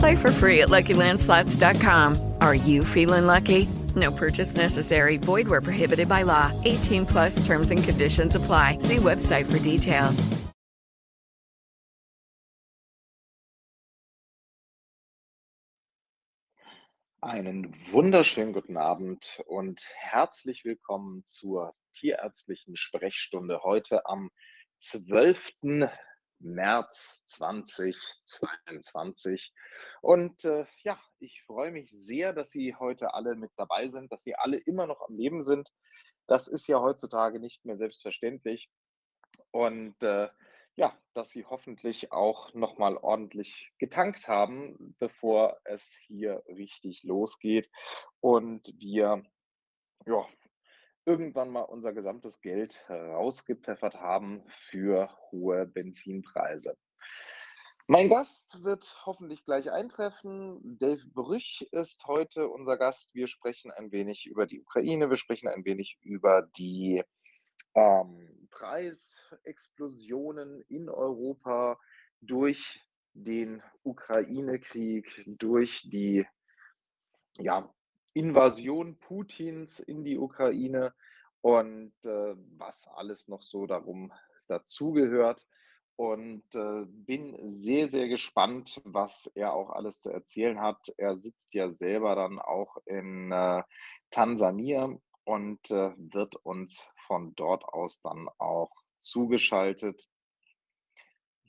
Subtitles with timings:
[0.00, 2.34] Play for free at LuckyLandSlots.com.
[2.40, 3.68] Are you feeling lucky?
[3.94, 5.18] No purchase necessary.
[5.18, 6.50] Void where prohibited by law.
[6.64, 8.78] 18 plus terms and conditions apply.
[8.78, 10.26] See website for details.
[17.22, 24.30] Einen wunderschönen guten Abend und herzlich willkommen zur tierärztlichen Sprechstunde heute am
[24.78, 25.50] 12.
[26.38, 29.52] März 2022.
[30.02, 34.22] Und äh, ja, ich freue mich sehr, dass Sie heute alle mit dabei sind, dass
[34.22, 35.70] Sie alle immer noch am Leben sind.
[36.26, 38.70] Das ist ja heutzutage nicht mehr selbstverständlich.
[39.50, 40.28] Und äh,
[40.76, 47.70] ja, dass Sie hoffentlich auch nochmal ordentlich getankt haben, bevor es hier richtig losgeht
[48.20, 49.22] und wir
[50.06, 50.26] ja,
[51.04, 56.76] irgendwann mal unser gesamtes Geld rausgepfeffert haben für hohe Benzinpreise.
[57.92, 60.78] Mein Gast wird hoffentlich gleich eintreffen.
[60.78, 63.12] Dave Brüch ist heute unser Gast.
[63.16, 67.02] Wir sprechen ein wenig über die Ukraine, wir sprechen ein wenig über die
[67.74, 71.80] ähm, Preisexplosionen in Europa
[72.20, 72.80] durch
[73.12, 76.24] den Ukraine-Krieg, durch die
[77.38, 77.74] ja,
[78.12, 80.94] Invasion Putins in die Ukraine
[81.40, 84.12] und äh, was alles noch so darum
[84.46, 85.44] dazugehört.
[86.00, 90.90] Und äh, bin sehr, sehr gespannt, was er auch alles zu erzählen hat.
[90.96, 93.62] Er sitzt ja selber dann auch in äh,
[94.10, 100.08] Tansania und äh, wird uns von dort aus dann auch zugeschaltet.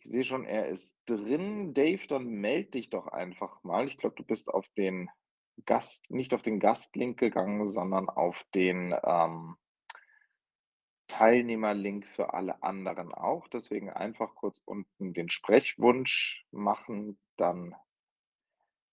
[0.02, 1.74] Ich sehe schon, er ist drin.
[1.74, 3.86] Dave, dann melde dich doch einfach mal.
[3.86, 5.10] Ich glaube, du bist auf den
[5.66, 9.56] Gast, nicht auf den Gastlink gegangen, sondern auf den ähm,
[11.12, 13.50] Teilnehmerlink für alle anderen auch.
[13.50, 17.76] Deswegen einfach kurz unten den Sprechwunsch machen, dann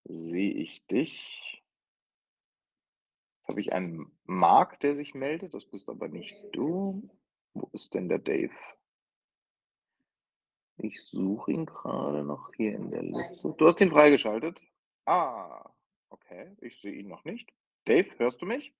[0.03, 1.63] sehe ich dich.
[3.37, 5.55] Jetzt habe ich einen Mark, der sich meldet.
[5.55, 7.09] Das bist aber nicht du.
[7.55, 8.55] Wo ist denn der Dave?
[10.79, 13.55] Ich suche ihn gerade noch hier in der Liste.
[13.57, 14.61] Du hast ihn freigeschaltet?
[15.05, 15.71] Ah,
[16.11, 16.57] okay.
[16.63, 17.53] Ich sehe ihn noch nicht.
[17.85, 18.75] Dave, hörst du mich?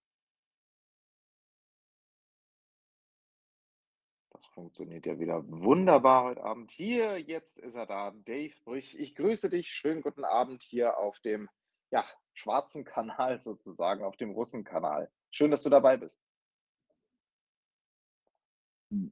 [4.59, 6.73] Funktioniert ja wieder wunderbar heute Abend.
[6.73, 8.11] Hier, jetzt ist er da.
[8.25, 9.71] Dave Brüch, ich grüße dich.
[9.71, 11.49] Schönen guten Abend hier auf dem
[11.93, 12.05] ja,
[12.35, 15.13] schwarzen Kanal sozusagen, auf dem Russenkanal.
[15.31, 16.19] Schön, dass du dabei bist.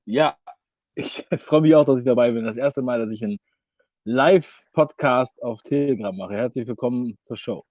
[0.05, 0.37] Ja,
[0.97, 2.45] ich freue mich auch, dass ich dabei bin.
[2.45, 3.39] Das erste Mal, dass ich einen
[4.03, 6.35] Live-Podcast auf Telegram mache.
[6.35, 7.65] Herzlich willkommen zur Show.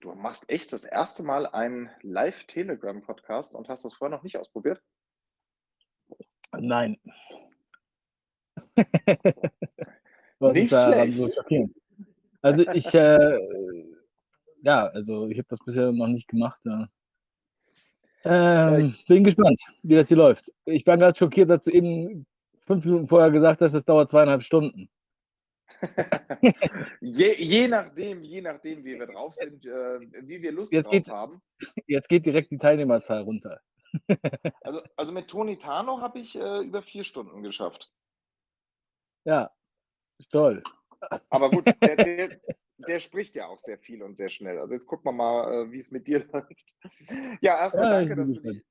[0.00, 4.82] Du machst echt das erste Mal einen Live-Telegram-Podcast und hast das vorher noch nicht ausprobiert?
[6.60, 6.98] Nein.
[10.38, 11.74] Was Nicht ist daran so schockierend?
[12.42, 13.38] Also ich, äh,
[14.62, 16.60] ja, also ich habe das bisher noch nicht gemacht.
[16.64, 16.88] Ja.
[18.24, 20.52] Ähm, bin gespannt, wie das hier läuft.
[20.64, 22.26] Ich bin gerade schockiert, dass du eben
[22.66, 24.88] fünf Minuten vorher gesagt hast, es dauert zweieinhalb Stunden.
[27.00, 30.92] je, je nachdem, je nachdem, wie wir drauf sind, äh, wie wir Lust Jetzt drauf
[30.92, 31.42] geht- haben.
[31.86, 33.60] Jetzt geht direkt die Teilnehmerzahl runter.
[34.62, 37.92] Also, also mit Toni Tano habe ich äh, über vier Stunden geschafft.
[39.24, 39.50] Ja,
[40.18, 40.62] ist toll.
[41.28, 42.40] Aber gut, der, der,
[42.78, 44.58] der spricht ja auch sehr viel und sehr schnell.
[44.58, 46.76] Also jetzt gucken wir mal, äh, wie es mit dir läuft.
[47.40, 48.64] Ja, erstmal Ja, danke, dass du dich,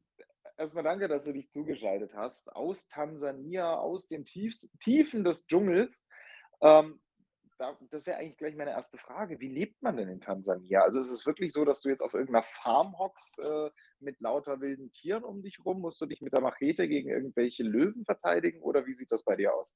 [0.58, 2.56] erstmal danke, dass du dich zugeschaltet hast.
[2.56, 6.00] Aus Tansania, aus den Tiefs, Tiefen des Dschungels.
[6.62, 7.02] Ähm,
[7.58, 9.40] das wäre eigentlich gleich meine erste Frage.
[9.40, 10.82] Wie lebt man denn in Tansania?
[10.82, 13.70] Also ist es wirklich so, dass du jetzt auf irgendeiner Farm hockst äh,
[14.00, 15.82] mit lauter wilden Tieren um dich rum?
[15.82, 19.36] Musst du dich mit der Machete gegen irgendwelche Löwen verteidigen oder wie sieht das bei
[19.36, 19.74] dir aus?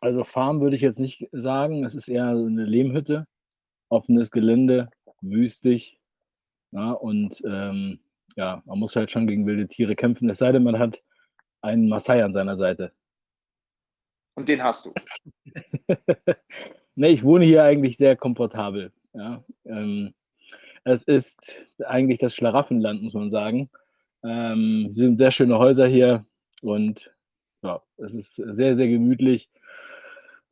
[0.00, 1.84] Also Farm würde ich jetzt nicht sagen.
[1.84, 3.26] Es ist eher so eine Lehmhütte,
[3.88, 4.90] offenes Gelände,
[5.20, 6.00] wüstig.
[6.72, 8.00] Ja, und ähm,
[8.36, 10.28] ja, man muss halt schon gegen wilde Tiere kämpfen.
[10.30, 11.02] Es sei denn, man hat
[11.60, 12.92] einen Maasai an seiner Seite.
[14.34, 14.92] Und den hast du.
[16.94, 18.92] nee, ich wohne hier eigentlich sehr komfortabel.
[19.14, 19.44] Ja.
[19.64, 20.14] Ähm,
[20.84, 23.70] es ist eigentlich das Schlaraffenland, muss man sagen.
[24.24, 26.24] Ähm, sind sehr schöne Häuser hier
[26.60, 27.12] und
[27.62, 29.48] ja, es ist sehr, sehr gemütlich.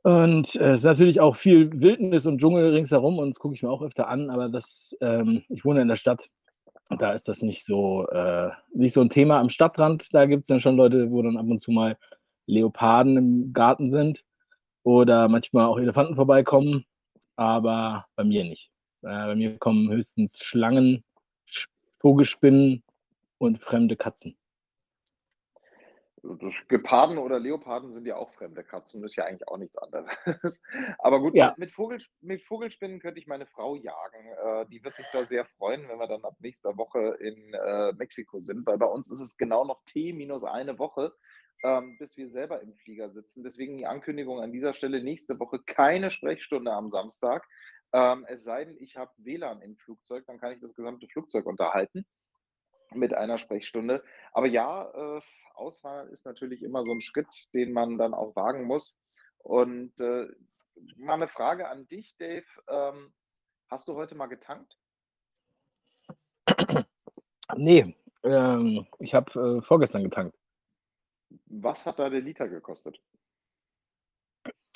[0.03, 3.63] Und äh, es ist natürlich auch viel Wildnis und Dschungel ringsherum und das gucke ich
[3.63, 6.29] mir auch öfter an, aber das, ähm, ich wohne in der Stadt.
[6.99, 9.39] Da ist das nicht so, äh, nicht so ein Thema.
[9.39, 11.97] Am Stadtrand, da gibt es dann schon Leute, wo dann ab und zu mal
[12.51, 14.25] Leoparden im Garten sind
[14.83, 16.85] oder manchmal auch Elefanten vorbeikommen,
[17.37, 18.71] aber bei mir nicht.
[19.03, 21.05] Äh, bei mir kommen höchstens Schlangen,
[22.01, 22.83] Vogelspinnen
[23.39, 24.37] und fremde Katzen.
[26.69, 30.11] Geparden oder Leoparden sind ja auch fremde Katzen, das ist ja eigentlich auch nichts anderes.
[30.99, 31.55] Aber gut, Ja.
[31.57, 34.27] mit, Vogel, mit Vogelspinnen könnte ich meine Frau jagen.
[34.45, 37.93] Äh, die wird sich da sehr freuen, wenn wir dann ab nächster Woche in äh,
[37.95, 41.15] Mexiko sind, weil bei uns ist es genau noch T minus eine Woche,
[41.63, 43.43] ähm, bis wir selber im Flieger sitzen.
[43.43, 47.47] Deswegen die Ankündigung an dieser Stelle nächste Woche keine Sprechstunde am Samstag.
[47.93, 51.47] Ähm, es sei denn, ich habe WLAN im Flugzeug, dann kann ich das gesamte Flugzeug
[51.47, 52.07] unterhalten
[52.93, 54.03] mit einer Sprechstunde.
[54.33, 55.21] Aber ja, äh,
[55.55, 58.99] Auswandern ist natürlich immer so ein Schritt, den man dann auch wagen muss.
[59.39, 60.29] Und äh,
[60.97, 62.45] mal eine Frage an dich, Dave.
[62.69, 63.13] Ähm,
[63.69, 64.77] hast du heute mal getankt?
[67.57, 70.37] Nee, ähm, ich habe äh, vorgestern getankt.
[71.47, 73.01] Was hat da der Liter gekostet?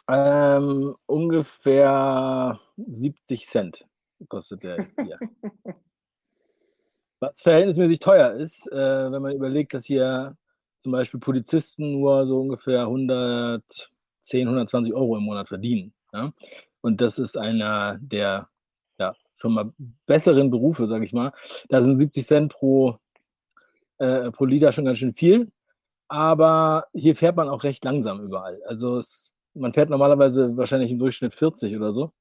[0.09, 3.87] Ähm, ungefähr 70 Cent
[4.29, 5.19] kostet der hier.
[7.21, 10.37] Was verhältnismäßig teuer ist, äh, wenn man überlegt, dass hier
[10.83, 15.95] zum Beispiel Polizisten nur so ungefähr 110, 120 Euro im Monat verdienen.
[16.13, 16.33] Ja?
[16.83, 18.49] Und das ist einer der
[18.99, 19.73] ja, schon mal
[20.07, 21.33] besseren Berufe, sage ich mal.
[21.71, 22.99] Da sind 70 Cent pro,
[23.99, 25.51] äh, pro Liter schon ganz schön viel.
[26.09, 28.63] Aber hier fährt man auch recht langsam überall.
[28.67, 32.13] Also es, man fährt normalerweise wahrscheinlich im Durchschnitt 40 oder so.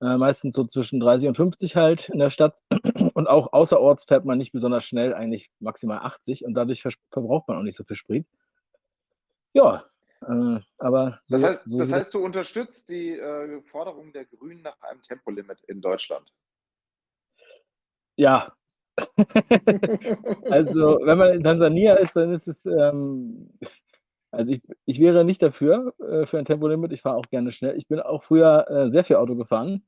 [0.00, 2.56] Äh, meistens so zwischen 30 und 50 halt in der Stadt.
[3.14, 7.48] Und auch außerorts fährt man nicht besonders schnell, eigentlich maximal 80 und dadurch vers- verbraucht
[7.48, 8.26] man auch nicht so viel Sprit.
[9.52, 9.84] Ja,
[10.22, 14.62] äh, aber so, Das heißt, so das heißt, du unterstützt die äh, Forderung der Grünen
[14.62, 16.32] nach einem Tempolimit in Deutschland.
[18.16, 18.46] ja.
[20.50, 23.50] also, wenn man in Tansania ist, dann ist es, ähm,
[24.30, 26.92] also ich, ich wäre nicht dafür, äh, für ein Tempolimit.
[26.92, 27.76] Ich fahre auch gerne schnell.
[27.76, 29.84] Ich bin auch früher äh, sehr viel Auto gefahren.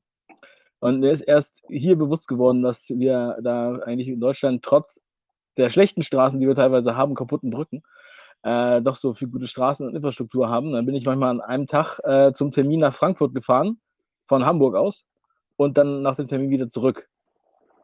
[0.79, 5.01] Und mir ist erst hier bewusst geworden, dass wir da eigentlich in Deutschland trotz
[5.57, 7.83] der schlechten Straßen, die wir teilweise haben, kaputten Brücken,
[8.43, 10.73] äh, doch so viel gute Straßen und Infrastruktur haben.
[10.73, 13.79] Dann bin ich manchmal an einem Tag äh, zum Termin nach Frankfurt gefahren,
[14.27, 15.05] von Hamburg aus,
[15.55, 17.09] und dann nach dem Termin wieder zurück.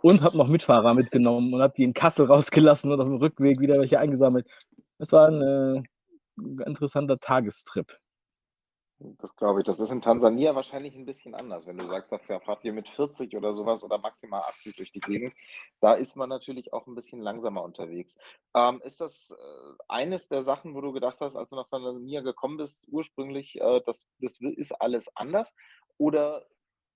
[0.01, 3.59] Und habe noch Mitfahrer mitgenommen und habe die in Kassel rausgelassen und auf dem Rückweg
[3.59, 4.47] wieder welche eingesammelt.
[4.97, 7.99] Das war ein äh, interessanter Tagestrip.
[8.99, 9.65] Das glaube ich.
[9.65, 11.65] Das ist in Tansania wahrscheinlich ein bisschen anders.
[11.65, 14.99] Wenn du sagst, da fahrt ihr mit 40 oder sowas oder maximal 80 durch die
[14.99, 15.33] Gegend,
[15.79, 18.17] da ist man natürlich auch ein bisschen langsamer unterwegs.
[18.53, 22.21] Ähm, ist das äh, eines der Sachen, wo du gedacht hast, als du nach Tansania
[22.21, 25.55] gekommen bist, ursprünglich, äh, das, das ist alles anders?
[25.97, 26.45] Oder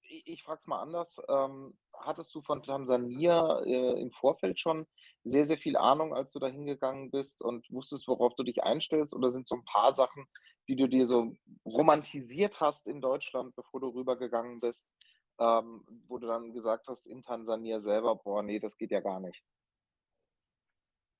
[0.03, 4.85] ich, ich frage es mal anders, ähm, hattest du von Tansania äh, im Vorfeld schon
[5.23, 9.13] sehr, sehr viel Ahnung, als du da hingegangen bist und wusstest, worauf du dich einstellst?
[9.13, 10.25] Oder sind so ein paar Sachen,
[10.67, 11.35] die du dir so
[11.65, 14.91] romantisiert hast in Deutschland, bevor du rübergegangen bist,
[15.39, 19.19] ähm, wo du dann gesagt hast, in Tansania selber, boah, nee, das geht ja gar
[19.19, 19.41] nicht.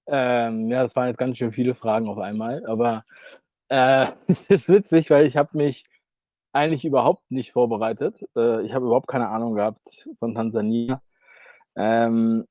[0.06, 3.04] Ähm, ja, das waren jetzt ganz schön viele Fragen auf einmal, aber
[3.70, 5.86] äh, es ist witzig, weil ich habe mich
[6.54, 8.24] eigentlich überhaupt nicht vorbereitet.
[8.36, 11.02] Äh, ich habe überhaupt keine Ahnung gehabt von Tansania.
[11.76, 12.48] Ähm,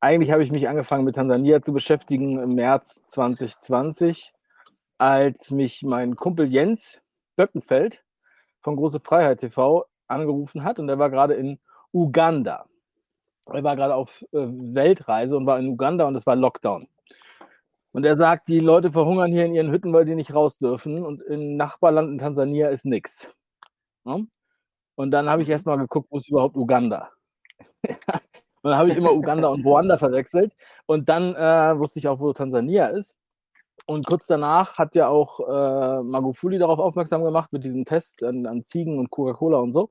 [0.00, 4.32] eigentlich habe ich mich angefangen mit Tansania zu beschäftigen im März 2020,
[4.98, 7.00] als mich mein Kumpel Jens
[7.36, 8.04] Böckenfeld
[8.62, 11.58] von Große Freiheit TV angerufen hat und er war gerade in
[11.92, 12.66] Uganda.
[13.46, 16.88] Er war gerade auf äh, Weltreise und war in Uganda und es war Lockdown.
[17.94, 21.04] Und er sagt, die Leute verhungern hier in ihren Hütten, weil die nicht raus dürfen.
[21.04, 23.32] Und im Nachbarland in Tansania ist nichts.
[24.96, 27.10] Und dann habe ich erst mal geguckt, wo ist überhaupt Uganda?
[27.84, 30.56] und dann habe ich immer Uganda und Ruanda verwechselt.
[30.86, 33.16] Und dann äh, wusste ich auch, wo Tansania ist.
[33.86, 38.44] Und kurz danach hat ja auch äh, Magufuli darauf aufmerksam gemacht mit diesem Test an,
[38.46, 39.90] an Ziegen und Coca-Cola und so.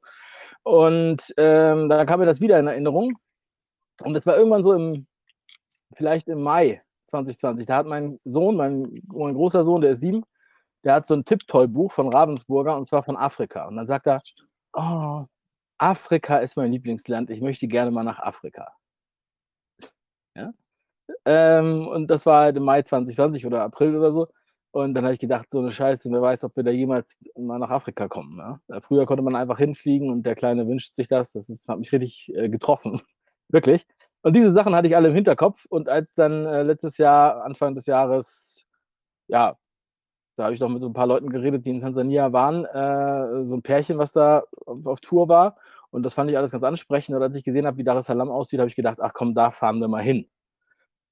[0.64, 3.14] Und ähm, dann kam mir das wieder in Erinnerung.
[4.02, 5.08] Und das war irgendwann so im,
[5.96, 6.82] vielleicht im Mai
[7.14, 7.66] 2020.
[7.68, 10.24] Da hat mein Sohn, mein, mein großer Sohn, der ist sieben,
[10.84, 13.68] der hat so ein Tipptoy-Buch von Ravensburger und zwar von Afrika.
[13.68, 14.22] Und dann sagt er,
[14.74, 15.26] oh,
[15.78, 18.74] Afrika ist mein Lieblingsland, ich möchte gerne mal nach Afrika.
[20.36, 20.52] Ja?
[21.26, 24.28] Ähm, und das war halt im Mai 2020 oder April oder so.
[24.72, 27.60] Und dann habe ich gedacht, so eine Scheiße, wer weiß, ob wir da jemals mal
[27.60, 28.38] nach Afrika kommen.
[28.40, 28.60] Ja?
[28.70, 31.32] Äh, früher konnte man einfach hinfliegen und der Kleine wünscht sich das.
[31.34, 33.02] Das ist, hat mich richtig äh, getroffen.
[33.52, 33.86] Wirklich.
[34.24, 35.66] Und diese Sachen hatte ich alle im Hinterkopf.
[35.70, 38.66] Und als dann äh, letztes Jahr, Anfang des Jahres,
[39.28, 39.58] ja,
[40.38, 43.46] da habe ich doch mit so ein paar Leuten geredet, die in Tansania waren, äh,
[43.46, 45.58] so ein Pärchen, was da auf, auf, Tour war.
[45.92, 47.16] Und das fand ich alles ganz ansprechend.
[47.16, 49.36] Und als ich gesehen habe, wie Dar es Salaam aussieht, habe ich gedacht, ach komm,
[49.36, 50.28] da fahren wir mal hin.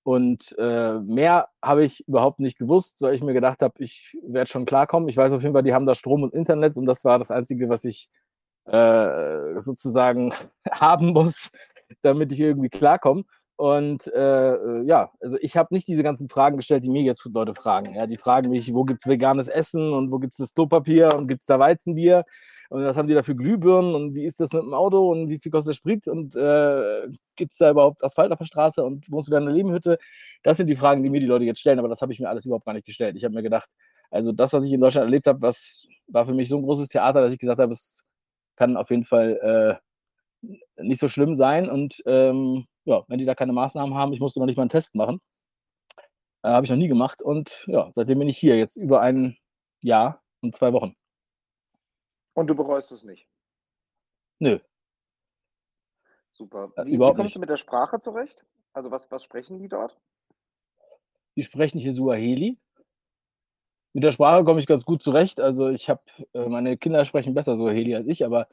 [0.04, 4.50] Und äh, mehr habe ich überhaupt nicht gewusst, weil ich mir gedacht habe, ich werde
[4.50, 5.10] schon klarkommen.
[5.10, 7.30] Ich weiß auf jeden Fall, die haben da Strom und Internet und das war das
[7.30, 8.10] Einzige, was ich
[8.66, 10.34] äh, sozusagen
[10.72, 11.52] haben muss,
[12.02, 13.24] damit ich irgendwie klarkomme.
[13.62, 17.54] Und äh, ja, also ich habe nicht diese ganzen Fragen gestellt, die mir jetzt Leute
[17.54, 17.94] fragen.
[17.94, 21.16] Ja, die fragen mich, wo gibt es veganes Essen und wo gibt es das Klopapier
[21.16, 22.26] und gibt es da Weizenbier?
[22.72, 25.30] Und was haben die da für Glühbirnen und wie ist das mit dem Auto und
[25.30, 28.82] wie viel kostet der Sprit und äh, gibt es da überhaupt Asphalt auf der Straße
[28.84, 29.98] und wohnst du da in der Nebenhütte?
[30.42, 32.30] Das sind die Fragen, die mir die Leute jetzt stellen, aber das habe ich mir
[32.30, 33.18] alles überhaupt gar nicht gestellt.
[33.18, 33.70] Ich habe mir gedacht,
[34.10, 36.88] also das, was ich in Deutschland erlebt habe, was war für mich so ein großes
[36.88, 38.04] Theater, dass ich gesagt habe, es
[38.56, 39.91] kann auf jeden Fall äh,
[40.78, 41.70] nicht so schlimm sein.
[41.70, 44.70] Und ähm, ja, wenn die da keine Maßnahmen haben, ich musste noch nicht mal einen
[44.70, 45.22] Test machen.
[46.44, 47.22] Äh, habe ich noch nie gemacht.
[47.22, 49.38] Und ja, seitdem bin ich hier, jetzt über ein
[49.82, 50.96] Jahr und zwei Wochen.
[52.34, 53.28] Und du bereust es nicht?
[54.40, 54.60] Nö.
[56.32, 56.72] Super.
[56.76, 57.36] Äh, wie, wie kommst nicht.
[57.36, 58.46] du mit der Sprache zurecht?
[58.74, 60.00] Also was, was sprechen die dort?
[61.36, 62.58] Die sprechen hier Suaheli.
[63.94, 65.40] Mit der Sprache komme ich ganz gut zurecht.
[65.40, 66.02] Also ich habe,
[66.34, 68.48] äh, meine Kinder sprechen besser Suaheli als ich, aber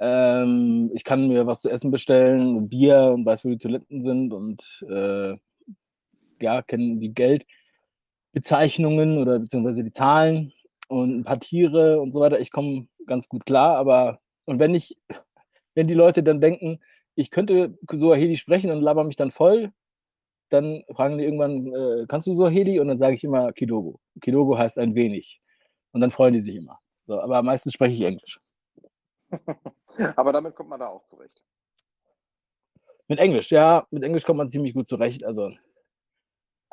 [0.00, 4.32] ähm, ich kann mir was zu essen bestellen, Bier und weiß, wo die Toiletten sind
[4.32, 5.36] und äh,
[6.40, 10.52] ja, kennen die Geldbezeichnungen oder beziehungsweise die Zahlen
[10.88, 12.40] und ein paar Tiere und so weiter.
[12.40, 14.96] Ich komme ganz gut klar, aber und wenn ich,
[15.74, 16.80] wenn die Leute dann denken,
[17.14, 19.72] ich könnte Suaheli sprechen und laber mich dann voll,
[20.50, 22.80] dann fragen die irgendwann, äh, kannst du Suaheli?
[22.80, 24.00] Und dann sage ich immer Kidogo.
[24.20, 25.40] Kidogo heißt ein wenig.
[25.92, 26.78] Und dann freuen die sich immer.
[27.06, 28.38] So, aber meistens spreche ich Englisch.
[30.16, 31.42] aber damit kommt man da auch zurecht.
[33.06, 35.24] Mit Englisch, ja, mit Englisch kommt man ziemlich gut zurecht.
[35.24, 35.52] Also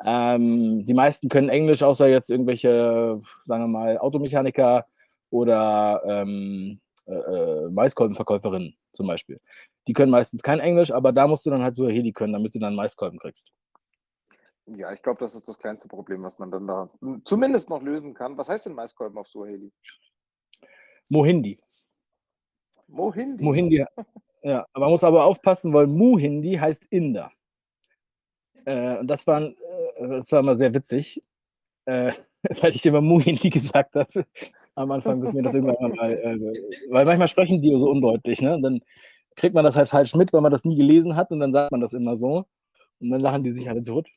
[0.04, 4.84] ähm, die meisten können Englisch, außer jetzt irgendwelche, sagen wir mal, Automechaniker
[5.30, 9.40] oder ähm, äh, äh, Maiskolbenverkäuferinnen zum Beispiel.
[9.86, 12.54] Die können meistens kein Englisch, aber da musst du dann halt so Heli können, damit
[12.54, 13.52] du dann Maiskolben kriegst.
[14.66, 16.88] Ja, ich glaube, das ist das kleinste Problem, was man dann da
[17.24, 18.38] zumindest noch lösen kann.
[18.38, 19.72] Was heißt denn Maiskolben auf Suaheli?
[21.08, 21.58] Mohindi.
[22.92, 23.44] Mohindi.
[23.44, 23.84] Mohindi.
[24.42, 27.30] Ja, man muss aber aufpassen, weil Muhindi heißt Inder.
[28.64, 29.52] Äh, und das war, äh,
[29.96, 31.22] das war mal sehr witzig,
[31.86, 32.12] äh,
[32.60, 34.24] weil ich immer Muhindi gesagt habe
[34.74, 36.38] am Anfang, bis mir das irgendwann mal, äh,
[36.90, 38.54] weil manchmal sprechen die so undeutlich, ne?
[38.54, 38.80] Und dann
[39.36, 41.70] kriegt man das halt falsch mit, weil man das nie gelesen hat und dann sagt
[41.70, 42.44] man das immer so
[43.00, 44.08] und dann lachen die sich alle tot.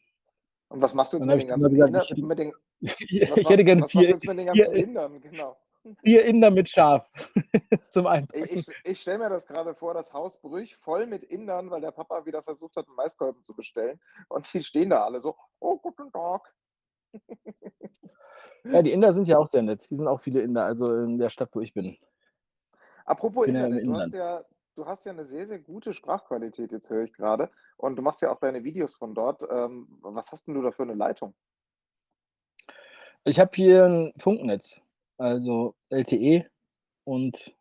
[0.70, 4.74] Und was machst du jetzt mit den ganzen gesagt, ich hätte, ich gerne vier, vier,
[4.74, 5.56] Indern, genau.
[6.04, 7.10] Vier Inder mit Schaf
[7.90, 8.48] zum Einpacken.
[8.50, 11.92] Ich, ich stelle mir das gerade vor, das Haus Brüch voll mit Indern, weil der
[11.92, 14.00] Papa wieder versucht hat, einen Maiskolben zu bestellen
[14.30, 16.54] und die stehen da alle so, oh, guten Tag.
[18.64, 19.82] Ja, die Inder sind ja auch sehr nett.
[19.90, 21.98] Die sind auch viele Inder, also in der Stadt, wo ich bin.
[23.06, 26.90] Apropos bin Internet, du hast, ja, du hast ja eine sehr, sehr gute Sprachqualität, jetzt
[26.90, 27.50] höre ich gerade.
[27.78, 29.44] Und du machst ja auch deine Videos von dort.
[29.50, 31.34] Ähm, was hast denn du da für eine Leitung?
[33.24, 34.80] Ich habe hier ein Funknetz,
[35.18, 36.46] also LTE
[37.06, 37.56] und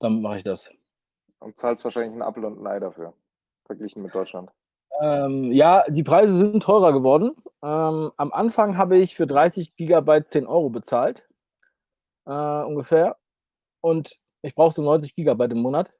[0.00, 0.70] damit mache ich das.
[1.40, 3.14] Und zahlst wahrscheinlich einen Apfel und ein Ei dafür,
[3.66, 4.50] verglichen mit Deutschland.
[5.00, 7.34] Ähm, ja, die Preise sind teurer geworden.
[7.62, 11.26] Ähm, am Anfang habe ich für 30 Gigabyte 10 Euro bezahlt,
[12.26, 13.16] äh, ungefähr.
[13.80, 15.90] Und ich brauche so 90 Gigabyte im Monat.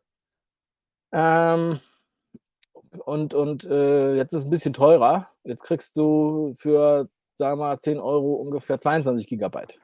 [1.13, 1.81] Ähm,
[3.05, 5.29] und und äh, jetzt ist es ein bisschen teurer.
[5.45, 9.79] Jetzt kriegst du für, sagen wir mal, 10 Euro ungefähr 22 Gigabyte.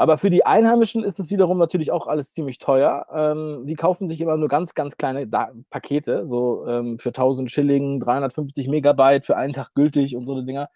[0.00, 3.04] Aber für die Einheimischen ist es wiederum natürlich auch alles ziemlich teuer.
[3.12, 7.50] Ähm, die kaufen sich immer nur ganz, ganz kleine da Pakete, so ähm, für 1000
[7.50, 10.70] Schilling, 350 Megabyte für einen Tag gültig und so eine Dinger.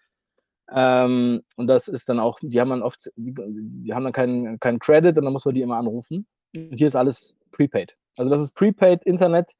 [0.71, 4.59] Ähm, und das ist dann auch, die haben dann oft, die, die haben dann keinen
[4.59, 6.27] kein Credit und dann muss man die immer anrufen.
[6.53, 7.97] Und hier ist alles prepaid.
[8.17, 9.53] Also das ist prepaid Internet.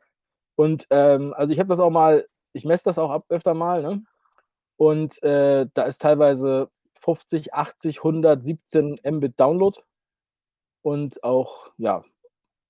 [0.55, 3.81] Und ähm, also ich habe das auch mal, ich messe das auch ab, öfter mal,
[3.81, 4.03] ne?
[4.77, 6.69] Und äh, da ist teilweise
[7.05, 9.79] 50, 80, 117 Mbit Download
[10.81, 12.03] und auch, ja,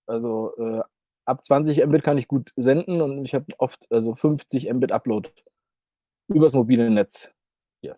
[0.08, 0.82] also äh,
[1.26, 5.32] ab 20 Mbit kann ich gut senden und ich habe oft also 50 Mbit Upload
[6.28, 7.30] übers mobile Netz.
[7.82, 7.98] Hier.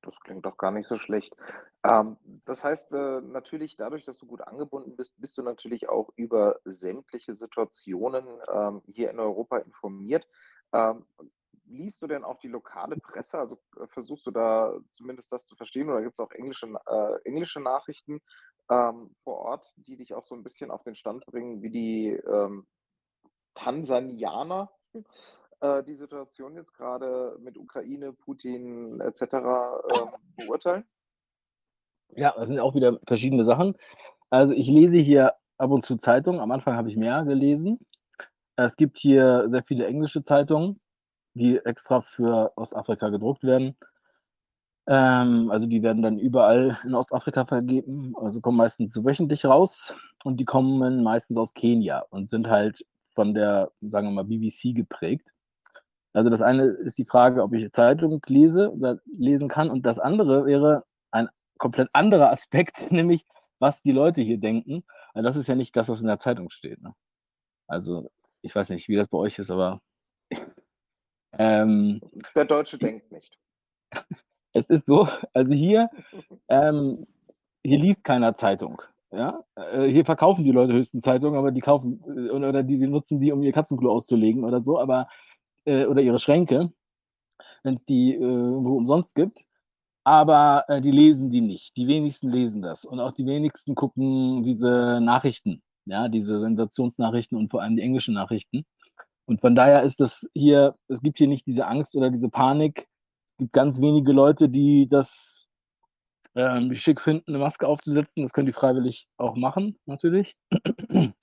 [0.00, 1.36] Das klingt doch gar nicht so schlecht.
[1.84, 6.08] Ähm, das heißt äh, natürlich, dadurch, dass du gut angebunden bist, bist du natürlich auch
[6.16, 10.26] über sämtliche Situationen ähm, hier in Europa informiert.
[10.72, 11.04] Ähm,
[11.70, 13.38] liest du denn auch die lokale Presse?
[13.38, 17.18] Also äh, versuchst du da zumindest das zu verstehen oder gibt es auch englische, äh,
[17.24, 18.20] englische Nachrichten
[18.70, 22.08] ähm, vor Ort, die dich auch so ein bisschen auf den Stand bringen, wie die
[22.10, 22.66] ähm,
[23.54, 24.70] Tansanianer
[25.60, 29.22] äh, die Situation jetzt gerade mit Ukraine, Putin etc.
[29.22, 30.84] Ähm, beurteilen?
[32.10, 33.76] Ja, das sind auch wieder verschiedene Sachen.
[34.30, 36.40] Also ich lese hier ab und zu Zeitungen.
[36.40, 37.78] Am Anfang habe ich mehr gelesen.
[38.56, 40.80] Es gibt hier sehr viele englische Zeitungen,
[41.40, 43.76] die extra für Ostafrika gedruckt werden.
[44.86, 49.94] Ähm, also die werden dann überall in Ostafrika vergeben, also kommen meistens so wöchentlich raus
[50.24, 54.74] und die kommen meistens aus Kenia und sind halt von der, sagen wir mal, BBC
[54.74, 55.28] geprägt.
[56.12, 59.98] Also das eine ist die Frage, ob ich Zeitung lese oder lesen kann und das
[59.98, 61.28] andere wäre ein
[61.58, 63.26] komplett anderer Aspekt, nämlich
[63.60, 64.84] was die Leute hier denken.
[65.14, 66.82] Weil das ist ja nicht das, was in der Zeitung steht.
[66.82, 66.94] Ne?
[67.68, 68.10] Also
[68.42, 69.80] ich weiß nicht, wie das bei euch ist, aber
[71.38, 72.00] ähm,
[72.34, 73.38] der Deutsche denkt nicht.
[74.52, 75.88] Es ist so, also hier,
[76.48, 77.06] ähm,
[77.62, 78.82] hier liest keiner Zeitung.
[79.12, 79.44] Ja?
[79.54, 83.20] Äh, hier verkaufen die Leute höchstens Zeitungen, aber die kaufen äh, oder die, die nutzen
[83.20, 85.08] die, um ihr Katzenklo auszulegen oder so, aber
[85.66, 86.72] äh, oder ihre Schränke,
[87.62, 89.38] wenn es die äh, irgendwo umsonst gibt.
[90.04, 91.76] Aber äh, die lesen die nicht.
[91.76, 92.84] Die wenigsten lesen das.
[92.84, 98.14] Und auch die wenigsten gucken diese Nachrichten, ja, diese Sensationsnachrichten und vor allem die englischen
[98.14, 98.64] Nachrichten.
[99.30, 102.88] Und von daher ist das hier, es gibt hier nicht diese Angst oder diese Panik.
[103.34, 105.46] Es gibt ganz wenige Leute, die das
[106.34, 108.24] ähm, schick finden, eine Maske aufzusetzen.
[108.24, 110.36] Das können die freiwillig auch machen, natürlich.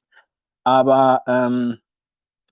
[0.64, 1.80] Aber ähm,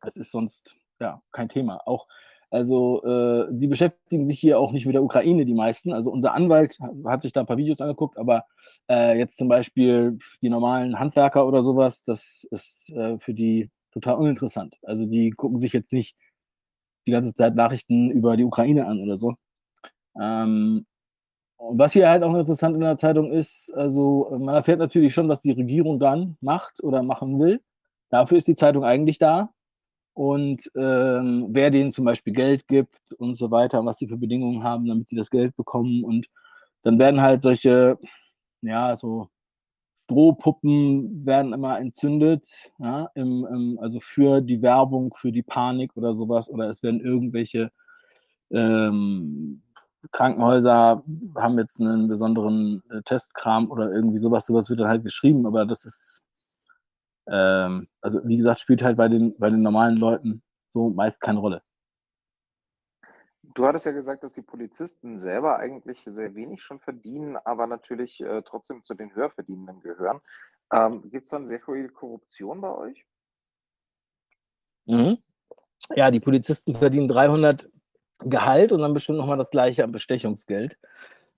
[0.02, 1.80] es ist sonst ja kein Thema.
[1.88, 2.06] Auch
[2.50, 5.94] also äh, die beschäftigen sich hier auch nicht mit der Ukraine, die meisten.
[5.94, 8.44] Also unser Anwalt hat sich da ein paar Videos angeguckt, aber
[8.90, 14.16] äh, jetzt zum Beispiel die normalen Handwerker oder sowas, das ist äh, für die total
[14.16, 14.78] uninteressant.
[14.84, 16.16] Also die gucken sich jetzt nicht
[17.08, 19.36] die ganze Zeit Nachrichten über die Ukraine an oder so.
[20.20, 20.86] Ähm,
[21.58, 25.30] und was hier halt auch interessant in der Zeitung ist, also man erfährt natürlich schon,
[25.30, 27.62] was die Regierung dann macht oder machen will.
[28.10, 29.52] Dafür ist die Zeitung eigentlich da.
[30.14, 34.64] Und ähm, wer denen zum Beispiel Geld gibt und so weiter, was sie für Bedingungen
[34.64, 36.04] haben, damit sie das Geld bekommen.
[36.04, 36.28] Und
[36.84, 37.98] dann werden halt solche,
[38.62, 39.30] ja, so
[40.06, 46.16] Strohpuppen werden immer entzündet, ja, im, im, also für die Werbung, für die Panik oder
[46.16, 47.72] sowas, oder es werden irgendwelche
[48.52, 49.64] ähm,
[50.12, 51.04] Krankenhäuser
[51.36, 55.66] haben jetzt einen besonderen äh, Testkram oder irgendwie sowas, sowas wird dann halt geschrieben, aber
[55.66, 56.22] das ist,
[57.28, 61.40] ähm, also wie gesagt, spielt halt bei den, bei den normalen Leuten so meist keine
[61.40, 61.64] Rolle.
[63.56, 68.20] Du hattest ja gesagt, dass die Polizisten selber eigentlich sehr wenig schon verdienen, aber natürlich
[68.22, 70.20] äh, trotzdem zu den Höherverdienenden gehören.
[70.74, 73.06] Ähm, Gibt es dann sehr viel Korruption bei euch?
[74.86, 75.20] Mhm.
[75.96, 77.70] Ja, die Polizisten verdienen 300
[78.20, 80.78] Gehalt und dann bestimmt nochmal das gleiche an Bestechungsgeld.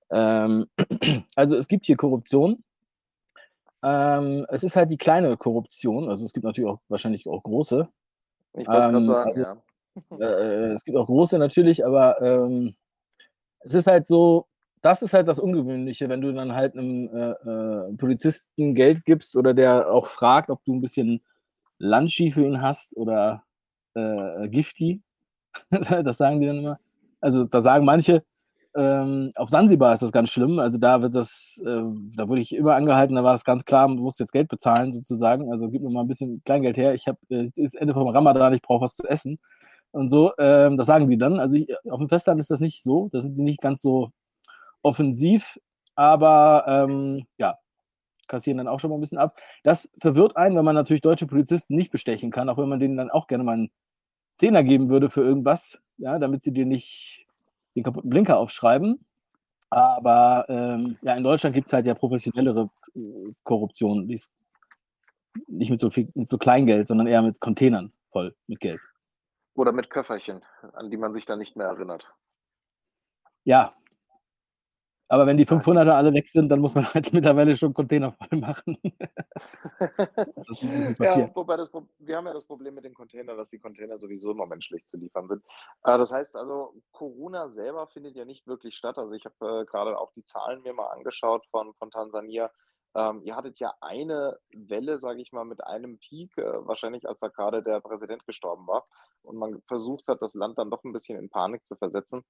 [0.09, 0.67] Ähm,
[1.35, 2.63] also es gibt hier Korruption.
[3.83, 7.87] Ähm, es ist halt die kleine Korruption, also es gibt natürlich auch wahrscheinlich auch große.
[8.53, 9.63] Ich wollte gerade ähm, sagen, also, ja.
[10.19, 12.75] Äh, es gibt auch große natürlich, aber ähm,
[13.61, 14.47] es ist halt so,
[14.81, 19.35] das ist halt das Ungewöhnliche, wenn du dann halt einem äh, äh, Polizisten Geld gibst
[19.35, 21.21] oder der auch fragt, ob du ein bisschen
[21.79, 23.43] Landski für ihn hast oder
[23.95, 25.01] äh, Gifti.
[26.03, 26.79] das sagen die dann immer.
[27.19, 28.23] Also da sagen manche,
[28.75, 30.59] ähm, auf Sansibar ist das ganz schlimm.
[30.59, 31.81] Also da wird das, äh,
[32.15, 34.91] da wurde ich immer angehalten, da war es ganz klar, du musst jetzt Geld bezahlen
[34.93, 35.51] sozusagen.
[35.51, 36.93] Also gib mir mal ein bisschen Kleingeld her.
[36.93, 39.39] Ich habe, äh, ist Ende vom Ramadan, ich brauche was zu essen
[39.91, 40.33] und so.
[40.37, 41.39] Ähm, das sagen die dann.
[41.39, 43.09] Also ich, auf dem Festland ist das nicht so.
[43.11, 44.11] Da sind die nicht ganz so
[44.81, 45.59] offensiv,
[45.95, 47.57] aber ähm, ja,
[48.27, 49.37] kassieren dann auch schon mal ein bisschen ab.
[49.63, 52.97] Das verwirrt einen, wenn man natürlich deutsche Polizisten nicht bestechen kann, auch wenn man denen
[52.97, 53.71] dann auch gerne mal einen
[54.37, 57.25] Zehner geben würde für irgendwas, ja, damit sie dir nicht
[57.75, 59.05] den kaputten Blinker aufschreiben.
[59.69, 64.31] Aber ähm, ja, in Deutschland gibt es halt ja professionellere äh, Korruption, die ist
[65.47, 68.79] nicht mit so viel, mit so Kleingeld, sondern eher mit Containern voll mit Geld.
[69.57, 72.13] Oder mit Köfferchen, an die man sich dann nicht mehr erinnert.
[73.43, 73.73] Ja.
[75.09, 78.39] Aber wenn die 500er alle weg sind, dann muss man halt mittlerweile schon Container voll
[78.39, 78.77] machen.
[80.99, 84.31] ja, wobei das, wir haben ja das Problem mit den Containern, dass die Container sowieso
[84.31, 85.43] immer menschlich zu liefern sind.
[85.85, 88.99] Äh, das heißt also, Corona selber findet ja nicht wirklich statt.
[88.99, 92.51] Also ich habe äh, gerade auch die Zahlen mir mal angeschaut von, von Tansania.
[92.95, 97.19] Ähm, ihr hattet ja eine Welle, sage ich mal, mit einem Peak, äh, wahrscheinlich als
[97.19, 98.83] da gerade der Präsident gestorben war
[99.23, 102.23] und man versucht hat, das Land dann doch ein bisschen in Panik zu versetzen.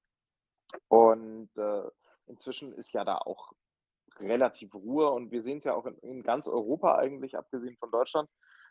[0.89, 1.83] Und äh,
[2.25, 3.53] inzwischen ist ja da auch
[4.19, 7.91] relativ Ruhe und wir sehen es ja auch in, in, ganz Europa eigentlich, abgesehen von
[7.91, 8.29] Deutschland,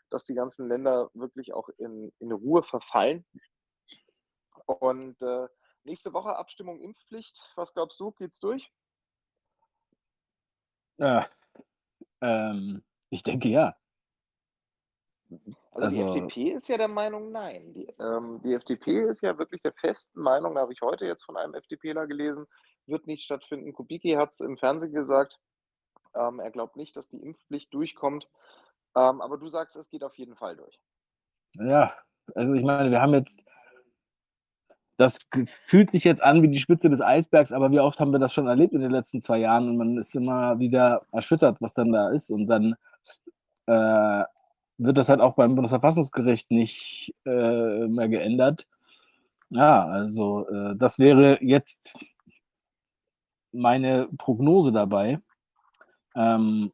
[0.09, 3.25] dass die ganzen Länder wirklich auch in, in Ruhe verfallen.
[4.65, 5.47] Und äh,
[5.83, 7.53] nächste Woche Abstimmung Impfpflicht.
[7.55, 8.11] Was glaubst du?
[8.11, 8.71] Geht's durch?
[10.97, 11.29] Ja,
[12.21, 13.75] ähm, ich denke ja.
[15.29, 15.57] Also, die
[16.01, 17.73] Also- FDP ist ja der Meinung, nein.
[17.73, 21.23] Die, ähm, die FDP ist ja wirklich der festen Meinung, da habe ich heute jetzt
[21.23, 22.47] von einem FDPler gelesen,
[22.85, 23.73] wird nicht stattfinden.
[23.73, 25.37] Kubicki hat es im Fernsehen gesagt,
[26.15, 28.29] ähm, er glaubt nicht, dass die Impfpflicht durchkommt.
[28.95, 30.79] Ähm, aber du sagst, es geht auf jeden Fall durch.
[31.55, 31.93] Ja,
[32.33, 33.43] also ich meine, wir haben jetzt,
[34.97, 38.19] das fühlt sich jetzt an wie die Spitze des Eisbergs, aber wie oft haben wir
[38.19, 41.73] das schon erlebt in den letzten zwei Jahren und man ist immer wieder erschüttert, was
[41.73, 42.75] dann da ist und dann
[43.67, 44.23] äh,
[44.79, 48.65] wird das halt auch beim Bundesverfassungsgericht nicht äh, mehr geändert.
[49.49, 51.97] Ja, also äh, das wäre jetzt
[53.51, 55.19] meine Prognose dabei.
[56.15, 56.71] Ähm,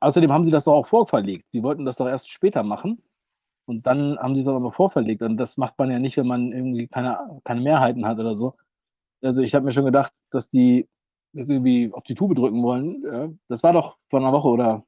[0.00, 1.46] außerdem haben sie das doch auch vorverlegt.
[1.52, 3.02] Sie wollten das doch erst später machen.
[3.66, 5.22] Und dann haben sie es aber vorverlegt.
[5.22, 8.54] Und das macht man ja nicht, wenn man irgendwie keine, keine Mehrheiten hat oder so.
[9.22, 10.86] Also ich habe mir schon gedacht, dass die
[11.32, 13.38] jetzt irgendwie auf die Tube drücken wollen.
[13.48, 14.84] Das war doch vor einer Woche oder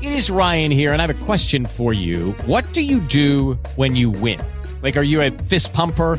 [0.00, 2.32] It is Ryan here, and I have a question for you.
[2.46, 4.38] What do you do when you win?
[4.80, 6.18] Like, are you a fist pumper?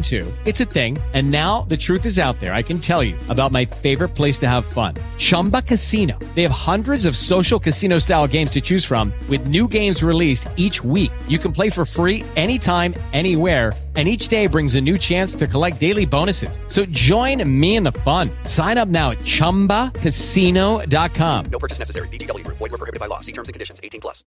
[0.01, 0.25] too.
[0.45, 0.97] It's a thing.
[1.13, 2.53] And now the truth is out there.
[2.53, 6.17] I can tell you about my favorite place to have fun Chumba Casino.
[6.35, 10.47] They have hundreds of social casino style games to choose from, with new games released
[10.55, 11.11] each week.
[11.27, 13.73] You can play for free anytime, anywhere.
[13.97, 16.61] And each day brings a new chance to collect daily bonuses.
[16.67, 18.29] So join me in the fun.
[18.45, 21.45] Sign up now at chumbacasino.com.
[21.51, 22.07] No purchase necessary.
[22.07, 22.57] VGW Group.
[22.57, 23.19] Void were prohibited by law.
[23.19, 23.81] See terms and conditions.
[23.83, 24.23] 18 plus.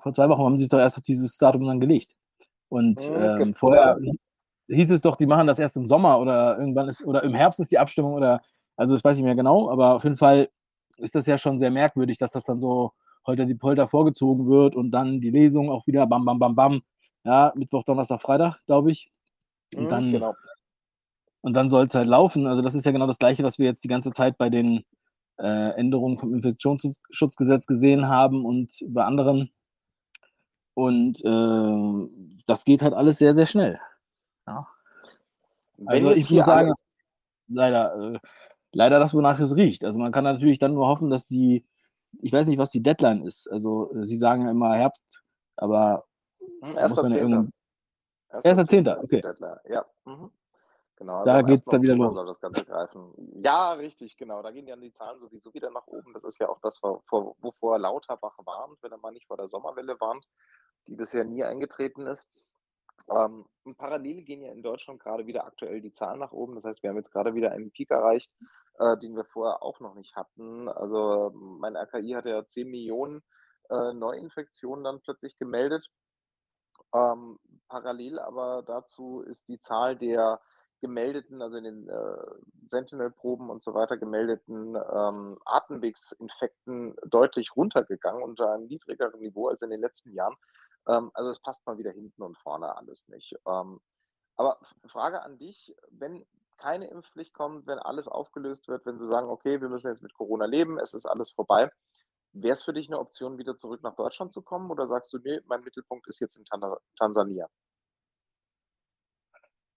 [0.00, 2.12] vor zwei Wochen haben sie es doch erst auf dieses Datum dann gelegt.
[2.68, 3.96] Und Mhm, ähm, vorher
[4.68, 7.60] hieß es doch, die machen das erst im Sommer oder irgendwann ist, oder im Herbst
[7.60, 8.40] ist die Abstimmung oder,
[8.76, 10.48] also das weiß ich nicht mehr genau, aber auf jeden Fall
[10.98, 12.92] ist das ja schon sehr merkwürdig, dass das dann so
[13.26, 16.80] heute die Polter vorgezogen wird und dann die Lesung auch wieder bam, bam, bam, bam.
[17.24, 19.10] Ja, Mittwoch, Donnerstag, Freitag, glaube ich.
[19.76, 20.34] Und Mhm, dann, genau.
[21.40, 22.46] und dann soll es halt laufen.
[22.46, 24.84] Also das ist ja genau das Gleiche, was wir jetzt die ganze Zeit bei den
[25.38, 29.50] äh, Änderungen vom Infektionsschutzgesetz gesehen haben und bei anderen.
[30.74, 33.80] Und äh, das geht halt alles sehr, sehr schnell.
[35.78, 36.72] Wenn Also ich hier muss sagen,
[37.48, 38.18] leider, äh,
[38.72, 39.84] leider das, wonach es riecht.
[39.84, 41.66] Also man kann natürlich dann nur hoffen, dass die,
[42.20, 43.50] ich weiß nicht, was die Deadline ist.
[43.50, 45.22] Also äh, sie sagen ja immer Herbst,
[45.56, 46.04] aber
[46.60, 47.20] Hm, da muss man ja 1.10..
[47.22, 47.52] irgend-
[48.30, 49.20] Erster 1.10., Zehnter ist die okay.
[49.22, 49.58] Deadline.
[49.68, 49.86] Ja.
[50.04, 50.30] Mhm.
[50.96, 51.70] Genau, Da am geht's 1.
[51.72, 52.16] dann wieder los.
[52.16, 53.12] Das Ganze greifen.
[53.42, 54.42] Ja, richtig, genau.
[54.42, 56.12] Da gehen dann die Zahlen sowieso wieder nach oben.
[56.12, 59.36] Das ist ja auch das, wo- vor- wovor Lauterbach warnt, wenn er mal nicht vor
[59.36, 60.26] der Sommerwelle warnt,
[60.88, 62.28] die bisher nie eingetreten ist.
[63.10, 63.44] Ähm,
[63.76, 66.54] parallel gehen ja in Deutschland gerade wieder aktuell die Zahlen nach oben.
[66.54, 68.30] Das heißt, wir haben jetzt gerade wieder einen Peak erreicht,
[68.78, 70.68] äh, den wir vorher auch noch nicht hatten.
[70.68, 73.22] Also mein RKI hatte ja 10 Millionen
[73.70, 75.88] äh, Neuinfektionen dann plötzlich gemeldet.
[76.94, 80.40] Ähm, parallel aber dazu ist die Zahl der
[80.80, 82.24] gemeldeten, also in den äh,
[82.68, 89.70] Sentinel-Proben und so weiter gemeldeten ähm, Atemwegsinfekten deutlich runtergegangen unter einem niedrigeren Niveau als in
[89.70, 90.36] den letzten Jahren.
[90.88, 93.34] Ähm, also es passt mal wieder hinten und vorne alles nicht.
[93.46, 93.80] Ähm,
[94.36, 96.24] aber Frage an dich, wenn
[96.56, 100.14] keine Impfpflicht kommt, wenn alles aufgelöst wird, wenn sie sagen, okay, wir müssen jetzt mit
[100.14, 101.70] Corona leben, es ist alles vorbei,
[102.32, 105.18] wäre es für dich eine Option, wieder zurück nach Deutschland zu kommen oder sagst du,
[105.18, 106.60] nee, mein Mittelpunkt ist jetzt in Tan
[106.96, 107.48] Tansania?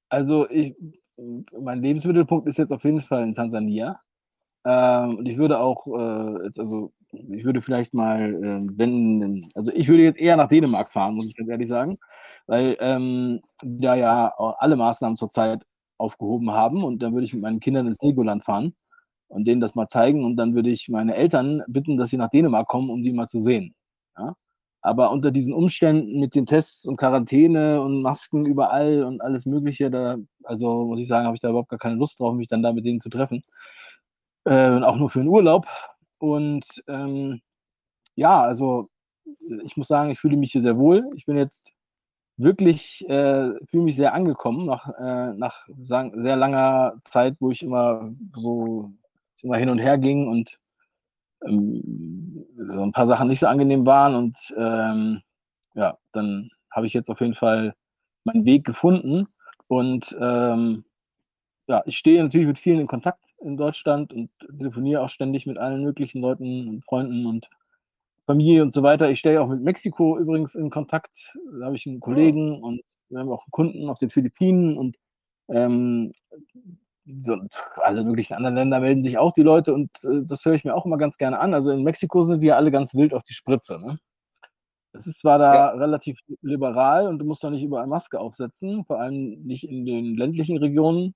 [0.09, 0.75] Also ich,
[1.17, 4.01] mein Lebensmittelpunkt ist jetzt auf jeden Fall in Tansania.
[4.65, 9.71] Ähm, und ich würde auch, äh, jetzt also, ich würde vielleicht mal, äh, wenn, also
[9.73, 11.99] ich würde jetzt eher nach Dänemark fahren, muss ich ganz ehrlich sagen,
[12.47, 15.65] weil ähm, da ja alle Maßnahmen zurzeit
[15.97, 18.73] aufgehoben haben und dann würde ich mit meinen Kindern ins Legoland fahren
[19.27, 22.29] und denen das mal zeigen und dann würde ich meine Eltern bitten, dass sie nach
[22.29, 23.75] Dänemark kommen, um die mal zu sehen.
[24.17, 24.35] Ja?
[24.81, 29.91] Aber unter diesen Umständen mit den Tests und Quarantäne und Masken überall und alles Mögliche,
[29.91, 32.63] da, also muss ich sagen, habe ich da überhaupt gar keine Lust drauf, mich dann
[32.63, 33.43] da mit denen zu treffen.
[34.45, 35.67] Äh, und auch nur für den Urlaub.
[36.21, 37.41] Und ähm,
[38.15, 38.89] ja, also
[39.63, 41.09] ich muss sagen, ich fühle mich hier sehr wohl.
[41.15, 41.73] Ich bin jetzt
[42.37, 48.11] wirklich, äh, fühle mich sehr angekommen nach, äh, nach sehr langer Zeit, wo ich immer
[48.35, 48.93] so
[49.41, 50.59] immer hin und her ging und
[51.47, 54.13] ähm, so ein paar Sachen nicht so angenehm waren.
[54.13, 55.21] Und ähm,
[55.73, 57.73] ja, dann habe ich jetzt auf jeden Fall
[58.25, 59.27] meinen Weg gefunden.
[59.67, 60.85] Und ähm,
[61.71, 65.57] ja, ich stehe natürlich mit vielen in Kontakt in Deutschland und telefoniere auch ständig mit
[65.57, 67.49] allen möglichen Leuten und Freunden und
[68.25, 69.09] Familie und so weiter.
[69.09, 71.33] Ich stehe auch mit Mexiko übrigens in Kontakt.
[71.59, 74.97] Da habe ich einen Kollegen und wir haben auch Kunden auf den Philippinen und
[75.49, 76.11] ähm,
[77.27, 80.63] und alle möglichen anderen Länder melden sich auch die Leute und äh, das höre ich
[80.63, 81.53] mir auch immer ganz gerne an.
[81.53, 83.79] Also in Mexiko sind die ja alle ganz wild auf die Spritze.
[83.79, 83.97] Ne?
[84.93, 85.67] Es ist zwar da Ja.
[85.71, 90.15] relativ liberal und du musst da nicht überall Maske aufsetzen, vor allem nicht in den
[90.15, 91.15] ländlichen Regionen.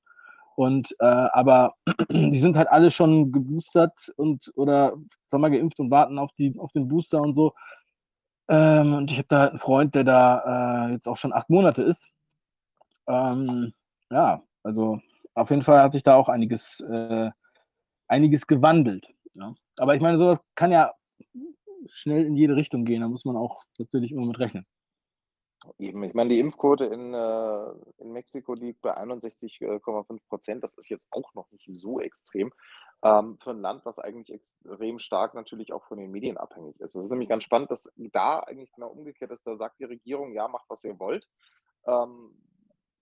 [0.55, 1.75] Und äh, aber
[2.09, 4.93] die sind halt alle schon geboostert und oder
[5.27, 7.53] sagen wir geimpft und warten auf die auf den Booster und so.
[8.47, 11.49] Ähm, und ich habe da halt einen Freund, der da äh, jetzt auch schon acht
[11.49, 12.09] Monate ist.
[13.07, 13.73] Ähm,
[14.11, 14.99] ja, also
[15.33, 17.31] auf jeden Fall hat sich da auch einiges, äh,
[18.07, 19.07] einiges gewandelt.
[19.33, 19.53] Ja.
[19.77, 20.93] Aber ich meine, sowas kann ja
[21.87, 23.01] schnell in jede Richtung gehen.
[23.01, 24.65] Da muss man auch natürlich immer mit rechnen.
[25.77, 30.63] Eben, ich meine, die Impfquote in, äh, in Mexiko liegt bei 61,5 Prozent.
[30.63, 32.51] Das ist jetzt auch noch nicht so extrem.
[33.03, 36.95] Ähm, für ein Land, was eigentlich extrem stark natürlich auch von den Medien abhängig ist.
[36.95, 39.45] Es ist nämlich ganz spannend, dass da eigentlich genau umgekehrt ist.
[39.45, 41.27] Da sagt die Regierung, ja, macht, was ihr wollt.
[41.85, 42.35] Ähm,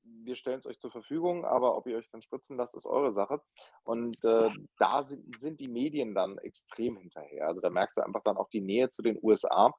[0.04, 3.14] wir stellen es euch zur Verfügung, aber ob ihr euch dann spritzen lasst, ist eure
[3.14, 3.42] Sache.
[3.84, 7.48] Und äh, da sind, sind die Medien dann extrem hinterher.
[7.48, 9.74] Also da merkst du einfach dann auch die Nähe zu den USA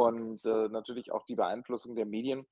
[0.00, 2.46] und äh, natürlich auch die Beeinflussung der Medien.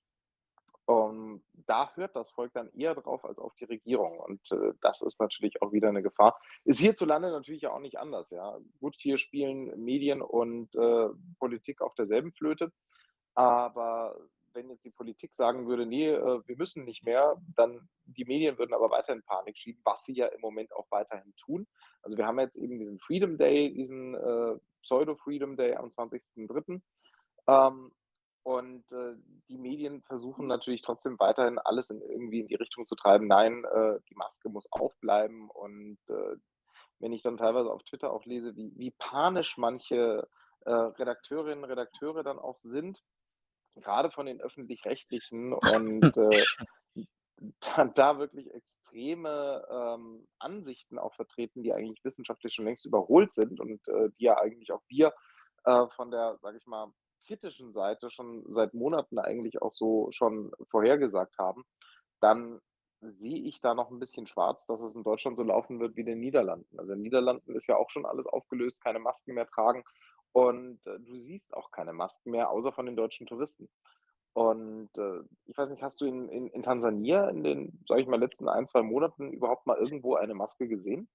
[0.84, 4.18] Und da hört das Volk dann eher drauf als auf die Regierung.
[4.26, 6.38] Und äh, das ist natürlich auch wieder eine Gefahr.
[6.64, 8.30] Ist hierzulande natürlich auch nicht anders.
[8.30, 11.08] Ja, gut, hier spielen Medien und äh,
[11.38, 12.70] Politik auf derselben Flöte.
[13.34, 14.14] Aber
[14.52, 18.58] wenn jetzt die Politik sagen würde, nee, äh, wir müssen nicht mehr, dann die Medien
[18.58, 21.66] würden aber weiterhin Panik schieben, was sie ja im Moment auch weiterhin tun.
[22.02, 26.80] Also wir haben jetzt eben diesen Freedom Day, diesen äh, Pseudo-Freedom Day am 20.03.
[27.48, 27.90] Ähm,
[28.44, 29.14] und äh,
[29.48, 33.26] die Medien versuchen natürlich trotzdem weiterhin alles in, irgendwie in die Richtung zu treiben.
[33.26, 35.50] Nein, äh, die Maske muss aufbleiben.
[35.50, 36.36] Und äh,
[36.98, 40.26] wenn ich dann teilweise auf Twitter auch lese, wie, wie panisch manche
[40.60, 43.02] äh, Redakteurinnen und Redakteure dann auch sind,
[43.76, 46.44] gerade von den öffentlich-rechtlichen und äh,
[47.60, 53.60] da, da wirklich extreme ähm, Ansichten auch vertreten, die eigentlich wissenschaftlich schon längst überholt sind
[53.60, 55.12] und äh, die ja eigentlich auch wir
[55.96, 56.90] von der, sage ich mal,
[57.28, 61.64] kritischen Seite schon seit Monaten eigentlich auch so schon vorhergesagt haben,
[62.20, 62.60] dann
[63.00, 66.00] sehe ich da noch ein bisschen schwarz, dass es in Deutschland so laufen wird wie
[66.00, 66.78] in den Niederlanden.
[66.78, 69.84] Also in den Niederlanden ist ja auch schon alles aufgelöst, keine Masken mehr tragen
[70.32, 73.68] und äh, du siehst auch keine Masken mehr, außer von den deutschen Touristen.
[74.32, 78.06] Und äh, ich weiß nicht, hast du in, in, in Tansania in den, sage ich
[78.08, 81.08] mal, letzten ein, zwei Monaten überhaupt mal irgendwo eine Maske gesehen?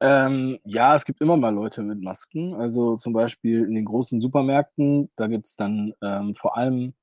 [0.00, 2.54] Ähm, ja, es gibt immer mal Leute mit Masken.
[2.54, 6.94] Also zum Beispiel in den großen Supermärkten, da gibt es dann ähm, vor allem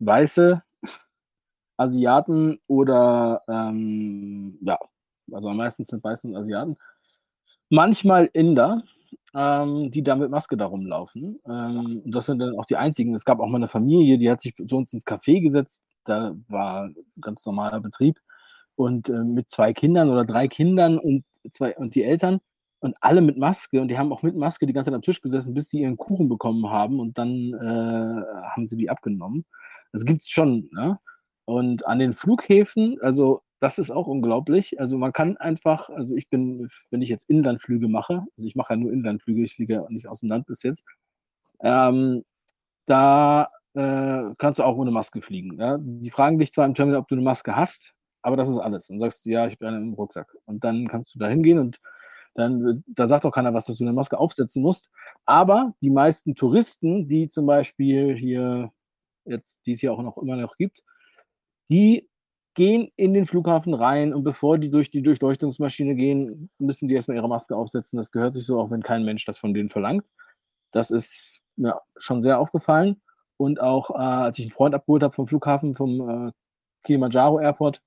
[0.00, 0.62] weiße
[1.78, 4.78] Asiaten oder ähm, ja,
[5.32, 6.76] also am meisten sind weiße und Asiaten.
[7.70, 8.82] Manchmal Inder,
[9.34, 11.40] ähm, die da mit Maske da rumlaufen.
[11.46, 13.14] Ähm, und das sind dann auch die einzigen.
[13.14, 15.82] Es gab auch mal eine Familie, die hat sich zu uns ins Café gesetzt.
[16.04, 18.20] Da war ganz normaler Betrieb.
[18.76, 22.40] Und äh, mit zwei Kindern oder drei Kindern und, zwei, und die Eltern
[22.80, 23.80] und alle mit Maske.
[23.80, 25.96] Und die haben auch mit Maske die ganze Zeit am Tisch gesessen, bis sie ihren
[25.96, 27.00] Kuchen bekommen haben.
[27.00, 29.44] Und dann äh, haben sie die abgenommen.
[29.92, 30.68] Das gibt es schon.
[30.72, 30.98] Ne?
[31.44, 34.78] Und an den Flughäfen, also das ist auch unglaublich.
[34.78, 38.74] Also man kann einfach, also ich bin, wenn ich jetzt Inlandflüge mache, also ich mache
[38.74, 40.84] ja nur Inlandflüge, ich fliege ja nicht aus dem Land bis jetzt,
[41.60, 42.24] ähm,
[42.86, 45.58] da äh, kannst du auch ohne Maske fliegen.
[45.58, 45.78] Ja?
[45.80, 48.90] Die fragen dich zwar im Terminal, ob du eine Maske hast, aber das ist alles.
[48.90, 50.34] Und sagst du, ja, ich bin im Rucksack.
[50.44, 51.80] Und dann kannst du da hingehen und
[52.34, 54.90] dann, da sagt auch keiner was, dass du eine Maske aufsetzen musst.
[55.24, 58.70] Aber die meisten Touristen, die zum Beispiel hier
[59.24, 60.84] jetzt, die es ja auch noch immer noch gibt,
[61.68, 62.08] die
[62.54, 67.16] gehen in den Flughafen rein und bevor die durch die Durchleuchtungsmaschine gehen, müssen die erstmal
[67.16, 67.96] ihre Maske aufsetzen.
[67.96, 70.04] Das gehört sich so, auch wenn kein Mensch das von denen verlangt.
[70.72, 73.00] Das ist mir schon sehr aufgefallen.
[73.36, 76.32] Und auch, äh, als ich einen Freund abgeholt habe vom Flughafen, vom äh,
[76.82, 77.80] Kilimanjaro Airport,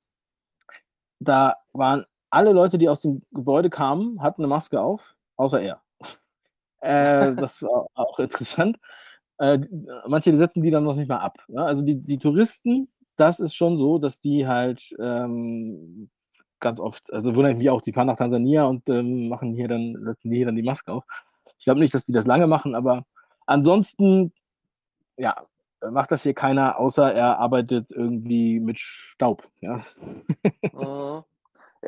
[1.21, 5.81] da waren alle Leute, die aus dem Gebäude kamen, hatten eine Maske auf, außer er.
[6.81, 8.77] äh, das war auch interessant.
[9.37, 9.59] Äh,
[10.07, 11.37] manche setzen die dann noch nicht mal ab.
[11.47, 11.63] Ne?
[11.63, 16.09] Also die, die Touristen, das ist schon so, dass die halt ähm,
[16.59, 19.67] ganz oft, also wundere ich mich auch, die fahren nach Tansania und ähm, machen hier
[19.67, 21.03] dann, setzen die hier dann die Maske auf.
[21.57, 23.05] Ich glaube nicht, dass die das lange machen, aber
[23.45, 24.33] ansonsten,
[25.17, 25.35] ja,
[25.89, 29.47] macht das hier keiner, außer er arbeitet irgendwie mit Staub.
[29.59, 29.85] Ja.
[30.73, 31.23] Mhm.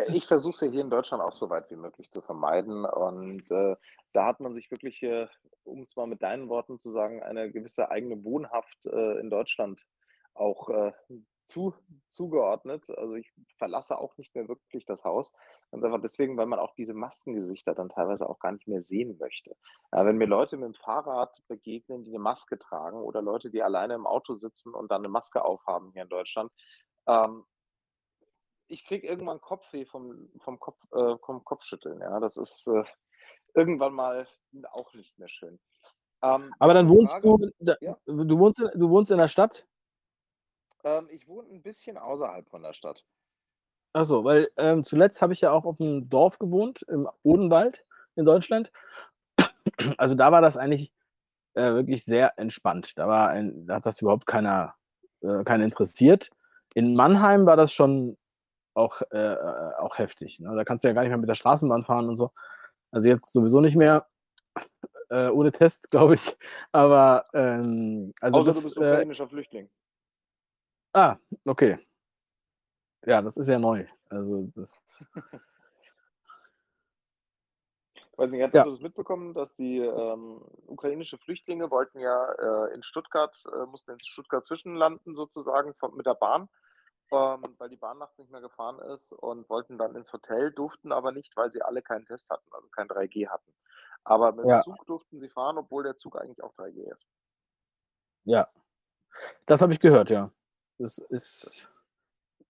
[0.08, 2.84] Ich versuche es ja hier in Deutschland auch so weit wie möglich zu vermeiden.
[2.84, 3.76] Und äh,
[4.12, 5.28] da hat man sich wirklich, äh,
[5.64, 9.86] um es mal mit deinen Worten zu sagen, eine gewisse eigene Wohnhaft äh, in Deutschland
[10.34, 10.94] auch äh,
[11.46, 11.76] zu,
[12.10, 12.90] zugeordnet.
[12.98, 15.32] Also ich verlasse auch nicht mehr wirklich das Haus.
[15.74, 19.18] Ganz einfach deswegen, weil man auch diese Maskengesichter dann teilweise auch gar nicht mehr sehen
[19.18, 19.56] möchte.
[19.92, 23.64] Ja, wenn mir Leute mit dem Fahrrad begegnen, die eine Maske tragen oder Leute, die
[23.64, 26.52] alleine im Auto sitzen und dann eine Maske aufhaben hier in Deutschland,
[27.08, 27.44] ähm,
[28.68, 32.02] ich kriege irgendwann Kopfweh vom, vom, Kopf, äh, vom Kopfschütteln.
[32.02, 32.84] Ja, das ist äh,
[33.56, 34.28] irgendwann mal
[34.74, 35.60] auch nicht mehr schön.
[36.22, 39.28] Ähm, Aber dann wohnst Frage, du, da, ja, du wohnst, in- du wohnst in der
[39.28, 39.68] Stadt?
[40.84, 43.04] ähm, ich wohne ein bisschen außerhalb von der Stadt.
[43.94, 48.26] Achso, weil ähm, zuletzt habe ich ja auch auf einem Dorf gewohnt, im Odenwald in
[48.26, 48.72] Deutschland.
[49.98, 50.92] Also da war das eigentlich
[51.54, 52.98] äh, wirklich sehr entspannt.
[52.98, 54.76] Da, war ein, da hat das überhaupt keiner,
[55.22, 56.30] äh, keiner interessiert.
[56.76, 58.18] In Mannheim war das schon
[58.74, 60.40] auch, äh, äh, auch heftig.
[60.40, 60.54] Ne?
[60.54, 62.32] Da kannst du ja gar nicht mehr mit der Straßenbahn fahren und so.
[62.92, 64.06] Also jetzt sowieso nicht mehr,
[65.10, 66.38] äh, ohne Test, glaube ich.
[66.72, 69.70] Aber ähm, also Außer du das, bist äh, ukrainischer Flüchtling.
[70.94, 71.80] ah, okay.
[73.06, 73.86] Ja, das ist ja neu.
[74.10, 74.80] Also das,
[78.16, 82.74] Weiß nicht, hattest ja, du das mitbekommen, dass die ähm, ukrainische Flüchtlinge wollten ja äh,
[82.74, 86.48] in Stuttgart, äh, mussten in Stuttgart zwischenlanden sozusagen von, mit der Bahn,
[87.12, 90.92] ähm, weil die Bahn nachts nicht mehr gefahren ist und wollten dann ins Hotel, durften
[90.92, 93.52] aber nicht, weil sie alle keinen Test hatten, also kein 3G hatten.
[94.04, 97.08] Aber mit dem ja, Zug durften sie fahren, obwohl der Zug eigentlich auch 3G ist.
[98.26, 98.48] ja.
[99.46, 100.32] Das habe ich gehört, ja.
[100.80, 101.70] Das, ist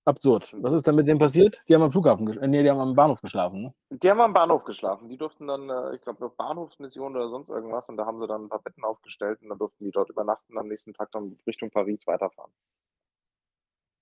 [0.06, 0.56] absurd.
[0.62, 1.62] Was ist denn mit denen passiert?
[1.68, 3.74] Die haben am Flughafen, äh, nee, die haben am Bahnhof geschlafen, ne?
[3.90, 5.10] Die haben am Bahnhof geschlafen.
[5.10, 8.28] Die durften dann, äh, ich glaube, auf Bahnhofsmission oder sonst irgendwas und da haben sie
[8.28, 11.12] dann ein paar Betten aufgestellt und dann durften die dort übernachten und am nächsten Tag
[11.12, 12.52] dann Richtung Paris weiterfahren.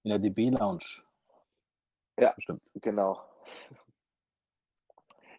[0.03, 1.03] In der DB-Lounge,
[2.19, 2.63] Ja, bestimmt.
[2.75, 3.21] genau.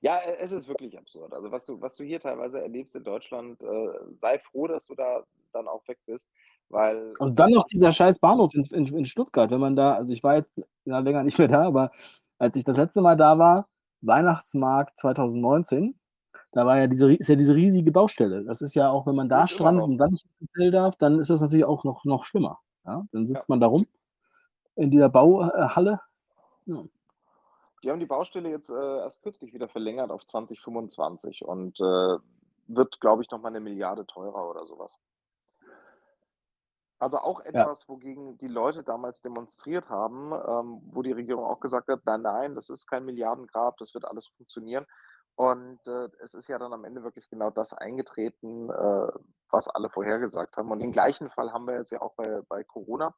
[0.04, 1.32] Ja, äh, es ist wirklich absurd.
[1.32, 3.88] Also was du, was du hier teilweise erlebst in Deutschland, äh,
[4.20, 6.28] sei froh, dass du da dann auch weg bist,
[6.70, 10.12] weil Und dann noch dieser scheiß Bahnhof in, in, in Stuttgart, wenn man da, also
[10.12, 10.50] ich war jetzt
[10.84, 11.90] ja, länger nicht mehr da, aber
[12.38, 13.68] als ich das letzte Mal da war,
[14.00, 15.98] Weihnachtsmarkt 2019,
[16.52, 18.44] da war ja diese, ist ja diese riesige Baustelle.
[18.44, 21.18] Das ist ja auch, wenn man da strandet und dann nicht ins Hotel darf, dann
[21.18, 22.58] ist das natürlich auch noch, noch schlimmer.
[22.84, 23.04] Ja?
[23.12, 23.28] Dann Ja.
[23.28, 23.86] sitzt man da rum
[24.76, 26.00] in dieser Bauhalle.
[26.66, 26.82] Ja.
[27.82, 32.18] Die haben die Baustelle jetzt äh, erst kürzlich wieder verlängert auf 2025 und äh,
[32.68, 34.98] wird, glaube ich, nochmal eine Milliarde teurer oder sowas.
[37.02, 37.48] Also auch Ja.
[37.50, 42.22] etwas, wogegen die Leute damals demonstriert haben, ähm, wo die Regierung auch gesagt hat, nein,
[42.22, 44.86] nein, das ist kein Milliardengrab, das wird alles funktionieren.
[45.34, 49.08] Und äh, es ist ja dann am Ende wirklich genau das eingetreten, äh,
[49.50, 50.70] was alle vorhergesagt haben.
[50.70, 53.16] Und den gleichen Fall haben wir jetzt ja auch bei, bei Corona,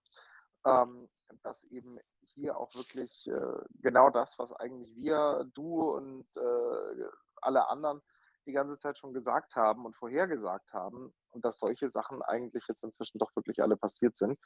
[0.65, 1.11] ähm,
[1.43, 7.05] dass eben hier auch wirklich äh, genau das, was eigentlich wir, du und äh,
[7.43, 8.01] alle anderen
[8.45, 12.83] die ganze Zeit schon gesagt haben und vorhergesagt haben und dass solche Sachen eigentlich jetzt
[12.83, 14.39] inzwischen doch wirklich alle passiert sind.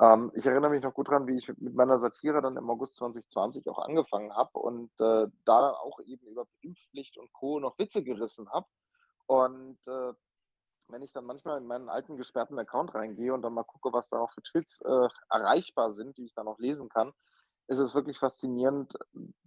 [0.00, 2.96] Ähm, ich erinnere mich noch gut dran, wie ich mit meiner Satire dann im August
[2.96, 7.58] 2020 auch angefangen habe und äh, da dann auch eben über Impfpflicht und Co.
[7.58, 8.66] noch Witze gerissen habe.
[9.26, 10.12] Und äh,
[10.88, 14.08] wenn ich dann manchmal in meinen alten gesperrten Account reingehe und dann mal gucke, was
[14.08, 17.12] da auch für Tweets äh, erreichbar sind, die ich dann auch lesen kann,
[17.68, 18.98] ist es wirklich faszinierend,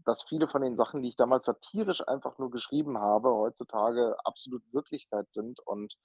[0.05, 4.61] dass viele von den Sachen, die ich damals satirisch einfach nur geschrieben habe, heutzutage absolut
[4.71, 5.97] Wirklichkeit sind und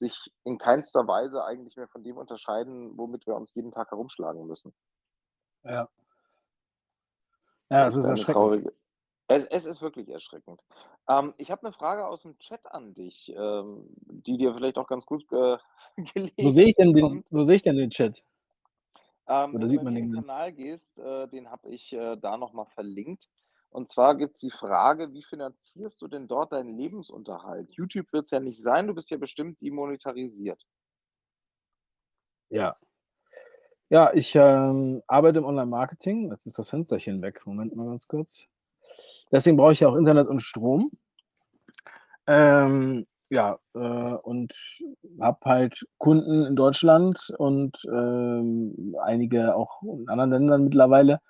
[0.00, 4.46] sich in keinster Weise eigentlich mehr von dem unterscheiden, womit wir uns jeden Tag herumschlagen
[4.46, 4.74] müssen.
[5.62, 5.88] Ja.
[7.70, 8.34] Ja, das ist erschreckend.
[8.34, 8.72] traurige.
[9.28, 10.60] Es, es ist wirklich erschreckend.
[11.08, 14.88] Ähm, ich habe eine Frage aus dem Chat an dich, ähm, die dir vielleicht auch
[14.88, 15.56] ganz gut äh,
[16.36, 18.24] Wo sehe ich denn gelegen den, wo sehe ich denn den Chat?
[19.30, 20.12] Ähm, Oder wenn du sieht man den?
[20.12, 23.28] Kanal gehst, äh, den habe ich äh, da nochmal verlinkt.
[23.70, 27.70] Und zwar gibt es die Frage, wie finanzierst du denn dort deinen Lebensunterhalt?
[27.70, 30.66] YouTube wird es ja nicht sein, du bist ja bestimmt demonetarisiert.
[32.48, 32.76] Ja.
[33.88, 36.30] Ja, ich ähm, arbeite im Online-Marketing.
[36.30, 37.42] Jetzt ist das Fensterchen weg.
[37.44, 38.46] Moment mal ganz kurz.
[39.30, 40.90] Deswegen brauche ich ja auch Internet und Strom.
[42.26, 44.52] Ähm, ja, äh, und
[45.20, 51.20] habe halt Kunden in Deutschland und ähm, einige auch in anderen Ländern mittlerweile.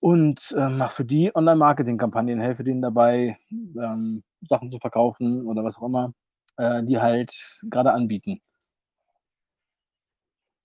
[0.00, 5.78] Und äh, mache für die Online-Marketing-Kampagnen, helfe denen dabei, ähm, Sachen zu verkaufen oder was
[5.78, 6.12] auch immer,
[6.58, 8.42] äh, die halt gerade anbieten.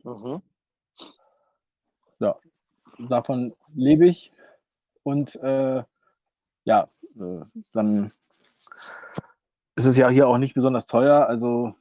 [0.04, 0.42] Mhm.
[2.20, 2.36] Ja,
[2.98, 4.34] davon lebe ich.
[5.04, 5.84] Und äh,
[6.66, 6.86] ja,
[7.16, 8.08] äh,
[9.80, 11.28] dann ist es ja hier auch nicht besonders teuer.
[11.28, 11.74] Also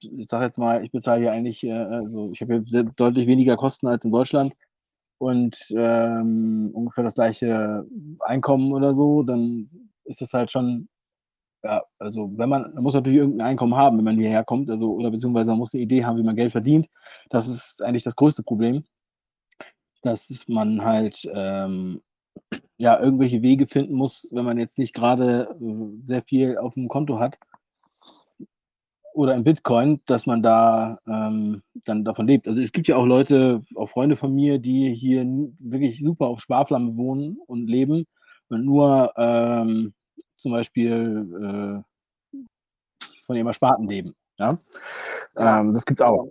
[0.00, 3.56] ich sage jetzt mal, ich bezahle hier eigentlich, äh, also ich habe hier deutlich weniger
[3.56, 4.54] Kosten als in Deutschland
[5.18, 7.86] und ähm, ungefähr das gleiche
[8.22, 9.70] Einkommen oder so, dann
[10.04, 10.88] ist es halt schon,
[11.64, 14.92] ja, also wenn man, man muss natürlich irgendein Einkommen haben, wenn man hierher kommt, also
[14.94, 16.88] oder beziehungsweise man muss eine Idee haben, wie man Geld verdient.
[17.30, 18.84] Das ist eigentlich das größte Problem.
[20.02, 22.02] dass man halt ähm,
[22.78, 26.88] ja irgendwelche Wege finden muss, wenn man jetzt nicht gerade äh, sehr viel auf dem
[26.88, 27.38] Konto hat
[29.14, 32.48] oder im Bitcoin, dass man da ähm, dann davon lebt.
[32.48, 35.24] Also es gibt ja auch Leute, auch Freunde von mir, die hier
[35.58, 38.06] wirklich super auf Sparflamme wohnen und leben
[38.48, 39.92] und nur ähm,
[40.34, 41.84] zum Beispiel
[42.34, 42.38] äh,
[43.26, 44.14] von ihrem Ersparten leben.
[44.38, 44.56] Ja?
[45.36, 45.60] Ja.
[45.60, 46.30] Ähm, das gibt's auch.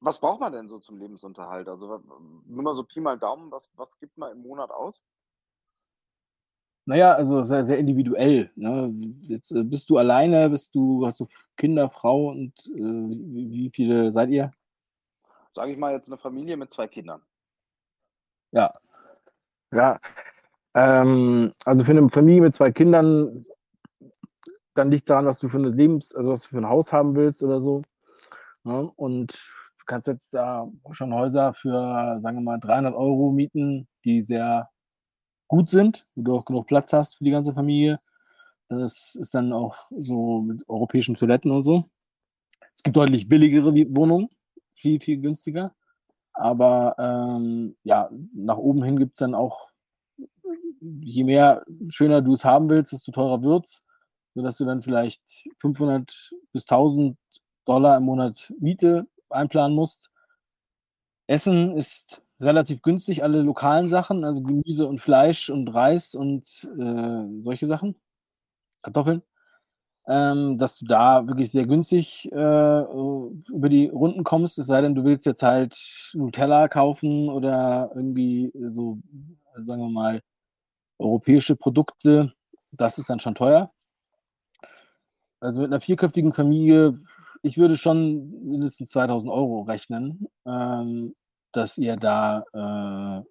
[0.00, 1.68] Was braucht man denn so zum Lebensunterhalt?
[1.68, 2.02] Also
[2.46, 5.02] nur mal so Pi mal Daumen, was, was gibt man im Monat aus?
[6.86, 8.50] Naja, also sehr, sehr individuell.
[8.56, 8.92] Ne?
[9.20, 11.26] Jetzt äh, bist du alleine, bist du, hast du
[11.56, 14.50] Kinder, Frau und äh, wie, viele seid ihr?
[15.54, 17.22] Sage ich mal jetzt eine Familie mit zwei Kindern.
[18.52, 18.72] Ja.
[19.72, 20.00] Ja.
[20.74, 23.44] Ähm, also für eine Familie mit zwei Kindern,
[24.74, 27.14] dann liegt daran, was du für eine Lebens-, also was du für ein Haus haben
[27.14, 27.82] willst oder so.
[28.64, 28.90] Ne?
[28.96, 29.32] Und
[29.90, 34.70] kannst jetzt da schon Häuser für, sagen wir mal, 300 Euro mieten, die sehr
[35.48, 37.98] gut sind, wo du auch genug Platz hast für die ganze Familie.
[38.68, 41.90] Das ist dann auch so mit europäischen Toiletten und so.
[42.72, 44.28] Es gibt deutlich billigere Wohnungen,
[44.74, 45.74] viel, viel günstiger.
[46.34, 49.70] Aber ähm, ja, nach oben hin gibt es dann auch,
[50.80, 53.84] je mehr schöner du es haben willst, desto teurer wird es,
[54.34, 57.18] sodass du dann vielleicht 500 bis 1000
[57.64, 60.10] Dollar im Monat Miete einplanen musst.
[61.26, 67.42] Essen ist relativ günstig, alle lokalen Sachen, also Gemüse und Fleisch und Reis und äh,
[67.42, 67.96] solche Sachen,
[68.82, 69.22] Kartoffeln,
[70.08, 74.94] ähm, dass du da wirklich sehr günstig äh, über die Runden kommst, es sei denn,
[74.94, 78.98] du willst jetzt halt Nutella kaufen oder irgendwie so,
[79.56, 80.22] sagen wir mal,
[80.98, 82.32] europäische Produkte,
[82.72, 83.72] das ist dann schon teuer.
[85.40, 87.00] Also mit einer vierköpfigen Familie,
[87.42, 91.14] ich würde schon mindestens 2000 Euro rechnen, ähm,
[91.52, 93.24] dass ihr da äh,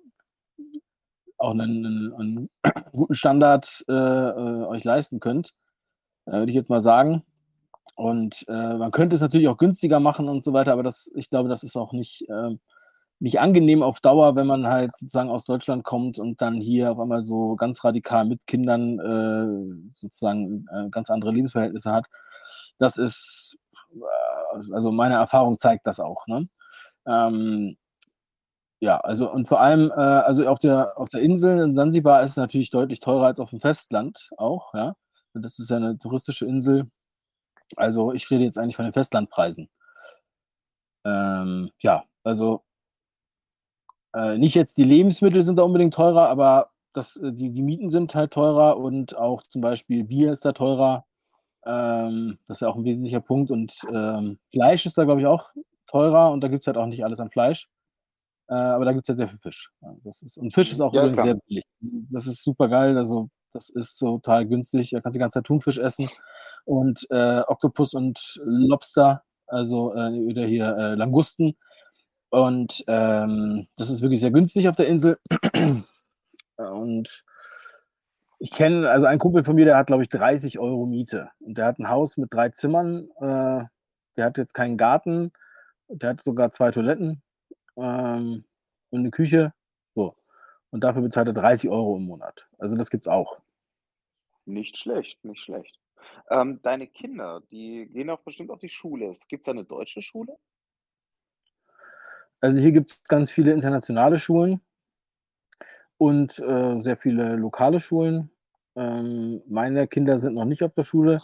[1.38, 2.50] auch einen, einen, einen
[2.92, 5.54] guten Standard äh, äh, euch leisten könnt,
[6.26, 7.24] äh, würde ich jetzt mal sagen.
[7.96, 11.30] Und äh, man könnte es natürlich auch günstiger machen und so weiter, aber das, ich
[11.30, 12.56] glaube, das ist auch nicht, äh,
[13.20, 17.00] nicht angenehm auf Dauer, wenn man halt sozusagen aus Deutschland kommt und dann hier auf
[17.00, 22.06] einmal so ganz radikal mit Kindern äh, sozusagen ganz andere Lebensverhältnisse hat.
[22.78, 23.58] Das ist,
[24.72, 26.28] also meine Erfahrung zeigt das auch.
[26.28, 26.50] Ne?
[27.08, 27.78] Ähm,
[28.82, 32.32] ja, also und vor allem, äh, also auf der, auf der Insel in Sansibar ist
[32.32, 34.96] es natürlich deutlich teurer als auf dem Festland auch, ja.
[35.34, 36.90] Das ist ja eine touristische Insel.
[37.78, 39.70] Also ich rede jetzt eigentlich von den Festlandpreisen.
[41.06, 42.64] Ähm, ja, also
[44.14, 47.90] äh, nicht jetzt die Lebensmittel sind da unbedingt teurer, aber das, äh, die, die Mieten
[47.90, 51.06] sind halt teurer und auch zum Beispiel Bier ist da teurer.
[51.66, 53.52] Ähm, das ist ja auch ein wesentlicher Punkt.
[53.52, 55.52] Und ähm, Fleisch ist da, glaube ich, auch
[55.88, 57.68] teurer und da gibt es halt auch nicht alles an Fleisch.
[58.50, 59.72] Äh, aber da gibt es halt sehr viel Fisch.
[59.82, 61.26] Ja, das ist, und Fisch ist auch Ja, übrigens klar.
[61.26, 61.64] sehr billig.
[62.12, 62.98] Das ist super geil.
[62.98, 64.92] Also, das ist so total günstig.
[64.92, 66.10] Da kannst du die ganze Zeit Thunfisch essen
[66.66, 71.58] und äh, Oktopus und Lobster, also äh, oder hier äh, Langusten.
[72.30, 75.18] Und ähm, das ist wirklich sehr günstig auf der Insel.
[76.58, 77.24] Und
[78.40, 81.30] ich kenne, also ein Kumpel von mir, der hat, glaube ich, 30 Euro Miete.
[81.40, 83.10] Und der hat ein Haus mit drei Zimmern.
[83.18, 83.66] Äh,
[84.16, 85.32] der hat jetzt keinen Garten.
[85.90, 87.22] Der hat sogar zwei Toiletten
[87.76, 88.44] ähm,
[88.92, 89.54] und eine Küche.
[89.94, 90.14] So.
[90.72, 92.48] Und dafür bezahlt er 30 Euro im Monat.
[92.58, 93.40] Also das gibt's auch.
[94.46, 95.78] Nicht schlecht, nicht schlecht.
[96.30, 99.14] Ähm, deine Kinder, die gehen auch bestimmt auf die Schule.
[99.28, 100.38] Gibt es da eine deutsche Schule?
[102.40, 104.62] Also hier gibt es ganz viele internationale Schulen
[106.00, 108.32] und äh, sehr viele lokale Schulen.
[108.76, 111.20] Ähm, meine Kinder sind noch nicht auf der Schule.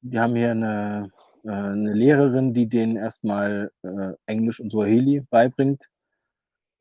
[0.00, 1.10] Die haben hier eine,
[1.44, 5.90] äh, eine Lehrerin, die denen erstmal äh, Englisch und Swahili beibringt,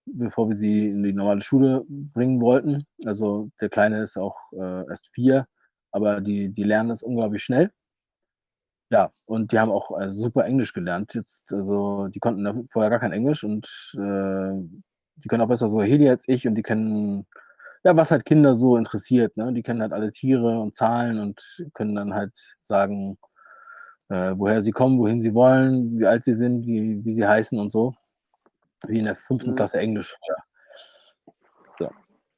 [0.06, 2.86] bevor wir sie in die normale Schule bringen wollten.
[3.06, 5.48] Also der Kleine ist auch äh, erst vier,
[5.92, 7.72] aber die, die lernen das unglaublich schnell.
[8.92, 11.16] Ja, und die haben auch äh, super Englisch gelernt.
[11.16, 13.66] Jetzt, also die konnten vorher gar kein Englisch und
[13.98, 14.62] äh,
[15.18, 17.26] die können auch besser Swahili als ich und die kennen,
[17.84, 19.38] ja, was halt Kinder so interessiert.
[19.38, 19.54] Ne?
[19.54, 21.42] Die kennen halt alle Tiere und Zahlen und
[21.74, 23.18] können dann halt sagen,
[24.10, 27.60] äh, woher sie kommen, wohin sie wollen, wie alt sie sind, wie, wie sie heißen
[27.60, 27.96] und so.
[28.88, 29.56] Wie in der fünften Mhm.
[29.56, 30.16] Klasse Englisch.
[30.28, 30.36] Ja.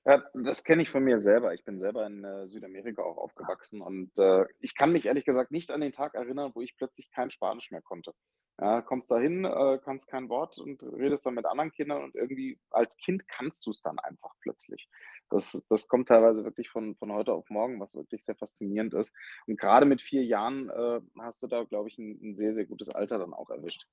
[0.07, 1.53] Ja, das kenne ich von mir selber.
[1.53, 5.51] Ich bin selber in äh, Südamerika auch aufgewachsen und äh, ich kann mich ehrlich gesagt
[5.51, 8.13] nicht an den Tag erinnern, wo ich plötzlich kein Spanisch mehr konnte.
[8.59, 12.15] Ja, kommst da hin, äh, kannst kein Wort und redest dann mit anderen Kindern und
[12.15, 14.89] irgendwie als Kind kannst du es dann einfach plötzlich.
[15.29, 19.13] Das, das kommt teilweise wirklich von, von heute auf morgen, was wirklich sehr faszinierend ist.
[19.45, 22.65] Und gerade mit vier Jahren äh, hast du da, glaube ich, ein, ein sehr, sehr
[22.65, 23.87] gutes Alter dann auch erwischt.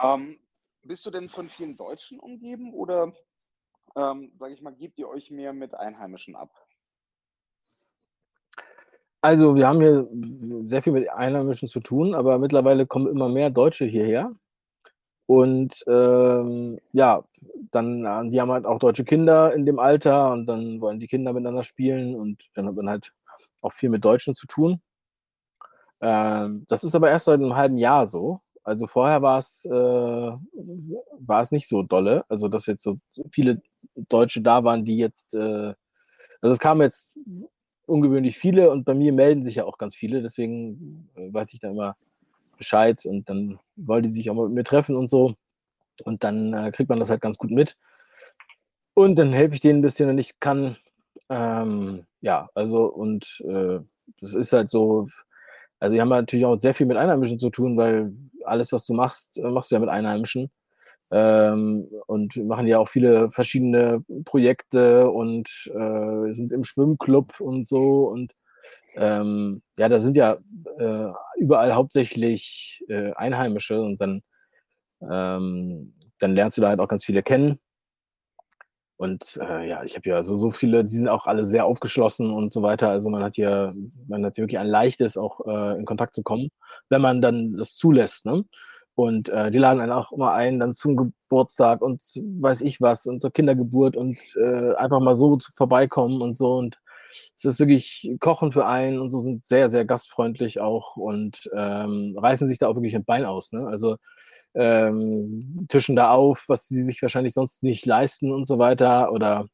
[0.00, 0.38] Ähm,
[0.82, 3.12] bist du denn von vielen Deutschen umgeben oder
[3.96, 6.54] ähm, sage ich mal, gebt ihr euch mehr mit Einheimischen ab?
[9.26, 10.06] Also, wir haben hier
[10.68, 14.30] sehr viel mit Einheimischen zu tun, aber mittlerweile kommen immer mehr Deutsche hierher.
[15.26, 17.24] Und, ähm, ja,
[17.72, 21.08] dann äh, die haben halt auch deutsche Kinder in dem Alter und dann wollen die
[21.08, 23.12] Kinder miteinander spielen und dann hat man halt
[23.62, 24.80] auch viel mit Deutschen zu tun.
[26.00, 28.40] Ähm, das ist aber erst seit einem halben Jahr so.
[28.64, 32.98] Also, vorher war's, äh war es nicht so dolle, also, dass jetzt so
[33.30, 33.62] viele
[34.08, 35.74] Deutsche da waren, die jetzt, äh
[36.42, 37.16] also, es kamen jetzt
[37.86, 41.60] ungewöhnlich viele und bei mir melden sich ja auch ganz viele, deswegen, äh, weiß ich
[41.60, 41.96] da immer
[42.58, 45.34] Bescheid und dann wollen die sich auch mal mit mir treffen und so.
[46.04, 47.74] Und dann, äh, kriegt man das halt ganz gut mit.
[48.98, 50.76] Und dann helfe ich denen 'n bisschen, wenn ich kann.
[51.28, 53.78] Ähm, ja, also und, äh,
[54.20, 55.08] das ist halt so
[55.80, 58.12] also, die haben natürlich auch sehr viel mit Einheimischen zu tun, weil
[58.44, 60.50] alles, was du machst, äh, machst du ja mit Einheimischen.
[61.12, 68.06] Ähm, und machen ja auch viele verschiedene Projekte und, äh, sind im Schwimmclub und so
[68.08, 68.32] und,
[68.96, 70.38] ähm, ja, da sind ja,
[70.78, 74.22] äh, überall hauptsächlich, äh, Einheimische und dann
[75.10, 77.58] ähm, dann lernst du da halt auch ganz viele kennen.
[79.00, 82.30] Und, äh, ja, ich habe ja so so viele die sind auch alle sehr aufgeschlossen
[82.30, 82.88] und so weiter.
[82.88, 83.74] Also, man hat hier
[84.08, 86.48] man hat hier wirklich ein Leichtes, auch, äh, in Kontakt zu kommen,
[86.88, 88.44] wenn man dann das zulässt, ne?
[88.96, 92.02] Und, äh, die laden einen auch immer ein dann zum Geburtstag und
[92.40, 96.54] weiß ich was und zur Kindergeburt und, äh, einfach mal so zu vorbeikommen und so.
[96.56, 96.78] Und
[97.36, 102.16] es ist wirklich Kochen für einen und so, sind sehr, sehr gastfreundlich auch und, ähm,
[102.18, 103.66] reißen sich da auch wirklich 'n Bein aus, ne?
[103.68, 103.96] Also,
[104.54, 109.46] ähm, tischen da auf, was sie sich wahrscheinlich sonst nicht leisten und so weiter oder,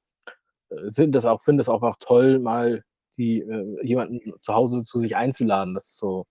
[0.70, 2.84] äh, sind das auch finden das auch auch toll, mal
[3.18, 5.74] die äh, jemanden zu Hause zu sich einzuladen.
[5.74, 6.26] Das ist so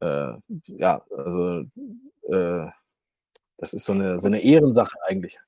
[0.00, 0.32] äh,
[0.66, 1.64] ja, also,
[2.28, 2.66] äh,
[3.58, 5.38] das ist so 'ne so 'ne Ehrensache eigentlich.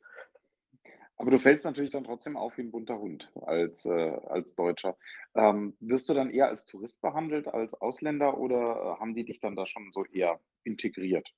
[1.17, 3.91] Aber du fällst natürlich dann trotzdem auf wie 'n bunter Hund als äh,
[4.29, 4.97] als Deutscher.
[5.35, 9.55] Ähm, wirst du dann eher als Tourist behandelt, als Ausländer oder, haben die dich dann
[9.57, 11.29] da schon so eher integriert?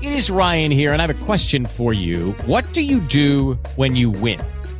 [0.00, 2.32] It is Ryan here, and I have a question for you.
[2.46, 4.38] What do you do when you win?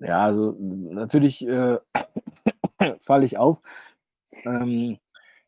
[0.00, 1.78] Ja, also, natürlich, äh,
[3.00, 3.60] falle ich auf.
[4.44, 4.98] Ähm,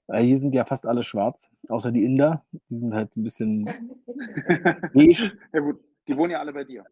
[0.09, 2.45] weil hier sind ja fast alle schwarz, außer die Inder.
[2.71, 3.67] Die sind halt 'n bisschen
[4.95, 5.33] beige.
[5.55, 6.85] Ja gut, die wohnen ja alle bei dir.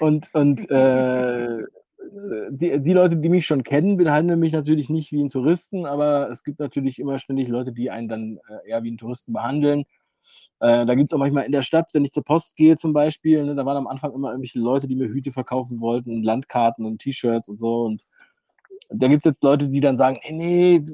[0.00, 1.62] Und und, äh,
[2.50, 6.28] die die Leute, die mich schon kennen, behandeln mich natürlich nicht wie 'n Touristen, aber
[6.30, 9.84] es gibt natürlich immer ständig Leute, die einen dann, äh, eher wie 'n Touristen behandeln.
[10.60, 13.44] Äh, da gibt's auch manchmal in der Stadt, wenn ich zur Post gehe zum Beispiel,
[13.44, 16.84] ne, da waren am Anfang immer irgendwelche Leute, die mir Hüte verkaufen wollten und Landkarten
[16.86, 17.82] und T-Shirts und so.
[17.84, 18.04] Und
[18.90, 20.84] da gibt's jetzt Leute, die dann sagen: „Ey, ne,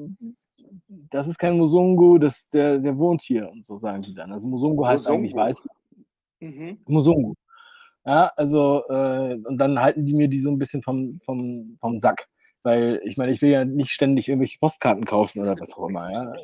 [1.11, 4.31] das ist kein Musungu, das der der wohnt hier“ und so sagen die dann.
[4.33, 5.37] Also, Musungu heißt eigentlich Musungu.
[5.37, 5.61] weiß
[6.41, 6.79] Mhm.
[6.87, 7.33] Musungu.
[8.05, 11.99] Ja, also, äh, und dann halten die mir die so 'n bisschen vom vom vom
[11.99, 12.27] Sack,
[12.63, 16.11] weil ich meine, ich will ja nicht ständig irgendwelche Postkarten kaufen oder was auch immer,
[16.11, 16.37] ja.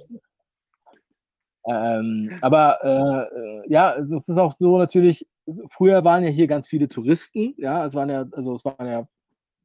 [1.67, 5.27] Ähm, aber, äh, äh, ja, es ist auch so natürlich
[5.71, 7.85] früher waren ja hier ganz viele Touristen, ja?
[7.85, 9.07] Es waren ja also, es waren ja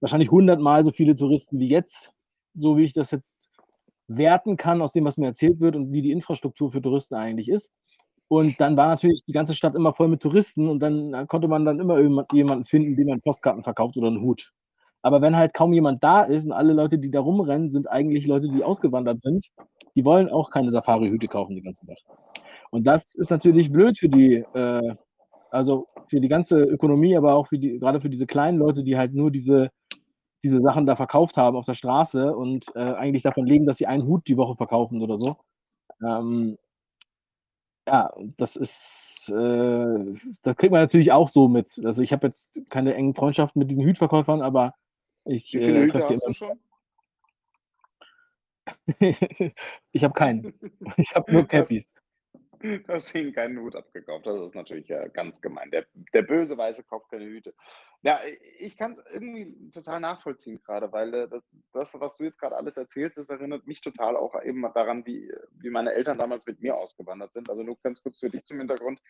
[0.00, 2.12] wahrscheinlich hundertmal so viele Touristen wie jetzt,
[2.56, 3.50] so wie ich das jetzt
[4.08, 7.48] werten kann aus dem, was mir erzählt wird und wie die Infrastruktur für Touristen eigentlich
[7.50, 7.70] ist.
[8.28, 11.48] Und dann war natürlich die ganze Stadt immer voll mit Touristen und dann dann konnte
[11.48, 12.00] man dann immer
[12.34, 14.52] jemanden finden, dem man Postkarten verkauft oder 'n Hut.
[15.02, 18.26] Aber wenn halt kaum jemand da ist und alle Leute, die da rumrennen, sind eigentlich
[18.26, 19.46] Leute, die ausgewandert sind,
[19.94, 21.98] die wollen auch keine Safarihüte kaufen den ganzen Tag.
[22.70, 24.94] Und das ist natürlich blöd für die äh,
[25.50, 28.96] also, für die ganze Ökonomie, aber auch für die grade für diese kleinen Leute, die
[28.98, 29.70] halt nur diese
[30.44, 33.86] diese Sachen da verkauft haben auf der Straße und, äh, eigentlich davon leben, dass sie
[33.86, 35.36] einen Hut die Woche verkaufen oder so.
[36.06, 36.58] Ähm
[37.88, 41.80] ja, das ist äh, das kriegt man natürlich auch so mit.
[41.84, 44.74] Also, ich habe jetzt keine engen Freundschaften mit diesen Hutverkäufern, aber
[45.24, 46.60] Ich, Wie viele äh, Hüte hast du schon?
[49.92, 50.54] Ich habe keinen.
[50.96, 51.92] Ich habe nur Cappies.
[52.60, 54.26] du hast ihnen keinen Hut abgekauft.
[54.26, 55.70] Das ist natürlich, äh, ganz gemein.
[55.70, 57.54] Der der böse Weiße kauft keine Hüte.
[58.02, 58.20] Ja,
[58.58, 61.42] ich kann's irgendwie total nachvollziehen grade, weil, äh, das
[61.72, 65.32] das, was du jetzt grad alles erzählst, das erinnert mich total auch eben daran, wie
[65.52, 67.50] wie meine Eltern damals mit mir ausgewandert sind.
[67.50, 69.02] Also, nur ganz kurz für dich zum Hintergrund.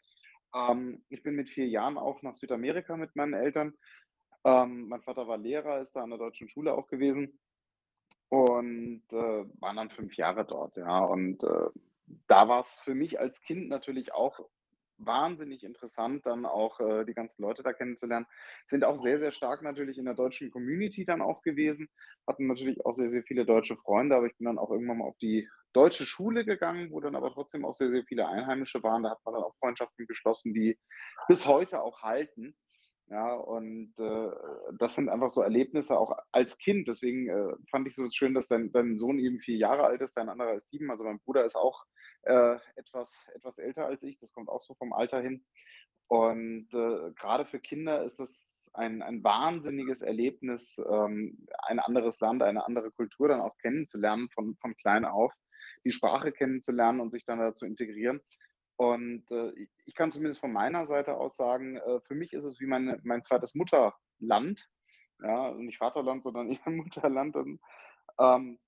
[0.55, 3.75] Ähm, ich bin mit 4 Jahren auch nach Südamerika mit meinen Eltern.
[4.45, 7.39] Ähm, mein Vater war Lehrer, ist da an der deutschen Schule auch gewesen
[8.31, 11.01] und, äh, waren dann 5 Jahre dort, ja.
[11.01, 11.69] Und, äh,
[12.29, 14.41] da war's für mich als Kind natürlich auch
[14.99, 18.27] wahnsinnig interessant, dann auch, äh, die ganzen Leute da kennenzulernen.
[18.69, 21.89] Sind auch sehr, sehr stark natürlich in der deutschen Community dann auch gewesen,
[22.27, 25.07] hatten natürlich auch sehr, sehr viele deutsche Freunde, aber ich bin dann auch irgendwann mal
[25.09, 29.03] auf die deutsche Schule gegangen, wo dann aber trotzdem auch sehr, sehr viele Einheimische waren.
[29.05, 30.79] Da hat man dann auch Freundschaften geschlossen, die
[31.29, 32.57] bis heute auch halten.
[33.11, 34.31] Ja, und, äh,
[34.79, 36.87] das sind einfach so Erlebnisse auch als Kind.
[36.87, 40.17] Deswegen, äh, fand ich so schön, dass dein dein Sohn eben 4 Jahre alt ist,
[40.17, 40.91] dein anderer ist 7.
[40.93, 41.85] Also, mein Bruder ist auch,
[42.23, 44.17] äh, etwas etwas älter als ich.
[44.19, 45.45] Das kommt auch so vom Alter hin.
[46.07, 52.43] Und, äh, grade für Kinder ist das ein ein wahnsinniges Erlebnis, ähm, ein anderes Land,
[52.45, 55.33] eine andere Kultur dann auch kennenzulernen von von klein auf,
[55.85, 58.21] die Sprache kennenzulernen und sich dann da zu integrieren.
[58.81, 59.53] Und, äh,
[59.85, 62.99] ich kann zumindest von meiner Seite aus sagen, äh, für mich ist es wie meine
[63.03, 63.41] mein 2.
[63.53, 64.67] Mutterland,
[65.23, 67.61] ja, nicht Vaterland, sondern eher Mutterland und,
[68.19, 68.59] ähm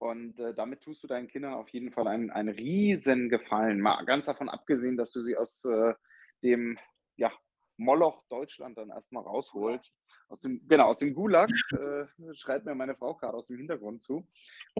[0.00, 3.80] und, äh, damit tust du deinen Kindern auf jeden Fall einen einen Riesengefallen.
[3.80, 5.94] Mal ganz davon abgesehen, dass du sie aus, äh,
[6.42, 6.78] dem,
[7.16, 7.32] ja,
[7.78, 9.94] Moloch Deutschland dann erst mal rausholst.
[10.30, 12.04] Aus dem genau, aus dem Gulag, äh,
[12.34, 14.26] schreit mir meine Frau grad aus dem Hintergrund zu.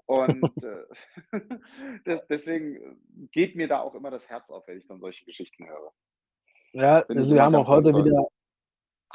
[0.07, 0.85] Und, äh,
[2.07, 3.01] des deswegen
[3.33, 5.93] geht mir da auch immer das Herz auf, wenn ich dann solche Geschichten höre.
[6.75, 8.27] Ja, also wir haben auch heute wieder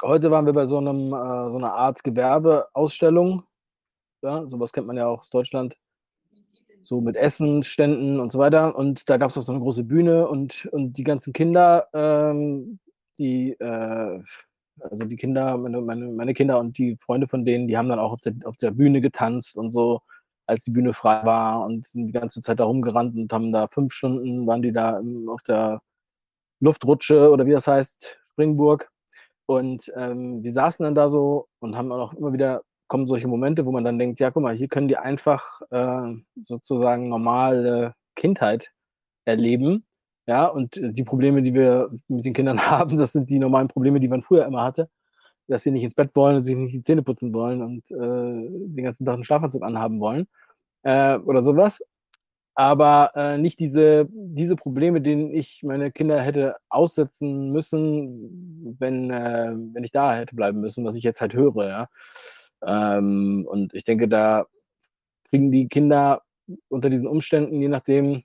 [0.02, 3.44] heute waren wir bei so 'nem äh, so 'ner Art Gewerbeausstellung.
[4.22, 5.76] Ja, so was kennt man ja auch aus Deutschland.
[6.86, 8.76] So mit Essensständen und so weiter.
[8.76, 12.78] Und da gab's auch so 'ne große Bühne und und die ganzen Kinder, ähm,
[13.18, 14.22] die, äh
[14.80, 17.98] also die Kinder, meine meine meine Kinder und die Freunde von denen, die haben dann
[17.98, 20.00] auch auf der auf der Bühne getanzt und so,
[20.46, 23.92] als die Bühne frei war und die ganze Zeit da rumgerannt und haben da 5
[23.92, 25.80] Stunden waren die da, auf der
[26.60, 28.90] Luftrutsche oder wie das heißt, Springburg.
[29.46, 33.66] Und, ähm, wir saßen dann da so und haben auch immer wieder kommen solche Momente,
[33.66, 36.14] wo man dann denkt: „Ja, guck mal, hier können die einfach, äh,
[36.46, 38.72] sozusagen normale Kindheit
[39.26, 39.84] erleben.“
[40.28, 43.68] Ja, und, äh, die Probleme, die wir mit den Kindern haben, das sind die normalen
[43.68, 44.88] Probleme, die man früher immer hatte,
[45.48, 47.96] dass sie nicht ins Bett wollen und sich nicht die Zähne putzen wollen und, äh,
[47.96, 50.26] den ganzen Tag 'n Schlafanzug anhaben wollen,
[50.84, 51.82] äh, oder so was.
[52.56, 59.52] Aber, äh, nicht diese diese Probleme, denen ich meine Kinder hätte aussetzen müssen, wenn, äh
[59.74, 61.88] wenn ich da hätte bleiben müssen, was ich jetzt halt höre, ja.
[62.66, 64.46] Ähm, und ich denke, da
[65.30, 66.22] kriegen die Kinder
[66.68, 68.24] unter diesen Umständen, je nachdem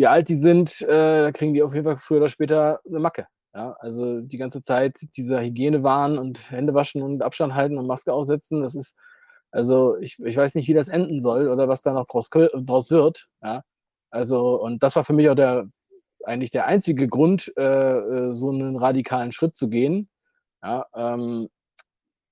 [0.00, 3.26] wie alt die sind, äh, kriegen die auf jeden Fall früher oder später 'ne Macke,
[3.54, 3.76] ja?
[3.80, 8.62] Also, die ganze Zeit dieser Hygienewahn und Hände waschen und Abstand halten und Maske aufsetzen,
[8.62, 8.96] das ist
[9.52, 12.90] also, ich ich weiß nicht, wie das enden soll oder was da noch draus draus
[12.92, 13.62] wird, ja?
[14.12, 15.68] Also und das war für mich auch der
[16.26, 20.08] eigentlich der einzige Grund, äh, äh, so 'nen radikalen Schritt zu gehen,
[20.64, 21.48] ja, ähm,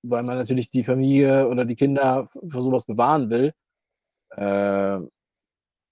[0.05, 3.53] weil man natürlich die Familie oder die Kinder vor so was bewahren will.
[4.37, 5.01] Äh,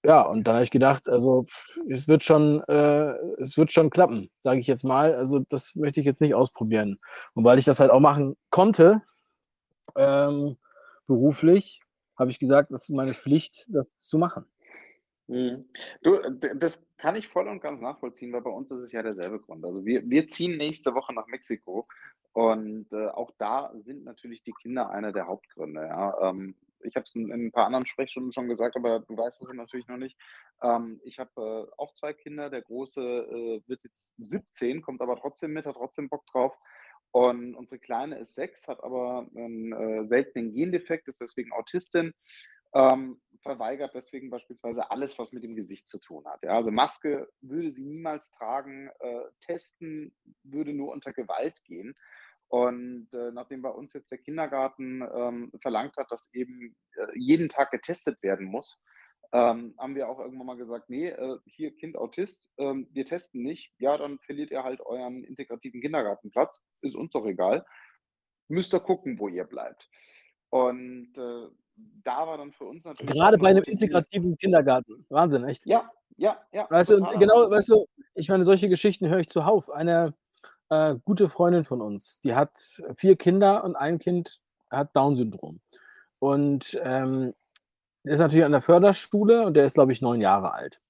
[0.06, 1.46] ja, und dann habe ich gedacht, also,
[1.88, 5.14] es wird schon äh, es wird schon klappen, sage ich jetzt mal.
[5.14, 7.00] Also, das möchte ich jetzt nicht ausprobieren.
[7.34, 9.02] Und weil ich das halt auch machen konnte,
[9.96, 10.56] ähm,
[11.08, 11.80] beruflich,
[12.16, 14.44] habe ich gesagt, das ist meine Pflicht, das zu machen.
[15.26, 15.64] Mhm.
[16.02, 16.20] Du,
[16.54, 19.64] das kann ich voll und ganz nachvollziehen, weil bei uns ist es ja derselbe Grund.
[19.64, 21.88] Also, wir wir ziehen nächste Woche nach Mexiko
[22.32, 26.30] und, äh, auch da sind natürlich die Kinder einer der Hauptgründe, ja.
[26.30, 26.54] Ähm,
[26.86, 29.48] ich habe es in in 'n paar anderen Sprechstunden schon gesagt, aber du weißt es
[29.54, 30.16] natürlich noch nicht.
[30.62, 31.30] Ähm, ich habe,
[31.70, 32.50] äh, auch 2 Kinder.
[32.50, 36.54] Der Große, äh, wird jetzt 17, kommt aber trotzdem mit, hat trotzdem Bock drauf.
[37.12, 42.12] Und unsere Kleine ist 6, hat aber 'n, äh, seltenen Gendefekt, ist deswegen Autistin,
[42.74, 46.50] ähm, verweigert deswegen beispielsweise alles, was mit dem Gesicht zu tun hat, ja.
[46.56, 50.14] Also, Maske würde sie niemals tragen, äh, testen
[50.44, 51.94] würde nur unter Gewalt gehen.
[52.48, 57.48] Und, äh, nachdem bei uns jetzt der Kindergarten, ähm, verlangt hat, dass eben, äh, jeden
[57.48, 58.80] Tag getestet werden muss,
[59.32, 63.42] ähm, haben wir auch irgendwann mal gesagt: „Ne, äh, hier Kind Autist, ähm, wir testen
[63.42, 63.74] nicht.
[63.78, 66.60] Ja, dann verliert ihr halt euren integrativen Kindergartenplatz.
[66.82, 67.64] Ist uns doch egal.
[68.48, 69.88] Müsst ihr gucken, wo ihr bleibt.“
[70.50, 71.48] Und, äh,
[72.04, 75.04] da war dann für uns natürlich Grade bei 'nem noch irgendwie integrativen Kindergarten.
[75.10, 75.64] Wahnsinn, echt.
[75.64, 79.28] Ja, ja, ja, Weißt du, und genau, weißt du, ich meine, solche Geschichten höre ich
[79.28, 79.70] zuhauf.
[79.70, 80.14] Eine,
[80.70, 82.50] äh, gute Freundin von uns, die hat
[82.96, 84.40] 4 Kinder und ein Kind
[84.70, 85.60] hat Down-Syndrom.
[86.18, 87.34] Und ähm,
[88.04, 90.80] ist natürlich an der Förderschule und der ist, glaube ich, neun Jahre alt.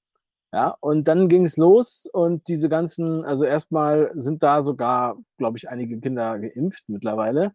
[0.52, 5.58] Ja, und dann ging es los und diese ganzen, also erstmal sind da sogar, glaube
[5.58, 7.52] ich, einige Kinder geimpft mittlerweile.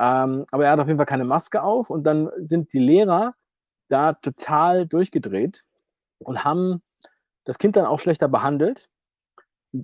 [0.00, 3.34] Ähm, aber er hat auf jeden Fall keine Maske auf und dann sind die Lehrer
[3.88, 5.64] da total durchgedreht
[6.18, 6.82] und haben
[7.44, 8.90] das Kind dann auch schlechter behandelt.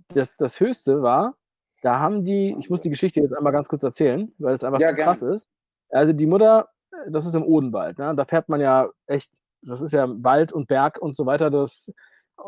[0.08, 1.36] Das, das Höchste war,
[1.80, 4.80] da haben die, ich muss die Geschichte jetzt einmal ganz kurz erzählen, weil es einfach
[4.80, 5.34] Ja, zu krass gerne.
[5.34, 5.48] ist.
[5.90, 6.68] Also die Mutter,
[7.08, 8.14] das ist im Odenwald, ne?
[8.14, 9.30] da fährt man ja echt,
[9.62, 11.92] das ist ja Wald und Berg und so weiter, das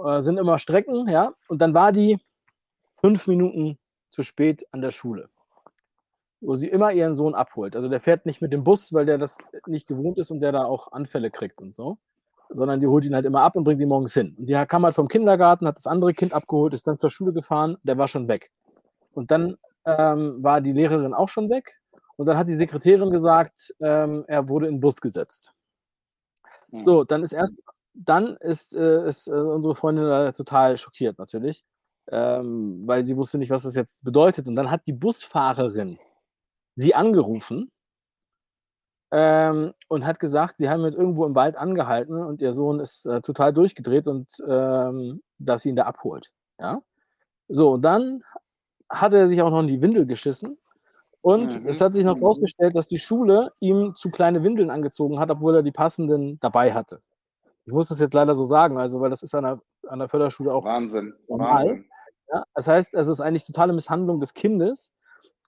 [0.04, 1.34] äh, sind immer Strecken, ja.
[1.48, 2.18] Und dann war die
[3.00, 3.78] fünf Minuten
[4.10, 5.28] zu spät an der Schule,
[6.40, 7.74] wo sie immer ihren Sohn abholt.
[7.76, 10.52] Also der fährt nicht mit dem Bus, weil der das nicht gewohnt ist und der
[10.52, 11.98] da auch Anfälle kriegt und so,
[12.50, 14.36] sondern die holt ihn halt immer ab und bringt ihn morgens hin.
[14.38, 17.32] Und die kam halt vom Kindergarten, hat das andere Kind abgeholt, ist dann zur Schule
[17.32, 18.50] gefahren, der war schon weg.
[19.12, 21.80] Und dann ähm, war die Lehrerin auch schon weg.
[22.16, 25.52] Und dann hat die Sekretärin gesagt, ähm, er wurde in den Bus gesetzt.
[26.70, 26.84] Hm.
[26.84, 27.56] So, dann ist erst,
[27.94, 31.64] dann ist, äh, ist äh, unsere Freundin total schockiert natürlich,
[32.10, 34.46] ähm, weil sie wusste nicht, was das jetzt bedeutet.
[34.46, 35.98] Und dann hat die Busfahrerin
[36.76, 37.70] sie angerufen
[39.10, 43.04] ähm, und hat gesagt, sie haben jetzt irgendwo im Wald angehalten und ihr Sohn ist
[43.06, 46.32] äh, total durchgedreht und ähm, dass sie ihn da abholt.
[46.58, 46.82] Ja?
[47.48, 48.22] So, und dann
[48.92, 50.58] hat er sich auch noch in die Windel geschissen.
[51.22, 51.68] Und Mhm.
[51.68, 52.20] es hat sich noch Mhm.
[52.20, 56.72] herausgestellt, dass die Schule ihm zu kleine Windeln angezogen hat, obwohl er die passenden dabei
[56.74, 57.00] hatte.
[57.66, 60.08] Ich muss das jetzt leider so sagen, also weil das ist an der, an der
[60.08, 61.66] Förderschule auch Wahnsinn, normal.
[61.66, 61.84] Wahnsinn.
[62.32, 62.44] Ja?
[62.54, 64.90] Das heißt, es ist eigentlich totale Misshandlung des Kindes.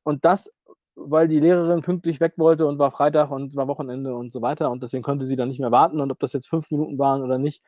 [0.05, 0.53] Und das,
[0.95, 4.71] weil die Lehrerin pünktlich weg wollte und war Freitag und war Wochenende und so weiter.
[4.71, 6.01] Und deswegen konnte sie dann nicht mehr warten.
[6.01, 7.63] Und ob das jetzt fünf Minuten waren oder nicht,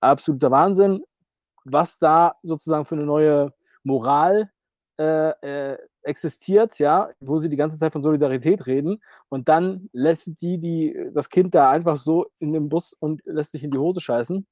[0.00, 1.02] absoluter Wahnsinn.
[1.64, 3.52] Was da sozusagen für eine neue
[3.82, 4.50] Moral
[4.98, 5.30] äh,
[5.72, 10.58] äh, existiert, ja, wo sie die ganze Zeit von Solidarität reden und dann lässt die,
[10.58, 14.00] die das Kind da einfach so in den Bus und lässt sich in die Hose
[14.00, 14.46] scheißen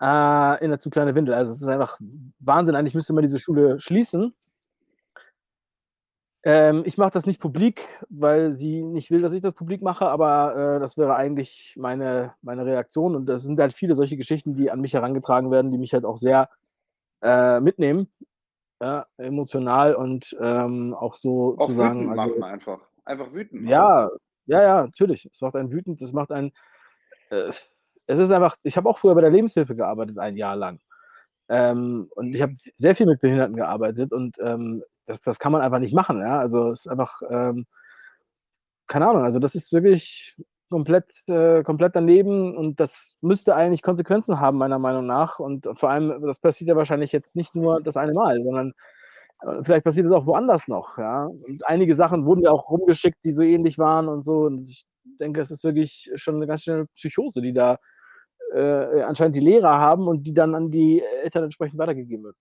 [0.00, 1.34] äh, in eine zu kleine Windel.
[1.34, 1.98] Also es ist einfach
[2.40, 2.76] Wahnsinn.
[2.76, 4.34] Eigentlich müsste man diese Schule schließen.
[6.44, 10.06] Ähm, ich mache das nicht publik, weil sie nicht will, dass ich das publik mache,
[10.06, 13.16] aber äh, das wäre eigentlich meine, meine Reaktion.
[13.16, 16.04] Und das sind halt viele solche Geschichten, die an mich herangetragen werden, die mich halt
[16.04, 16.48] auch sehr
[17.22, 18.08] äh, mitnehmen,
[18.80, 22.10] ja, emotional und ähm, auch so Auch zu sagen.
[22.10, 22.80] Also, machen einfach.
[23.04, 23.70] Einfach wütend machen.
[23.70, 24.10] ja,
[24.46, 25.28] ja, ja, natürlich.
[25.32, 26.50] Es macht einen wütend, es macht einen.
[27.30, 27.50] Äh,
[27.94, 30.80] es ist einfach, ich habe auch früher bei der Lebenshilfe gearbeitet, ein Jahr lang.
[31.48, 35.62] Ähm, und ich habe sehr viel mit Behinderten gearbeitet und ähm, das, das kann man
[35.62, 36.20] einfach nicht machen.
[36.20, 36.40] Ja?
[36.40, 37.66] Also es ist einfach, ähm,
[38.86, 40.36] keine Ahnung, also das ist wirklich
[40.70, 45.38] komplett, äh, komplett daneben und das müsste eigentlich Konsequenzen haben, meiner Meinung nach.
[45.38, 48.72] Und vor allem, das passiert ja wahrscheinlich jetzt nicht nur das eine Mal, sondern
[49.42, 50.98] äh, vielleicht passiert es auch woanders noch.
[50.98, 51.26] Ja?
[51.26, 54.40] Und einige Sachen wurden ja auch rumgeschickt, die so ähnlich waren und so.
[54.46, 54.84] Und ich
[55.20, 57.78] denke, es ist wirklich schon eine ganz schöne Psychose, die da
[58.54, 62.36] äh, anscheinend die Lehrer haben und die dann an die Eltern entsprechend weitergegeben wird.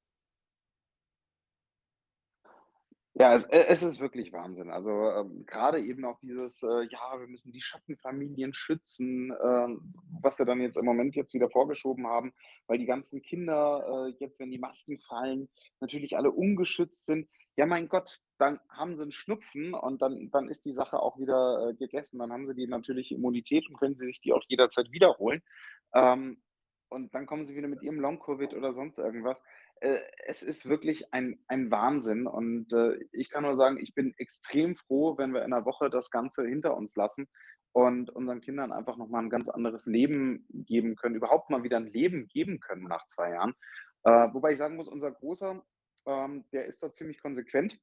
[3.18, 4.70] Ja, es, äh, es ist wirklich Wahnsinn.
[4.70, 10.36] Also ähm, gerade eben auch dieses, äh, ja, wir müssen die Schattenfamilien schützen, ähm, was
[10.36, 12.34] sie dann jetzt im Moment jetzt wieder vorgeschoben haben,
[12.68, 15.48] weil die ganzen Kinder äh, jetzt, wenn die Masken fallen,
[15.80, 17.30] natürlich alle ungeschützt sind.
[17.56, 21.18] Ja, mein Gott, dann haben sie einen Schnupfen und dann, dann ist die Sache auch
[21.18, 22.20] wieder äh, gegessen.
[22.20, 25.42] Dann haben sie die natürliche Immunität und können sie sich die auch jederzeit wiederholen.
[25.94, 26.42] Ähm,
[26.90, 29.42] und dann kommen sie wieder mit ihrem Long-Covid oder sonst irgendwas.
[29.82, 32.28] Äh, es ist wirklich ein, ein Wahnsinn.
[32.28, 35.90] Und äh, ich kann nur sagen, ich bin extrem froh, wenn wir in einer Woche
[35.90, 37.28] das Ganze hinter uns lassen
[37.72, 41.92] und unseren Kindern einfach nochmal ein ganz anderes Leben geben können, überhaupt mal wieder ein
[41.92, 43.54] Leben geben können nach zwei Jahren.
[44.04, 45.62] Äh, wobei ich sagen muss, unser Großer,
[46.06, 47.78] ähm, der ist da ziemlich konsequent.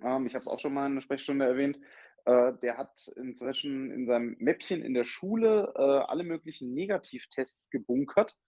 [0.00, 1.78] Ähm, ich habe es auch schon mal in einer Sprechstunde erwähnt.
[2.24, 8.38] Äh, der hat inzwischen in seinem Mäppchen in der Schule äh, alle möglichen Negativtests gebunkert.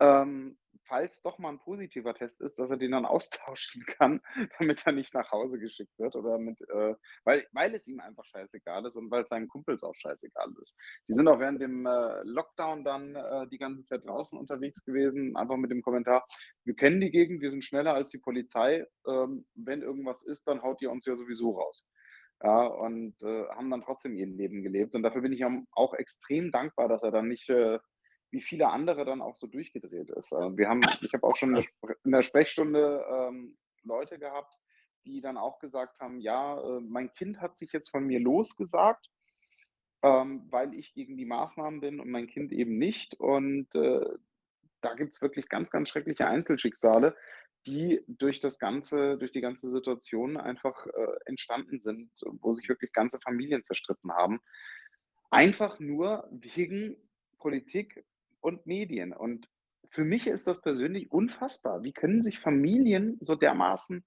[0.00, 4.20] Ähm, falls doch mal ein positiver Test ist, dass er den dann austauschen kann,
[4.58, 8.24] damit er nicht nach Hause geschickt wird oder mit, äh, weil, weil es ihm einfach
[8.24, 10.76] scheißegal ist und weil es seinen Kumpels auch scheißegal ist.
[11.08, 15.36] Die sind auch während dem äh, Lockdown dann äh, die ganze Zeit draußen unterwegs gewesen,
[15.36, 16.24] einfach mit dem Kommentar,
[16.64, 20.62] wir kennen die Gegend, wir sind schneller als die Polizei, ähm, wenn irgendwas ist, dann
[20.62, 21.86] haut ihr uns ja sowieso raus.
[22.42, 24.96] Ja, und äh, haben dann trotzdem ihr Leben gelebt.
[24.96, 27.78] Und dafür bin ich auch extrem dankbar, dass er dann nicht äh,
[28.32, 30.32] wie viele andere dann auch so durchgedreht ist.
[30.32, 34.18] Äh, wir haben, ich habe auch schon in der, Spre- in der Sprechstunde ähm, Leute
[34.18, 34.58] gehabt,
[35.04, 39.10] die dann auch gesagt haben, ja, äh, mein Kind hat sich jetzt von mir losgesagt,
[40.02, 43.14] ähm, weil ich gegen die Maßnahmen bin und mein Kind eben nicht.
[43.20, 44.04] Und äh,
[44.80, 47.14] da gibt es wirklich ganz, ganz schreckliche Einzelschicksale,
[47.66, 52.10] die durch das ganze, durch die ganze Situation einfach äh, entstanden sind,
[52.40, 54.40] wo sich wirklich ganze Familien zerstritten haben.
[55.30, 56.96] Einfach nur wegen
[57.38, 58.04] Politik
[58.42, 59.12] und Medien.
[59.12, 59.48] Und
[59.90, 61.82] für mich ist das persönlich unfassbar.
[61.82, 64.04] Wie können sich Familien so dermaßen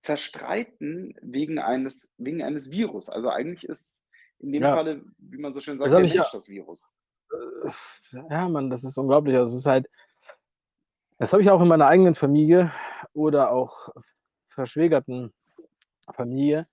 [0.00, 3.08] zerstreiten wegen eines, wegen eines Virus?
[3.08, 4.04] Also eigentlich ist
[4.38, 4.74] in dem Ja.
[4.74, 6.86] Falle, wie man so schön sagt, Das ja- das Virus.
[8.30, 9.36] Ja, Mann, das ist unglaublich.
[9.36, 9.86] Also es ist halt,
[11.18, 12.72] das habe ich auch in meiner eigenen Familie
[13.12, 13.90] oder auch
[14.48, 15.32] verschwägerten
[16.12, 16.66] Familie.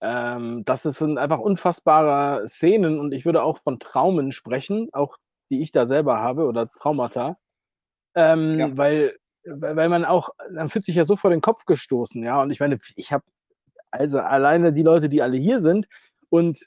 [0.00, 5.16] Ähm, das sind einfach unfassbare Szenen und ich würde auch von Traumen sprechen, auch
[5.54, 7.36] die ich da selber habe oder Traumata.
[8.14, 8.76] Ähm, Ja.
[8.76, 12.40] weil, weil man auch, man fühlt sich ja so vor den Kopf gestoßen, ja.
[12.42, 13.24] Und ich meine, ich habe
[13.90, 15.86] also alleine die Leute, die alle hier sind
[16.28, 16.64] und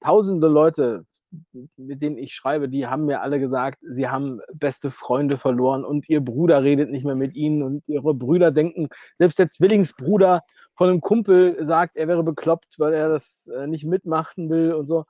[0.00, 1.04] tausende Leute,
[1.76, 6.08] mit denen ich schreibe, die haben mir alle gesagt, sie haben beste Freunde verloren und
[6.08, 10.42] ihr Bruder redet nicht mehr mit ihnen und ihre Brüder denken, selbst der Zwillingsbruder
[10.74, 14.86] von einem Kumpel sagt, er wäre bekloppt, weil er das äh, nicht mitmachen will und
[14.88, 15.04] so.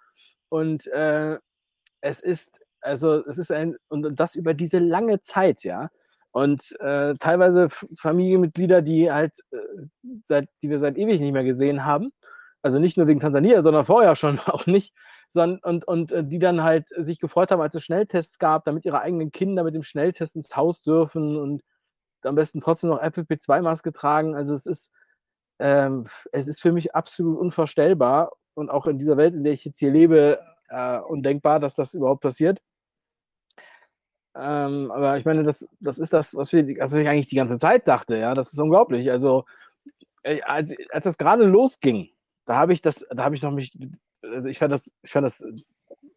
[0.48, 1.38] Und äh,
[2.02, 5.89] es ist, also es ist ein, und das über diese lange Zeit, ja.
[6.33, 9.59] Und äh, teilweise Familienmitglieder, die halt, äh,
[10.24, 12.11] seit, die wir seit ewig nicht mehr gesehen haben.
[12.62, 14.95] Also nicht nur wegen Tansania, sondern vorher schon auch nicht.
[15.28, 18.85] Sondern, und, und äh, die dann halt sich gefreut haben, als es Schnelltests gab, damit
[18.85, 21.62] ihre eigenen Kinder mit dem Schnelltest ins Haus dürfen und
[22.22, 24.35] am besten trotzdem noch FFP2-Maske tragen.
[24.35, 24.91] Also es ist,
[25.59, 29.64] ähm, es ist für mich absolut unvorstellbar und auch in dieser Welt, in der ich
[29.64, 32.61] jetzt hier lebe, äh, undenkbar, dass das überhaupt passiert.
[34.35, 37.59] Ähm, aber ich meine, das, das ist das, was, wir, was ich eigentlich die ganze
[37.59, 38.16] Zeit dachte.
[38.16, 39.11] Ja, das ist unglaublich.
[39.11, 39.45] Also
[40.22, 42.09] äh, als, als das gerade losging,
[42.47, 43.72] da habe ich das, da habe ich noch mich,
[44.22, 45.45] also ich fand das, ich fand das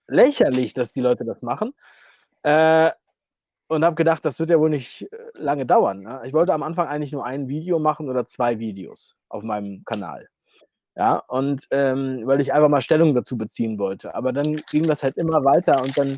[0.07, 1.73] lächerlich, dass die Leute das machen.
[2.43, 2.91] Äh,
[3.67, 6.01] und habe gedacht, das wird ja wohl nicht äh, lange dauern.
[6.01, 6.21] Ne?
[6.25, 10.27] Ich wollte am Anfang eigentlich nur ein Video machen oder zwei Videos auf meinem Kanal.
[10.95, 14.15] Ja, und ähm, weil ich einfach mal Stellung dazu beziehen wollte.
[14.15, 16.17] Aber dann ging das halt immer weiter und dann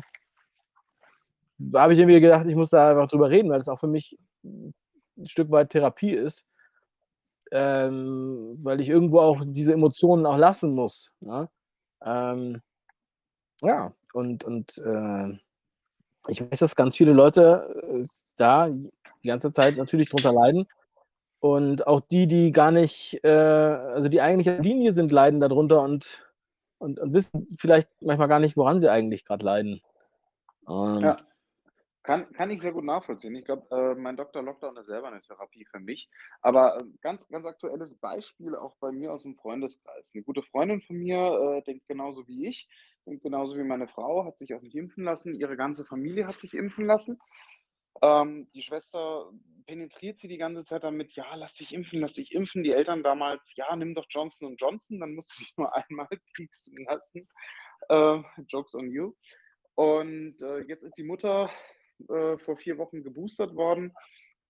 [1.74, 4.18] habe ich irgendwie gedacht, ich muss da einfach drüber reden, weil es auch für mich
[4.44, 4.74] ein
[5.26, 6.44] Stück weit Therapie ist.
[7.50, 11.14] Ähm, weil ich irgendwo auch diese Emotionen auch lassen muss.
[11.20, 11.48] Ne?
[12.04, 12.60] Ähm,
[13.62, 15.38] ja, und, und äh,
[16.28, 18.06] ich weiß, dass ganz viele Leute äh,
[18.36, 20.66] da die ganze Zeit natürlich drunter leiden.
[21.40, 25.82] Und auch die, die gar nicht, äh, also die eigentlich auf Linie sind, leiden darunter
[25.82, 26.28] und,
[26.78, 29.80] und, und wissen vielleicht manchmal gar nicht, woran sie eigentlich gerade leiden.
[30.68, 31.16] Ähm, Ja.
[32.08, 33.34] Kann, kann ich sehr gut nachvollziehen.
[33.34, 34.42] Ich glaube, äh, mein Dr.
[34.42, 36.08] Lockdown ist selber eine Therapie für mich.
[36.40, 40.12] Aber äh, ganz, ganz aktuelles Beispiel auch bei mir aus dem Freundeskreis.
[40.14, 42.66] Eine gute Freundin von mir äh, denkt genauso wie ich,
[43.04, 45.34] denkt genauso wie meine Frau, hat sich auch nicht impfen lassen.
[45.34, 47.18] Ihre ganze Familie hat sich impfen lassen.
[48.00, 49.30] Ähm, die Schwester
[49.66, 52.62] penetriert sie die ganze Zeit damit, ja, lass dich impfen, lass dich impfen.
[52.62, 56.86] Die Eltern damals, ja, nimm doch Johnson Johnson, dann musst du dich nur einmal pieksen
[56.86, 57.28] lassen.
[57.90, 59.12] Äh, Jokes on you.
[59.74, 61.50] Und äh, jetzt ist die Mutter
[62.08, 63.92] äh, vor vier Wochen geboostert worden.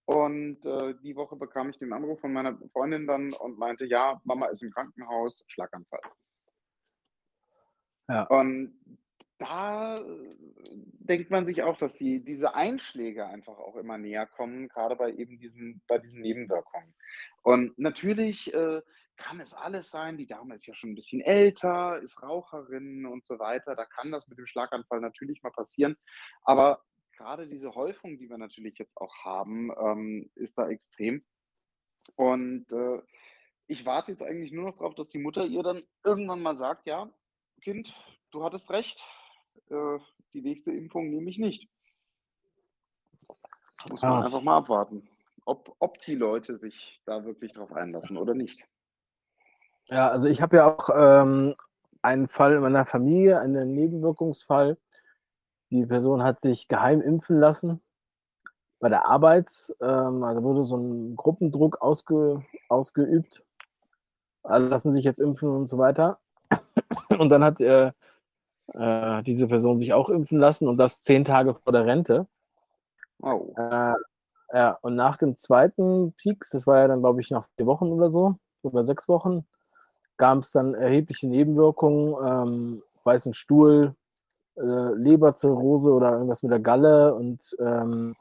[0.04, 4.20] Und äh, die Woche bekam ich den Anruf von meiner Freundin dann und meinte, ja,
[4.24, 6.00] Mama ist im Krankenhaus, Schlaganfall.
[8.08, 8.22] Ja.
[8.24, 8.72] Und
[9.38, 10.02] da
[10.72, 15.12] denkt man sich auch, dass die, diese Einschläge einfach auch immer näher kommen, gerade bei
[15.12, 16.94] eben diesen, bei diesen Nebenwirkungen.
[17.42, 18.82] Und natürlich äh,
[19.16, 23.24] kann es alles sein, die Dame ist ja schon ein bisschen älter, ist Raucherin und
[23.24, 25.96] so weiter, da kann das mit dem Schlaganfall natürlich mal passieren.
[26.42, 26.82] Aber
[27.18, 31.20] gerade diese Häufung, die wir natürlich jetzt auch haben, ähm, ist da extrem.
[32.16, 33.02] Und äh,
[33.66, 36.86] ich warte jetzt eigentlich nur noch darauf, dass die Mutter ihr dann irgendwann mal sagt,
[36.86, 37.10] ja,
[37.60, 37.92] Kind,
[38.30, 39.04] du hattest recht,
[39.68, 39.98] äh,
[40.32, 41.68] die nächste Impfung nehme ich nicht.
[43.90, 44.24] Muss man Ah.
[44.24, 45.08] einfach mal abwarten,
[45.44, 48.64] ob, ob die Leute sich da wirklich drauf einlassen oder nicht.
[49.86, 51.56] Ja, also ich habe ja auch ähm,
[52.02, 54.78] einen Fall in meiner Familie, einen Nebenwirkungsfall.
[55.70, 57.80] Die Person hat sich geheim impfen lassen
[58.80, 59.50] bei der Arbeit.
[59.80, 63.44] Ähm, also wurde so ein Gruppendruck ausge, ausgeübt.
[64.42, 66.18] Alle lassen sich jetzt impfen und so weiter.
[67.18, 67.90] Und dann hat äh,
[68.74, 72.26] äh, diese Person sich auch impfen lassen und das zehn Tage vor der Rente.
[73.20, 73.52] Oh.
[73.56, 73.94] Äh,
[74.52, 77.88] ja, und nach dem zweiten Peaks, das war ja dann, glaube ich, nach vier Wochen
[77.88, 79.46] oder so, oder sechs Wochen,
[80.16, 83.94] gab es dann erhebliche Nebenwirkungen, ähm, weißen Stuhl,
[84.58, 88.16] äh, Leberzirrhose oder irgendwas mit der Galle und, ähm,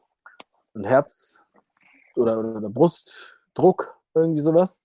[0.73, 1.39] und Herz-
[2.15, 4.79] oder, oder Brustdruck, irgendwie sowas.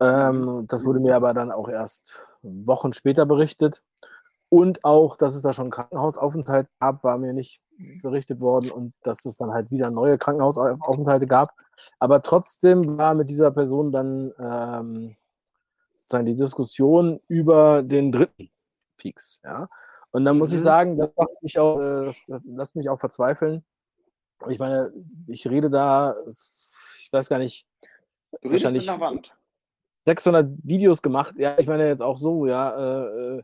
[0.00, 3.82] Ähm, das wurde mir aber dann auch erst Wochen später berichtet.
[4.48, 7.60] Und auch, dass es da schon einen Krankenhausaufenthalt gab, war mir nicht
[8.02, 11.52] berichtet worden und dass es dann halt wieder neue Krankenhausaufenthalte gab.
[11.98, 15.16] Aber trotzdem war mit dieser Person dann ähm,
[15.96, 18.50] sozusagen die Diskussion über den dritten
[18.96, 19.40] Peaks.
[19.42, 19.68] Ja?
[20.14, 20.62] Und dann muss ich Mhm.
[20.62, 23.64] sagen, das macht mich auch, äh, das lässt mich auch verzweifeln.
[24.48, 24.92] Ich meine,
[25.26, 27.66] ich rede da, ich weiß gar nicht,
[28.40, 29.34] Du wahrscheinlich einer Wand.
[30.06, 31.34] 600 Videos gemacht.
[31.36, 32.76] Ja, ich meine jetzt auch so, ja.
[32.76, 33.42] Äh, äh,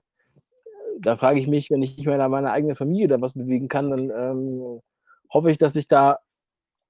[1.01, 3.69] da frage ich mich, wenn ich nicht mehr in meiner eigenen Familie da was bewegen
[3.69, 4.81] kann, dann ähm,
[5.33, 6.21] hoffe ich, dass ich da,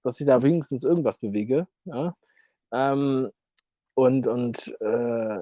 [0.03, 1.67] dass ich da wenigstens irgendwas bewege.
[1.85, 2.13] Ja?
[2.73, 3.31] Ähm,
[3.95, 5.39] und und äh,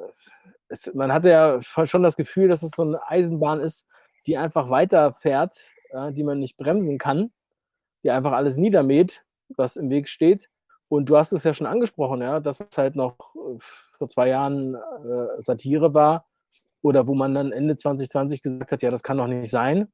[0.68, 3.84] es, man hatte ja schon das Gefühl, dass es so eine Eisenbahn ist,
[4.28, 5.58] die einfach weiterfährt,
[5.90, 7.32] ja, die man nicht bremsen kann,
[8.04, 9.24] die einfach alles niedermäht,
[9.56, 10.50] was im Weg steht.
[10.90, 13.58] Und du hast es ja schon angesprochen, ja, dass es halt noch äh,
[13.96, 16.26] vor zwei Jahren äh, Satire war
[16.82, 19.90] oder wo man dann Ende 2020 gesagt hat, ja, das kann doch nicht sein.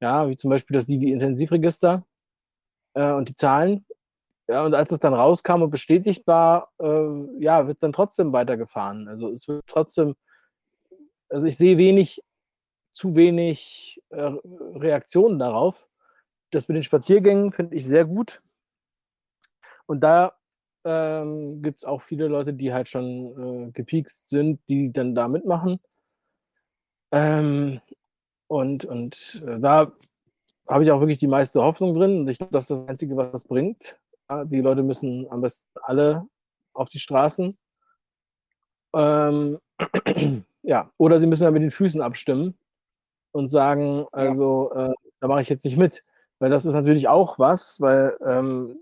[0.00, 2.04] Ja, wie zum Beispiel das Divi-Intensivregister
[2.94, 3.84] äh, und die Zahlen.
[4.48, 9.06] Ja, und als es dann rauskam und bestätigt war, äh, ja, wird dann trotzdem weitergefahren.
[9.06, 10.16] Also es wird trotzdem,
[11.28, 12.22] also ich sehe wenig,
[12.98, 14.32] zu wenig äh,
[14.74, 15.88] Reaktionen darauf.
[16.50, 18.42] Das mit den Spaziergängen finde ich sehr gut.
[19.86, 20.36] Und da
[20.84, 25.28] ähm, gibt es auch viele Leute, die halt schon äh, gepiekst sind, die dann da
[25.28, 25.78] mitmachen.
[27.12, 27.80] Ähm,
[28.48, 29.92] und und äh, da
[30.66, 32.20] habe ich auch wirklich die meiste Hoffnung drin.
[32.20, 33.96] Und ich glaube, das ist das Einzige, was das bringt.
[34.28, 36.26] Ja, die Leute müssen am besten alle
[36.72, 37.56] auf die Straßen.
[38.92, 39.58] Ähm,
[40.62, 42.58] ja, oder sie müssen dann mit den Füßen abstimmen
[43.32, 46.02] und sagen, also äh, da mache ich jetzt nicht mit.
[46.38, 48.76] Weil das ist natürlich auch was, weil ähm,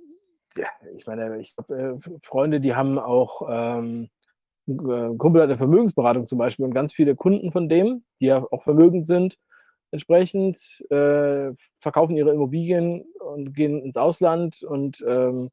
[0.56, 4.08] ja, ich meine, ich habe äh, Freunde, die haben auch ähm,
[4.68, 8.26] ein äh, Kumpel hat eine Vermögensberatung zum Beispiel und ganz viele Kunden von dem, die
[8.26, 9.38] ja auch vermögend sind,
[9.90, 10.58] entsprechend
[10.90, 15.50] äh, verkaufen ihre Immobilien und gehen ins Ausland und ähm,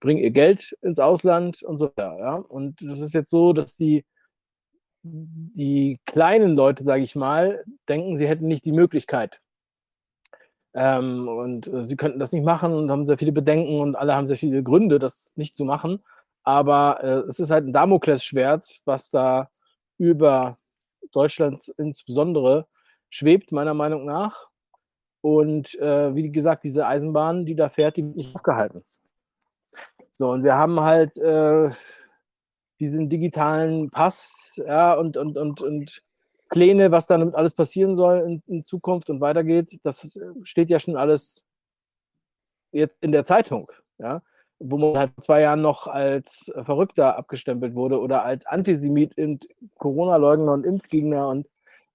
[0.00, 2.18] bringen ihr Geld ins Ausland und so weiter.
[2.18, 2.34] Ja?
[2.36, 4.04] Und das ist jetzt so, dass die,
[5.06, 9.40] die kleinen Leute, sage ich mal, denken, sie hätten nicht die Möglichkeit.
[10.74, 14.14] Ähm, und äh, sie könnten das nicht machen und haben sehr viele Bedenken und alle
[14.14, 16.04] haben sehr viele Gründe, das nicht zu machen.
[16.42, 19.48] Aber äh, es ist halt ein Damoklesschwert, was da
[19.98, 20.58] über
[21.12, 22.66] Deutschland insbesondere
[23.08, 24.48] schwebt, meiner Meinung nach.
[25.22, 28.82] Und äh, wie gesagt, diese Eisenbahn, die da fährt, die wird nicht aufgehalten.
[30.10, 31.70] So, und wir haben halt äh,
[32.80, 36.02] diesen digitalen Pass, ja, und, und, und, und
[36.48, 39.78] Pläne, was damit alles passieren soll in, in Zukunft und weitergeht.
[39.82, 41.44] Das ist, steht ja schon alles
[42.72, 44.22] jetzt in der Zeitung, ja,
[44.58, 49.46] wo man halt zwei Jahren noch als Verrückter abgestempelt wurde oder als Antisemit und
[49.78, 51.48] Corona-Leugner und Impfgegner und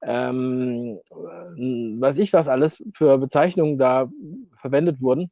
[0.03, 4.09] ähm, weiß ich was alles für Bezeichnungen da
[4.59, 5.31] verwendet wurden.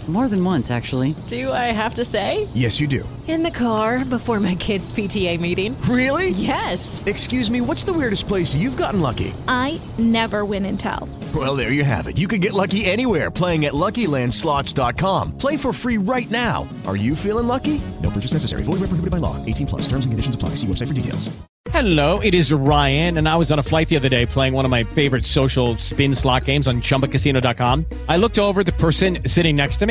[0.07, 1.15] More than once, actually.
[1.27, 2.47] Do I have to say?
[2.53, 3.07] Yes, you do.
[3.27, 5.79] In the car before my kids' PTA meeting.
[5.83, 6.31] Really?
[6.31, 7.01] Yes.
[7.05, 9.33] Excuse me, what's the weirdest place you've gotten lucky?
[9.47, 11.07] I never win and tell.
[11.33, 12.17] Well, there you have it.
[12.17, 15.37] You can get lucky anywhere playing at LuckyLandSlots.com.
[15.37, 16.67] Play for free right now.
[16.85, 17.79] Are you feeling lucky?
[18.03, 18.63] No purchase necessary.
[18.63, 19.37] Void where prohibited by law.
[19.45, 19.81] 18 plus.
[19.83, 20.49] Terms and conditions apply.
[20.55, 21.29] See website for details.
[21.69, 24.65] Hello, it is Ryan, and I was on a flight the other day playing one
[24.65, 27.85] of my favorite social spin slot games on chumbacasino.com.
[28.09, 29.90] I looked over at the person sitting next to me,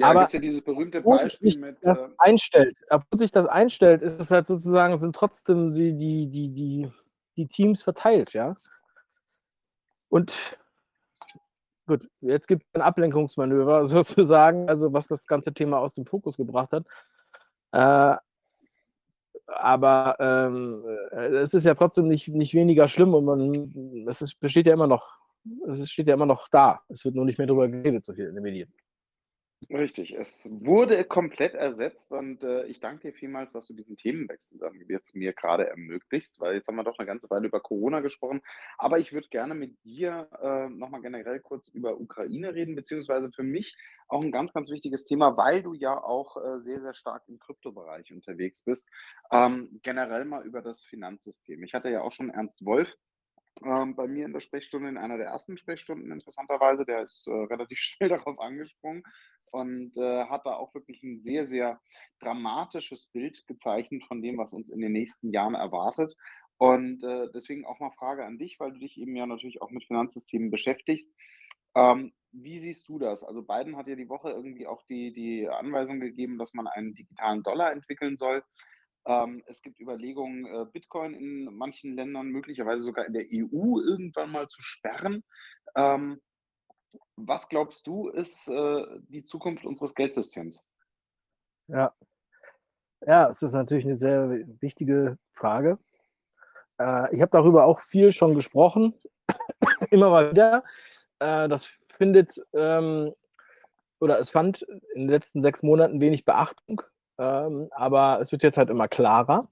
[0.00, 1.76] Ja, Aber gibt es ja dieses berühmte Beispiel sich mit.
[1.82, 6.26] das Äh, einstellt, obwohl sich das einstellt, ist es halt sozusagen, sind trotzdem sie die,
[6.26, 6.90] die, die,
[7.36, 8.56] die Teams verteilt, ja.
[10.08, 10.38] Und
[11.86, 16.38] gut, jetzt gibt es ein Ablenkungsmanöver sozusagen, also was das ganze Thema aus dem Fokus
[16.38, 16.86] gebracht hat.
[17.72, 18.16] Äh,
[19.46, 24.40] aber ähm, äh, es ist ja trotzdem nicht, nicht weniger schlimm und man, es ist,
[24.40, 25.18] besteht ja immer noch,
[25.66, 26.80] es steht ja immer noch da.
[26.88, 28.72] Es wird nur nicht mehr darüber geredet, so viel in den Medien.
[29.68, 34.58] Richtig, es wurde komplett ersetzt und äh, ich danke dir vielmals, dass du diesen Themenwechsel
[34.58, 38.00] dann jetzt mir gerade ermöglicht, weil jetzt haben wir doch eine ganze Weile über Corona
[38.00, 38.40] gesprochen,
[38.78, 43.42] aber ich würde gerne mit dir äh, nochmal generell kurz über Ukraine reden, beziehungsweise für
[43.42, 43.76] mich
[44.08, 47.38] auch ein ganz, ganz wichtiges Thema, weil du ja auch äh, sehr, sehr stark im
[47.38, 48.88] Kryptobereich unterwegs bist,
[49.30, 51.62] ähm, generell mal über das Finanzsystem.
[51.62, 52.96] Ich hatte ja auch schon Ernst Wolf
[53.64, 56.84] ähm, bei mir in der Sprechstunde, in einer der ersten Sprechstunden interessanterweise.
[56.84, 59.02] Der ist äh, relativ schnell darauf angesprungen
[59.52, 61.80] und äh, hat da auch wirklich ein sehr, sehr
[62.20, 66.14] dramatisches Bild gezeichnet von dem, was uns in den nächsten Jahren erwartet.
[66.58, 69.70] Und äh, deswegen auch mal Frage an dich, weil du dich eben ja natürlich auch
[69.70, 71.10] mit Finanzsystemen beschäftigst.
[71.74, 73.24] Ähm, wie siehst du das?
[73.24, 76.94] Also Biden hat ja die Woche irgendwie auch die, die Anweisung gegeben, dass man einen
[76.94, 78.44] digitalen Dollar entwickeln soll.
[79.06, 84.30] Ähm, es gibt Überlegungen, äh, Bitcoin in manchen Ländern, möglicherweise sogar in der EU irgendwann
[84.30, 85.24] mal zu sperren.
[85.74, 86.20] Ähm,
[87.16, 90.64] was glaubst du, ist äh, die Zukunft unseres Geldsystems?
[91.68, 91.94] Ja.
[93.06, 94.28] Ja, es ist natürlich eine sehr
[94.60, 95.78] wichtige Frage.
[96.78, 98.94] Äh, ich habe darüber auch viel schon gesprochen,
[99.90, 100.64] immer mal wieder.
[101.18, 103.12] Äh, das findet ähm,
[104.00, 104.62] oder es fand
[104.94, 106.82] in den letzten sechs Monaten wenig Beachtung.
[107.20, 109.46] Ähm, aber es wird jetzt halt immer klarer.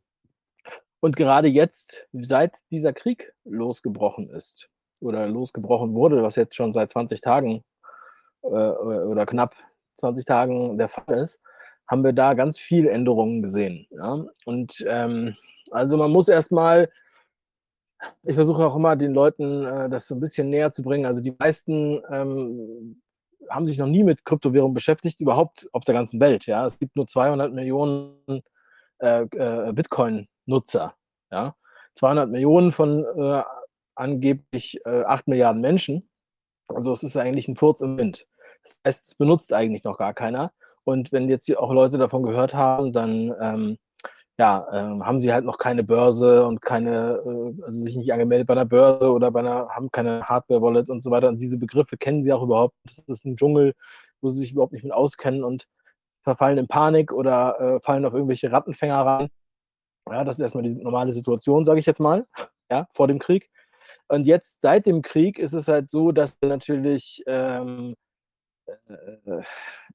[1.01, 6.91] Und gerade jetzt, seit dieser Krieg losgebrochen ist oder losgebrochen wurde, was jetzt schon seit
[6.91, 7.63] 20 Tagen
[8.43, 9.55] äh, oder knapp
[9.97, 11.41] 20 Tagen der Fall ist,
[11.87, 13.87] haben wir da ganz viele Änderungen gesehen.
[13.91, 14.25] Ja?
[14.47, 15.37] Und ähm,
[15.71, 16.91] also man muss erstmal,
[18.23, 21.07] ich versuche auch immer den Leuten äh, das so ein bisschen näher zu bringen.
[21.07, 23.03] Also die meisten ähm,
[23.49, 26.47] haben sich noch nie mit Kryptowährungen beschäftigt, überhaupt auf der ganzen Welt.
[26.47, 28.43] Ja, es gibt nur 200 Millionen
[28.99, 30.95] äh, äh, Bitcoin-Nutzer.
[31.31, 31.55] Ja,
[31.95, 33.43] 200 Millionen von äh,
[33.95, 36.09] angeblich 8 äh, Milliarden Menschen.
[36.69, 38.27] Also es ist eigentlich ein Furz im Wind.
[38.63, 40.53] Das heißt, es benutzt eigentlich noch gar keiner.
[40.85, 43.79] Und wenn jetzt auch Leute davon gehört haben, dann ähm,
[44.39, 48.47] ja, äh, haben sie halt noch keine Börse und keine, äh, also sich nicht angemeldet
[48.47, 51.29] bei einer Börse oder bei einer, haben keine Hardware-Wallet und so weiter.
[51.29, 52.77] Und diese Begriffe kennen sie auch überhaupt.
[52.85, 53.75] Das ist ein Dschungel,
[54.21, 55.67] wo sie sich überhaupt nicht mit auskennen und
[56.23, 59.29] verfallen in Panik oder äh, fallen auf irgendwelche Rattenfänger rein.
[60.11, 62.25] Ja, das ist erstmal die normale Situation, sage ich jetzt mal,
[62.71, 63.51] ja, vor dem Krieg.
[64.09, 67.95] Und jetzt, seit dem Krieg, ist es halt so, dass natürlich ähm,
[68.67, 69.43] äh,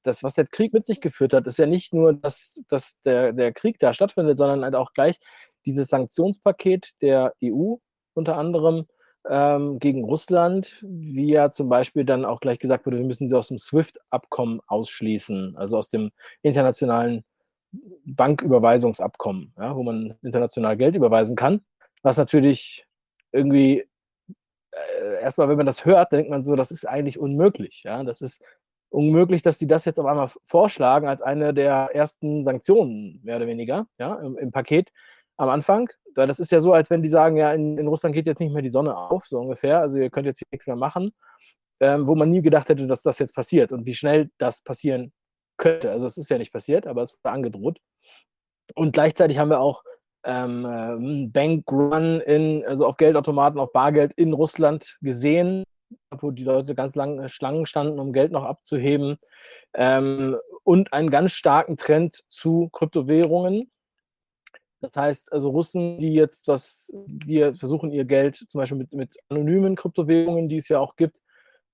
[0.06, 3.32] das, was der Krieg mit sich geführt hat, ist ja nicht nur, dass, dass der,
[3.32, 5.18] der Krieg da stattfindet, sondern halt auch gleich
[5.66, 7.76] dieses Sanktionspaket der EU
[8.14, 8.86] unter anderem
[9.28, 13.36] ähm, gegen Russland, wie ja zum Beispiel dann auch gleich gesagt wurde, wir müssen sie
[13.36, 16.10] aus dem SWIFT-Abkommen ausschließen, also aus dem
[16.42, 17.24] internationalen
[18.04, 21.62] Banküberweisungsabkommen, ja, wo man international Geld überweisen kann,
[22.02, 22.86] was natürlich
[23.32, 23.84] irgendwie
[24.70, 27.82] äh, erstmal, wenn man das hört, denkt man so, das ist eigentlich unmöglich.
[27.84, 28.02] Ja?
[28.04, 28.42] Das ist
[28.94, 33.46] unmöglich, dass die das jetzt auf einmal vorschlagen als eine der ersten Sanktionen, mehr oder
[33.46, 34.90] weniger, ja, im, im Paket
[35.36, 35.90] am Anfang.
[36.14, 38.38] Weil das ist ja so, als wenn die sagen, ja, in, in, Russland geht jetzt
[38.38, 39.80] nicht mehr die Sonne auf, so ungefähr.
[39.80, 41.12] Also ihr könnt jetzt hier nichts mehr machen,
[41.80, 45.12] ähm, wo man nie gedacht hätte, dass das jetzt passiert und wie schnell das passieren
[45.56, 45.90] könnte.
[45.90, 47.80] Also es ist ja nicht passiert, aber es wurde angedroht.
[48.76, 49.82] Und gleichzeitig haben wir auch
[50.24, 55.64] ähm, äh, Bankrun in, also auf Geldautomaten, auf Bargeld in Russland gesehen,
[56.10, 59.16] wo die Leute ganz lange Schlangen standen, um Geld noch abzuheben.
[59.74, 63.70] Ähm, und einen ganz starken Trend zu Kryptowährungen.
[64.80, 69.16] Das heißt, also Russen, die jetzt was, die versuchen ihr Geld zum Beispiel mit, mit
[69.28, 71.22] anonymen Kryptowährungen, die es ja auch gibt,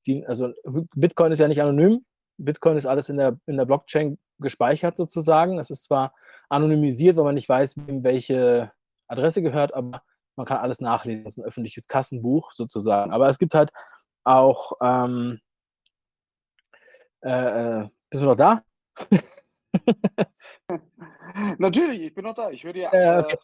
[0.07, 0.53] die, also
[0.95, 2.05] Bitcoin ist ja nicht anonym.
[2.39, 5.59] Bitcoin ist alles in der, in der Blockchain gespeichert sozusagen.
[5.59, 6.15] Es ist zwar
[6.49, 8.73] anonymisiert, weil man nicht weiß, wem welche
[9.09, 10.03] Adresse gehört, aber
[10.37, 11.25] man kann alles nachlesen.
[11.25, 13.13] Das ist ein öffentliches Kassenbuch sozusagen.
[13.13, 13.71] Aber es gibt halt
[14.25, 14.73] auch.
[14.81, 15.41] Ähm,
[17.23, 18.63] äh, äh bist du noch da?
[21.59, 22.51] Natürlich, ich bin noch da.
[22.51, 22.93] Ich höre dir.
[22.93, 23.39] Äh, okay.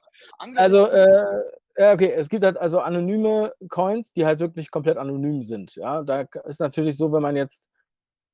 [0.57, 1.43] also, äh,
[1.77, 5.77] okay, es gibt halt also anonyme Coins, die halt wirklich komplett anonym sind.
[5.77, 7.67] Ja, da ist natürlich so, wenn man jetzt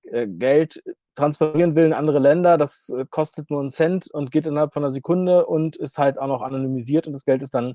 [0.05, 0.83] äh, Geld
[1.15, 4.83] transferieren will in andere Länder, das äh, kostet nur einen Cent und geht innerhalb von
[4.83, 7.75] einer Sekunde und ist halt auch noch anonymisiert und das Geld ist dann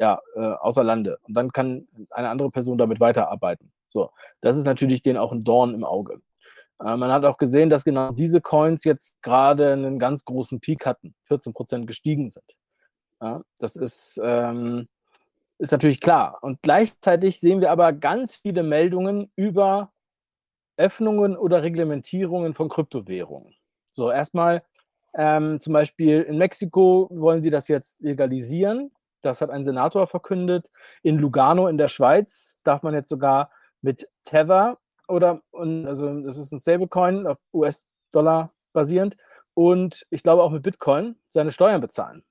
[0.00, 1.18] ja, äh, außer Lande.
[1.28, 3.70] Und dann kann eine andere Person damit weiterarbeiten.
[3.88, 4.10] So,
[4.40, 6.22] das ist natürlich denen auch ein Dorn im Auge.
[6.82, 10.86] Äh, man hat auch gesehen, dass genau diese Coins jetzt gerade einen ganz großen Peak
[10.86, 12.44] hatten, 14 Prozent gestiegen sind.
[13.20, 14.88] Ja, das ist, ähm,
[15.58, 16.38] ist natürlich klar.
[16.40, 19.92] Und gleichzeitig sehen wir aber ganz viele Meldungen über
[20.78, 23.54] Öffnungen oder Reglementierungen von Kryptowährungen.
[23.92, 24.62] So, erstmal
[25.12, 28.90] ähm, zum Beispiel in Mexiko wollen sie das jetzt legalisieren.
[29.22, 30.70] Das hat ein Senator verkündet.
[31.02, 33.50] In Lugano in der Schweiz darf man jetzt sogar
[33.82, 34.78] mit Tether
[35.08, 39.16] oder, also das ist ein Stablecoin auf US-Dollar basierend
[39.54, 42.24] und ich glaube auch mit Bitcoin seine Steuern bezahlen.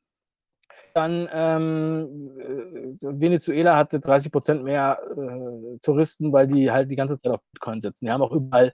[0.93, 7.15] Dann ähm, äh, Venezuela hatte 30 Prozent mehr äh, Touristen, weil die halt die ganze
[7.17, 8.05] Zeit auf Bitcoin sitzen.
[8.05, 8.73] Die haben auch überall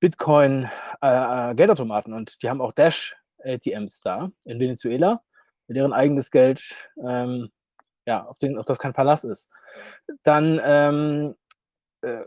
[0.00, 5.20] Bitcoin-Geldautomaten äh, und die haben auch Dash-ATMs da in Venezuela,
[5.68, 7.50] mit deren eigenes Geld ähm,
[8.06, 9.50] ja, auf, den, auf das kein Verlass ist.
[10.22, 11.34] Dann ähm,
[12.02, 12.24] äh,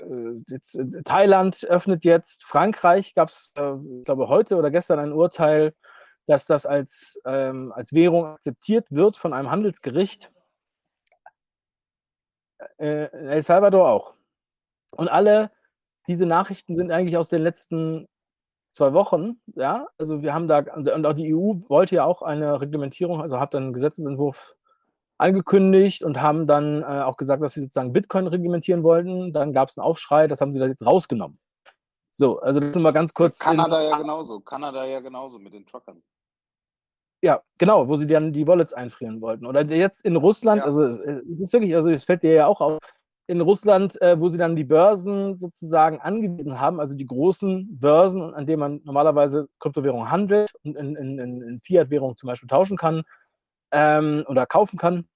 [0.47, 5.11] jetzt, äh, Thailand öffnet jetzt, Frankreich gab es, äh, ich glaube, heute oder gestern ein
[5.11, 5.73] Urteil,
[6.27, 10.31] dass das als, ähm, als Währung akzeptiert wird von einem Handelsgericht.
[12.77, 14.15] Äh, in El Salvador auch.
[14.91, 15.51] Und alle
[16.07, 18.07] diese Nachrichten sind eigentlich aus den letzten
[18.73, 19.41] zwei Wochen.
[19.55, 23.39] Ja, also wir haben da, und auch die EU wollte ja auch eine Reglementierung, also
[23.39, 24.55] hat dann einen Gesetzentwurf
[25.17, 29.33] angekündigt und haben dann äh, auch gesagt, dass sie sozusagen Bitcoin reglementieren wollten.
[29.33, 31.39] Dann gab es einen Aufschrei, das haben sie da jetzt rausgenommen.
[32.11, 33.39] So, also das mal ganz kurz.
[33.39, 34.39] Kanada ja genauso.
[34.41, 36.01] Kanada ja genauso mit den Truckern.
[37.21, 39.45] Ja, genau, wo sie dann die Wallets einfrieren wollten.
[39.45, 40.65] Oder jetzt in Russland, ja.
[40.65, 40.99] also es
[41.39, 42.79] ist wirklich, also es fällt dir ja auch auf,
[43.27, 48.33] in Russland, äh, wo sie dann die Börsen sozusagen angewiesen haben, also die großen Börsen,
[48.33, 53.03] an denen man normalerweise Kryptowährungen handelt und in, in, in Fiat-Währung zum Beispiel tauschen kann
[53.71, 55.07] ähm, oder kaufen kann,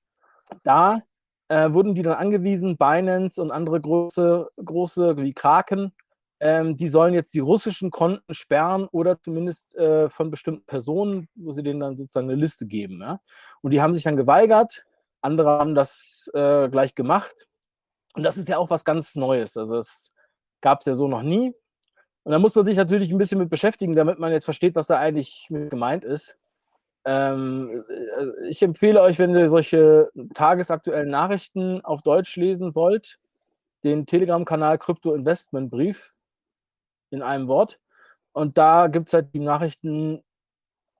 [0.63, 1.01] da
[1.49, 5.91] äh, wurden die dann angewiesen, Binance und andere große, große wie Kraken,
[6.39, 11.51] ähm, die sollen jetzt die russischen Konten sperren oder zumindest äh, von bestimmten Personen, wo
[11.51, 13.01] sie denen dann sozusagen eine Liste geben.
[13.01, 13.19] Ja?
[13.61, 14.85] Und die haben sich dann geweigert,
[15.21, 17.47] andere haben das äh, gleich gemacht.
[18.15, 19.57] Und das ist ja auch was ganz Neues.
[19.57, 20.11] Also das
[20.61, 21.53] gab es ja so noch nie.
[22.23, 24.87] Und da muss man sich natürlich ein bisschen mit beschäftigen, damit man jetzt versteht, was
[24.87, 26.37] da eigentlich gemeint ist.
[27.05, 33.19] Ähm, äh, ich empfehle euch, wenn ihr solche tagesaktuellen Nachrichten auf Deutsch lesen wollt,
[33.83, 36.13] den Telegram-Kanal Krypto Investment Brief
[37.11, 37.79] in einem Wort.
[38.33, 40.23] Und da gibt es halt die Nachrichten,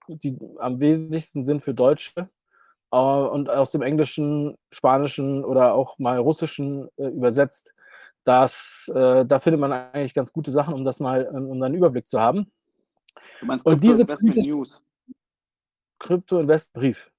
[0.08, 2.30] die am wesentlichsten sind für Deutsche
[3.02, 7.74] und aus dem Englischen, Spanischen oder auch mal Russischen äh, übersetzt.
[8.24, 12.08] Das, äh, da findet man eigentlich ganz gute Sachen, um das mal, um einen Überblick
[12.08, 12.52] zu haben.
[13.40, 14.82] Du meinst und diese Investment News?
[16.00, 17.12] Krypto Invest Brief.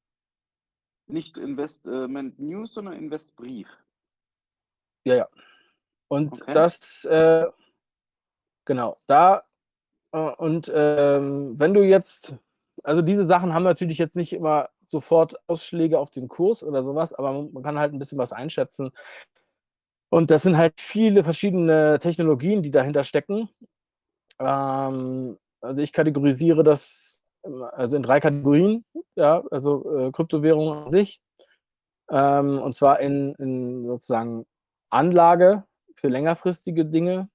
[1.07, 3.69] Nicht Investment News, sondern Invest Brief.
[5.05, 5.29] Ja, ja.
[6.09, 6.55] Und okay.
[6.55, 7.47] das, äh,
[8.65, 9.45] genau, da,
[10.13, 12.35] äh, und ähm, wenn du jetzt,
[12.83, 17.13] also diese Sachen haben natürlich jetzt nicht immer sofort Ausschläge auf den Kurs oder sowas,
[17.13, 18.91] aber man kann halt ein bisschen was einschätzen.
[20.09, 23.49] Und das sind halt viele verschiedene Technologien, die dahinter stecken.
[24.39, 27.21] Ähm, also ich kategorisiere das
[27.73, 28.85] also in drei Kategorien,
[29.15, 31.21] ja, also äh, Kryptowährungen an sich.
[32.11, 34.47] Ähm, und zwar in, in, sozusagen
[34.91, 35.65] Anlage
[35.95, 37.29] für längerfristige Dinge,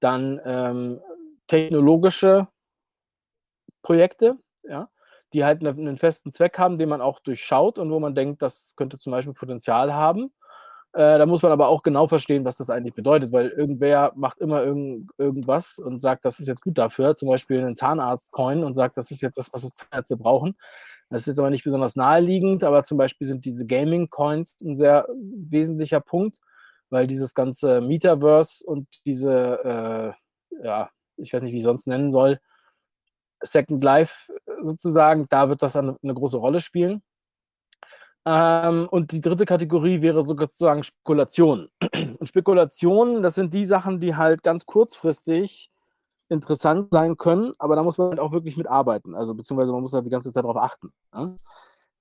[0.00, 1.00] dann ähm,
[1.48, 2.48] technologische
[3.82, 4.88] Projekte, ja,
[5.32, 8.74] die halt einen festen Zweck haben, den man auch durchschaut und wo man denkt, das
[8.76, 10.32] könnte zum Beispiel Potenzial haben.
[10.92, 14.38] Äh, da muss man aber auch genau verstehen, was das eigentlich bedeutet, weil irgendwer macht
[14.40, 18.74] immer irgend, irgendwas und sagt, das ist jetzt gut dafür, zum Beispiel einen Zahnarzt-Coin und
[18.74, 20.56] sagt, das ist jetzt das, was wir Zahnärzte brauchen.
[21.08, 25.06] Das ist jetzt aber nicht besonders naheliegend, aber zum Beispiel sind diese Gaming-Coins ein sehr
[25.48, 26.38] wesentlicher Punkt,
[26.88, 30.14] weil dieses ganze Metaverse und diese,
[30.60, 32.40] äh, ja, ich weiß nicht, wie ich sonst nennen soll,
[33.42, 37.02] Second Life sozusagen, da wird das eine, eine große Rolle spielen.
[38.26, 41.68] Ähm, und die dritte Kategorie wäre sozusagen Spekulation.
[42.18, 45.68] Und Spekulationen, das sind die Sachen, die halt ganz kurzfristig
[46.28, 49.14] interessant sein können, aber da muss man halt auch wirklich mitarbeiten.
[49.14, 50.92] Also beziehungsweise man muss halt die ganze Zeit darauf achten.
[51.12, 51.34] Ja?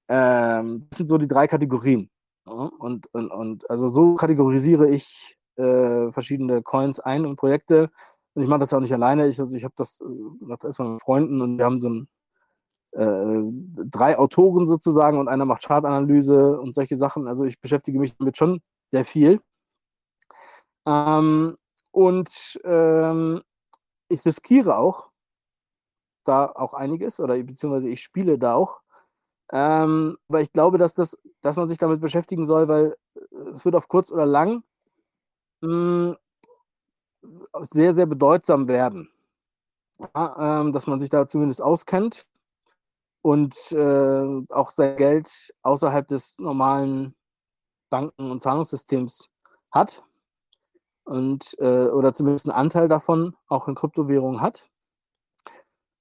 [0.10, 2.10] Ähm, das sind so die drei Kategorien.
[2.46, 2.70] Ja?
[2.80, 7.90] Und, und, und also so kategorisiere ich äh, verschiedene Coins ein und Projekte.
[8.34, 9.28] Und ich mache das auch nicht alleine.
[9.28, 10.06] Ich, also ich habe das, äh,
[10.48, 12.08] das erstmal mit Freunden und wir haben so ein
[12.94, 13.42] äh,
[13.90, 17.28] drei Autoren sozusagen und einer macht Chartanalyse und solche Sachen.
[17.28, 19.42] Also ich beschäftige mich damit schon sehr viel.
[20.86, 21.56] Ähm,
[21.92, 23.42] und ähm,
[24.10, 25.10] ich riskiere auch
[26.26, 28.82] da auch einiges oder beziehungsweise ich spiele da auch.
[29.52, 32.96] Ähm, aber ich glaube, dass, das, dass man sich damit beschäftigen soll, weil
[33.52, 34.64] es wird auf kurz oder lang
[35.62, 35.70] mh,
[36.12, 36.18] hm,
[37.72, 39.10] sehr, sehr bedeutsam werden.
[40.16, 42.26] Ja, ähm, dass man sich da zumindest auskennt
[43.22, 47.16] und äh, auch sein Geld außerhalb des normalen
[47.90, 49.30] Banken- und Zahlungssystems
[49.72, 50.02] hat
[51.04, 54.64] und äh, oder zumindest einen Anteil davon auch in Kryptowährungen hat.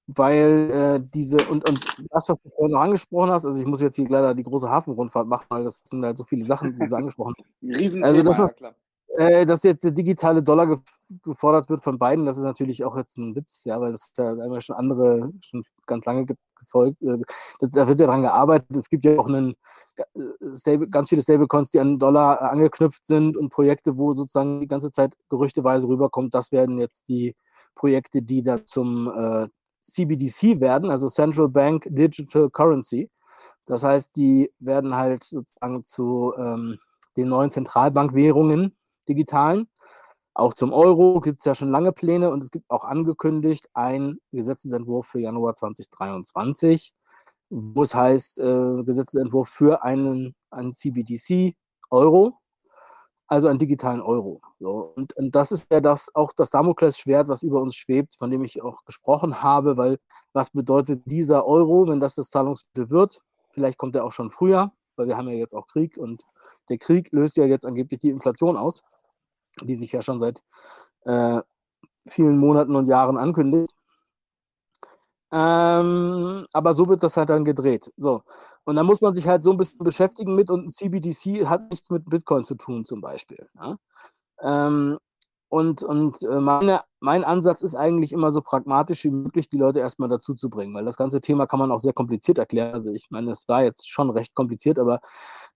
[0.06, 3.82] Weil äh, diese, und, und das, was du vorhin noch angesprochen hast, also ich muss
[3.82, 6.88] jetzt hier leider die große Hafenrundfahrt machen, weil das sind halt so viele Sachen, die
[6.88, 7.46] du angesprochen hast.
[7.62, 8.74] Riesenthema, also das, was, klar.
[9.18, 10.80] Äh, dass jetzt der digitale Dollar
[11.24, 14.18] gefordert wird von beiden, das ist natürlich auch jetzt ein Witz, ja, weil das ist
[14.18, 16.24] ja einmal schon andere, schon ganz lange
[16.60, 17.02] gefolgt.
[17.02, 17.18] Äh,
[17.60, 18.76] da wird ja dran gearbeitet.
[18.76, 19.56] Es gibt ja auch einen,
[19.96, 20.04] äh,
[20.54, 24.92] Stable, ganz viele Stablecoins, die an Dollar angeknüpft sind und Projekte, wo sozusagen die ganze
[24.92, 27.34] Zeit gerüchteweise rüberkommt, das werden jetzt die
[27.74, 29.48] Projekte, die da zum äh,
[29.82, 33.10] CBDC werden, also Central Bank Digital Currency.
[33.66, 36.78] Das heißt, die werden halt sozusagen zu ähm,
[37.16, 38.77] den neuen Zentralbankwährungen
[39.08, 39.68] digitalen.
[40.34, 44.18] Auch zum Euro gibt es ja schon lange Pläne und es gibt auch angekündigt ein
[44.30, 46.92] Gesetzesentwurf für Januar 2023,
[47.50, 51.56] wo es heißt, äh, Gesetzesentwurf für einen, einen CBDC
[51.90, 52.38] Euro,
[53.26, 54.40] also einen digitalen Euro.
[54.60, 58.30] So, und, und das ist ja das, auch das Damoklesschwert, was über uns schwebt, von
[58.30, 59.98] dem ich auch gesprochen habe, weil
[60.32, 63.20] was bedeutet dieser Euro, wenn das das Zahlungsmittel wird?
[63.50, 66.22] Vielleicht kommt er auch schon früher, weil wir haben ja jetzt auch Krieg und
[66.68, 68.82] der Krieg löst ja jetzt angeblich die Inflation aus,
[69.64, 70.42] die sich ja schon seit
[71.04, 71.40] äh,
[72.08, 73.74] vielen Monaten und Jahren ankündigt.
[75.30, 77.92] Ähm, aber so wird das halt dann gedreht.
[77.96, 78.22] So.
[78.64, 81.70] Und da muss man sich halt so ein bisschen beschäftigen mit und ein CBDC hat
[81.70, 83.48] nichts mit Bitcoin zu tun, zum Beispiel.
[83.54, 83.76] Ja?
[84.42, 84.98] Ähm,
[85.50, 89.80] und und äh, meine, mein Ansatz ist eigentlich immer so pragmatisch wie möglich, die Leute
[89.80, 92.74] erstmal dazu zu bringen, weil das ganze Thema kann man auch sehr kompliziert erklären.
[92.74, 95.00] Also ich meine, es war jetzt schon recht kompliziert, aber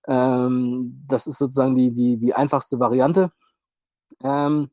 [0.08, 3.32] ähm, das ist sozusagen die, die, die einfachste Variante.
[4.22, 4.70] Ähm,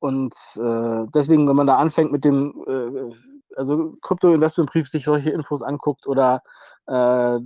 [0.00, 3.14] und äh, deswegen, wenn man da anfängt mit dem, äh,
[3.56, 6.42] also Krypto-Investmentbrief sich solche Infos anguckt oder
[6.86, 7.38] äh,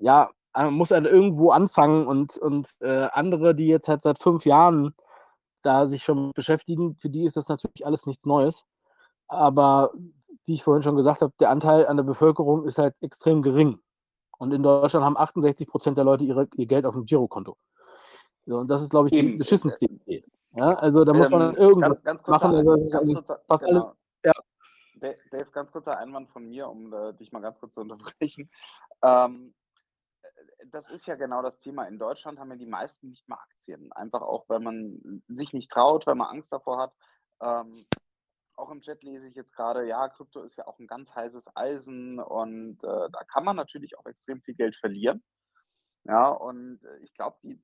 [0.00, 0.30] ja,
[0.70, 4.94] muss halt irgendwo anfangen und, und äh, andere, die jetzt halt seit fünf Jahren
[5.62, 8.64] da sich schon beschäftigen, für die ist das natürlich alles nichts Neues.
[9.28, 9.92] Aber
[10.46, 13.80] wie ich vorhin schon gesagt habe, der Anteil an der Bevölkerung ist halt extrem gering.
[14.38, 17.56] Und in Deutschland haben 68 Prozent der Leute ihre, ihr Geld auf dem Girokonto.
[18.46, 20.24] So, und das ist, glaube ich, die beschissenste Idee.
[20.52, 22.64] Ja, also da muss man dann Ähm, irgendwas ganz, ganz machen.
[22.64, 23.96] kurzer, Also, ganz kurzer, fast alles, genau.
[24.24, 24.32] ja.
[24.98, 28.50] Da- Dave, ganz kurzer Einwand von mir, um äh, dich mal ganz kurz zu unterbrechen.
[29.02, 29.54] Ähm,
[30.22, 31.84] äh, das ist ja genau das Thema.
[31.84, 33.92] In Deutschland haben ja die meisten nicht mal Aktien.
[33.92, 36.94] Einfach auch, weil man sich nicht traut, weil man Angst davor hat.
[37.42, 37.72] Ähm,
[38.54, 41.44] auch im Chat lese ich jetzt gerade, ja, Krypto ist ja auch ein ganz heißes
[41.54, 45.22] Eisen und äh, da kann man natürlich auch extrem viel Geld verlieren.
[46.04, 47.62] Ja, und äh, ich glaube, die,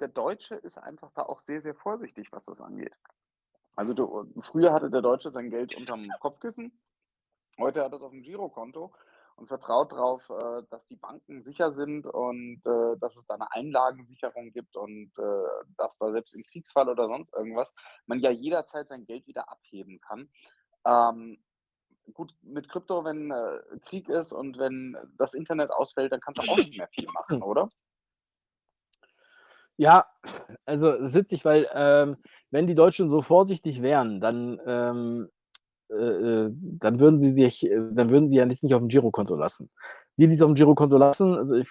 [0.00, 2.94] der Deutsche ist einfach da auch sehr, sehr vorsichtig, was das angeht.
[3.76, 6.72] Also du, früher hatte der Deutsche sein Geld unterm Kopfkissen,
[7.58, 8.92] heute hat er es auf dem Girokonto
[9.36, 13.52] und vertraut darauf, äh, dass die Banken sicher sind und äh, dass es da eine
[13.52, 17.72] Einlagensicherung gibt und äh, dass da selbst im Kriegsfall oder sonst irgendwas
[18.06, 20.28] man ja jederzeit sein Geld wieder abheben kann.
[20.84, 21.38] Ähm,
[22.12, 26.50] gut, mit Krypto, wenn äh, Krieg ist und wenn das Internet ausfällt, dann kannst du
[26.50, 27.68] auch nicht mehr viel machen, oder?
[29.78, 30.06] Ja,
[30.66, 32.16] also es ist witzig, weil ähm,
[32.50, 35.28] wenn die Deutschen so vorsichtig wären, dann, ähm,
[35.90, 38.88] äh, äh, dann würden sie sich, äh, dann würden sie ja nicht, nicht auf dem
[38.88, 39.70] Girokonto lassen.
[40.18, 41.68] Die, die es auf dem Girokonto lassen, also ich,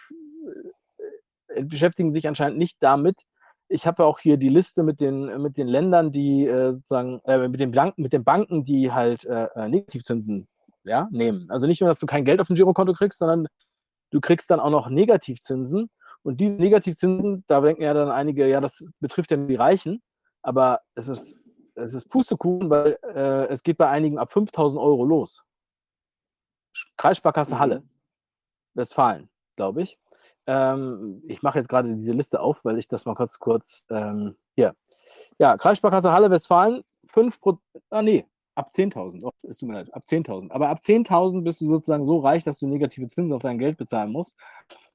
[1.49, 3.21] äh, beschäftigen sich anscheinend nicht damit.
[3.69, 7.19] Ich habe ja auch hier die Liste mit den, mit den Ländern, die äh, sozusagen,
[7.25, 9.25] äh, mit den Banken, mit den Banken, die halt
[9.55, 10.47] Negativzinsen
[10.85, 11.47] ja, nehmen.
[11.49, 13.47] Also nicht nur, dass du kein Geld auf dem Girokonto kriegst, sondern
[14.11, 15.89] du kriegst dann auch noch Negativzinsen.
[16.27, 20.03] Und diese Negativzinsen, da denken ja dann einige, ja, das betrifft ja nur die Reichen.
[20.41, 21.37] Aber es ist,
[21.75, 25.45] es ist Pustekuchen, weil äh, es geht bei einigen ab 5000 Euro los.
[26.97, 27.81] Kreissparkasse Halle,
[28.73, 29.97] Westfalen, glaube ich.
[30.47, 34.35] Ähm, ich mache jetzt gerade diese Liste auf, weil ich das mal kurz, kurz, ähm,
[34.55, 34.75] hier.
[35.39, 37.39] Ja, Kreissparkasse Halle, Westfalen, 5
[37.89, 40.51] ah nee, ab 10.000, oh, es tut mir leid, ab 10.000.
[40.51, 43.77] Aber ab 10.000 bist du sozusagen so reich, dass du negative Zinsen auf dein Geld
[43.77, 44.35] bezahlen musst.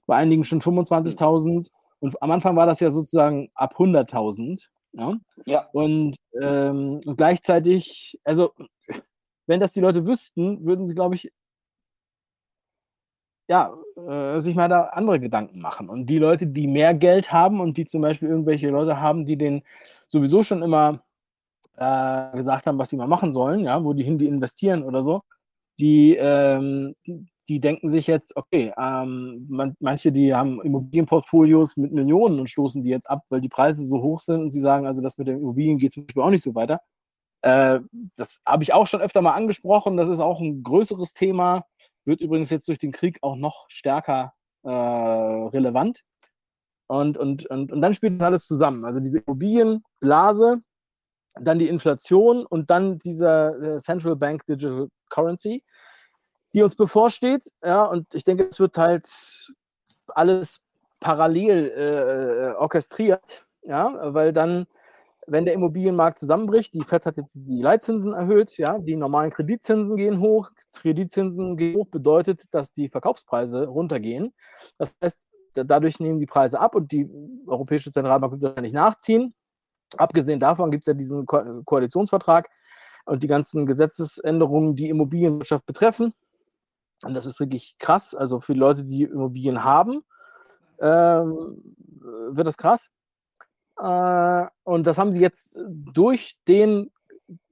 [0.06, 1.70] Bei einigen schon 25.000
[2.00, 4.68] und am Anfang war das ja sozusagen ab 100.000.
[4.92, 5.16] Ja?
[5.46, 5.68] Ja.
[5.72, 8.52] Und, ähm, und gleichzeitig, also
[9.46, 11.30] wenn das die Leute wüssten, würden sie, glaube ich,
[13.48, 15.88] ja, äh, sich mal da andere Gedanken machen.
[15.88, 19.36] Und die Leute, die mehr Geld haben und die zum Beispiel irgendwelche Leute haben, die
[19.36, 19.62] den
[20.06, 21.02] sowieso schon immer
[21.76, 25.02] äh, gesagt haben, was sie mal machen sollen, ja, wo die hin die investieren oder
[25.02, 25.22] so,
[25.80, 26.94] die, ähm,
[27.48, 32.82] die denken sich jetzt, okay, ähm, man, manche, die haben Immobilienportfolios mit Millionen und stoßen
[32.82, 35.28] die jetzt ab, weil die Preise so hoch sind und sie sagen, also das mit
[35.28, 36.81] den Immobilien geht zum Beispiel auch nicht so weiter.
[37.43, 37.81] Äh,
[38.16, 39.97] das habe ich auch schon öfter mal angesprochen.
[39.97, 41.66] Das ist auch ein größeres Thema.
[42.05, 46.02] Wird übrigens jetzt durch den Krieg auch noch stärker äh, relevant.
[46.89, 48.85] Und, und, und, und dann spielt das alles zusammen.
[48.85, 50.62] Also diese Immobilienblase,
[51.40, 55.64] dann die Inflation und dann dieser äh, Central Bank Digital Currency,
[56.54, 57.44] die uns bevorsteht.
[57.64, 59.08] Ja, und ich denke, es wird halt
[60.08, 60.60] alles
[61.00, 64.66] parallel äh, orchestriert, ja, weil dann
[65.26, 69.96] wenn der Immobilienmarkt zusammenbricht, die FED hat jetzt die Leitzinsen erhöht, ja, die normalen Kreditzinsen
[69.96, 74.32] gehen hoch, Kreditzinsen gehen hoch, bedeutet, dass die Verkaufspreise runtergehen.
[74.78, 77.08] Das heißt, dadurch nehmen die Preise ab und die
[77.46, 79.34] Europäische Zentralbank wird wahrscheinlich nachziehen.
[79.96, 82.48] Abgesehen davon gibt es ja diesen Ko Koalitionsvertrag
[83.06, 86.12] und die ganzen Gesetzesänderungen, die Immobilienwirtschaft betreffen.
[87.04, 88.14] Und das ist wirklich krass.
[88.14, 90.02] Also für Leute, die Immobilien haben,
[90.80, 91.62] ähm,
[92.30, 92.90] wird das krass.
[93.78, 96.90] Äh, und das haben sie jetzt durch den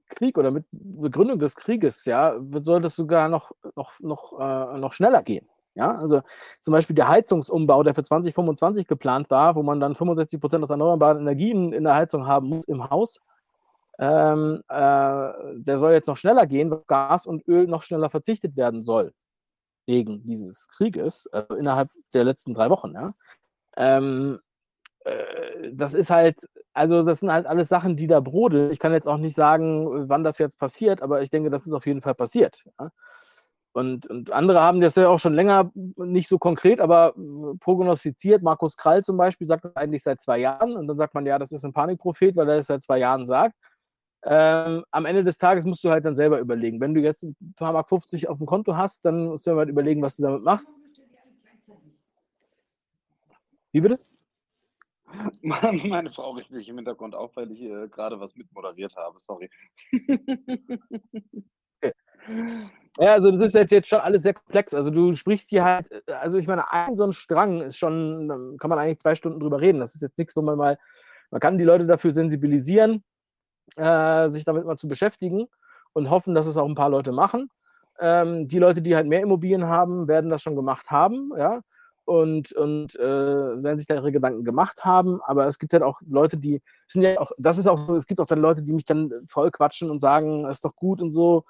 [0.09, 4.93] Krieg oder mit Begründung des Krieges, ja, soll das sogar noch, noch, noch, äh, noch
[4.93, 5.47] schneller gehen.
[5.73, 6.21] Ja, also
[6.59, 10.69] zum Beispiel der Heizungsumbau, der für 2025 geplant war, wo man dann 65 Prozent aus
[10.69, 13.21] erneuerbaren Energien in der Heizung haben muss im Haus,
[13.97, 18.57] ähm, äh, der soll jetzt noch schneller gehen, weil Gas und Öl noch schneller verzichtet
[18.57, 19.13] werden soll
[19.85, 22.93] wegen dieses Krieges, also innerhalb der letzten drei Wochen.
[22.93, 23.13] Ja.
[23.77, 24.39] Ähm,
[25.05, 26.37] äh, das ist halt,
[26.73, 28.71] also das sind halt alles Sachen, die da brodeln.
[28.71, 31.73] Ich kann jetzt auch nicht sagen, wann das jetzt passiert, aber ich denke, das ist
[31.73, 32.63] auf jeden Fall passiert.
[32.79, 32.89] Ja.
[33.73, 37.13] Und, und, andere haben das ja auch schon länger nicht so konkret, aber
[37.61, 38.43] prognostiziert.
[38.43, 40.75] Markus Krall zum Beispiel sagt das eigentlich seit zwei Jahren.
[40.75, 43.25] Und dann sagt man, ja, das ist ein Panikprophet, weil er das seit zwei Jahren
[43.25, 43.55] sagt.
[44.23, 46.79] Ähm, am Ende des Tages musst du halt dann selber überlegen.
[46.79, 49.69] Wenn du jetzt ein paar Mark 50 auf dem Konto hast, dann musst du halt
[49.69, 50.75] überlegen, was du damit machst.
[53.71, 53.95] Wie bitte?
[55.41, 59.19] Meine Frau richtet sich im Hintergrund auf, weil ich äh, gerade was mitmoderiert habe.
[59.19, 59.49] Sorry.
[61.77, 61.93] okay.
[62.97, 64.73] Ja, also das ist jetzt, jetzt schon alles sehr komplex.
[64.73, 68.57] Also du sprichst hier halt, äh, also ich meine, ein so ein Strang ist schon,
[68.59, 69.79] kann man eigentlich zwei Stunden drüber reden.
[69.79, 70.77] Das ist jetzt nichts, wo man mal,
[71.31, 73.03] man kann die Leute dafür sensibilisieren,
[73.75, 75.47] äh, sich damit mal zu beschäftigen
[75.93, 77.49] und hoffen, dass es auch ein paar Leute machen.
[77.99, 81.61] Ähm, die Leute, die halt mehr Immobilien haben, werden das schon gemacht haben, ja,
[82.05, 85.21] und, und äh, werden sich da ihre Gedanken gemacht haben.
[85.21, 88.07] Aber es gibt halt auch Leute, die sind ja auch, das ist auch so, es
[88.07, 91.01] gibt auch dann Leute, die mich dann voll quatschen und sagen, das ist doch gut
[91.01, 91.43] und so.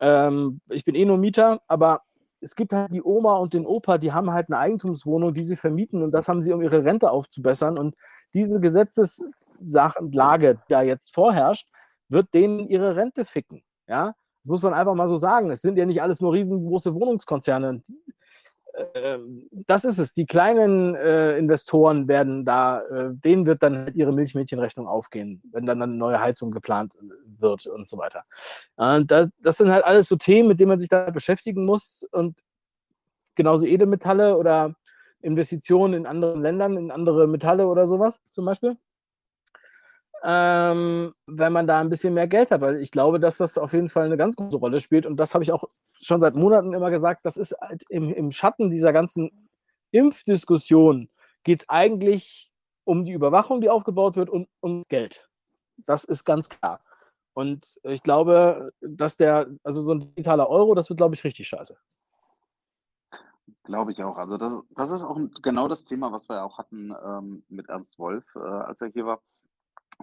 [0.00, 2.02] Ähm, ich bin eh nur Mieter, aber
[2.40, 5.56] es gibt halt die Oma und den Opa, die haben halt eine Eigentumswohnung, die sie
[5.56, 7.78] vermieten und das haben sie, um ihre Rente aufzubessern.
[7.78, 7.96] Und
[8.32, 11.68] diese Gesetzessachenlage, die da jetzt vorherrscht,
[12.08, 13.62] wird denen ihre Rente ficken.
[13.86, 15.50] Ja, das muss man einfach mal so sagen.
[15.50, 17.82] Es sind ja nicht alles nur riesengroße Wohnungskonzerne.
[18.94, 20.14] Ähm, das ist es.
[20.14, 25.66] Die kleinen äh, Investoren werden da, äh, denen wird dann halt ihre Milchmädchenrechnung aufgehen, wenn
[25.66, 26.92] dann eine neue Heizung geplant
[27.38, 28.24] wird und so weiter.
[28.76, 32.38] Das sind halt alles so Themen, mit denen man sich da beschäftigen muss und
[33.34, 34.74] genauso Edelmetalle oder
[35.20, 38.76] Investitionen in anderen Ländern, in andere Metalle oder sowas zum Beispiel
[40.22, 43.72] ähm, wenn man da ein bisschen mehr Geld hat, weil ich glaube, dass das auf
[43.72, 45.06] jeden Fall eine ganz große Rolle spielt.
[45.06, 45.64] Und das habe ich auch
[46.02, 49.48] schon seit Monaten immer gesagt, das ist halt im, im Schatten dieser ganzen
[49.90, 51.08] Impfdiskussion
[51.44, 52.52] geht es eigentlich
[52.84, 55.28] um die Überwachung, die aufgebaut wird und um Geld.
[55.86, 56.80] Das ist ganz klar.
[57.34, 61.46] Und ich glaube, dass der, also so ein digitaler Euro, das wird, glaube ich, richtig
[61.46, 61.76] scheiße.
[63.62, 64.16] Glaube ich auch.
[64.16, 67.98] Also das, das ist auch genau das Thema, was wir auch hatten ähm, mit Ernst
[67.98, 69.20] Wolf, äh, als er hier war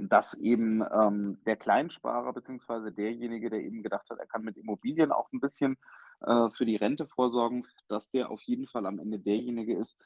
[0.02, 5.12] dass eben ähm, der Kleinsparer beziehungsweise derjenige, der eben gedacht hat, er kann mit Immobilien
[5.12, 5.78] auch ein bisschen
[6.22, 9.98] äh, für die Rente vorsorgen, dass der auf jeden Fall am Ende derjenige ist,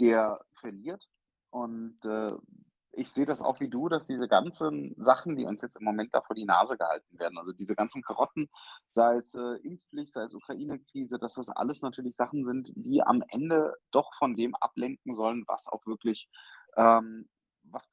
[0.00, 1.08] der verliert.
[1.50, 2.32] Und äh,
[2.92, 6.12] ich sehe das auch wie du, dass diese ganzen Sachen, die uns jetzt im Moment
[6.12, 8.50] da vor die Nase gehalten werden, also diese ganzen Karotten,
[8.88, 13.22] sei es äh, Impfpflicht, sei es Ukraine-Krise, dass das alles natürlich Sachen sind, die am
[13.30, 16.28] Ende doch von dem ablenken sollen, was auch wirklich
[16.76, 17.28] ähm,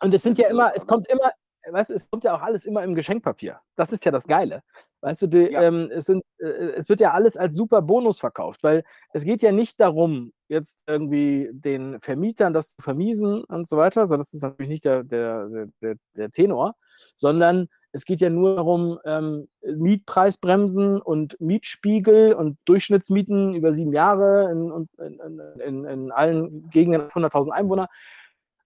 [0.01, 1.31] und es sind ja immer, es kommt immer,
[1.69, 3.59] weißt du, es kommt ja auch alles immer im Geschenkpapier.
[3.75, 4.63] Das ist ja das Geile.
[5.01, 5.61] Weißt du, die, ja.
[5.61, 8.83] ähm, es, sind, äh, es wird ja alles als super Bonus verkauft, weil
[9.13, 14.07] es geht ja nicht darum, jetzt irgendwie den Vermietern das zu vermiesen und so weiter,
[14.07, 16.75] sondern das ist natürlich nicht der, der, der, der Tenor,
[17.15, 24.51] sondern es geht ja nur darum, ähm, Mietpreisbremsen und Mietspiegel und Durchschnittsmieten über sieben Jahre
[24.51, 27.87] in, in, in, in allen Gegenden 100.000 Einwohner.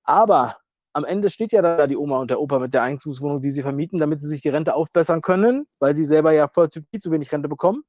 [0.04, 0.56] Aber
[0.94, 3.62] am Ende steht ja da die Oma und der Opa mit der Eigentumswohnung, die sie
[3.62, 7.00] vermieten, damit sie sich die Rente aufbessern können, weil sie selber ja voll zu, viel
[7.00, 7.84] zu wenig Rente bekommen.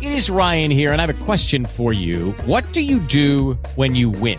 [0.00, 2.32] It is Ryan here and I have a question for you.
[2.46, 4.38] What do you do when you win?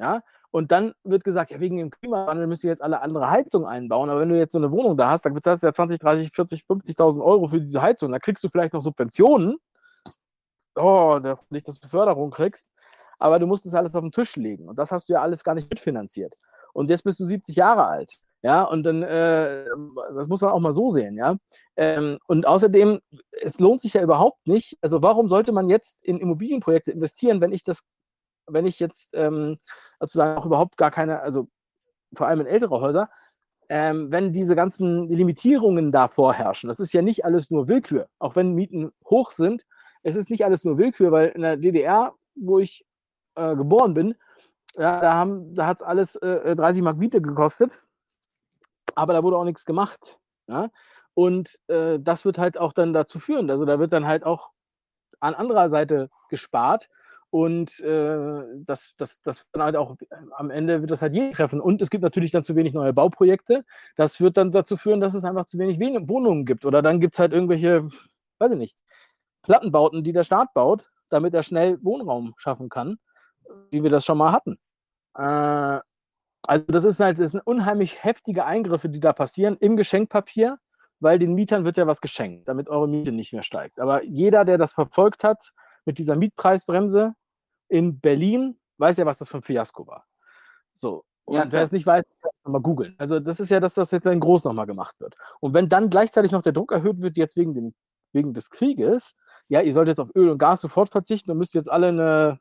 [0.00, 0.22] Ja?
[0.50, 4.10] Und dann wird gesagt, ja, wegen dem Klimawandel müsst ihr jetzt alle andere Heizungen einbauen.
[4.10, 6.30] Aber wenn du jetzt so eine Wohnung da hast, dann bezahlst du ja 20, 30,
[6.32, 8.10] 40, 50.000 Euro für diese Heizung.
[8.10, 9.58] Da kriegst du vielleicht noch Subventionen.
[10.74, 11.20] Oh,
[11.50, 12.68] nicht, dass du Förderung kriegst.
[13.18, 14.68] Aber du musst es alles auf den Tisch legen.
[14.68, 16.34] Und das hast du ja alles gar nicht mitfinanziert.
[16.72, 18.18] Und jetzt bist du 70 Jahre alt.
[18.42, 19.66] Ja, und dann, äh,
[20.14, 21.36] das muss man auch mal so sehen, ja.
[21.76, 23.00] Ähm, und außerdem,
[23.32, 24.78] es lohnt sich ja überhaupt nicht.
[24.80, 27.82] Also, warum sollte man jetzt in Immobilienprojekte investieren, wenn ich das,
[28.46, 29.58] wenn ich jetzt ähm,
[30.00, 31.48] sozusagen auch überhaupt gar keine, also
[32.14, 33.10] vor allem in ältere Häuser,
[33.68, 36.68] ähm, wenn diese ganzen Limitierungen da vorherrschen.
[36.68, 39.64] Das ist ja nicht alles nur Willkür, auch wenn Mieten hoch sind.
[40.02, 42.84] Es ist nicht alles nur Willkür, weil in der DDR, wo ich
[43.36, 44.14] äh, geboren bin,
[44.74, 47.84] ja, da, haben, da hat alles äh, 30 Mark Miete gekostet,
[48.94, 50.18] aber da wurde auch nichts gemacht.
[50.46, 50.68] Ja?
[51.14, 53.50] Und äh, das wird halt auch dann dazu führen.
[53.50, 54.50] Also da wird dann halt auch
[55.20, 56.88] an anderer Seite gespart.
[57.30, 59.96] Und äh, das, das, das dann halt auch
[60.36, 61.60] am Ende wird das halt jeden treffen.
[61.60, 63.64] Und es gibt natürlich dann zu wenig neue Bauprojekte.
[63.96, 66.64] Das wird dann dazu führen, dass es einfach zu wenig Wen- Wohnungen gibt.
[66.64, 67.84] Oder dann gibt es halt irgendwelche,
[68.38, 68.78] weiß ich nicht,
[69.44, 72.98] Plattenbauten, die der Staat baut, damit er schnell Wohnraum schaffen kann,
[73.70, 74.58] wie wir das schon mal hatten.
[75.16, 75.80] Äh,
[76.46, 80.58] also das ist halt das sind unheimlich heftige Eingriffe, die da passieren im Geschenkpapier,
[80.98, 83.78] weil den Mietern wird ja was geschenkt, damit eure Miete nicht mehr steigt.
[83.78, 85.52] Aber jeder, der das verfolgt hat
[85.84, 87.14] mit dieser Mietpreisbremse
[87.70, 90.06] in Berlin, weiß ja, was das für ein Fiasko war.
[90.74, 91.04] So.
[91.26, 92.94] Und Ja, wer es nicht weiß, kann es mal googeln.
[92.98, 95.14] Also das ist ja das, was jetzt in groß nochmal gemacht wird.
[95.40, 97.74] Und wenn dann gleichzeitig noch der Druck erhöht wird, jetzt wegen, dem,
[98.12, 99.14] wegen des Krieges,
[99.48, 102.40] ja, ihr sollt jetzt auf Öl und Gas sofort verzichten und müsst jetzt alle eine,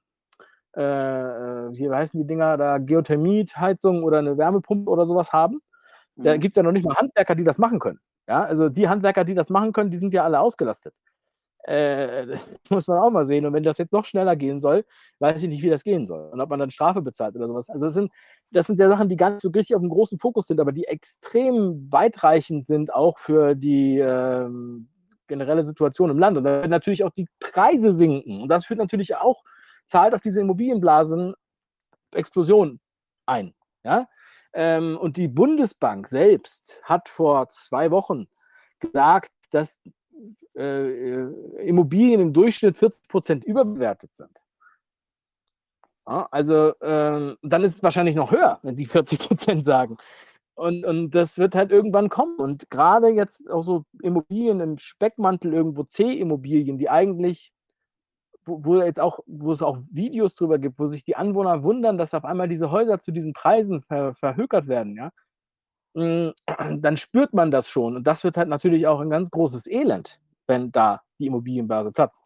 [0.77, 5.61] äh, äh, wie heißen die Dinger da, Geothermie-Heizung oder eine Wärmepumpe oder sowas haben.
[6.18, 6.41] Da Mhm.
[6.41, 7.99] gibt es ja noch nicht mal Handwerker, die das machen können.
[8.27, 10.95] Ja, also die Handwerker, die das machen können, die sind ja alle ausgelastet.
[11.64, 13.45] Äh, das muss man auch mal sehen.
[13.45, 14.86] Und wenn das jetzt noch schneller gehen soll,
[15.19, 16.30] weiß ich nicht, wie das gehen soll.
[16.31, 17.69] Und ob man dann Strafe bezahlt oder sowas.
[17.69, 18.11] Also das sind,
[18.52, 20.72] das sind ja Sachen, die gar nicht so richtig auf dem großen Fokus sind, aber
[20.72, 24.90] die extrem weitreichend sind auch für die ähm,
[25.27, 26.38] generelle Situation im Land.
[26.38, 28.41] Und da werden natürlich auch die Preise sinken.
[28.41, 29.44] Und das führt natürlich auch,
[29.88, 31.34] zahlt auf diese Immobilienblasen
[32.14, 32.80] Explosion
[33.26, 33.53] ein.
[33.84, 34.07] Ja?
[34.53, 38.27] Ähm, und die Bundesbank selbst hat vor zwei Wochen
[38.80, 39.77] gesagt, dass
[40.60, 44.41] äh, äh, Immobilien im Durchschnitt 40 Prozent überbewertet sind.
[46.07, 49.98] Ja, also ähm, dann ist es wahrscheinlich noch höher, wenn die 40 Prozent sagen.
[50.56, 52.38] Und, und das wird halt irgendwann kommen.
[52.40, 57.53] Und gerade jetzt auch so Immobilien im Speckmantel irgendwo C-Immobilien, die eigentlich,
[58.45, 61.98] wo, wo jetzt auch, wo es auch Videos drüber gibt, wo sich die Anwohner wundern,
[61.98, 65.11] dass auf einmal diese Häuser zu diesen Preisen ver, verhökert werden, ja,
[65.94, 66.30] Mm,
[66.81, 67.95] dann spürt man das schon.
[67.95, 70.19] Und das wird halt natürlich auch ein ganz großes Elend,
[70.49, 72.26] wenn da die Immobilienblase platzt.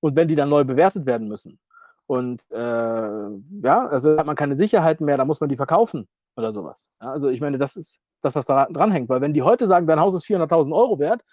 [0.00, 1.58] Und wenn die dann neu bewertet werden müssen.
[2.06, 6.06] Und äh, ja, also hat man keine Sicherheiten mehr, da muss man die verkaufen
[6.36, 6.96] oder sowas.
[7.00, 9.08] Ja, also ich meine, das ist das, was da dranhängt.
[9.08, 11.24] Weil wenn die heute sagen, dein Haus ist 400.000 Euro wert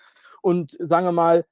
[0.42, 1.46] und sagen wir mal,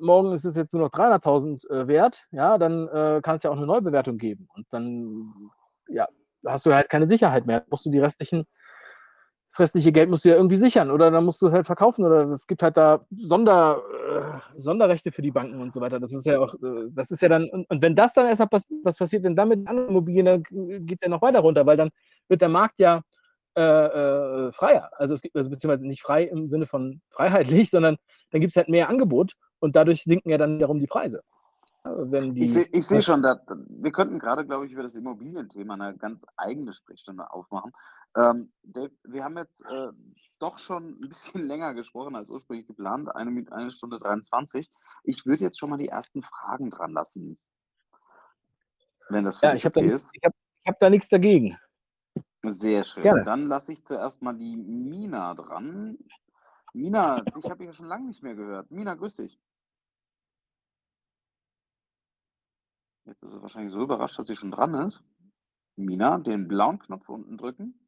[0.00, 3.50] morgen ist es jetzt nur noch 300.000 äh, wert, ja, dann äh, kann es ja
[3.50, 4.48] auch eine Neubewertung geben.
[4.54, 5.32] Und dann,
[5.88, 6.08] ja,
[6.44, 7.64] hast du halt keine Sicherheit mehr.
[7.70, 8.46] Musst du die restlichen
[9.60, 12.28] restliche Geld musst du ja irgendwie sichern oder dann musst du es halt verkaufen oder
[12.30, 13.82] es gibt halt da Sonder,
[14.54, 16.00] äh, Sonderrechte für die Banken und so weiter.
[16.00, 18.48] Das ist ja auch, äh, das ist ja dann, und, und wenn das dann erstmal
[18.48, 20.42] passiert, was passiert denn dann mit anderen Immobilien, dann
[20.86, 21.90] geht es ja noch weiter runter, weil dann
[22.28, 23.02] wird der Markt ja
[23.56, 24.90] äh, äh, freier.
[24.96, 27.96] Also es gibt, also beziehungsweise nicht frei im Sinne von freiheitlich, sondern
[28.30, 31.22] dann gibt es halt mehr Angebot und dadurch sinken ja dann wiederum die Preise.
[31.88, 34.96] Wenn die, Ich sehe ich seh schon, da, wir könnten gerade, glaube ich, über das
[34.96, 37.72] Immobilienthema eine ganz eigene Sprechstunde aufmachen.
[38.16, 39.92] Ähm, Dave, wir haben jetzt äh,
[40.38, 44.68] doch schon ein bisschen länger gesprochen als ursprünglich geplant, eine, eine Stunde 23.
[45.04, 47.38] Ich würde jetzt schon mal die ersten Fragen dran lassen,
[49.08, 50.10] wenn das für ja, dich ich habe da, okay nichts- ist.
[50.14, 50.32] ich hab,
[50.64, 51.56] ich hab da nichts dagegen.
[52.42, 53.02] Sehr schön.
[53.02, 53.24] Gerne.
[53.24, 55.98] Dann lasse ich zuerst mal die Mina dran.
[56.72, 58.70] Mina, dich habe ich ja schon lange nicht mehr gehört.
[58.70, 59.40] Mina, grüß dich.
[63.06, 65.04] Jetzt ist sie wahrscheinlich so überrascht, dass sie schon dran ist.
[65.76, 67.78] Mina, den blauen Knopf unten drücken.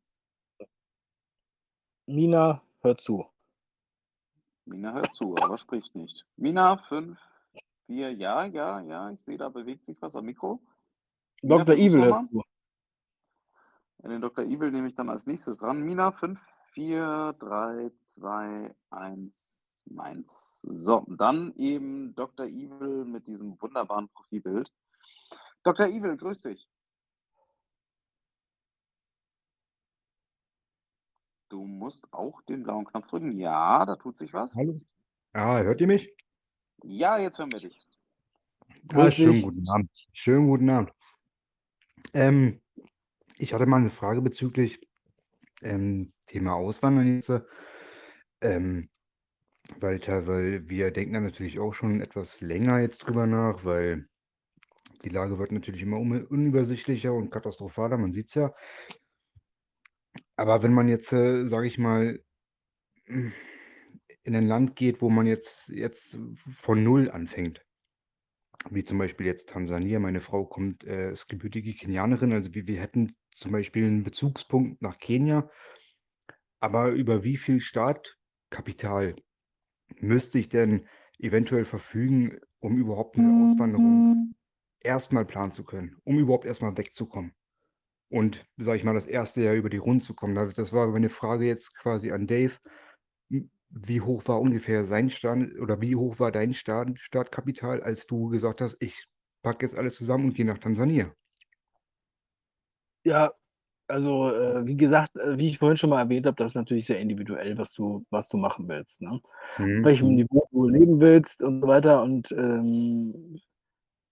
[2.06, 3.26] Mina, hör zu.
[4.64, 6.24] Mina hört zu, aber spricht nicht.
[6.36, 7.18] Mina, 5,
[7.86, 10.60] 4, ja, ja, ja, ich sehe, da bewegt sich was am Mikro.
[11.42, 11.74] Mina, Dr.
[11.74, 12.42] Evil hört zu.
[14.02, 14.44] Ja, den Dr.
[14.44, 15.82] Evil nehme ich dann als nächstes dran.
[15.82, 16.40] Mina, 5,
[16.72, 20.60] 4, 3, 2, 1, meins.
[20.62, 22.46] So, dann eben Dr.
[22.46, 24.70] Evil mit diesem wunderbaren Profilbild.
[25.68, 25.86] Dr.
[25.88, 26.66] Evil, grüß dich.
[31.50, 33.38] Du musst auch den blauen Knopf drücken.
[33.38, 34.54] Ja, da tut sich was.
[34.54, 34.80] Hallo?
[35.34, 36.10] Ja, hört ihr mich?
[36.84, 37.86] Ja, jetzt hören wir dich.
[38.92, 39.90] Ja, Grüß schönen guten Abend.
[40.14, 40.92] Schönen guten Abend.
[42.14, 42.62] Ähm,
[43.36, 44.80] ich hatte mal eine Frage bezüglich
[45.60, 47.30] ähm, Thema Auswandern jetzt.
[48.40, 48.88] Ähm,
[49.80, 54.08] weil, weil wir denken da natürlich auch schon etwas länger jetzt drüber nach, weil
[55.04, 58.54] die Lage wird natürlich immer un unübersichtlicher und katastrophaler, man sieht es ja.
[60.36, 62.20] Aber wenn man jetzt, äh, sage ich mal,
[63.06, 66.18] in ein Land geht, wo man jetzt, jetzt
[66.52, 67.64] von Null anfängt,
[68.70, 69.98] wie zum Beispiel jetzt Tansania.
[70.00, 74.82] Meine Frau kommt, äh, ist gebürtige Kenianerin, also wir, wir hätten zum Beispiel einen Bezugspunkt
[74.82, 75.50] nach Kenia,
[76.60, 79.16] aber über wie viel Startkapital
[80.00, 80.86] müsste ich denn
[81.18, 84.34] eventuell verfügen, um überhaupt eine Auswanderung
[84.80, 87.34] erstmal planen zu können, um überhaupt erstmal wegzukommen?
[88.10, 90.34] Und, sage ich mal, das erste Jahr über die Runden zu kommen.
[90.34, 92.54] Da- Das war meine Frage jetzt quasi an Dave.
[93.30, 98.06] M- Wie hoch war ungefähr sein Start oder wie hoch war dein Start, Startkapital, als
[98.06, 99.06] du gesagt hast, ich
[99.42, 101.14] packe jetzt alles zusammen und gehe nach Tansania?
[103.04, 103.32] Ja,
[103.88, 106.86] also, äh, wie gesagt, äh, wie ich vorhin schon mal erwähnt habe, das ist natürlich
[106.86, 109.20] sehr individuell, was du was du machen willst, ne?
[109.22, 109.22] Auf
[109.58, 110.16] Mhm, welchem mhm.
[110.16, 113.40] Niveau du leben willst und so weiter und, ähm,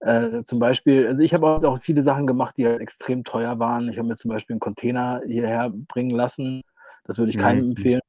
[0.00, 3.58] äh, zum Beispiel also, ich habe auch auch viele Sachen gemacht, die halt extrem teuer
[3.58, 3.88] waren.
[3.90, 6.62] Ich habe mir zum Beispiel 'n Container hierher bringen lassen.
[7.04, 8.00] Das würde ich keinem Mhm, empfehlen.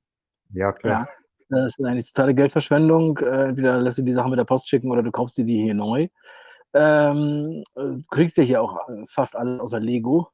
[0.53, 0.99] Ja, klar.
[0.99, 1.07] Ja,
[1.49, 3.17] das ist eigentlich totale Geldverschwendung.
[3.19, 5.61] Äh, entweder lässt du die Sachen mit der Post schicken oder du kaufst dir die
[5.63, 6.07] hier neu.
[6.73, 10.29] Ähm, äh, du kriegst ja hier auch, äh, fast alles außer Lego.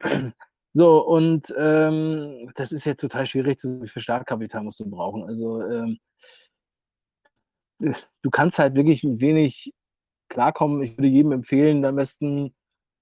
[0.74, 4.90] So, und, ähm, das ist jetzt total schwierig zu sagen, wie viel Startkapital musst du
[4.90, 5.24] brauchen.
[5.24, 5.98] Also, ähm
[8.22, 9.72] du kannst halt wirklich mit wenig
[10.30, 10.82] klarkommen.
[10.82, 12.54] Ich würde jedem empfehlen, am besten,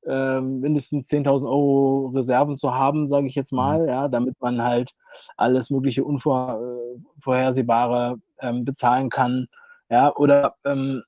[0.06, 3.56] ähm, mindestens 10.000 € Reserven zu haben, sage ich jetzt Mhm.
[3.56, 4.92] mal, ja, damit man halt
[5.36, 6.60] alles mögliche Unvor
[8.42, 9.48] äh, ähm, bezahlen kann,
[9.90, 10.14] ja?
[10.16, 11.02] Oder, ähm,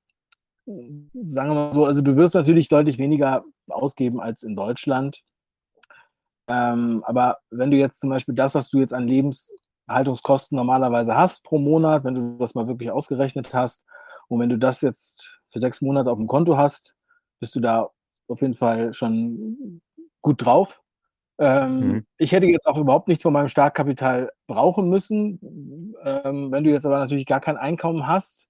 [1.26, 5.22] sagen wir mal so, also, du wirst natürlich deutlich weniger ausgeben als in Deutschland.
[6.48, 11.44] Ähm, aber wenn du jetzt zum Beispiel das, was du jetzt an Lebenshaltungskosten normalerweise hast
[11.44, 13.84] pro Monat, wenn du das mal wirklich ausgerechnet hast
[14.28, 16.94] und wenn du das jetzt für 6 Monate auf'm Konto hast,
[17.40, 17.90] bist du da
[18.28, 19.80] auf jeden Fall schon
[20.22, 20.82] gut drauf.
[21.38, 22.06] Ähm, Mhm.
[22.18, 25.94] ich hätte jetzt auch überhaupt nichts von meinem Startkapital brauchen müssen.
[26.04, 28.48] Ähm, wenn du jetzt aber natürlich gar kein Einkommen hast,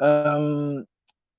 [0.00, 0.86] ähm,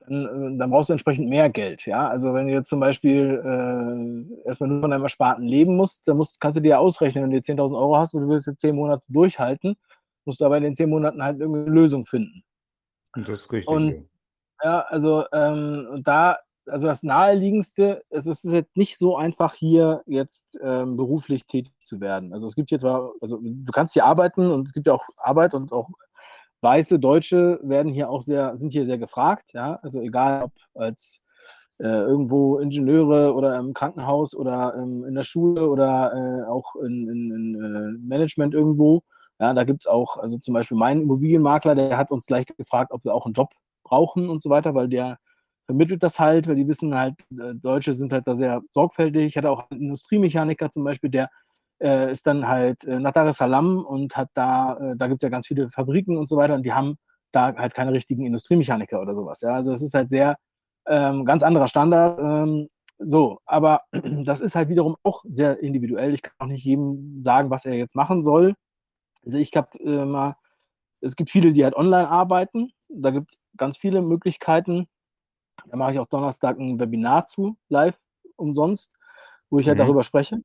[0.07, 2.09] dann äh, dann brauchst du entsprechend mehr Geld, ja?
[2.09, 6.07] Also, wenn du jetzt zum Beispiel, äh, erst mal nur von deinem Ersparten leben musst,
[6.07, 8.29] dann musst kannst du dir ja ausrechnen, wenn du jetzt 10.000 € hast und du
[8.29, 9.77] willst jetzt 10 Monate durchhalten,
[10.25, 12.43] musst du aber in den 10 Monaten halt irgend 'ne Lösung finden.
[13.15, 14.09] Das ist richtig, Und
[14.63, 14.81] ja.
[14.89, 16.37] also, ähm, da
[16.67, 22.01] also, das Naheliegendste es ist jetzt nicht so einfach, hier jetzt, ähm, beruflich tätig zu
[22.01, 22.33] werden.
[22.33, 25.05] Also, es gibt hier zwar also, du kannst hier arbeiten und es gibt ja auch
[25.17, 25.89] Arbeit und auch
[26.61, 29.79] weiße Deutsche werden hier auch sehr sind hier sehr gefragt, ja?
[29.83, 31.21] Also, egal ob als,
[31.81, 36.13] äh, irgendwo Ingenieure oder im Krankenhaus oder, ähm, in der Schule oder,
[36.45, 39.03] äh, auch in in in, äh, Management irgendwo.
[39.39, 43.03] Ja, da gibt's auch also, zum Beispiel mein Immobilienmakler, der hat uns gleich gefragt, ob
[43.05, 43.49] wir auch 'n Job
[43.85, 45.19] brauchen und so weiter, weil der
[45.67, 49.27] vermittelt das halt, weil die wissen halt, äh, Deutsche sind halt da sehr sorgfältig.
[49.27, 51.29] Ich hatte auch 'n Industriemechaniker zum Beispiel, der,
[51.81, 55.29] äh, ist dann halt, äh, nach Dar es und hat da äh, da gibt's ja
[55.29, 56.97] ganz viele Fabriken und so weiter und die haben
[57.31, 59.53] da halt keine richtigen Industriemechaniker oder so was, ja?
[59.55, 60.37] Also, es ist halt sehr
[60.87, 63.39] ähm, ganz anderer Standard, ähm, so.
[63.45, 63.81] Aber
[64.25, 66.13] das ist halt wiederum auch sehr individuell.
[66.13, 68.55] Ich kann auch nicht jedem sagen, was er jetzt machen soll.
[69.25, 70.35] Also, ich habe, äh, mal
[71.01, 72.71] es gibt viele, die halt online arbeiten.
[72.89, 74.87] Da gibt's ganz viele Möglichkeiten.
[75.67, 77.99] Da mache ich auch Donnerstag 'n Webinar zu, live,
[78.37, 78.93] umsonst,
[79.49, 79.81] wo ich halt Mhm.
[79.81, 80.41] darüber spreche.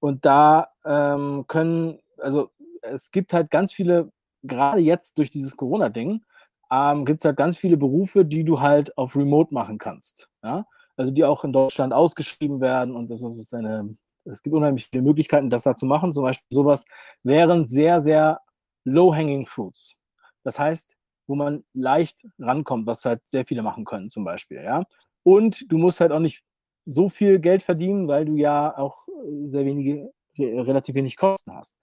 [0.00, 2.50] Und da, ähm, können also,
[2.82, 4.12] es gibt halt ganz viele
[4.46, 6.24] grade jetzt durch dieses Corona-Ding,
[6.70, 10.66] ähm, gibt's halt ganz viele Berufe, die du halt auf Remote machen kannst, ja?
[10.96, 13.96] Also, die auch in Deutschland ausgeschrieben werden und das ist eine
[14.26, 16.14] es gibt unheimlich viele Möglichkeiten, das da zu machen.
[16.14, 16.84] Zum Beispiel so was
[17.24, 18.40] wären sehr, sehr
[18.84, 19.96] low hanging fruits.
[20.44, 20.96] Das heißt,
[21.26, 24.84] wo man leicht rankommt, was halt sehr viele machen können zum Beispiel, ja?
[25.24, 26.42] Und du musst halt auch nicht
[26.86, 31.52] so viel Geld verdienen, weil du ja auch, äh, sehr wenige re relativ wenig Kosten
[31.54, 31.76] hast.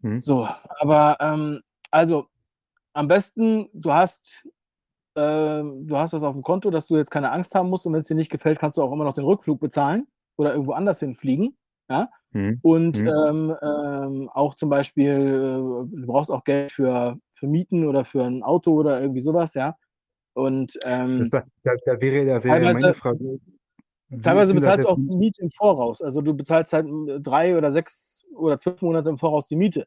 [0.00, 0.22] Mhm.
[0.22, 0.48] So,
[0.78, 2.26] aber, ähm, also,
[2.94, 4.46] am besten, du hast
[5.16, 8.08] ähm, du hast was auf'm Konto, dass du jetzt keine Angst haben musst und wenn's
[8.08, 10.06] dir nicht gefällt, kannst du auch immer noch den Rückflug bezahlen
[10.38, 11.56] oder irgendwo anders hinfliegen,
[11.90, 12.10] ja?
[12.34, 12.62] Mhm.
[12.62, 13.24] Und, Mhm.
[13.28, 18.22] ähm, ähm, auch zum Beispiel, äh, du brauchst auch Geld für für Mieten oder für
[18.24, 19.76] 'n Auto oder irgendwie so was, ja?
[20.34, 23.38] Und, ähm Das war da da wäre da wäre meine Frage,
[24.22, 26.02] teilweise bezahlst du auch die Miete im Voraus.
[26.02, 29.86] Also, du bezahlst halt, hm, 3 oder 6 oder 12 Monate im Voraus die Miete.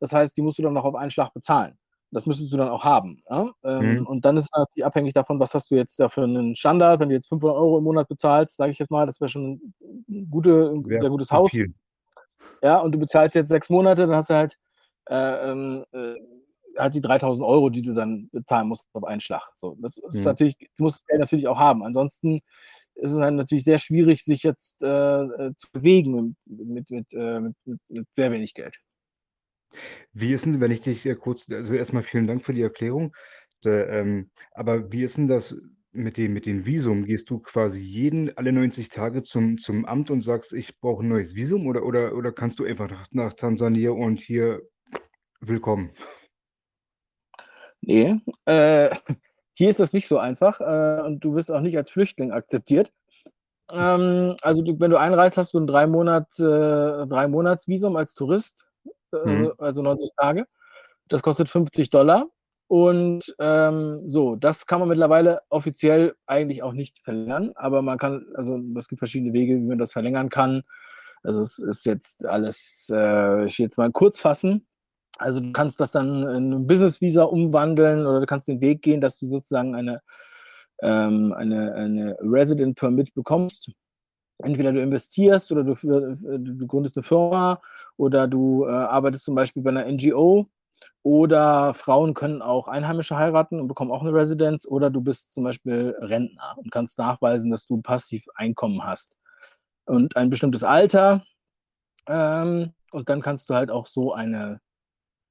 [0.00, 1.78] Das heißt, die musst du dann noch auf einen Schlag bezahlen.
[2.12, 3.22] Das müsstest du dann auch haben.
[3.30, 3.52] Ja?
[3.64, 4.06] Ähm, Mhm.
[4.06, 7.00] Und dann ist es natürlich abhängig davon, was hast du jetzt da für einen Standard.
[7.00, 9.74] Wenn du jetzt 500 Euro im Monat bezahlst, sage ich jetzt mal, das wäre schon
[10.08, 11.50] ein, gute, ein sehr gutes Haus.
[11.50, 11.74] viel.
[12.62, 14.58] Ja, und du bezahlst jetzt sechs Monate, dann hast du halt,
[15.08, 16.14] äh, ähm, äh,
[16.78, 19.42] halt die 3000 Euro, die du dann bezahlen musst auf einen Schlag.
[19.56, 20.24] So, das ist Mhm.
[20.24, 21.82] natürlich, du musst das Geld natürlich auch haben.
[21.84, 22.40] Ansonsten
[22.96, 27.12] ist es dann natürlich sehr schwierig, sich jetzt äh, äh, zu bewegen mit, mit, mit,
[27.14, 28.76] äh, mit, mit, mit sehr wenig Geld.
[30.12, 33.14] Wie ist denn, wenn ich dich äh, kurz, also erstmal vielen Dank für die Erklärung.
[33.64, 35.56] Ähm, aber wie ist denn das
[35.96, 37.04] mit dem, mit dem Visum?
[37.04, 41.08] Gehst du quasi jeden, alle 90 Tage zum, zum Amt und sagst, ich brauche ein
[41.08, 44.62] neues Visum oder, oder, oder kannst du einfach nach, nach Tansania und hier
[45.40, 45.92] willkommen?
[47.80, 48.94] Nee, äh,
[49.54, 52.92] hier ist das nicht so einfach äh, und du wirst auch nicht als Flüchtling akzeptiert.
[53.72, 56.42] Ähm, also du, wenn du einreist, hast du ein drei, Monat, äh,
[57.06, 58.66] drei Monatsvisum als Tourist,
[59.12, 59.52] äh, Mhm.
[59.58, 60.46] also 90 Tage.
[61.08, 62.28] Das kostet 50 Dollar.
[62.68, 68.26] Und ähm, so, das kann man mittlerweile offiziell eigentlich auch nicht verlängern, aber man kann,
[68.34, 70.62] also es gibt verschiedene Wege, wie man das verlängern kann.
[71.22, 74.66] Also es ist jetzt alles, äh, ich will jetzt mal kurz fassen.
[75.18, 79.00] Also du kannst das dann in ein Business-Visa umwandeln oder du kannst den Weg gehen,
[79.00, 80.02] dass du sozusagen eine,
[80.82, 83.70] ähm, eine, eine Resident Permit bekommst.
[84.38, 87.62] Entweder du investierst oder du, äh, du gründest eine Firma
[87.96, 90.48] oder du äh, arbeitest zum Beispiel bei einer NGO
[91.02, 95.44] oder Frauen können auch Einheimische heiraten und bekommen auch eine Residenz oder du bist zum
[95.44, 99.16] Beispiel Rentner und kannst nachweisen, dass du ein Passiveinkommen hast
[99.84, 101.24] und ein bestimmtes Alter.
[102.08, 104.60] Ähm, und dann kannst du halt auch so eine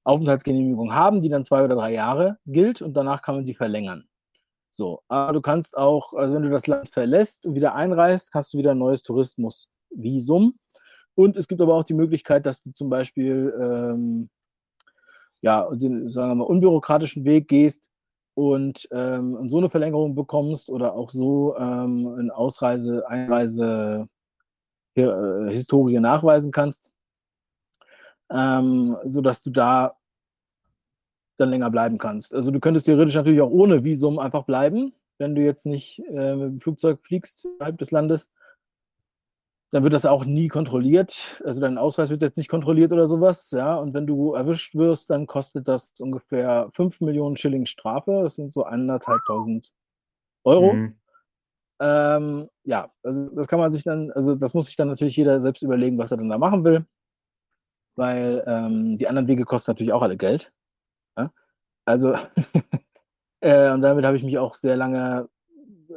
[0.06, 4.08] Aufenthaltsgenehmigung haben, die dann zwei oder drei Jahre gilt und danach kann man die verlängern.
[4.70, 8.54] So, aber du kannst auch, also wenn du das Land verlässt und wieder einreist, hast
[8.54, 10.54] du wieder ein neues Tourismusvisum.
[11.16, 14.30] Und es gibt aber auch die Möglichkeit, dass du zum Beispiel ähm,
[15.46, 17.88] ja, den, sagen wir mal, unbürokratischen Weg gehst
[18.34, 24.10] und, ähm, so eine Verlängerung bekommst oder auch so ähm, eine Ausreise, Einreise,
[24.96, 26.92] äh, Historie nachweisen kannst,
[28.32, 29.96] ähm, sodass du da
[31.38, 32.34] dann länger bleiben kannst.
[32.34, 36.36] Also du könntest theoretisch natürlich auch ohne Visum einfach bleiben, wenn du jetzt nicht äh,
[36.36, 38.32] mit dem Flugzeug fliegst innerhalb des Landes.
[39.72, 41.42] Dann wird das auch nie kontrolliert.
[41.44, 43.52] Also dein Ausweis wird jetzt nicht kontrolliert oder sowas.
[43.52, 48.22] Ja, und wenn du erwischt wirst, dann kostet das ungefähr 5 Millionen Schilling Strafe.
[48.24, 49.72] Das sind so anderthalbtausend
[50.44, 50.74] Euro.
[50.74, 50.96] Mhm.
[51.82, 55.42] Ähm, ja, also das kann man sich dann, also das muss sich dann natürlich jeder
[55.42, 56.86] selbst überlegen, was er dann da machen will.
[57.98, 60.54] Weil ähm, die anderen Wege kosten natürlich auch alle Geld.
[61.18, 61.32] Ja?
[61.86, 62.14] Also,
[63.42, 65.30] äh, und damit habe ich mich auch sehr lange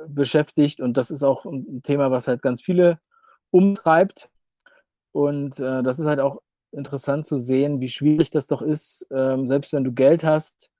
[0.08, 3.00] beschäftigt und das ist auch ein Thema, was halt ganz viele
[3.50, 4.30] umtreibt.
[5.12, 6.40] Und äh, das ist halt auch
[6.72, 10.70] interessant zu sehen, wie schwierig das doch ist, ähm, selbst wenn du Geld hast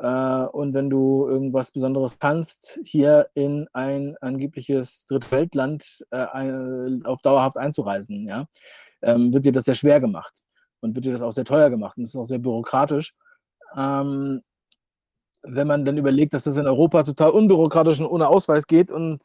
[0.00, 6.26] äh, und wenn du irgendwas Besonderes kannst, hier in ein angebliches Drittweltland äh,
[7.04, 8.46] auf dauerhaft einzureisen, ja,
[9.02, 10.42] ähm, wird dir das sehr schwer gemacht
[10.80, 13.14] und wird dir das auch sehr teuer gemacht und ist auch sehr bürokratisch.
[13.76, 14.42] Ähm,
[15.42, 19.22] wenn man dann überlegt, dass das in Europa total unbürokratisch und ohne Ausweis geht und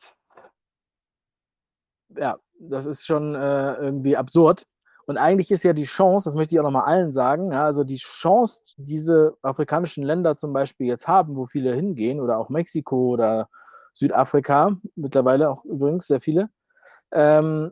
[2.17, 4.65] ja, das ist schon äh, irgendwie absurd.
[5.07, 7.83] Und eigentlich ist ja die Chance, das möchte ich auch nochmal allen sagen, ja, also
[7.83, 12.49] die Chance, die diese afrikanischen Länder zum Beispiel jetzt haben, wo viele hingehen, oder auch
[12.49, 13.47] Mexiko oder
[13.93, 16.49] Südafrika, mittlerweile auch übrigens sehr viele,
[17.11, 17.71] ähm,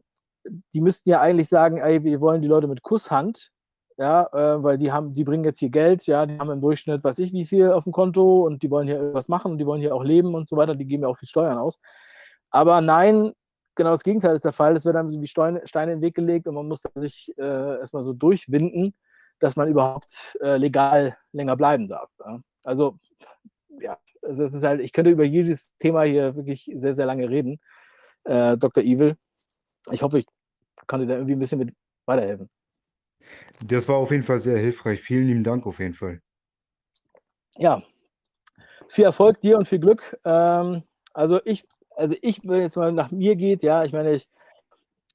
[0.74, 3.52] die müssten ja eigentlich sagen, ey, wir wollen die Leute mit Kusshand,
[3.98, 7.04] ja, äh, weil die haben, die bringen jetzt hier Geld, ja, die haben im Durchschnitt,
[7.04, 9.66] weiß ich wie viel auf dem Konto und die wollen hier irgendwas machen und die
[9.66, 11.80] wollen hier auch leben und so weiter, die geben ja auch viel Steuern aus.
[12.52, 13.34] Aber nein,
[13.76, 14.76] genau das Gegenteil ist der Fall.
[14.76, 17.34] Es wird einem so wie Steine, Steine in den Weg gelegt und man muss sich
[17.38, 18.94] äh, erstmal so durchwinden,
[19.40, 22.10] dass man überhaupt äh, legal länger bleiben darf.
[22.20, 22.40] Ja?
[22.64, 22.98] Also,
[23.80, 27.30] ja, also es ist halt, ich könnte über jedes Thema hier wirklich sehr, sehr lange
[27.30, 27.60] reden.
[28.26, 28.84] Äh, Dr.
[28.84, 29.16] Evil,
[29.92, 30.28] ich hoffe, ich
[30.88, 31.74] konnte da irgendwie ein bisschen mit
[32.06, 32.50] weiterhelfen.
[33.64, 35.02] Das war auf jeden Fall sehr hilfreich.
[35.02, 36.22] Vielen lieben Dank auf jeden Fall.
[37.56, 37.84] Ja,
[38.90, 40.18] viel Erfolg dir und viel Glück.
[40.24, 40.84] Ähm,
[41.14, 44.30] also ich, also ich, wenn jetzt mal nach mir geht, ja, ich meine, ich,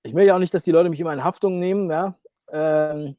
[0.03, 2.15] ich will ja auch nicht, dass die Leute mich immer in Haftung nehmen, ja.
[2.51, 3.17] Ähm,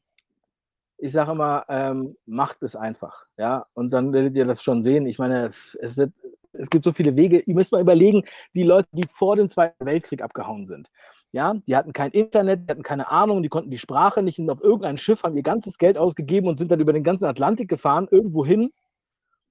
[0.98, 5.06] ich sage immer, ähm, macht es einfach, ja, und dann werdet ihr das schon sehen.
[5.06, 5.50] Ich meine,
[5.80, 6.12] es wird,
[6.52, 7.40] es gibt so viele Wege.
[7.40, 8.24] Ihr müsst mal überlegen,
[8.54, 10.90] die Leute, die vor dem Zweiten Weltkrieg abgehauen sind,
[11.32, 14.50] ja, die hatten kein Internet, die hatten keine Ahnung, die konnten die Sprache nicht, sind
[14.50, 17.68] auf irgendein Schiff, haben ihr ganzes Geld ausgegeben und sind dann über den ganzen Atlantik
[17.68, 18.72] gefahren, irgendwo hin,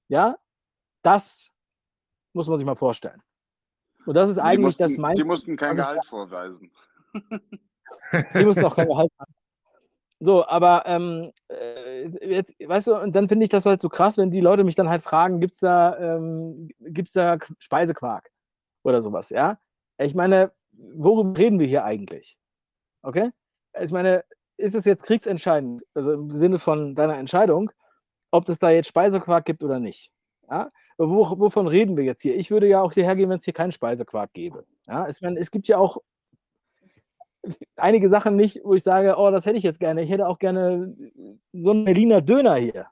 [0.10, 0.38] ja,
[1.04, 1.52] das
[2.34, 3.22] muss man sich mal vorstellen.
[4.06, 5.16] Und das ist eigentlich mussten, das mein.
[5.16, 6.72] die mussten kein Gehalt vorweisen.
[8.34, 9.34] Die mussten auch kein Gehalt haben.
[10.22, 14.18] So, aber ähm, äh, jetzt, weißt du, und dann finde ich das halt so krass,
[14.18, 18.30] wenn die Leute mich dann halt fragen, gibt es da, ähm, gibt's da Speisequark
[18.84, 19.60] oder sowas, ja?
[19.98, 22.38] Ich meine, worüber reden wir hier eigentlich?
[23.02, 23.32] Okay?
[23.82, 24.26] Ich meine,
[24.58, 27.72] ist es jetzt kriegsentscheidend, also im Sinne von deiner Entscheidung,
[28.32, 30.12] ob es da jetzt Speisequark gibt oder nicht?
[30.50, 30.70] Ja?
[31.00, 32.36] Wo, wovon reden wir jetzt hier?
[32.36, 34.66] Ich würde ja auch hierher gehen, wenn es hier keinen Speisequark gäbe.
[34.86, 35.08] Ja?
[35.08, 36.00] Ich meine, es gibt ja auch
[37.78, 40.04] einige Sachen nicht, wo ich sage, oh, das hätte ich jetzt gerne.
[40.04, 40.94] Ich hätte auch gerne
[41.54, 42.88] so einen Berliner Döner hier.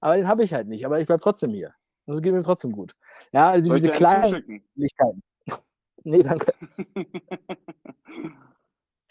[0.00, 0.84] Aber den habe ich halt nicht.
[0.84, 1.72] Aber ich bleibe trotzdem hier.
[2.04, 2.94] Und es geht mir trotzdem gut.
[3.32, 4.62] Ja, also Soll diese kleinen
[6.04, 6.52] nee, danke.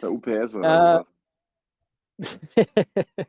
[0.02, 1.14] Der UPS oder Äh, sowas.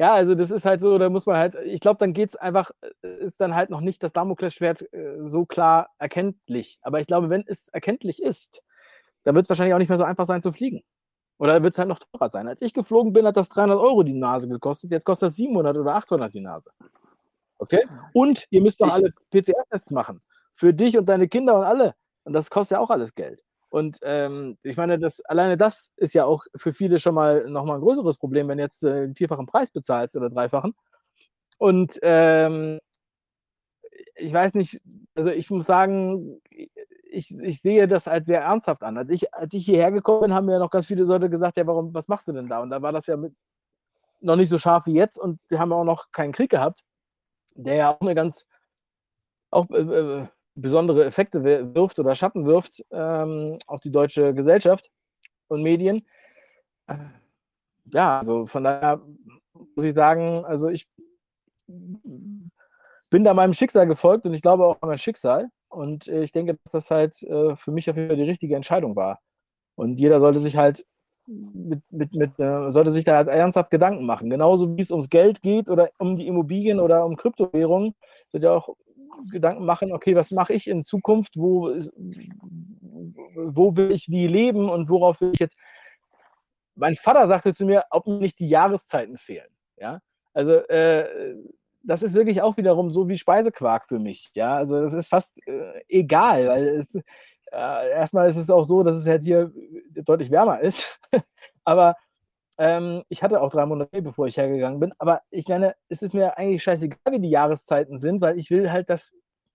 [0.00, 2.36] ja, also das ist halt so, da muss man halt, ich glaube, dann geht es
[2.36, 2.70] einfach,
[3.02, 6.78] äh, ist dann halt noch nicht das Damoklesschwert äh, so klar erkenntlich.
[6.80, 8.62] Aber ich glaube, wenn es erkenntlich ist,
[9.24, 10.82] dann wird es wahrscheinlich auch nicht mehr so einfach sein zu fliegen.
[11.36, 12.48] Oder wird es halt noch teurer sein.
[12.48, 14.90] Als ich geflogen bin, hat das 300 Euro die Nase gekostet.
[14.90, 16.70] Jetzt kostet das 700 oder 800 die Nase.
[17.58, 17.86] Okay?
[18.14, 20.22] Und ihr müsst doch alle PCR-Tests machen.
[20.54, 21.94] Für dich und deine Kinder und alle.
[22.24, 23.42] Und das kostet ja auch alles Geld.
[23.70, 27.76] Und ähm, ich meine, das, alleine das ist ja auch für viele schon mal nochmal
[27.78, 30.74] ein größeres Problem, wenn du jetzt äh, einen vierfachen Preis bezahlst oder dreifachen.
[31.58, 32.80] Und ähm,
[34.16, 34.80] ich weiß nicht,
[35.14, 36.40] also ich muss sagen,
[37.10, 38.98] ich, ich sehe das als sehr ernsthaft an.
[38.98, 41.56] Als ich, als ich hierher gekommen bin, haben mir ja noch ganz viele Leute gesagt,
[41.56, 42.60] ja, warum, was machst du denn da?
[42.60, 43.34] Und da war das ja mit,
[44.20, 46.82] noch nicht so scharf wie jetzt und wir haben auch noch keinen Krieg gehabt,
[47.54, 48.46] der ja auch eine ganz
[49.50, 50.26] auch äh, äh,
[50.60, 54.90] besondere Effekte wir- wirft oder Schatten wirft ähm, auf die deutsche Gesellschaft
[55.48, 56.06] und Medien.
[57.92, 59.00] Ja, also von daher
[59.74, 60.88] muss ich sagen, also ich
[63.10, 65.48] bin da meinem Schicksal gefolgt und ich glaube auch an mein Schicksal.
[65.68, 68.56] Und äh, ich denke, dass das halt äh, für mich auf jeden Fall die richtige
[68.56, 69.20] Entscheidung war.
[69.76, 70.84] Und jeder sollte sich halt
[71.26, 74.30] mit, mit, mit, äh, sollte sich da halt ernsthaft Gedanken machen.
[74.30, 77.94] Genauso wie es ums Geld geht oder um die Immobilien oder um Kryptowährungen,
[78.28, 78.76] sollte ihr auch
[79.30, 81.68] Gedanken machen, okay, was mache ich in Zukunft, wo,
[83.34, 85.56] wo will ich wie leben und worauf will ich jetzt.
[86.74, 89.48] Mein Vater sagte zu mir, ob mir nicht die Jahreszeiten fehlen.
[89.76, 90.00] Ja,
[90.32, 91.36] also äh,
[91.82, 94.30] das ist wirklich auch wiederum so wie Speisequark für mich.
[94.34, 96.94] Ja, also das ist fast äh, egal, weil es
[97.52, 99.52] äh, erstmal ist es auch so, dass es halt hier
[99.94, 100.86] deutlich wärmer ist.
[101.64, 101.96] Aber
[102.60, 104.92] ähm, ich hatte auch drei Monate, bevor ich hergegangen bin.
[104.98, 108.70] Aber ich meine, es ist mir eigentlich scheißegal, wie die Jahreszeiten sind, weil ich will
[108.70, 109.12] halt, dass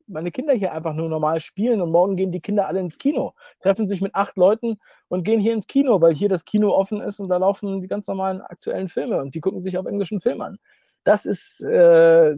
[0.08, 3.34] meine Kinder hier einfach nur normal spielen und morgen gehen die Kinder alle ins Kino,
[3.60, 7.00] treffen sich mit acht Leuten und gehen hier ins Kino, weil hier das Kino offen
[7.00, 10.20] ist und da laufen die ganz normalen aktuellen Filme und die gucken sich auf englischen
[10.20, 10.58] Film an.
[11.04, 12.36] Das ist äh,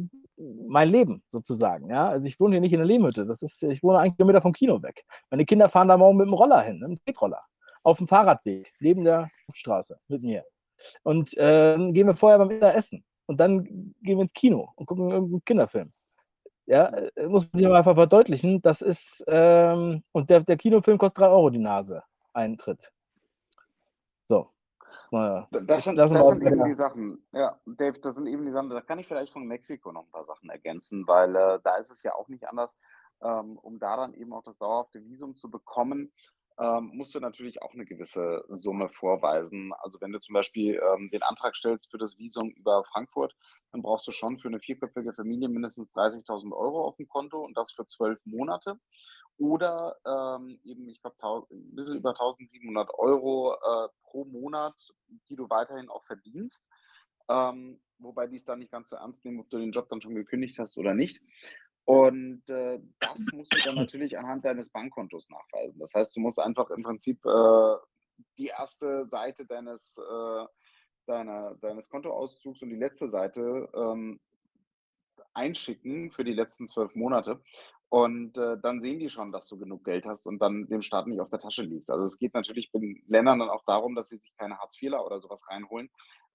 [0.68, 1.90] mein Leben sozusagen.
[1.90, 2.10] Ja?
[2.10, 3.26] Also ich wohne hier nicht in der Lehmhütte.
[3.26, 5.06] Das ist, ich wohne einen Kilometer vom Kino weg.
[5.30, 7.42] Meine Kinder fahren da morgen mit dem Roller hin, mit dem Tretroller,
[7.84, 10.44] auf dem Fahrradweg, neben der Straße mit mir.
[11.04, 13.04] Und äh, dann gehen wir vorher beim Mittag essen.
[13.26, 15.92] Und dann gehen wir ins Kino und gucken irgendeinen Kinderfilm.
[16.66, 18.62] Ja, äh, muss man sich aber einfach verdeutlichen.
[18.62, 22.92] Das ist, ähm, und der, der Kinofilm kostet 3 Euro die Nase, Eintritt.
[24.26, 24.50] So.
[25.10, 27.26] Naja, Das sind, das sind eben die Sachen.
[27.32, 28.70] Ja, Dave, das sind eben die Sachen.
[28.70, 31.92] Da kann ich vielleicht von Mexiko noch ein paar Sachen ergänzen, weil äh, da ist
[31.92, 32.78] es ja auch nicht anders.
[33.22, 36.12] Ähm, um da dann eben auch das dauerhafte Visum zu bekommen,
[36.60, 39.74] ähm, musst du natürlich auch eine gewisse Summe vorweisen.
[39.80, 43.36] Also wenn du zum Beispiel ähm, den Antrag stellst für das Visum über Frankfurt,
[43.72, 47.56] dann brauchst du schon für eine vierköpfige Familie mindestens 30.000 Euro auf dem Konto und
[47.56, 48.80] das für zwölf Monate.
[49.38, 54.76] Oder ähm, eben, ich glaube, ein bisschen über 1.700 Euro äh, pro Monat,
[55.30, 56.66] die du weiterhin auch verdienst.
[57.30, 60.02] Ähm, wobei die es dann nicht ganz so ernst nehmen, ob du den Job dann
[60.02, 61.22] schon gekündigt hast oder nicht.
[61.88, 65.80] Und äh, das musst du dann natürlich anhand deines Bankkontos nachweisen.
[65.80, 67.76] Das heißt, du musst einfach im Prinzip äh,
[68.38, 70.46] die erste Seite deines, äh,
[71.06, 74.20] deiner, deines Kontoauszugs und die letzte Seite ähm,
[75.34, 77.40] einschicken für die letzten zwölf Monate.
[77.88, 81.08] Und äh, dann sehen die schon, dass du genug Geld hast und dann dem Staat
[81.08, 81.90] nicht auf der Tasche liegst.
[81.90, 85.22] Also es geht natürlich den Ländern dann auch darum, dass sie sich keine Hartz-IVler oder
[85.22, 85.90] sowas reinholen,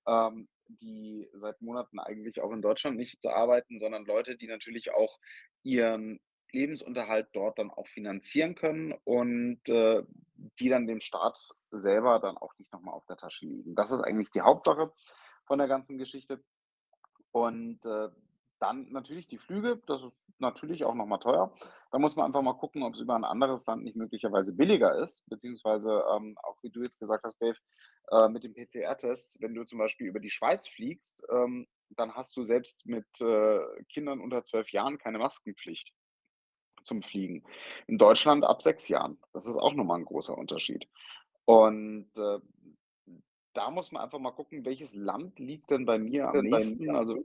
[0.06, 0.48] ähm,
[0.81, 5.19] die seit Monaten eigentlich auch in Deutschland nicht arbeiten, sondern Leute, die natürlich auch
[5.62, 6.20] ihren
[6.53, 10.03] Lebensunterhalt dort dann auch finanzieren können und äh,
[10.59, 11.39] die dann dem Staat
[11.70, 13.74] selber dann auch nicht nochmal auf der Tasche liegen.
[13.74, 14.93] Das ist eigentlich die Hauptsache
[15.47, 16.43] von der ganzen Geschichte.
[17.31, 18.09] Und äh,
[18.59, 21.55] dann natürlich die Flüge, das ist natürlich auch nochmal teuer.
[21.90, 24.98] Da muss man einfach mal gucken, ob es über ein anderes Land nicht möglicherweise billiger
[25.02, 27.56] ist, beziehungsweise ähm, auch wie du jetzt gesagt hast, Dave,
[28.10, 32.36] äh, mit dem PCR-Test, wenn du zum Beispiel über die Schweiz fliegst, ähm, dann hast
[32.36, 35.94] du selbst mit äh, Kindern unter zwölf Jahren keine Maskenpflicht
[36.82, 37.44] zum Fliegen.
[37.86, 39.19] In Deutschland ab sechs Jahren.
[39.32, 40.89] Das ist auch nochmal ein großer Unterschied.
[41.44, 42.39] Und äh,
[43.55, 46.94] da muss man einfach mal gucken, welches Land liegt denn bei mir am nächsten.
[46.94, 47.24] Also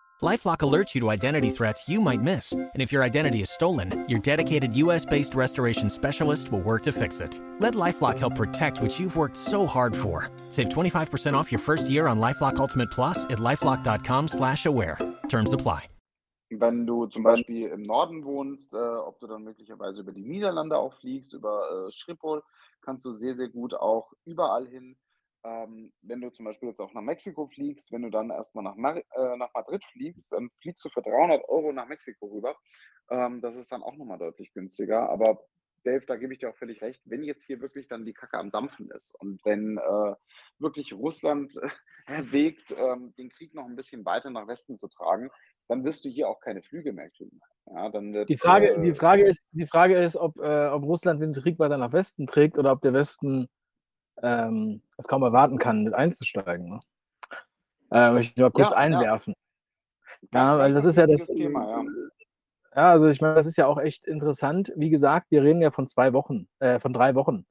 [0.23, 4.07] LifeLock alerts you to identity threats you might miss, and if your identity is stolen,
[4.07, 7.41] your dedicated U.S.-based restoration specialist will work to fix it.
[7.57, 10.29] Let LifeLock help protect what you've worked so hard for.
[10.49, 14.99] Save 25% off your first year on LifeLock Ultimate Plus at lifeLock.com/slash-aware.
[15.27, 15.87] Terms apply.
[16.51, 20.77] wenn du zum Beispiel im Norden wohnst, äh, ob du dann möglicherweise über die Niederlande
[20.77, 22.43] auch fliegst, über äh, Schiphol,
[22.81, 24.93] kannst du sehr, sehr gut auch überall hin.
[25.43, 28.75] Ähm, wenn du zum Beispiel jetzt auch nach Mexiko fliegst, wenn du dann erstmal nach,
[28.75, 32.55] Mar äh, nach Madrid fliegst, dann fliegst du für 300 Euro nach Mexiko rüber.
[33.09, 35.09] Ähm, das ist dann auch nochmal deutlich günstiger.
[35.09, 35.43] Aber
[35.83, 38.37] Dave, da gebe ich dir auch völlig recht, wenn jetzt hier wirklich dann die Kacke
[38.37, 40.15] am Dampfen ist und wenn äh,
[40.59, 41.53] wirklich Russland
[42.05, 45.29] erwägt, ähm, den Krieg noch ein bisschen weiter nach Westen zu tragen,
[45.67, 47.39] dann wirst du hier auch keine Flüge mehr kriegen.
[47.65, 50.83] Ja, dann wird, Die Frage, äh, die Frage ist, die Frage ist ob, äh, ob
[50.83, 53.47] Russland den Krieg weiter nach Westen trägt oder ob der Westen
[54.21, 56.69] ähm, es kaum erwarten kann, mit einzusteigen.
[56.69, 56.79] Ne?
[57.91, 58.83] Äh, möchte ich nur kurz Ja, ja.
[58.83, 59.35] einwerfen.
[60.33, 61.27] Ja, weil das ist ja das.
[61.27, 61.83] Thema, ja.
[62.75, 64.71] Ja, also ich meine, das ist ja auch echt interessant.
[64.77, 67.45] Wie gesagt, wir reden ja von zwei Wochen, äh, von drei Wochen.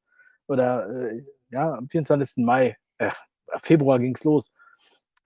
[0.47, 2.44] Oder äh, ja, am 24.
[2.44, 3.10] Mai, äh,
[3.62, 4.52] Februar ging es los.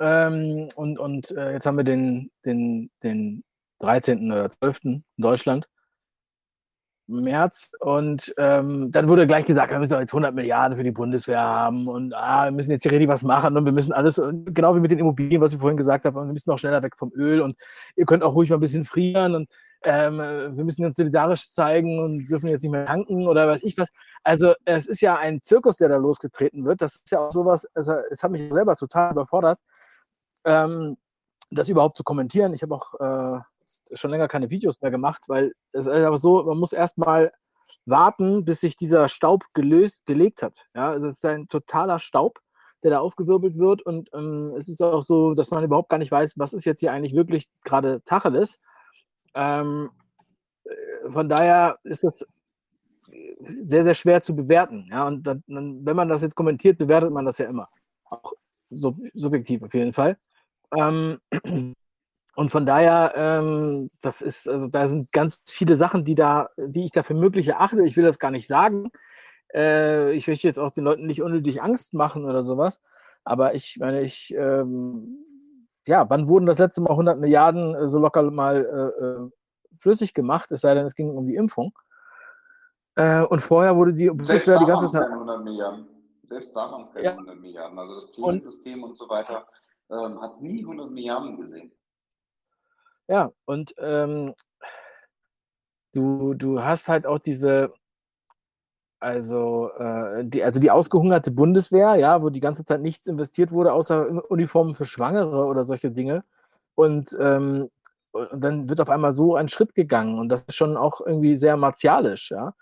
[0.01, 3.45] Ähm, und und äh, jetzt haben wir den, den, den
[3.79, 4.33] 13.
[4.33, 4.81] oder 12.
[4.85, 5.69] in Deutschland.
[7.07, 11.41] März und ähm, dann wurde gleich gesagt, wir müssen jetzt 100 Milliarden für die Bundeswehr
[11.41, 14.55] haben und ah, wir müssen jetzt hier richtig was machen und wir müssen alles, und
[14.55, 16.83] genau wie mit den Immobilien, was ich vorhin gesagt habe, und wir müssen noch schneller
[16.83, 17.57] weg vom Öl und
[17.97, 19.49] ihr könnt auch ruhig mal ein bisschen frieren und
[19.85, 23.77] ähm, wir müssen uns solidarisch zeigen und dürfen jetzt nicht mehr tanken oder weiß ich
[23.77, 23.91] was.
[24.23, 26.81] Also es ist ja ein Zirkus, der da losgetreten wird.
[26.81, 29.59] Das ist ja auch sowas, also, es hat mich selber total überfordert,
[30.45, 30.97] ähm,
[31.51, 32.55] das überhaupt zu kommentieren.
[32.55, 32.95] Ich habe auch
[33.39, 33.41] äh,
[33.93, 37.33] schon länger keine Videos mehr gemacht, weil es ist einfach so, man muss erstmal
[37.87, 40.67] warten, bis sich dieser Staub gelöst, gelegt hat.
[40.75, 42.41] Ja, also es ist ein totaler Staub,
[42.83, 46.13] der da aufgewirbelt wird und ähm, es ist auch so, dass man überhaupt gar nicht
[46.13, 48.61] weiß, was ist jetzt hier eigentlich wirklich gerade Tacheles.
[49.35, 49.91] Ähm,
[50.65, 52.27] äh, von daher ist das
[53.63, 54.89] sehr, sehr schwer zu bewerten.
[54.91, 57.69] Ja, und dann, wenn man das jetzt kommentiert, bewertet man das ja immer.
[58.05, 58.33] Auch
[58.71, 60.19] sub subjektiv auf jeden Fall.
[60.77, 61.19] Ähm,
[62.37, 66.85] und von daher, ähm, das ist, also da sind ganz viele Sachen, die da, die
[66.85, 67.85] ich da für möglich erachte.
[67.85, 68.91] Ich will das gar nicht sagen.
[69.55, 72.81] Äh, ich möchte jetzt auch den Leuten nicht unnötig Angst machen oder sowas.
[73.25, 75.25] Aber ich meine, ich, ähm,
[75.87, 78.65] ja, wann wurden das letzte Mal 100 Milliarden äh, so locker mal
[78.99, 79.31] äh, äh,
[79.79, 80.51] flüssig gemacht?
[80.51, 81.73] Es sei denn, es ging um die Impfung.
[82.97, 85.03] Äh, und vorher wurde die Selbst da die ganze Zeit.
[85.03, 85.87] keine 100 Milliarden.
[86.25, 87.13] Selbst da waren es keine Ja.
[87.13, 87.79] 100 Milliarden.
[87.79, 89.47] Also das Und- Pläne-System und so weiter
[89.91, 91.71] ähm, hat nie 100 Milliarden gesehen.
[93.09, 94.35] Ja, und ähm,
[95.93, 97.73] du, du hast halt auch diese,
[99.01, 103.73] also, äh, die, also die ausgehungerte Bundeswehr, ja, wo die ganze Zeit nichts investiert wurde,
[103.73, 106.25] außer Uniformen für Schwangere oder solche Dinge.
[106.75, 107.69] Und, ähm,
[108.13, 111.37] und dann wird auf einmal so ein Schritt gegangen und das ist schon auch irgendwie
[111.37, 112.53] sehr martialisch, ja.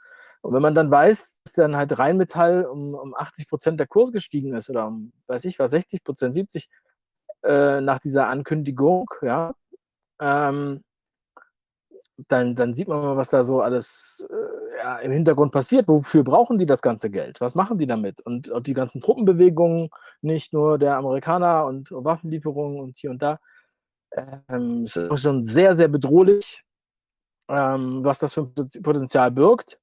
[0.43, 4.10] Und wenn man dann weiß, dass dann halt Rheinmetall um, um 80 Prozent der Kurs
[4.12, 6.69] gestiegen ist oder um, weiß ich was, 60 Prozent, 70
[7.44, 9.55] äh, nach dieser Ankündigung, ja,
[10.20, 10.82] ähm,
[12.28, 15.89] dann, dann sieht man mal, was da so alles äh, ja, im Hintergrund passiert.
[15.89, 17.40] Wofür brauchen die das ganze Geld?
[17.40, 18.20] Was machen die damit?
[18.22, 19.90] Und auch die ganzen Truppenbewegungen,
[20.20, 23.39] nicht nur der Amerikaner und Waffenlieferungen und hier und da.
[24.48, 26.62] Ähm, es ist schon sehr, sehr bedrohlich,
[27.48, 29.78] ähm, was das für Potenzial birgt.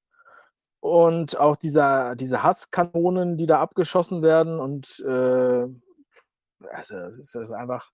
[0.80, 5.66] Und auch dieser, diese Hasskanonen, die da abgeschossen werden und äh,
[6.72, 7.90] also es ist einfach,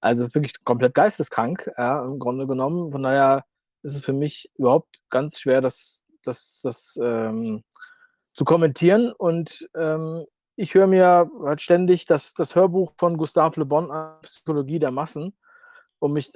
[0.00, 2.92] also wirklich komplett geisteskrank, ja, im Grunde genommen.
[2.92, 3.44] Von daher
[3.82, 7.64] ist es für mich überhaupt ganz schwer, das, das, das ähm,
[8.24, 9.12] zu kommentieren.
[9.12, 14.20] Und ähm, ich höre mir halt ständig das, das Hörbuch von Gustave Le Bon an,
[14.22, 15.36] Psychologie der Massen,
[15.98, 16.32] um mich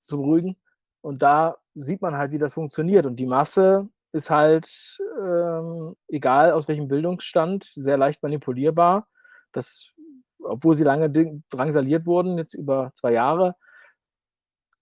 [0.00, 0.56] zu beruhigen.
[1.00, 3.06] Und da sieht man halt, wie das funktioniert.
[3.06, 9.06] Und die Masse ist halt, ähm, egal aus welchem Bildungsstand, sehr leicht manipulierbar.
[9.52, 9.90] Das,
[10.42, 11.10] obwohl sie lange
[11.50, 13.56] drangsaliert wurden, jetzt über zwei Jahre,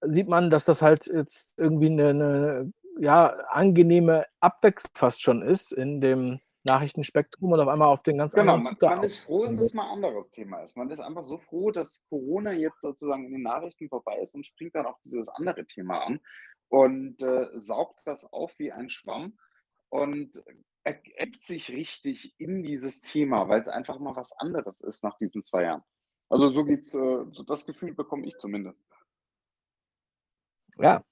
[0.03, 5.73] sieht man, dass das halt jetzt irgendwie eine, eine ja, angenehme Abwechslung fast schon ist
[5.73, 9.05] in dem Nachrichtenspektrum und auf einmal auf den ganz Genau, anderen man, Zug da man
[9.05, 10.77] ist froh, dass es mal ein anderes Thema ist.
[10.77, 14.45] Man ist einfach so froh, dass Corona jetzt sozusagen in den Nachrichten vorbei ist und
[14.45, 16.21] springt dann auf dieses andere Thema an
[16.69, 19.39] und äh, saugt das auf wie ein Schwamm
[19.89, 20.43] und
[20.89, 25.45] ergibt sich richtig in dieses Thema, weil es einfach mal was anderes ist nach diesen
[25.45, 25.83] zwei Jahren.
[26.31, 28.79] Also so geht's, äh, so das Gefühl bekomme ich zumindest.
[30.79, 31.03] Ja.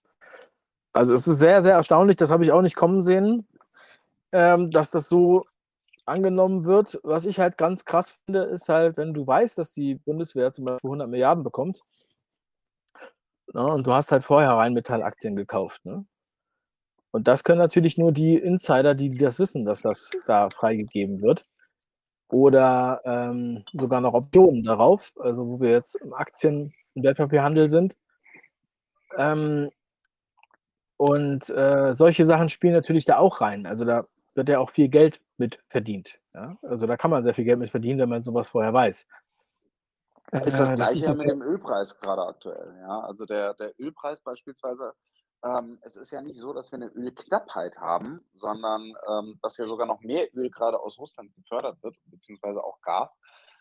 [0.92, 3.46] Also es ist sehr, sehr erstaunlich, das habe ich auch nicht kommen sehen,
[4.32, 5.44] ähm, dass das so
[6.06, 6.98] angenommen wird.
[7.02, 10.64] Was ich halt ganz krass finde, ist halt, wenn du weißt, dass die Bundeswehr zum
[10.64, 11.80] Beispiel 100 Milliarden bekommt
[13.52, 15.84] ne, und du hast halt vorher Rheinmetall-Aktien gekauft.
[15.84, 16.06] Ne?
[17.12, 21.44] Und das können natürlich nur die Insider, die das wissen, dass das da freigegeben wird.
[22.28, 27.96] Oder ähm, sogar noch Optionen darauf, also wo wir jetzt im Aktien- und Wertpapierhandel sind.
[29.16, 29.70] Ähm,
[30.96, 33.66] und äh, solche Sachen spielen natürlich da auch rein.
[33.66, 36.18] Also da wird ja auch viel Geld mit verdient.
[36.34, 36.56] Ja?
[36.62, 39.06] Also da kann man sehr viel Geld mit verdienen, wenn man sowas vorher weiß.
[40.44, 43.00] Ist das Äh, gleiche ist ja mit dem Ölpreis gerade aktuell, ja?
[43.00, 44.92] Also der der Ölpreis beispielsweise,
[45.46, 49.66] ähm, es ist ja nicht so, dass wir eine Ölknappheit haben, sondern, ähm, dass ja
[49.66, 53.16] sogar noch mehr Öl gerade aus Russland gefördert wird, beziehungsweise auch Gas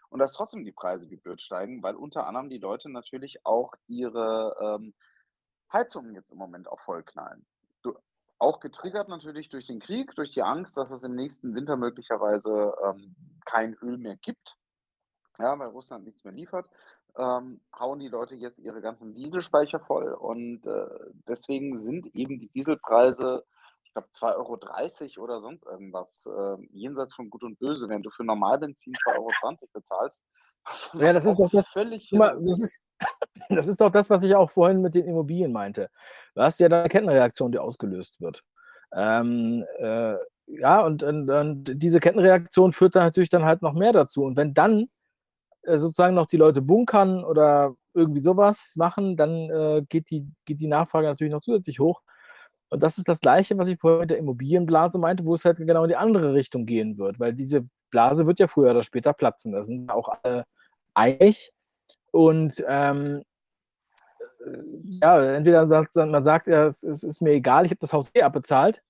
[0.09, 4.55] und dass trotzdem die Preise blöd steigen, weil unter anderem die Leute natürlich auch ihre,
[4.61, 4.93] ähm,
[5.71, 7.45] Heizungen jetzt im Moment auch vollknallen.
[7.81, 7.95] Du
[8.39, 12.73] auch getriggert natürlich durch den Krieg, durch die Angst, dass es im nächsten Winter möglicherweise,
[12.83, 14.55] ähm, kein Öl mehr gibt.
[15.37, 16.69] Ja, weil Russland nichts mehr liefert,
[17.17, 20.87] ähm, hauen die Leute jetzt ihre ganzen Dieselspeicher voll und, äh,
[21.27, 23.45] deswegen sind eben die Dieselpreise,
[23.83, 28.11] ich glaube 2,30 € oder sonst irgendwas, äh, jenseits von Gut und Böse, während du
[28.11, 30.21] für Normalbenzin 2,20 € bezahlst.
[30.65, 32.79] Was Ja, das ist doch das völlig mal, das ist.
[33.49, 35.89] das ist doch das, was ich auch vorhin mit den Immobilien meinte.
[36.35, 38.43] Du hast ja da 'ne Kettenreaktion, die ausgelöst wird.
[38.93, 40.15] Ähm, äh,
[40.47, 44.23] ja, und und und diese Kettenreaktion führt dann natürlich dann halt noch mehr dazu.
[44.23, 44.89] Und wenn dann,
[45.77, 50.67] sozusagen noch die Leute bunkern oder irgendwie sowas machen, dann, äh, geht die geht die
[50.67, 52.01] Nachfrage natürlich noch zusätzlich hoch.
[52.69, 55.57] Und das ist das Gleiche, was ich vorhin mit der Immobilienblase meinte, wo es halt
[55.57, 59.13] genau in die andere Richtung gehen wird, weil diese Blase wird ja früher oder später
[59.13, 59.51] platzen.
[59.53, 60.45] Da sind auch alle
[60.95, 61.51] einig.
[62.11, 63.23] Und, ähm,
[64.45, 64.57] äh,
[65.01, 68.09] ja, entweder sagt man sagt: „Ja, es es ist mir egal, ich habe das Haus
[68.13, 68.81] eh abbezahlt.“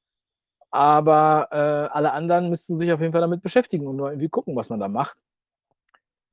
[0.72, 1.58] Aber, äh,
[1.96, 4.88] alle anderen müssten sich auf jeden Fall damit beschäftigen und irgendwie gucken, was man da
[4.90, 5.18] macht.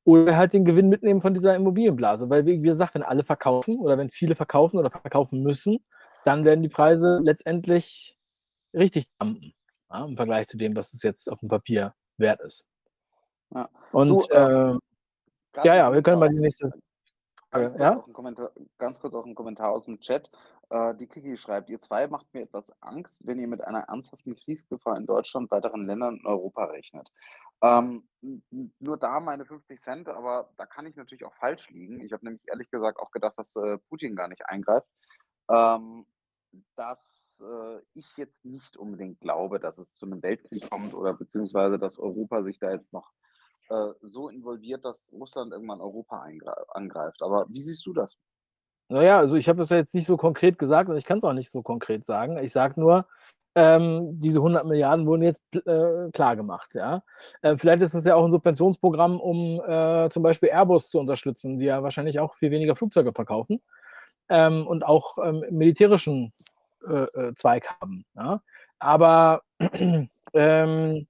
[0.06, 3.96] Oder halt den Gewinn mitnehmen von dieser Immobilienblase, weil wie gesagt, wenn alle verkaufen oder
[3.98, 5.84] wenn viele verkaufen oder verkaufen müssen,
[6.24, 8.18] dann werden die Preise letztendlich
[8.74, 9.54] richtig dumpen,
[9.90, 12.62] ja, im Vergleich zu dem, was es jetzt aufm Papier wert ist.
[13.54, 13.68] Ja.
[13.92, 14.74] Und, Du, ähm, äh
[15.52, 16.72] grad ja, ja, wir können mal aus die nächste
[17.50, 17.94] ganz kurz ja?
[17.94, 20.30] auch 'n Kommentar ganz kurz auch 'n Kommentar aus'm Chat.
[20.70, 24.36] Äh, die Kiki schreibt: „Ihr 2 macht mir etwas Angst, wenn ihr mit einer ernsthaften
[24.36, 27.12] Kriegsgefahr in Deutschland, weiteren Ländern und Europa rechnet.“
[27.62, 28.08] Ähm,
[28.80, 32.00] nur da meine 50 Cent, aber da kann ich natürlich auch falsch liegen.
[32.00, 34.86] Ich habe nämlich ehrlich gesagt auch gedacht, dass, äh, Putin gar nicht eingreift.
[35.50, 36.06] Ähm,
[36.76, 41.78] dass, äh, ich jetzt nicht unbedingt glaube, dass es zu 'nem Weltkrieg kommt oder beziehungsweise
[41.78, 43.12] dass Europa sich da jetzt noch,
[43.70, 46.26] äh, so involviert, dass Russland irgendwann Europa
[46.68, 47.22] angreift.
[47.22, 48.16] Aber wie siehst du das?
[48.90, 51.24] Na ja, also ich habe das ja jetzt nicht so konkret gesagt und ich kann's
[51.24, 52.36] auch nicht so konkret sagen.
[52.38, 53.06] Ich sage nur,
[53.56, 57.02] ähm, diese 100 Milliarden wurden jetzt äh, klargemacht, ja.
[57.42, 61.58] Äh, vielleicht ist das ja auch 'n Subventionsprogramm, um, äh, zum Beispiel Airbus zu unterstützen,
[61.58, 63.60] die ja wahrscheinlich auch viel weniger Flugzeuge verkaufen,
[64.30, 66.32] ähm, und auch, ähm, militärischen,
[66.88, 68.42] äh, äh, Zweig haben, ja.
[68.80, 69.42] Aber,
[70.34, 71.06] ähm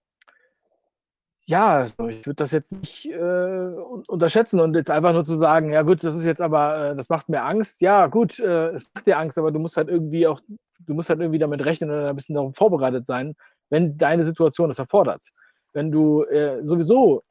[1.44, 5.36] ja, also ich würde das jetzt nicht, äh, un unterschätzen und jetzt einfach nur zu
[5.36, 8.68] sagen: „Ja gut, das ist jetzt aber äh, das macht mir Angst.“ Ja gut, äh,
[8.70, 10.40] es macht dir Angst, aber du musst halt irgendwie auch
[10.86, 13.34] du musst halt irgendwie damit rechnen oder ein bisschen darauf vorbereitet sein,
[13.70, 15.28] wenn deine Situation das erfordert.
[15.72, 17.22] Wenn du, äh, sowieso,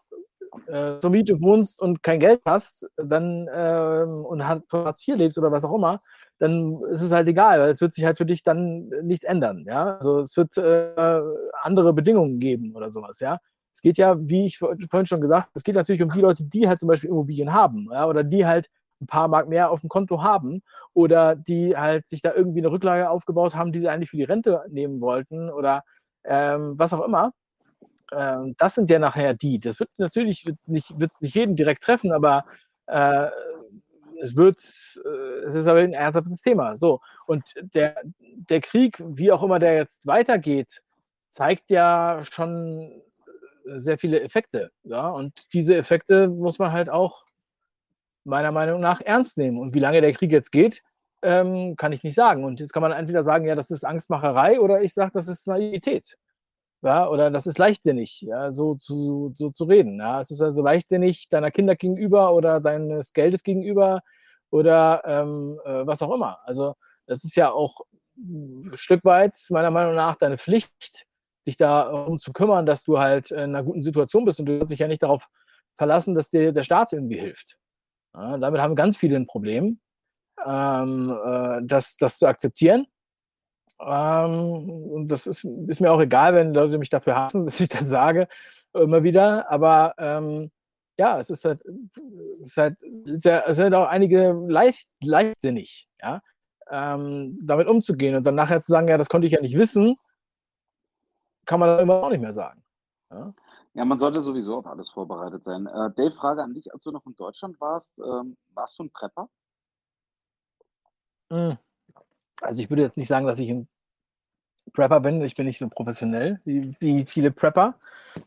[0.68, 4.68] äh, zur Miete wohnst und kein Geld hast, dann, ähm und Hartz
[5.08, 6.02] IV lebst oder was auch immer,
[6.40, 9.64] dann ist es halt egal, weil es wird sich halt für dich dann nichts ändern,
[9.68, 9.98] ja?
[9.98, 11.22] Also, es wird, äh,
[11.64, 13.40] andere Bedingungen geben oder so was, ja?
[13.76, 16.44] Es geht ja, wie ich vor vorhin schon gesagt es geht natürlich um die Leute,
[16.44, 18.70] die halt zum Beispiel Immobilien haben, ja, oder die halt
[19.02, 20.62] 'n paar Mark mehr aufm Konto haben
[20.94, 24.24] oder die halt sich da irgendwie 'ne Rücklage aufgebaut haben, die sie eigentlich für die
[24.24, 25.84] Rente nehmen wollten oder,
[26.26, 27.34] ähm, was auch immer.
[28.14, 29.60] Ähm, das sind ja nachher die.
[29.60, 32.46] Das wird natürlich nicht wird's nicht jeden direkt treffen, aber,
[32.88, 33.30] äh,
[34.22, 34.60] es wird
[35.06, 37.02] äh, es ist aber 'n ernsthaftes Thema, so.
[37.28, 37.44] Und
[37.76, 40.82] der der Krieg, wie auch immer der jetzt weitergeht,
[41.32, 43.02] zeigt ja schon,
[43.80, 45.10] sehr viele Effekte, ja?
[45.10, 47.24] Und diese Effekte muss man halt auch
[48.26, 49.58] meiner Meinung nach ernst nehmen.
[49.60, 50.84] Und wie lange der Krieg jetzt geht,
[51.24, 52.44] ähm, kann ich nicht sagen.
[52.46, 55.48] Und jetzt kann man entweder sagen: „Ja, das ist Angstmacherei“, oder ich sage, das ist
[55.48, 56.18] Naivität.
[56.84, 60.22] Ja, oder das ist leichtsinnig, ja, so zu so zu reden, ja?
[60.22, 64.02] Es ist also leichtsinnig deiner Kinder gegenüber oder deines Geldes gegenüber
[64.52, 66.40] oder, ähm, äh, was auch immer.
[66.46, 66.76] Also,
[67.08, 67.82] das ist ja auch
[68.18, 71.06] 'n Stück weit meiner Meinung nach deine Pflicht,
[71.48, 74.72] dich darum zu kümmern, dass du halt in 'ner guten Situation bist und du kannst
[74.72, 75.28] dich ja nicht darauf
[75.78, 77.58] verlassen, dass dir der Staat irgendwie hilft.
[78.16, 79.80] Ja, damit haben ganz viele ein Problem,
[80.46, 82.88] ähm, äh, das, das zu akzeptieren.
[83.80, 87.70] Ähm, und das ist, ist mir auch egal, wenn Leute mich dafür hassen, dass ich
[87.70, 88.28] das sage,
[88.74, 89.50] immer wieder.
[89.52, 90.52] Aber ähm,
[90.98, 91.62] ja, es ist halt,
[92.42, 92.78] es ist halt,
[93.48, 96.22] es sind auch einige leicht, leichtsinnig, ja,
[96.70, 99.96] ähm, damit umzugehen und dann nachher zu sagen, ja, das konnte ich ja nicht wissen,
[101.46, 102.64] kann man immer auch nicht mehr sagen.
[103.12, 103.34] Ja?
[103.74, 105.66] Ja, man sollte sowieso auf alles vorbereitet sein.
[105.66, 108.92] Äh, Dave, Frage an dich, als du noch in Deutschland warst, ähm, warst du ein
[108.92, 109.30] Prepper?
[111.30, 111.58] Hm.
[112.42, 113.70] Also ich würde jetzt nicht sagen, dass ich ein
[114.74, 115.22] Prepper bin.
[115.22, 117.76] Ich bin nicht so professionell wie, wie viele Prepper.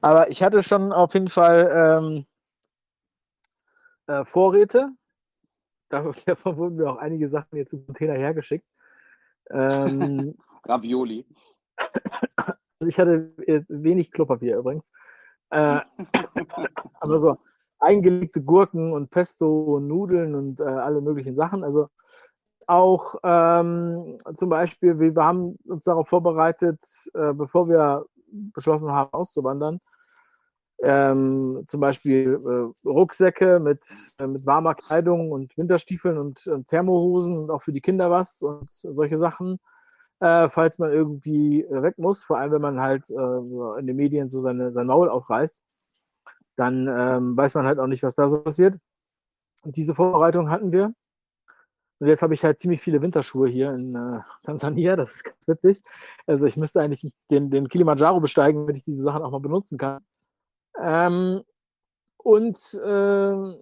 [0.00, 2.26] Aber ich hatte schon auf jeden Fall ähm,
[4.06, 4.88] äh, Vorräte.
[5.90, 8.66] Davon davon wurden mir auch einige Sachen jetzt im Container hergeschickt.
[9.50, 11.26] Ähm, Ravioli.
[12.78, 14.90] also ich hatte äh, wenig Klopapier übrigens.
[15.50, 15.80] Äh,
[17.00, 17.38] aber so
[17.78, 21.64] eingelegte Gurken und Pesto und Nudeln und äh, alle möglichen Sachen.
[21.64, 21.88] Also
[22.66, 26.80] auch ähm, zum Beispiel, wir wir haben uns darauf vorbereitet,
[27.14, 29.80] äh, bevor wir beschlossen haben, auszuwandern,
[30.82, 32.40] ähm, zum Beispiel
[32.84, 33.84] äh, Rucksäcke mit,
[34.18, 38.42] äh, mit warmer Kleidung und Winterstiefeln und, und Thermohosen und auch für die Kinder was
[38.42, 39.60] und solche Sachen,
[40.20, 43.14] äh, falls man irgendwie äh, weg muss, vor allem wenn man halt äh,
[43.78, 45.60] in den Medien so seine, sein Maul aufreißt,
[46.56, 48.78] dann ähm, weiß man halt auch nicht, was da so passiert.
[49.64, 50.94] Und diese Vorbereitung hatten wir.
[52.00, 54.96] Und jetzt habe ich halt ziemlich viele Winterschuhe hier in äh, Tansania.
[54.96, 55.82] Das ist ganz witzig.
[56.26, 59.78] Also ich müsste eigentlich den, den Kilimanjaro besteigen, damit ich diese Sachen auch mal benutzen
[59.78, 60.04] kann.
[60.80, 61.42] Ähm,
[62.18, 63.56] und ähm,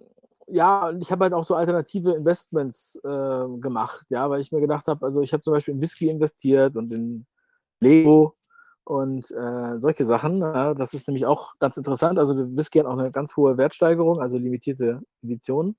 [0.47, 4.61] ja, und ich habe halt auch so alternative Investments äh, gemacht, ja, weil ich mir
[4.61, 7.25] gedacht habe, also ich habe zum Beispiel in Whisky investiert und in
[7.79, 8.35] Lego
[8.83, 10.39] und äh, solche Sachen.
[10.39, 12.19] Ja, das ist nämlich auch ganz interessant.
[12.19, 15.77] Also Whisky hat auch eine ganz hohe Wertsteigerung, also limitierte Editionen.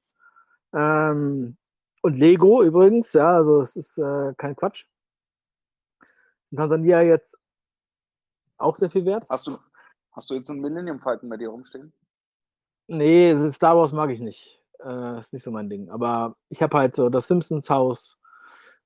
[0.73, 1.57] Ähm,
[2.03, 4.87] und Lego übrigens, ja, also es ist äh, kein Quatsch.
[6.51, 7.39] In Tansania jetzt
[8.59, 9.27] auch sehr viel wert.
[9.29, 9.59] Hast du,
[10.13, 11.93] hast du jetzt einen Millennium Falcon bei dir rumstehen?
[12.89, 14.61] Nee, Star Wars mag ich nicht.
[14.85, 15.89] Äh, ist nicht so mein Ding.
[15.91, 18.19] Aber ich habe halt so das Simpsons Haus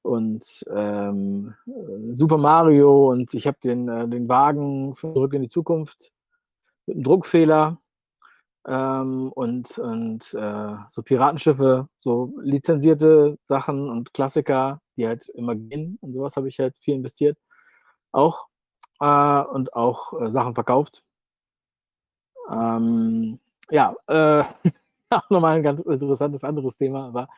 [0.02, 0.44] und
[0.74, 6.12] ähm, äh, Super Mario und ich habe den, äh, den Wagen Zurück in die Zukunft
[6.86, 7.80] mit einem Druckfehler
[8.66, 15.98] ähm, und, und äh, so Piratenschiffe, so lizenzierte Sachen und Klassiker, die halt immer gehen
[16.02, 17.38] und sowas habe ich halt viel investiert.
[18.12, 18.48] Auch
[19.00, 21.02] äh, und auch äh, Sachen verkauft.
[22.50, 23.38] Ähm,
[23.70, 24.44] ja, äh,
[25.10, 27.28] auch nochmal ein ganz interessantes anderes Thema, aber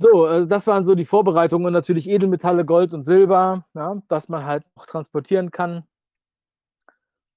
[0.00, 4.46] so, also das waren so die Vorbereitungen natürlich Edelmetalle, Gold und Silber, ja, dass man
[4.46, 5.84] halt auch transportieren kann.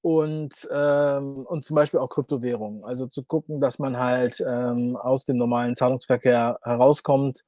[0.03, 2.83] Und, ähm, und zum Beispiel auch Kryptowährungen.
[2.83, 7.45] Also zu gucken, dass man halt ähm, aus dem normalen Zahlungsverkehr herauskommt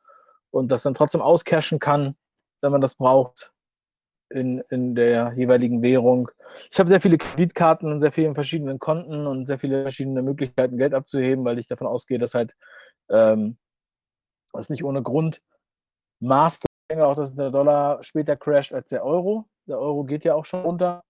[0.52, 2.16] und das dann trotzdem auscashen kann,
[2.62, 3.54] wenn man das braucht
[4.34, 6.30] in, in der jeweiligen Währung.
[6.72, 10.78] Ich habe sehr viele Kreditkarten und sehr viele verschiedene Konten und sehr viele verschiedene Möglichkeiten,
[10.78, 12.56] Geld abzuheben, weil ich davon ausgehe, dass halt
[13.10, 13.58] ähm,
[14.52, 15.42] das nicht ohne Grund
[16.20, 19.46] Master, auch dass der Dollar später crasht als der Euro.
[19.68, 21.04] Der Euro geht ja auch schon runter.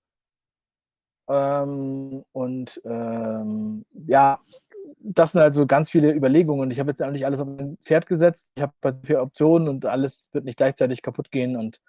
[1.29, 4.37] Ähm, und ähm, ja,
[4.99, 6.71] das sind also ganz viele Überlegungen.
[6.71, 8.49] Ich habe jetzt eigentlich alles auf ein Pferd gesetzt.
[8.55, 11.55] Ich habe halt vier Optionen und alles wird nicht gleichzeitig kaputt gehen.
[11.55, 11.81] Und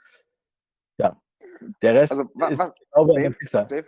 [0.99, 1.21] ja,
[1.83, 3.37] der Rest Also, wa ist, was, glaube ich, ein.
[3.69, 3.87] Dave,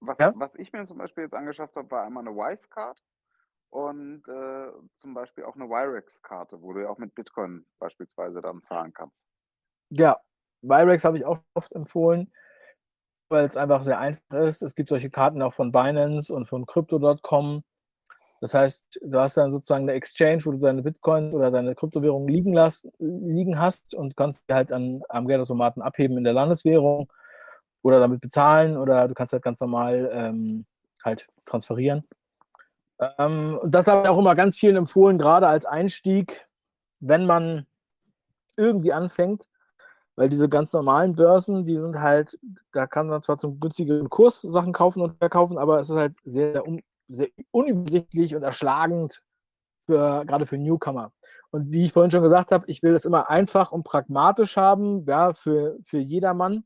[0.00, 0.32] was, Ja?
[0.36, 2.98] was ich mir zum Beispiel jetzt angeschafft habe, war einmal eine Wise-Card
[3.70, 8.62] und äh, zum Beispiel auch eine Wirex-Karte, wo du ja auch mit Bitcoin beispielsweise dann
[8.64, 9.16] zahlen kannst.
[9.90, 10.18] Ja,
[10.60, 12.32] Virex habe ich auch oft empfohlen,
[13.30, 14.62] weil es einfach sehr einfach ist.
[14.62, 17.64] Es gibt solche Karten auch von Binance und von Crypto.com.
[18.42, 22.26] Das heißt, du hast dann sozusagen eine Exchange, wo du deine Bitcoin oder deine Kryptowährung
[22.26, 27.08] liegen, lass, liegen hast und kannst die halt an, am Geldautomaten abheben in der Landeswährung
[27.82, 30.66] oder damit bezahlen oder du kannst halt ganz normal ähm,
[31.04, 32.02] halt transferieren.
[33.16, 36.44] Ähm, und das habe ich auch immer ganz vielen empfohlen, gerade als Einstieg,
[36.98, 37.64] wenn man
[38.56, 39.48] irgendwie anfängt,
[40.16, 42.36] weil diese ganz normalen Börsen, die sind halt,
[42.72, 46.14] da kann man zwar zum günstigeren Kurs Sachen kaufen und verkaufen, aber es ist halt
[46.24, 49.22] sehr, sehr, un, sehr unübersichtlich und erschlagend,
[49.86, 51.12] für, gerade für Newcomer.
[51.50, 55.04] Und wie ich vorhin schon gesagt habe, ich will das immer einfach und pragmatisch haben,
[55.06, 56.64] ja, für, für jedermann.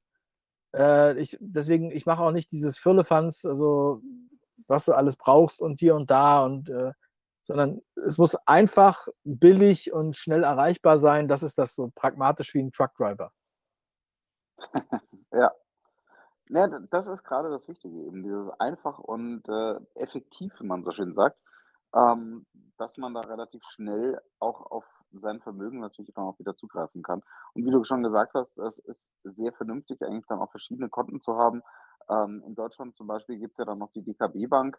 [0.74, 4.02] Äh, ich, deswegen, ich mache auch nicht dieses Firlefanz, also
[4.68, 6.92] was du alles brauchst und hier und da und äh,
[7.42, 11.28] sondern es muss einfach billig und schnell erreichbar sein.
[11.28, 13.32] Das ist das so pragmatisch wie ein Truckdriver.
[15.32, 15.52] Ja.
[16.48, 20.92] Ja, das ist gerade das Wichtige eben, dieses einfach und äh, effektiv, wie man so
[20.92, 21.38] schön sagt.
[21.94, 22.46] Ähm,
[22.78, 27.22] dass man da relativ schnell auch auf sein Vermögen natürlich dann auch wieder zugreifen kann.
[27.54, 31.20] Und wie du schon gesagt hast, es ist sehr vernünftig, eigentlich dann auch verschiedene Konten
[31.20, 31.62] zu haben.
[32.10, 34.78] Ähm, in Deutschland zum Beispiel gibt es ja dann noch die DKB Bank,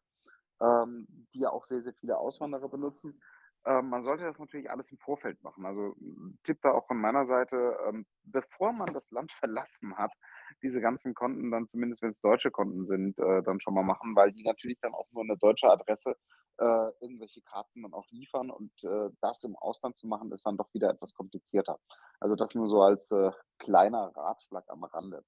[0.62, 3.20] ähm, die ja auch sehr, sehr viele Auswanderer benutzen.
[3.66, 5.66] Ähm, man sollte das natürlich alles im Vorfeld machen.
[5.66, 5.96] Also
[6.44, 10.12] Tipp da auch von meiner Seite, ähm, bevor man das Land verlassen hat,
[10.64, 14.16] diese ganzen Konten dann, zumindest wenn es deutsche Konten sind, äh, dann schon mal machen,
[14.16, 16.16] weil die natürlich dann auch nur eine deutsche Adresse
[16.60, 20.58] äh, irgendwelche Karten dann auch liefern und äh, das im Ausland zu machen, ist dann
[20.58, 21.80] doch wieder etwas komplizierter.
[22.20, 25.24] Also das nur so als äh, kleiner Ratschlag am Rande.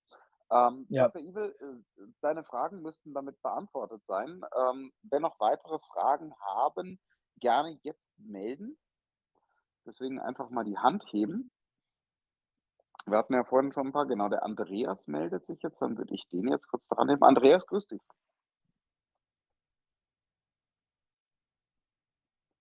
[0.51, 1.07] Ähm, Ja.
[1.09, 1.21] Dr.
[1.21, 4.41] Ibel, äh, deine Fragen müssten damit beantwortet sein.
[4.57, 6.99] Ähm, wenn noch weitere Fragen haben,
[7.39, 8.77] gerne jetzt melden.
[9.85, 11.51] Deswegen einfach mal die Hand heben.
[13.11, 16.13] Wir hatten ja vorhin schon ein paar, genau, der Andreas meldet sich jetzt, dann würde
[16.13, 17.23] ich den jetzt kurz dran nehmen.
[17.23, 18.01] Andreas, grüß dich.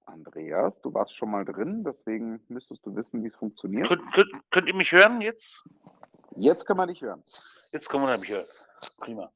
[0.06, 3.88] Andreas, du warst schon mal drin, deswegen müsstest du wissen, wie es funktioniert.
[3.88, 5.62] Könnt, könnt, könnt ihr mich hören jetzt?
[6.36, 7.22] Jetzt kann man dich hören.
[7.72, 8.46] Jetzt kann man mich hören.
[8.98, 9.30] Prima.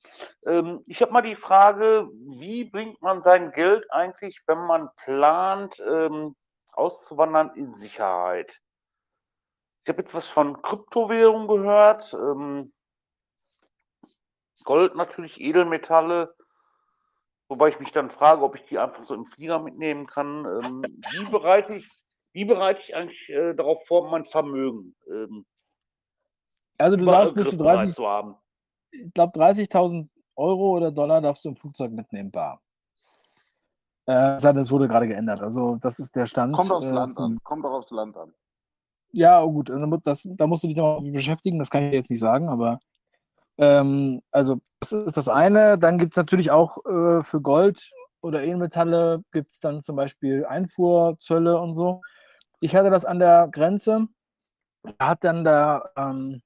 [0.46, 2.08] Ähm, ich habe mal die Frage,
[2.38, 6.36] wie bringt man sein Geld eigentlich, wenn man plant, ähm,
[6.72, 8.61] auszuwandern, in Sicherheit?
[9.84, 12.12] Ich habe jetzt was von Kryptowährung gehört.
[12.14, 12.72] Ähm,
[14.64, 16.34] Gold natürlich, Edelmetalle.
[17.48, 20.44] Wobei ich mich dann frage, ob ich die einfach so im Flieger mitnehmen kann.
[20.44, 21.88] Ähm, wie, bereite ich,
[22.32, 25.44] wie bereite ich eigentlich äh, darauf vor, mein Vermögen ähm,
[26.78, 28.36] Also du darfst bis zu 30, zu haben?
[28.92, 32.62] ich glaube 30.000 Euro oder Dollar darfst du im Flugzeug mitnehmen, bar.
[34.06, 35.40] Äh, es wurde gerade geändert.
[35.40, 36.56] Also das ist der Stand.
[36.56, 37.38] Kommt aufs äh, Land an.
[37.42, 38.32] Kommt auch aufs Land an.
[39.12, 39.70] Ja, oh gut,
[40.04, 42.80] das, da musst du dich noch beschäftigen, das kann ich jetzt nicht sagen, aber
[43.58, 45.78] ähm, also das ist das eine.
[45.78, 50.46] Dann gibt es natürlich auch äh, für Gold oder Edelmetalle gibt es dann zum Beispiel
[50.46, 52.00] Einfuhrzölle und so.
[52.60, 54.08] Ich hatte das an der Grenze.
[54.98, 56.42] Da hat dann da ähm,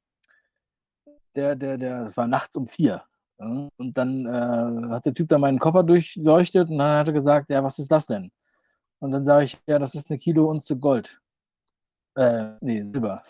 [1.35, 3.03] der, der, der, das war nachts um vier.
[3.39, 7.51] Und dann äh, hat der Typ da meinen Koffer durchleuchtet und dann hat er gesagt,
[7.51, 8.33] ja, was ist das denn?
[8.99, 11.21] Und dann sage ich, ja, das ist eine Kilo Unze Gold.
[12.17, 13.23] Äh, nee, Silber.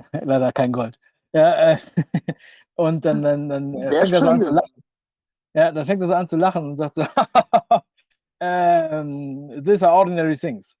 [0.12, 0.98] Leider kein Gold.
[1.32, 1.78] Ja, äh,
[2.74, 4.82] und dann, dann, dann äh, fängt er so an zu lachen.
[5.54, 7.04] Ja, dann fängt er so an zu lachen und sagt so,
[8.40, 10.76] ähm, these are ordinary things.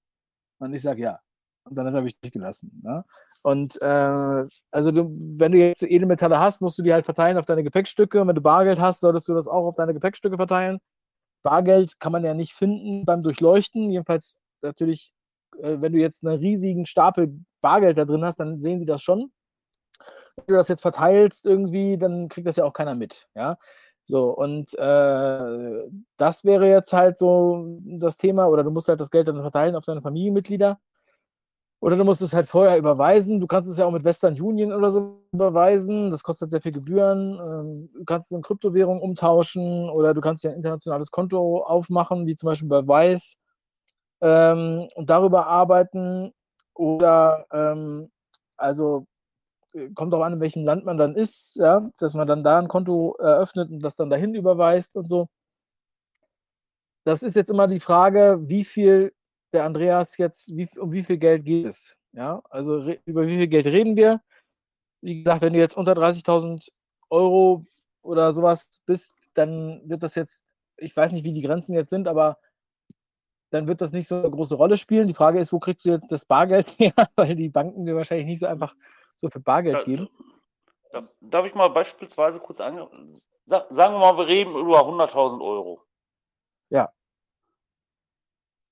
[0.58, 1.18] Und ich sage ja.
[1.64, 2.80] Und dann habe ich durchgelassen.
[2.82, 3.02] Ne?
[3.42, 7.46] Und äh, also du, wenn du jetzt Edelmetalle hast, musst du die halt verteilen auf
[7.46, 8.20] deine Gepäckstücke.
[8.20, 10.78] Und wenn du Bargeld hast, solltest du das auch auf deine Gepäckstücke verteilen.
[11.42, 13.90] Bargeld kann man ja nicht finden beim Durchleuchten.
[13.90, 15.12] Jedenfalls natürlich,
[15.62, 19.30] wenn du jetzt einen riesigen Stapel Bargeld da drin hast, dann sehen die das schon.
[20.36, 23.28] Wenn du das jetzt verteilst irgendwie, dann kriegt das ja auch keiner mit.
[23.34, 23.58] Ja.
[24.06, 29.10] So, und äh, das wäre jetzt halt so das Thema, oder du musst halt das
[29.10, 30.80] Geld dann verteilen auf deine Familienmitglieder.
[31.82, 33.40] Oder du musst es halt vorher überweisen.
[33.40, 36.10] Du kannst es ja auch mit Western Union oder so überweisen.
[36.10, 37.38] Das kostet sehr viel Gebühren.
[37.40, 42.26] Ähm, Du kannst es in Kryptowährung umtauschen oder du kannst dir ein internationales Konto aufmachen,
[42.26, 43.36] wie zum Beispiel bei Wise,
[44.20, 46.32] ähm, und darüber arbeiten.
[46.74, 48.10] Oder ähm,
[48.56, 49.06] also
[49.74, 52.58] äh, kommt auch an, in welchem Land man dann ist, ja, dass man dann da
[52.58, 55.28] ein Konto eröffnet und das dann dahin überweist und so.
[57.04, 59.12] Das ist jetzt immer die Frage, wie viel
[59.52, 61.96] der Andreas jetzt, wie, um wie viel Geld geht es?
[62.12, 64.20] Ja, also über wie viel Geld reden wir?
[65.02, 66.68] Wie gesagt, wenn du jetzt unter 30.000
[67.10, 67.64] Euro
[68.02, 70.44] oder sowas bist, dann wird das jetzt,
[70.76, 72.38] ich weiß nicht, wie die Grenzen jetzt sind, aber
[73.50, 75.08] dann wird das nicht so eine große Rolle spielen.
[75.08, 76.94] Die Frage ist, wo kriegst du jetzt das Bargeld her?
[77.16, 78.74] Weil die Banken dir wahrscheinlich nicht so einfach
[79.14, 80.08] so viel Bargeld geben.
[80.92, 82.88] Da- Darf ich mal beispielsweise kurz ange...
[83.46, 85.82] Sa sagen wir mal, wir reden über 100.000 Euro.
[86.68, 86.92] Ja.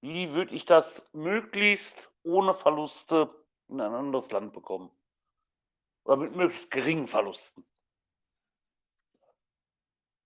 [0.00, 3.34] Wie würde ich das möglichst ohne Verluste
[3.68, 4.90] in ein anderes Land bekommen?
[6.04, 7.64] Oder mit möglichst geringen Verlusten?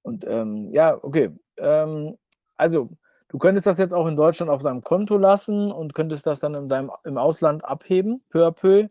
[0.03, 1.31] Und ähm, ja, okay.
[1.57, 2.19] Ähm,
[2.57, 2.91] also,
[3.33, 6.55] du könntest das jetzt auch in Deutschland auf deinem Konto lassen und könntest das dann
[6.55, 8.89] in deinem, im Ausland abheben, peu à peu.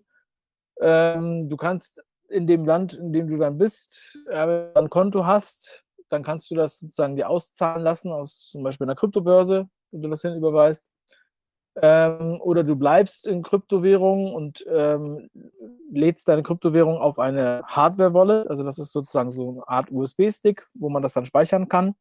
[0.82, 5.86] Ähm, du kannst in dem Land, in dem du dann bist, äh, ein Konto hast,
[6.10, 10.10] dann kannst du das sozusagen dir auszahlen lassen aus zum Beispiel einer Kryptobörse, wenn du
[10.10, 10.92] das hin überweist.
[11.76, 15.30] Ähm, oder du bleibst in Kryptowährung und ähm,
[15.92, 18.48] lädst deine Kryptowährung auf eine Hardware-Wallet.
[18.48, 21.96] Also das ist sozusagen so eine Art USB-Stick, wo man das dann speichern kann.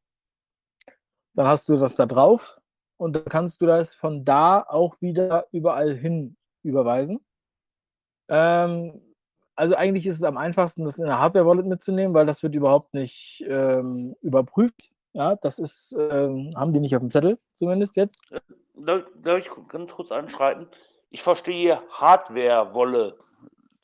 [1.41, 2.61] Dann hast du das da drauf
[2.99, 7.19] und dann kannst du das von da auch wieder überall hin überweisen.
[8.29, 9.01] Ähm,
[9.57, 12.93] also eigentlich ist es am einfachsten, das in eine Hardware-Wallet mitzunehmen, weil das wird überhaupt
[12.93, 14.93] nicht ähm, überprüft.
[15.15, 18.23] Ja, das ist, ähm, haben die nicht auf dem Zettel, zumindest jetzt.
[18.75, 20.69] darf, darf ich ganz kurz anschreiten?
[21.09, 23.17] Ich verstehe Hardware-Wolle.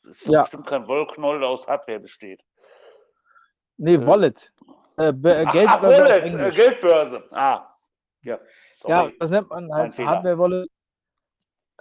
[0.03, 0.43] Das ist Ja.
[0.43, 2.43] bestimmt kein Wollknoll, der aus Hardware besteht.
[3.77, 4.53] Nee, Wallet.
[4.97, 5.13] Äh,
[5.45, 6.49] Ach, Geldbörse ach, Wallet, äh.
[6.49, 7.23] Geldbörse.
[7.31, 7.67] Ah,
[8.23, 8.39] ja.
[8.85, 9.15] Ja, Sorry.
[9.19, 10.09] das nennt man halt Fehler.
[10.09, 10.69] Hardware-Wallet.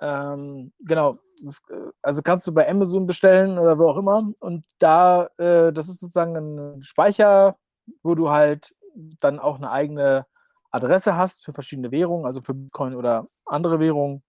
[0.00, 1.16] Ähm, genau.
[1.42, 4.30] Das, äh, also kannst du bei Amazon bestellen oder wo auch immer.
[4.40, 7.56] Und da, äh, das ist sozusagen ein Speicher,
[8.02, 8.74] wo du halt
[9.20, 10.24] dann auch eine eigene
[10.70, 14.22] Adresse hast für verschiedene Währungen, also für Bitcoin oder andere Währungen.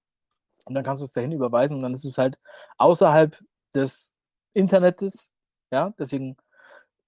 [0.66, 2.38] Und dann kannst du es dahin überweisen und dann ist es halt
[2.78, 3.38] außerhalb
[3.74, 4.14] des
[4.54, 5.32] Internets.
[5.72, 6.38] Ja, deswegen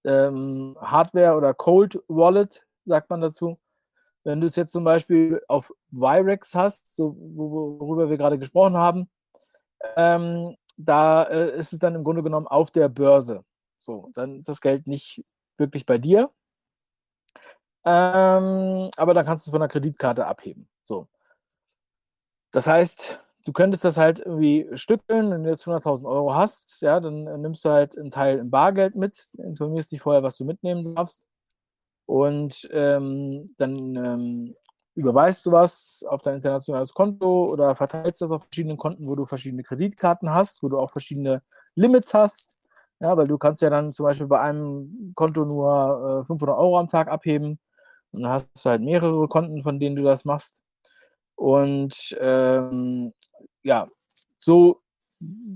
[0.04, 3.60] ähm, Hardware oder Cold Wallet, sagt man dazu.
[4.24, 8.78] Wenn du es jetzt zum Beispiel auf Virex hast, so, wo- worüber wir gerade gesprochen
[8.78, 9.10] haben,
[9.96, 13.44] ähm, da äh, ist es dann im Grunde genommen auf der Börse.
[13.80, 15.24] So, dann ist das Geld nicht
[15.58, 16.30] wirklich bei dir.
[17.86, 20.68] Ähm, aber dann kannst du es von der Kreditkarte abheben.
[20.84, 21.08] So.
[22.52, 27.00] Das heißt, du könntest das halt irgendwie stückeln, wenn du jetzt 100.000 Euro hast, ja,
[27.00, 30.46] dann äh, nimmst du halt einen Teil im Bargeld mit, informierst dich vorher, was du
[30.46, 31.26] mitnehmen darfst
[32.06, 34.56] und ähm, dann ähm,
[34.96, 39.26] überweist du was auf dein internationales Konto oder verteilst das auf verschiedenen Konten, wo du
[39.26, 41.42] verschiedene Kreditkarten hast, wo du auch verschiedene
[41.76, 42.58] Limits hast.
[43.00, 46.80] Ja, weil du kannst ja dann zum Beispiel bei einem Konto nur äh, 500 Euro
[46.80, 47.60] am Tag abheben
[48.12, 50.62] und dann hast du halt mehrere Konten, von denen du das machst.
[51.40, 53.14] Und ähm,
[53.64, 53.88] ja,
[54.40, 54.80] so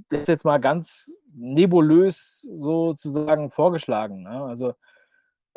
[0.10, 4.24] das jetzt mal ganz nebulös sozusagen vorgeschlagen.
[4.24, 4.44] Ne?
[4.46, 4.76] Also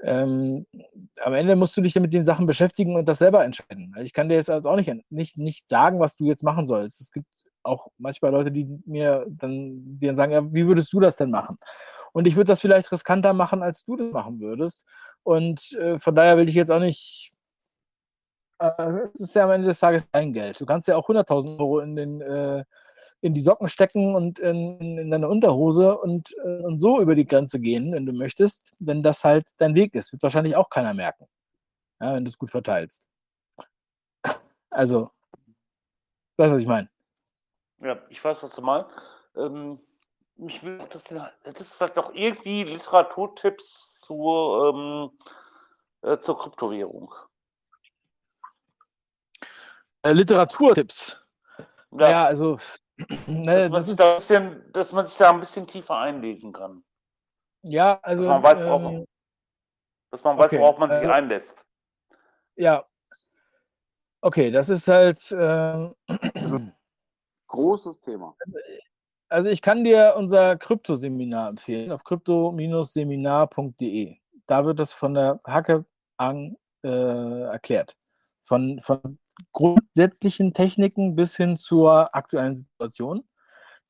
[0.03, 0.66] ähm,
[1.23, 3.94] am Ende musst du dich ja mit den Sachen beschäftigen und das selber entscheiden.
[4.03, 7.01] Ich kann dir jetzt also auch nicht, nicht, nicht sagen, was du jetzt machen sollst.
[7.01, 7.28] Es gibt
[7.62, 11.31] auch manchmal Leute, die mir dann, die dann sagen, ja, wie würdest du das denn
[11.31, 11.57] machen?
[12.12, 14.86] Und ich würde das vielleicht riskanter machen, als du das machen würdest.
[15.23, 17.31] Und äh, von daher will ich jetzt auch nicht.
[18.58, 20.60] Äh, es ist ja am Ende des Tages dein Geld.
[20.60, 22.64] Du kannst ja auch 100.000 Euro in, den, äh,
[23.20, 27.26] in die Socken stecken und in, in deine Unterhose und, äh, und so über die
[27.26, 30.12] Grenze gehen, wenn du möchtest, wenn das halt dein Weg ist.
[30.12, 31.28] Wird wahrscheinlich auch keiner merken,
[32.00, 33.06] ja, wenn du es gut verteilst.
[34.68, 35.10] Also,
[36.36, 36.90] weißt du, was ich meine?
[37.80, 38.90] Ja, ich weiß, was du meinst.
[39.34, 39.78] Ähm,
[40.36, 41.02] mich will das,
[41.44, 45.10] das vielleicht doch irgendwie Literaturtipps zur, ähm,
[46.02, 47.10] äh, zur Kryptowährung.
[50.06, 51.20] Äh, Literaturtipps.
[51.98, 52.10] Ja.
[52.10, 52.58] Ja, also,
[53.26, 54.00] ne, dass, man das sich ist.
[54.00, 56.84] da ein bisschen, dass man sich da ein bisschen tiefer einlesen kann.
[57.62, 58.22] Ja, also.
[58.22, 59.04] dass man weiß, worauf, ähm,
[60.12, 61.56] dass man weiß, okay, worauf man sich äh, einlässt.
[62.54, 62.86] Ja.
[64.20, 65.18] Okay, das ist halt.
[65.36, 65.96] ähm,
[67.48, 68.36] Großes Thema.
[69.28, 74.18] also ich kann dir unser Kryptoseminar empfehlen auf krypto-seminar.de.
[74.46, 75.84] Da wird das von der Hacke
[76.16, 77.96] an äh, erklärt.
[78.44, 79.18] Von, von
[79.56, 83.26] grundsätzlichen Techniken bis hin zur aktuellen Situation,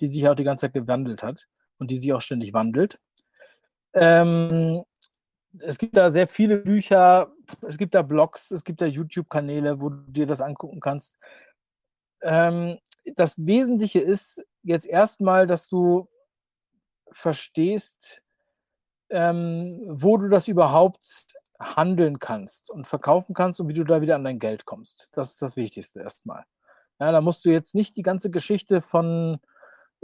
[0.01, 1.49] die sich auch die ganze Zeit gewandelt hat
[1.79, 3.01] und die sich auch ständig wandelt.
[3.93, 4.85] Ähm,
[5.59, 7.33] es gibt da sehr viele Bücher,
[7.63, 11.19] es gibt da Blogs, es gibt da YouTube-Kanäle, wo du dir das angucken kannst.
[12.23, 12.79] Ähm,
[13.17, 16.09] das Wesentliche ist jetzt erstmal, dass du
[17.11, 18.23] verstehst,
[19.11, 21.27] ähm, wo du das überhaupt
[21.61, 25.11] handeln kannst und verkaufen kannst und wie du da wieder an dein Geld kommst.
[25.13, 26.45] Das ist das Wichtigste erstmal.
[27.01, 29.39] Ja, da musst du jetzt nicht die ganze Geschichte von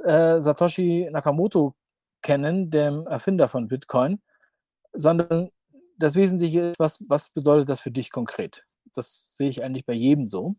[0.05, 1.75] äh, Satoshi Nakamoto
[2.23, 4.21] kennen, dem Erfinder von Bitcoin,
[4.93, 5.51] sondern
[5.99, 8.65] das Wesentliche ist, was, was bedeutet das für dich konkret?
[8.95, 10.55] Das sehe ich eigentlich bei jedem so.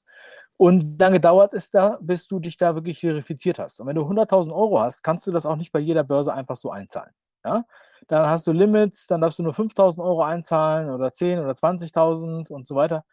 [0.57, 3.79] Und wie lange dauert es da, bis du dich da wirklich verifiziert hast?
[3.79, 6.55] Und wenn du 100.000 Euro hast, kannst du das auch nicht bei jeder Börse einfach
[6.55, 7.13] so einzahlen.
[7.45, 7.65] Ja?
[8.07, 12.51] Dann hast du Limits, dann darfst du nur 5.000 Euro einzahlen oder 10 oder 20.000
[12.51, 13.05] und so weiter.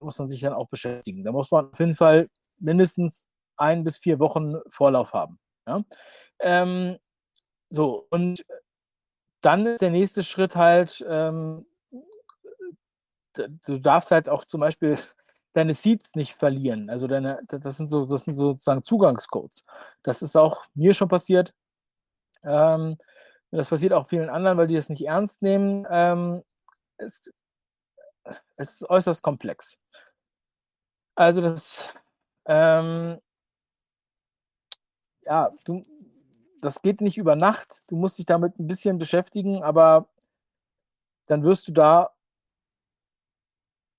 [0.00, 1.24] Da muss man sich dann auch beschäftigen.
[1.24, 2.28] Da muss man auf jeden Fall
[2.60, 3.26] mindestens
[3.56, 5.38] ein bis vier Wochen Vorlauf haben.
[5.66, 5.82] Ja?
[6.40, 6.98] Ähm,
[7.70, 8.44] so, und
[9.40, 11.66] dann ist der nächste Schritt halt, ähm,
[13.34, 14.96] du darfst halt auch zum Beispiel
[15.52, 16.90] deine Seeds nicht verlieren.
[16.90, 19.62] Also deine, das sind so, das sind sozusagen Zugangscodes.
[20.02, 21.54] Das ist auch mir schon passiert.
[22.44, 22.96] Ähm,
[23.50, 25.86] das passiert auch vielen anderen, weil die das nicht ernst nehmen.
[25.90, 26.42] Ähm,
[26.98, 27.32] es,
[28.56, 29.78] es ist äußerst komplex.
[31.14, 31.88] Also das,
[32.46, 33.20] ähm,
[35.22, 35.84] ja, du,
[36.60, 37.82] das geht nicht über Nacht.
[37.88, 40.08] Du musst dich damit ein bisschen beschäftigen, aber
[41.26, 42.10] dann wirst du da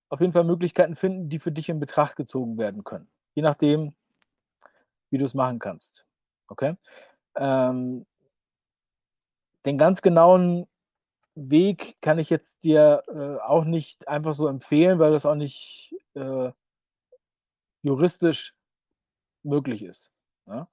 [0.10, 3.08] auf jeden Fall Möglichkeiten finden, die für dich in Betracht gezogen werden können.
[3.36, 3.96] Je nachdem,
[5.10, 6.06] wie du es machen kannst.
[6.48, 6.76] Okay?
[7.36, 8.06] Ähm,
[9.66, 10.66] den ganz genauen
[11.36, 15.96] Weg kann ich jetzt dir äh, auch nicht einfach so empfehlen, weil das auch nicht
[16.16, 16.52] äh,
[17.82, 18.54] juristisch
[19.44, 20.12] möglich ist.
[20.48, 20.68] Ja?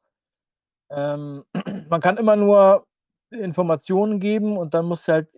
[0.90, 1.44] Ähm,
[1.88, 2.86] man kann immer nur
[3.30, 5.28] Informationen geben und dann muss halt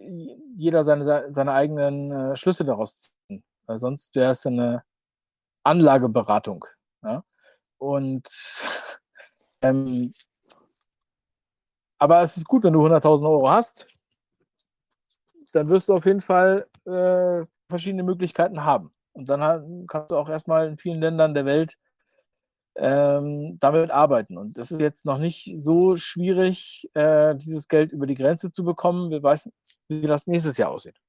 [0.55, 3.43] jeder seine, seine eigenen äh, Schlüsse daraus ziehen.
[3.67, 4.83] Weil sonst wäre es eine
[5.63, 6.65] Anlageberatung.
[7.03, 7.25] Ja?
[7.79, 8.29] Und
[9.63, 10.13] ähm,
[11.99, 13.87] aber es ist gut, wenn du 100.000 Euro hast,
[15.53, 18.93] dann wirst du auf jeden Fall äh, verschiedene Möglichkeiten haben.
[19.13, 21.77] Und dann kannst du auch erstmal in vielen Ländern der Welt
[22.77, 24.39] ähm, damit arbeiten.
[24.39, 28.65] Und das ist jetzt noch nicht so schwierig, äh, dieses Geld über die Grenze zu
[28.65, 29.11] bekommen.
[29.11, 29.53] Wir wissen,
[29.89, 31.01] wie das nächstes Jahr aussieht.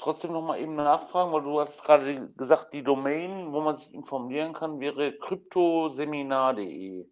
[0.00, 3.92] Trotzdem noch mal eben nachfragen, weil du hast gerade gesagt, die Domain, wo man sich
[3.94, 7.06] informieren kann, wäre kryptoseminar.de.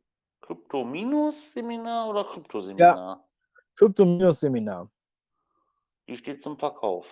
[0.49, 2.97] Krypto-Seminar oder Kryptoseminar?
[2.97, 3.25] Ja,
[3.77, 4.91] Krypto-Seminar.
[6.09, 7.07] Die steht zum Verkauf.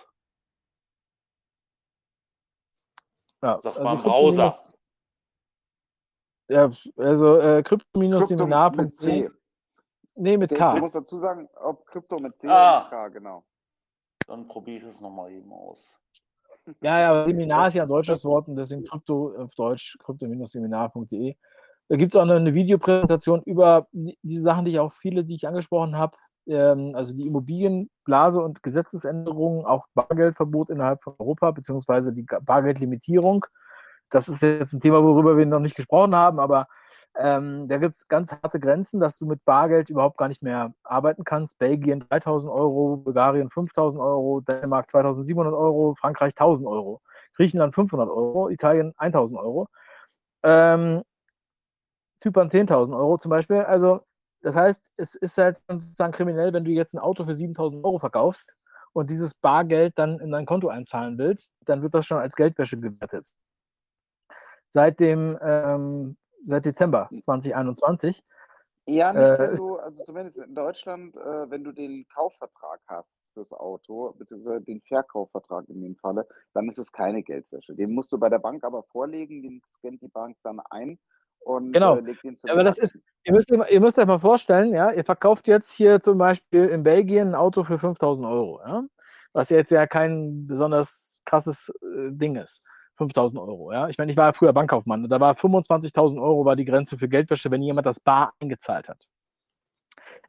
[3.43, 4.55] Ja, Sag also mal Browser.
[6.49, 8.91] Ja, also äh, Krypto mit krypto-seminar.de.
[8.95, 9.29] C.
[10.15, 10.73] Nee, mit K.
[10.73, 12.79] Du musst dazu sagen, ob Krypto mit C Ah.
[12.79, 13.45] oder mit K, genau.
[14.25, 15.85] Dann probiere ich es nochmal eben aus.
[16.81, 21.35] Ja, ja, Seminar ist ja ein deutsches Wort und deswegen Krypto auf Deutsch, krypto-seminar.de.
[21.89, 25.23] Da gibt es auch noch eine Videopräsentation über die- diese Sachen, die ich auch viele,
[25.23, 31.51] die ich angesprochen habe, ähm, also die Immobilienblase und Gesetzesänderungen, auch Bargeldverbot innerhalb von Europa,
[31.51, 33.45] beziehungsweise die Bargeldlimitierung.
[34.09, 36.67] Das ist jetzt ein Thema, worüber wir noch nicht gesprochen haben, aber
[37.19, 40.73] ähm, da gibt es ganz harte Grenzen, dass du mit Bargeld überhaupt gar nicht mehr
[40.83, 41.57] arbeiten kannst.
[41.57, 47.01] Belgien 3000 Euro, Bulgarien 5000 Euro, Dänemark 2700 Euro, Frankreich 1000 Euro,
[47.35, 49.67] Griechenland 500 Euro, Italien 1000 Euro,
[50.43, 51.03] ähm,
[52.19, 53.57] Zypern 10.000 Euro zum Beispiel.
[53.57, 54.01] Also,
[54.41, 57.99] das heißt, es ist halt sozusagen kriminell, wenn du jetzt ein Auto für 7000 Euro
[57.99, 58.55] verkaufst
[58.93, 62.79] und dieses Bargeld dann in dein Konto einzahlen willst, dann wird das schon als Geldwäsche
[62.79, 63.27] gewertet.
[64.69, 68.23] Seit dem ähm, seit Dezember 2021.
[68.89, 73.21] Ja, nicht, Äh, wenn du, also zumindest in Deutschland, äh, wenn du den Kaufvertrag hast
[73.33, 77.75] fürs Auto, beziehungsweise den Verkaufvertrag in dem Falle, dann ist es keine Geldwäsche.
[77.75, 80.97] Den musst du bei der Bank aber vorlegen, den scannt die Bank dann ein
[81.47, 81.97] und Genau.
[81.97, 84.91] äh, legt den zur Aber das ist, ihr müsst, ihr müsst euch mal vorstellen, ja,
[84.91, 88.83] ihr verkauft jetzt hier zum Beispiel in Belgien ein Auto für 5000 Euro, ja,
[89.33, 92.61] was jetzt ja kein besonders krasses äh, Ding ist.
[92.97, 93.87] 5000 Euro, ja.
[93.89, 96.97] Ich meine, ich war ja früher Bankkaufmann und da war 25.000 Euro war die Grenze
[96.97, 99.07] für Geldwäsche, wenn jemand das bar eingezahlt hat.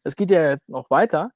[0.04, 1.30] Es geht ja jetzt noch weiter.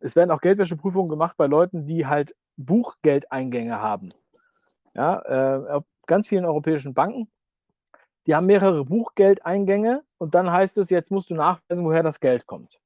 [0.00, 4.10] Es werden auch Geldwäscheprüfungen gemacht bei Leuten, die halt Buchgeldeingänge haben.
[4.94, 7.28] Ja, äh, auf ganz vielen europäischen Banken.
[8.26, 12.46] Die haben mehrere Buchgeldeingänge und dann heißt es, jetzt musst du nachweisen, woher das Geld
[12.46, 12.80] kommt.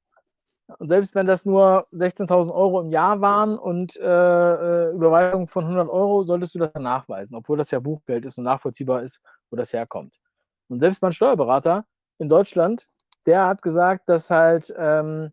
[0.77, 5.63] Und selbst wenn das nur 16.000 Euro im Jahr waren und äh, äh, Überweisung von
[5.63, 9.19] 100 Euro, solltest du das dann nachweisen, obwohl das ja Buchgeld ist und nachvollziehbar ist,
[9.49, 10.19] wo das herkommt.
[10.67, 11.85] Und selbst mein Steuerberater
[12.19, 12.87] in Deutschland,
[13.25, 15.31] der hat gesagt, dass halt ähm,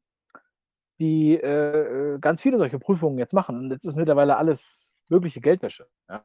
[0.98, 3.58] die äh, äh, ganz viele solche Prüfungen jetzt machen.
[3.58, 5.86] Und jetzt ist mittlerweile alles wirkliche Geldwäsche.
[6.08, 6.22] Ja?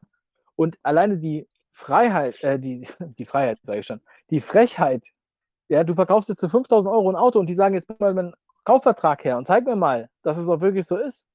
[0.56, 4.00] Und alleine die Freiheit, äh, die, die Freiheit, sage ich schon,
[4.30, 5.08] die Frechheit,
[5.68, 8.34] ja, du verkaufst jetzt für 5000 Euro ein Auto und die sagen jetzt mal meinen
[8.64, 11.26] Kaufvertrag her und zeig mir mal, dass es auch wirklich so ist.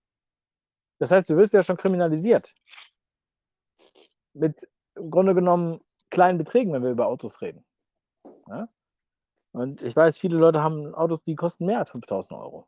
[0.99, 2.53] Das heißt, du wirst ja schon kriminalisiert.
[4.33, 7.65] Mit im Grunde genommen kleinen Beträgen, wenn wir über Autos reden.
[8.47, 8.69] Ja?
[9.51, 12.67] Und ich weiß, viele Leute haben Autos, die kosten mehr als 5000 Euro.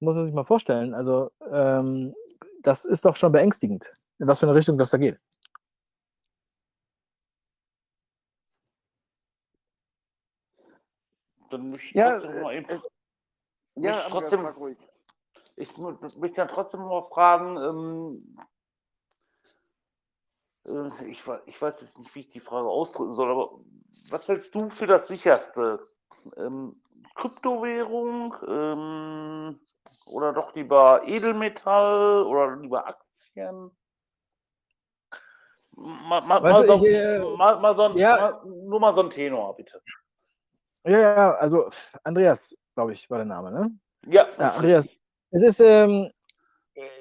[0.00, 0.94] Muss man sich mal vorstellen.
[0.94, 2.14] Also, ähm,
[2.62, 5.18] das ist doch schon beängstigend, in was für eine Richtung das da geht.
[11.50, 12.82] Dann möchte ich Ja, trotzdem äh, mal eben, es-
[13.74, 14.78] möchte ja, trotzdem, ruhig.
[15.56, 18.36] ich möchte ja trotzdem mal fragen, ähm,
[20.66, 23.50] äh, ich, ich weiß jetzt nicht, wie ich die Frage ausdrücken soll, aber
[24.10, 25.82] was hältst du für das sicherste?
[26.36, 26.72] Ähm,
[27.14, 29.60] Kryptowährung ähm,
[30.06, 33.70] oder doch lieber Edelmetall oder lieber Aktien?
[35.72, 38.16] Mal, mal, mal, so, ich, äh, mal, mal so ein, ja.
[38.16, 39.82] mal, nur mal so ein Tenor, bitte.
[40.84, 41.68] Ja, ja, also
[42.04, 43.70] Andreas, glaube ich, war der Name, ne?
[44.06, 44.88] Ja, Ja, Andreas.
[45.30, 46.10] Es ist, ähm,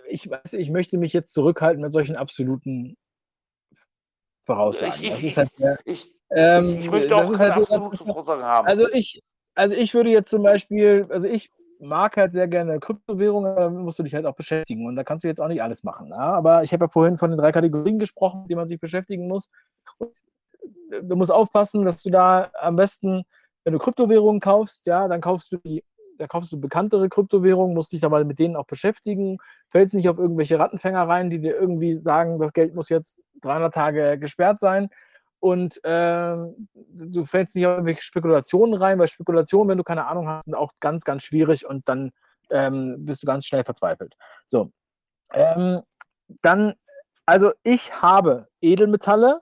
[0.10, 2.98] ich weiß, ich möchte mich jetzt zurückhalten mit solchen absoluten
[4.46, 5.02] Voraussagen.
[5.04, 8.68] Ich- Das ist halt der, ich- ähm, ich möchte auch halt so, Voraussagen haben.
[8.68, 9.22] Also ich,
[9.56, 11.50] also ich würde jetzt zum Beispiel, also ich
[11.80, 14.86] mag halt sehr gerne Kryptowährungen, damit musst du dich halt auch beschäftigen.
[14.86, 16.10] Und da kannst du jetzt auch nicht alles machen.
[16.10, 16.18] Ja?
[16.18, 19.28] Aber ich habe ja vorhin von den drei Kategorien gesprochen, mit denen man sich beschäftigen
[19.28, 19.50] muss.
[19.98, 20.12] Und
[21.02, 23.24] du musst aufpassen, dass du da am besten,
[23.64, 25.84] wenn du Kryptowährungen kaufst, ja, dann kaufst du die,
[26.18, 29.38] da kaufst du bekanntere Kryptowährungen, musst dich aber mit denen auch beschäftigen,
[29.70, 33.74] fällst nicht auf irgendwelche Rattenfänger rein, die dir irgendwie sagen, das Geld muss jetzt 300
[33.74, 34.90] Tage gesperrt sein
[35.40, 40.28] und ähm, du fällst nicht auf irgendwelche Spekulationen rein, weil Spekulationen, wenn du keine Ahnung
[40.28, 42.12] hast, sind auch ganz, ganz schwierig und dann
[42.50, 44.16] ähm, bist du ganz schnell verzweifelt.
[44.48, 44.72] So.
[45.34, 45.82] Ähm,
[46.42, 46.74] dann,
[47.26, 49.42] also ich habe Edelmetalle,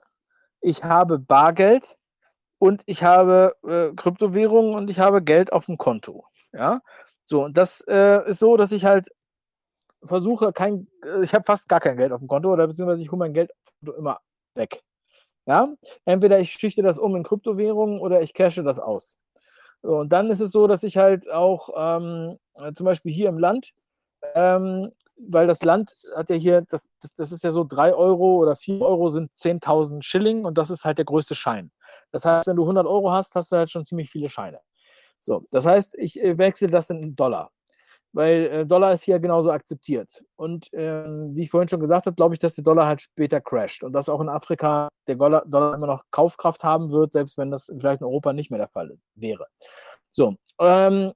[0.60, 1.97] ich habe Bargeld
[2.58, 6.24] und ich habe äh, Kryptowährungen und ich habe Geld auf dem Konto.
[6.52, 6.80] Ja,
[7.24, 9.08] so, und das äh, ist so, dass ich halt
[10.04, 13.10] versuche, kein, äh, ich habe fast gar kein Geld auf dem Konto oder beziehungsweise ich
[13.10, 13.50] hole mein Geld
[13.82, 14.20] immer
[14.54, 14.82] weg.
[15.46, 15.68] Ja,
[16.04, 19.16] entweder ich schichte das um in Kryptowährungen oder ich cashe das aus.
[19.82, 23.28] So, und dann ist es so, dass ich halt auch ähm, äh, zum Beispiel hier
[23.30, 23.72] im Land,
[24.34, 28.36] ähm, weil das Land hat ja hier, das, das, das ist ja so 3 Euro
[28.38, 31.70] oder 4 Euro sind 10.000 Schilling und das ist halt der größte Schein.
[32.10, 34.60] Das heißt, wenn du 100 Euro hast, hast du halt schon ziemlich viele Scheine.
[35.20, 37.50] So, das heißt, ich äh, wechsle das in Dollar
[38.12, 40.24] weil äh, Dollar ist hier genauso akzeptiert.
[40.36, 43.40] Und ähm, wie ich vorhin schon gesagt habe, glaube ich, dass der Dollar halt später
[43.40, 47.38] crasht und dass auch in Afrika der Dollar, Dollar immer noch Kaufkraft haben wird, selbst
[47.38, 49.46] wenn das vielleicht in Europa nicht mehr der Fall wäre.
[50.10, 51.12] So, ähm,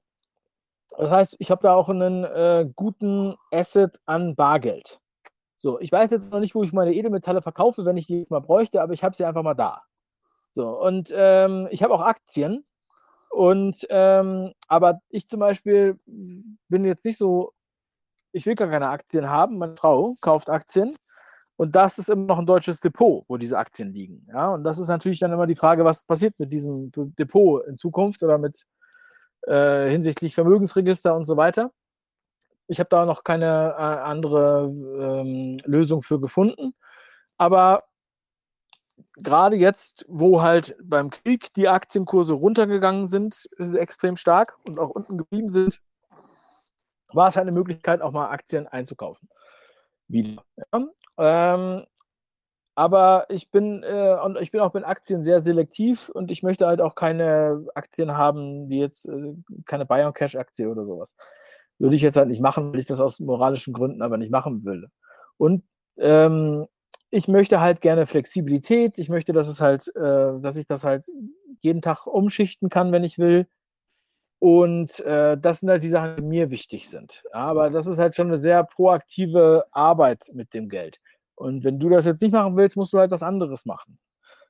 [0.97, 4.99] das heißt, ich habe da auch einen äh, guten Asset an Bargeld.
[5.57, 8.31] So, ich weiß jetzt noch nicht, wo ich meine Edelmetalle verkaufe, wenn ich die jetzt
[8.31, 9.81] mal bräuchte, aber ich habe sie einfach mal da.
[10.53, 12.65] So, und ähm, ich habe auch Aktien.
[13.29, 17.53] Und ähm, aber ich zum Beispiel bin jetzt nicht so,
[18.31, 19.57] ich will gar keine Aktien haben.
[19.57, 20.95] Meine Frau kauft Aktien
[21.57, 24.27] und das ist immer noch ein deutsches Depot, wo diese Aktien liegen.
[24.31, 27.77] Ja, und das ist natürlich dann immer die Frage, was passiert mit diesem Depot in
[27.77, 28.65] Zukunft oder mit
[29.47, 31.71] äh, hinsichtlich Vermögensregister und so weiter.
[32.67, 36.73] Ich habe da noch keine äh, andere ähm, Lösung für gefunden.
[37.37, 37.83] Aber
[39.17, 45.17] gerade jetzt, wo halt beim Krieg die Aktienkurse runtergegangen sind, extrem stark und auch unten
[45.17, 45.79] geblieben sind,
[47.11, 49.29] war es halt eine Möglichkeit, auch mal Aktien einzukaufen.
[50.07, 50.43] Wieder.
[50.73, 50.87] Ja.
[51.17, 51.85] Ähm,
[52.75, 56.65] aber ich bin äh, und ich bin auch mit Aktien sehr selektiv und ich möchte
[56.65, 61.15] halt auch keine Aktien haben, wie jetzt äh, keine Bayern Cash Aktie oder sowas.
[61.77, 64.65] Würde ich jetzt halt nicht machen, weil ich das aus moralischen Gründen aber nicht machen
[64.65, 64.87] will.
[65.37, 65.63] Und
[65.97, 66.67] ähm,
[67.13, 68.97] ich möchte halt gerne Flexibilität.
[68.97, 71.05] Ich möchte, dass es halt, äh, dass ich das halt
[71.61, 73.47] jeden Tag umschichten kann, wenn ich will.
[74.39, 77.23] Und äh, das sind halt die Sachen, die mir wichtig sind.
[77.31, 80.99] Aber das ist halt schon eine sehr proaktive Arbeit mit dem Geld.
[81.35, 83.99] Und wenn du das jetzt nicht machen willst, musst du halt was anderes machen.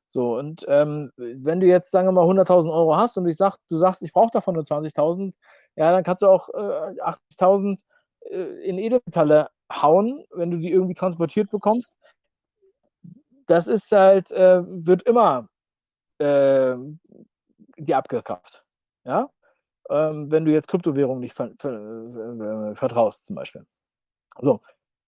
[0.08, 3.58] So, und ähm, wenn du jetzt, sagen wir mal, 100.000 Euro hast und ich sag,
[3.70, 5.34] du sagst, ich brauche davon nur 20.000,
[5.76, 7.02] ja, dann kannst du auch äh,
[7.38, 7.80] 80.000
[8.32, 11.96] äh, in Edelmetalle hauen, wenn du die irgendwie transportiert bekommst
[13.48, 15.50] das ist halt, äh, wird immer
[16.20, 16.76] äh,
[17.78, 18.64] die abgekauft.
[19.06, 19.30] Ja?
[19.90, 23.66] Ähm, wenn du jetzt Kryptowährungen nicht ver ver äh, vertraust, zum Beispiel.
[24.42, 24.62] So.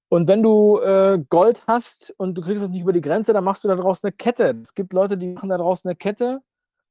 [0.10, 3.44] Und wenn du äh, Gold hast und du kriegst es nicht über die Grenze, dann
[3.44, 4.58] machst du daraus eine Kette.
[4.62, 6.42] Es gibt Leute, die machen daraus eine Kette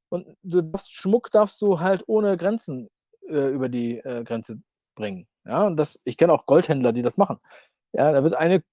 [0.09, 2.89] und du darfst, Schmuck darfst du halt ohne Grenzen
[3.27, 4.61] äh, über die äh, Grenze
[4.95, 5.27] bringen.
[5.45, 7.39] Ja, und das, ich kenne auch Goldhändler, die das machen.
[7.93, 8.63] Ja, da wird eine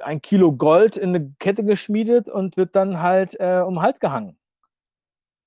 [0.00, 4.00] ein Kilo Gold in eine Kette geschmiedet und wird dann halt äh, um den Hals
[4.00, 4.38] gehangen.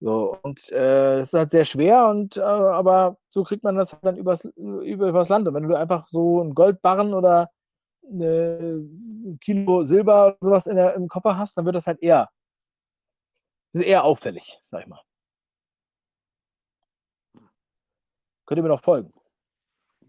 [0.01, 3.97] So, und äh, das ist halt sehr schwer, und, äh, aber so kriegt man das
[4.01, 5.47] dann übers, über, übers Land.
[5.47, 7.49] Und wenn du einfach so einen Goldbarren oder
[8.03, 12.29] ein Kilo Silber oder sowas der, im Koffer hast, dann wird das halt eher,
[13.73, 15.01] eher auffällig, sag ich mal.
[18.45, 19.11] Könnt ihr mir noch folgen?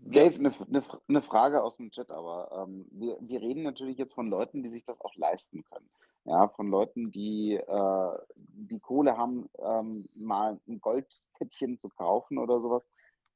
[0.07, 4.15] Dave, eine, eine, eine Frage aus dem Chat, aber ähm, wir, wir reden natürlich jetzt
[4.15, 5.89] von Leuten, die sich das auch leisten können.
[6.25, 12.61] Ja, von Leuten, die äh, die Kohle haben, ähm, mal ein Goldkettchen zu kaufen oder
[12.61, 12.89] sowas.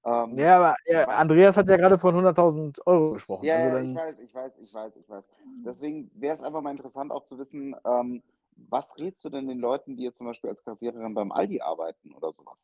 [0.05, 3.45] Ähm, ja, aber ja, Andreas hat ja gerade von 100.000 Euro gesprochen.
[3.45, 5.25] Ja, also ja ich weiß, ich weiß, ich weiß, ich weiß.
[5.65, 8.23] Deswegen wäre es einfach mal interessant auch zu wissen, ähm,
[8.69, 12.13] was rätst du denn den Leuten, die jetzt zum Beispiel als Kassiererin beim Aldi arbeiten
[12.15, 12.59] oder sowas?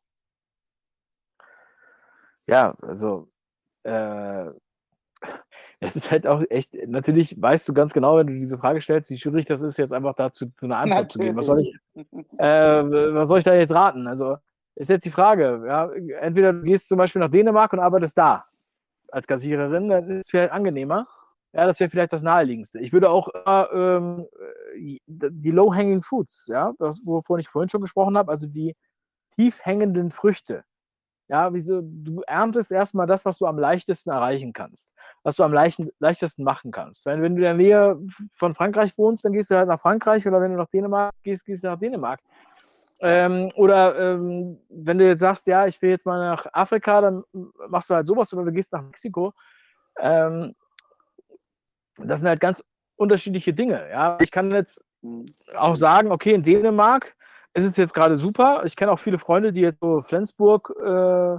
[2.47, 3.27] Ja, also
[3.87, 4.51] äh,
[5.79, 9.09] es ist halt auch echt, natürlich weißt du ganz genau, wenn du diese Frage stellst,
[9.09, 11.37] wie schwierig das ist, jetzt einfach dazu zu einer Antwort zu geben.
[11.37, 11.75] Was soll ich,
[12.37, 12.43] äh,
[13.13, 14.07] was soll ich da jetzt raten?
[14.07, 14.37] Also
[14.75, 18.45] ist jetzt die Frage, ja, entweder du gehst zum Beispiel nach Dänemark und arbeitest da
[19.11, 21.07] als Kassiererin, dann ist es vielleicht angenehmer.
[21.53, 22.79] Ja, das wäre vielleicht das Naheliegendste.
[22.79, 24.27] Ich würde auch äh, ähm,
[24.75, 28.75] die Low-Hanging Foods, ja, das, wovon ich vorhin schon gesprochen habe, also die
[29.35, 30.63] tief hängenden Früchte,
[31.29, 34.91] ja, wieso, du erntest erstmal das, was du am leichtesten erreichen kannst,
[35.23, 37.05] was du am leichten, leichtesten machen kannst.
[37.05, 37.99] Wenn, wenn du in der Nähe
[38.35, 41.45] von Frankreich wohnst, dann gehst du halt nach Frankreich oder wenn du nach Dänemark gehst,
[41.45, 42.21] gehst du nach Dänemark.
[42.99, 47.23] Ähm, oder ähm, wenn du jetzt sagst, ja, ich will jetzt mal nach Afrika, dann
[47.67, 49.33] machst du halt sowas oder du gehst nach Mexiko.
[49.99, 50.51] Ähm,
[51.97, 52.63] das sind halt ganz
[52.95, 53.89] unterschiedliche Dinge.
[53.89, 54.83] Ja, ich kann jetzt
[55.55, 57.16] auch sagen, okay, in Dänemark
[57.57, 58.61] ist es jetzt gerade super.
[58.65, 61.37] Ich kenne auch viele Freunde, die jetzt so Flensburg, äh,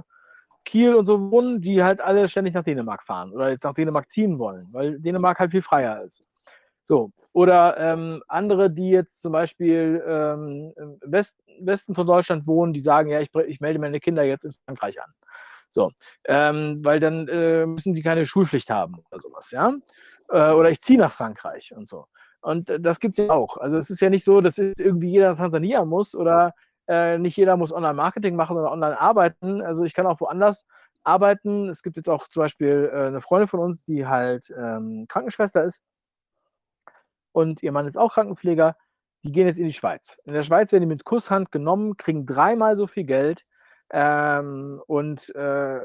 [0.65, 4.11] Kiel und so wohnen, die halt alle ständig nach Dänemark fahren oder jetzt nach Dänemark
[4.11, 6.23] ziehen wollen, weil Dänemark halt viel freier ist.
[6.83, 7.11] So.
[7.31, 12.81] Oder ähm, andere, die jetzt zum Beispiel ähm, im West, Westen von Deutschland wohnen, die
[12.81, 15.11] sagen, ja, ich, ich melde meine Kinder jetzt in Frankreich an.
[15.69, 15.91] So,
[16.25, 19.71] ähm, weil dann äh, müssen die keine Schulpflicht haben oder sowas, ja.
[20.29, 22.07] Äh, oder ich ziehe nach Frankreich und so.
[22.41, 23.57] Und äh, das gibt es ja auch.
[23.57, 26.53] Also es ist ja nicht so, dass jetzt irgendwie jeder Tansania muss oder
[26.87, 29.61] äh, nicht jeder muss Online-Marketing machen oder online arbeiten.
[29.61, 30.65] Also ich kann auch woanders
[31.03, 31.69] arbeiten.
[31.69, 35.63] Es gibt jetzt auch zum Beispiel äh, eine Freundin von uns, die halt ähm, Krankenschwester
[35.63, 35.89] ist
[37.31, 38.75] und ihr Mann ist auch Krankenpfleger.
[39.23, 40.17] Die gehen jetzt in die Schweiz.
[40.23, 43.45] In der Schweiz werden die mit Kusshand genommen, kriegen dreimal so viel Geld
[43.91, 45.79] ähm, und äh,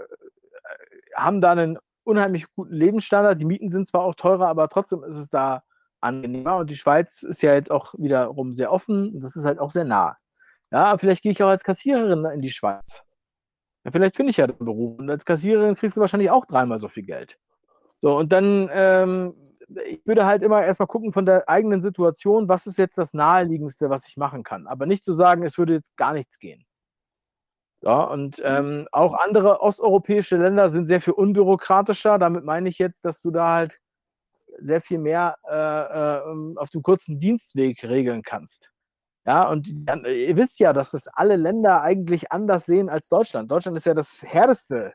[1.14, 3.40] haben da einen unheimlich guten Lebensstandard.
[3.40, 5.64] Die Mieten sind zwar auch teurer, aber trotzdem ist es da
[6.04, 6.56] angenehmer.
[6.56, 9.18] Und die Schweiz ist ja jetzt auch wiederum sehr offen.
[9.20, 10.16] Das ist halt auch sehr nah.
[10.70, 13.02] Ja, vielleicht gehe ich auch als Kassiererin in die Schweiz.
[13.84, 14.98] Ja, vielleicht finde ich ja den Beruf.
[14.98, 17.38] Und als Kassiererin kriegst du wahrscheinlich auch dreimal so viel Geld.
[17.98, 19.34] So, und dann, ähm,
[19.86, 23.90] ich würde halt immer erstmal gucken von der eigenen Situation, was ist jetzt das Naheliegendste,
[23.90, 24.66] was ich machen kann.
[24.66, 26.64] Aber nicht zu sagen, es würde jetzt gar nichts gehen.
[27.82, 32.18] Ja, und ähm, auch andere osteuropäische Länder sind sehr viel unbürokratischer.
[32.18, 33.78] Damit meine ich jetzt, dass du da halt
[34.60, 38.70] sehr viel mehr äh, äh, auf dem kurzen Dienstweg regeln kannst.
[39.26, 43.50] Ja, und dann, ihr wisst ja, dass das alle Länder eigentlich anders sehen als Deutschland.
[43.50, 44.92] Deutschland ist ja das härteste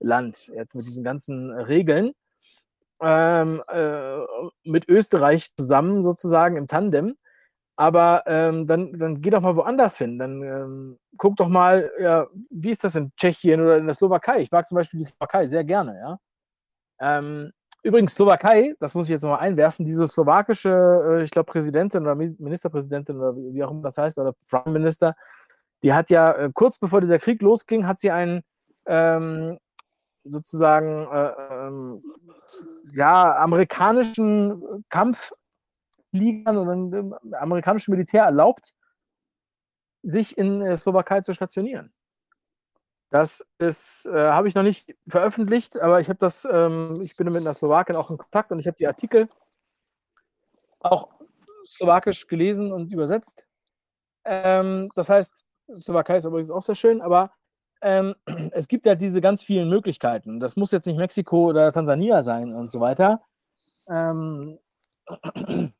[0.00, 2.12] Land jetzt mit diesen ganzen Regeln.
[3.00, 4.18] Ähm, äh,
[4.64, 7.16] mit Österreich zusammen sozusagen im Tandem.
[7.76, 10.18] Aber ähm, dann, dann geh doch mal woanders hin.
[10.18, 14.40] Dann ähm, guck doch mal, ja, wie ist das in Tschechien oder in der Slowakei?
[14.42, 16.18] Ich mag zum Beispiel die Slowakei sehr gerne, ja.
[17.00, 17.52] Ähm,
[17.82, 22.14] übrigens, Slowakei, das muss ich jetzt nochmal einwerfen, diese slowakische, äh, ich glaube, Präsidentin oder
[22.14, 25.14] Ministerpräsidentin oder wie auch immer das heißt, oder Prime Minister,
[25.82, 28.42] die hat ja äh, kurz bevor dieser Krieg losging, hat sie einen
[28.86, 29.58] ähm,
[30.24, 32.02] sozusagen äh, ähm,
[32.92, 35.32] ja, amerikanischen Kampf
[36.10, 38.74] Fliegern und dem amerikanischen Militär erlaubt,
[40.02, 41.92] sich in der Slowakei zu stationieren.
[43.12, 47.26] Das ist, äh, habe ich noch nicht veröffentlicht, aber ich habe das, ähm, ich bin
[47.26, 49.28] mit einer Slowakin auch in Kontakt und ich habe die Artikel
[50.80, 51.08] auch
[51.66, 53.44] slowakisch gelesen und übersetzt.
[54.24, 57.32] Ähm, das heißt, Slowakei ist übrigens auch sehr schön, aber
[57.82, 58.14] ähm,
[58.52, 60.40] es gibt ja diese ganz vielen Möglichkeiten.
[60.40, 63.22] Das muss jetzt nicht Mexiko oder Tansania sein und so weiter.
[63.88, 64.58] Ähm,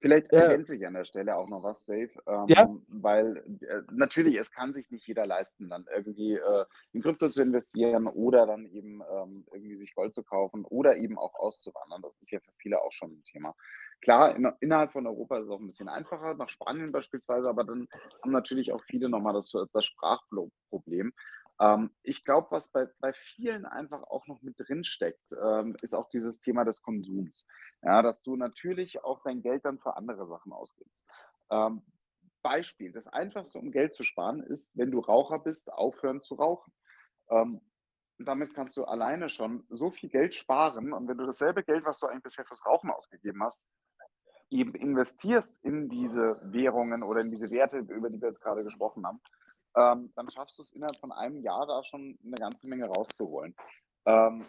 [0.00, 0.38] Vielleicht Ja.
[0.38, 2.66] ergänze ich an der Stelle auch noch was, Dave, ähm, Ja.
[2.88, 7.42] weil äh, natürlich, es kann sich nicht jeder leisten, dann irgendwie äh, in Krypto zu
[7.42, 12.00] investieren oder dann eben ähm, irgendwie sich Gold zu kaufen oder eben auch auszuwandern.
[12.02, 13.54] Das ist ja für viele auch schon ein Thema.
[14.00, 17.64] Klar, in, innerhalb von Europa ist es auch ein bisschen einfacher, nach Spanien beispielsweise, aber
[17.64, 17.86] dann
[18.22, 21.12] haben natürlich auch viele nochmal das, das Sprachproblem.
[21.60, 25.94] Ähm, ich glaube, was bei, bei vielen einfach auch noch mit drin steckt, ähm, ist
[25.94, 27.46] auch dieses Thema des Konsums.
[27.82, 31.04] Ja, dass du natürlich auch dein Geld dann für andere Sachen ausgibst.
[31.50, 31.82] Ähm,
[32.42, 36.72] Beispiel, das Einfachste, um Geld zu sparen, ist, wenn du Raucher bist, aufhören zu rauchen.
[37.28, 37.60] Ähm,
[38.18, 40.92] damit kannst du alleine schon so viel Geld sparen.
[40.92, 43.62] Und wenn du dasselbe Geld, was du eigentlich bisher fürs Rauchen ausgegeben hast,
[44.50, 49.06] eben investierst in diese Währungen oder in diese Werte, über die wir jetzt gerade gesprochen
[49.06, 49.20] haben,
[49.76, 53.54] ähm, dann schaffst du es innerhalb von einem Jahr da schon eine ganze Menge rauszuholen.
[54.06, 54.44] Ähm,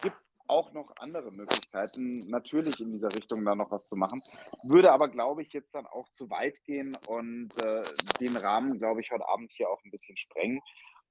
[0.00, 4.22] gibt auch noch andere Möglichkeiten, natürlich in dieser Richtung da noch was zu machen.
[4.62, 7.84] Würde aber, glaube ich, jetzt dann auch zu weit gehen und äh,
[8.20, 10.60] den Rahmen, glaube ich, heute Abend hier auch ein bisschen sprengen.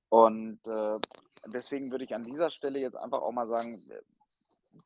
[0.09, 1.00] Und äh,
[1.48, 4.01] deswegen würde ich an dieser Stelle jetzt einfach auch mal sagen, äh,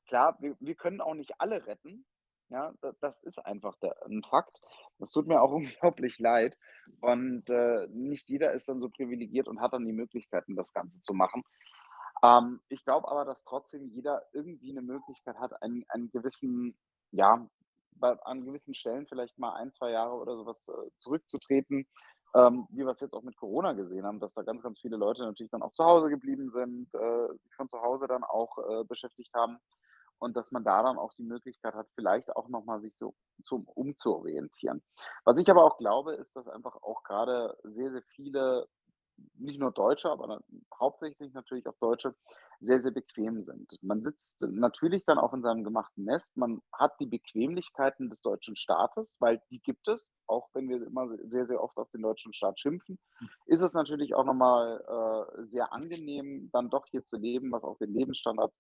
[0.08, 2.06] klar, wir, wir können auch nicht alle retten.
[2.50, 4.59] Ja, da, das ist einfach ein Fakt.
[5.00, 5.51] Das tut mir auch
[5.82, 6.58] unglaublich leid.
[7.01, 11.00] Und äh, nicht jeder ist dann so privilegiert und hat dann die Möglichkeiten, das Ganze
[11.01, 11.43] zu machen.
[12.24, 16.77] Ähm, ich glaube aber, dass trotzdem jeder irgendwie eine Möglichkeit hat, einen, einen gewissen,
[17.11, 17.48] ja,
[17.92, 21.88] bei, an gewissen Stellen vielleicht mal ein, zwei Jahre oder sowas äh, zurückzutreten,
[22.35, 24.98] ähm, wie wir es jetzt auch mit Corona gesehen haben, dass da ganz, ganz viele
[24.98, 28.58] Leute natürlich dann auch zu Hause geblieben sind, äh, sich von zu Hause dann auch
[28.58, 29.59] äh, beschäftigt haben
[30.20, 33.68] und dass man da dann auch die Möglichkeit hat, vielleicht auch nochmal sich so zum
[33.68, 34.84] umzuorientieren.
[35.26, 38.68] Was ich aber auch glaube, ist, dass einfach auch gerade sehr, sehr viele,
[39.36, 40.42] nicht nur Deutsche, aber
[40.80, 42.16] hauptsächlich natürlich auch Deutsche,
[42.60, 43.78] sehr, sehr bequem sind.
[43.82, 46.36] Man sitzt natürlich dann auch in seinem gemachten Nest.
[46.38, 51.08] Man hat die Bequemlichkeiten des deutschen Staates, weil die gibt es, auch wenn wir immer
[51.08, 53.00] se- sehr, sehr oft auf den deutschen Staat schimpfen,
[53.46, 54.82] ist es natürlich auch nochmal
[55.38, 58.52] äh, sehr angenehm, dann doch hier zu leben, was auch den Lebensstandard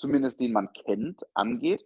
[0.00, 1.84] zumindest den man kennt, angeht.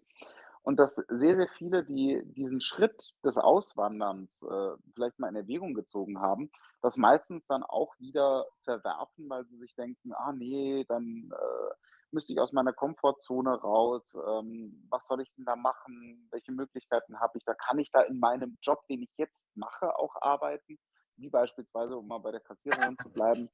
[0.63, 5.75] Und dass sehr, sehr viele, die diesen Schritt des Auswanderns äh, vielleicht mal in Erwägung
[5.75, 11.31] gezogen haben, das meistens dann auch wieder verwerfen, weil sie sich denken, ah nee, dann
[11.31, 11.75] äh,
[12.13, 17.21] müsste ich aus meiner Komfortzone raus, ähm, was soll ich denn da machen, welche Möglichkeiten
[17.21, 20.79] habe ich da, kann ich da in meinem Job, den ich jetzt mache, auch arbeiten,
[21.17, 23.51] wie beispielsweise, um mal bei der Kassiererin zu bleiben,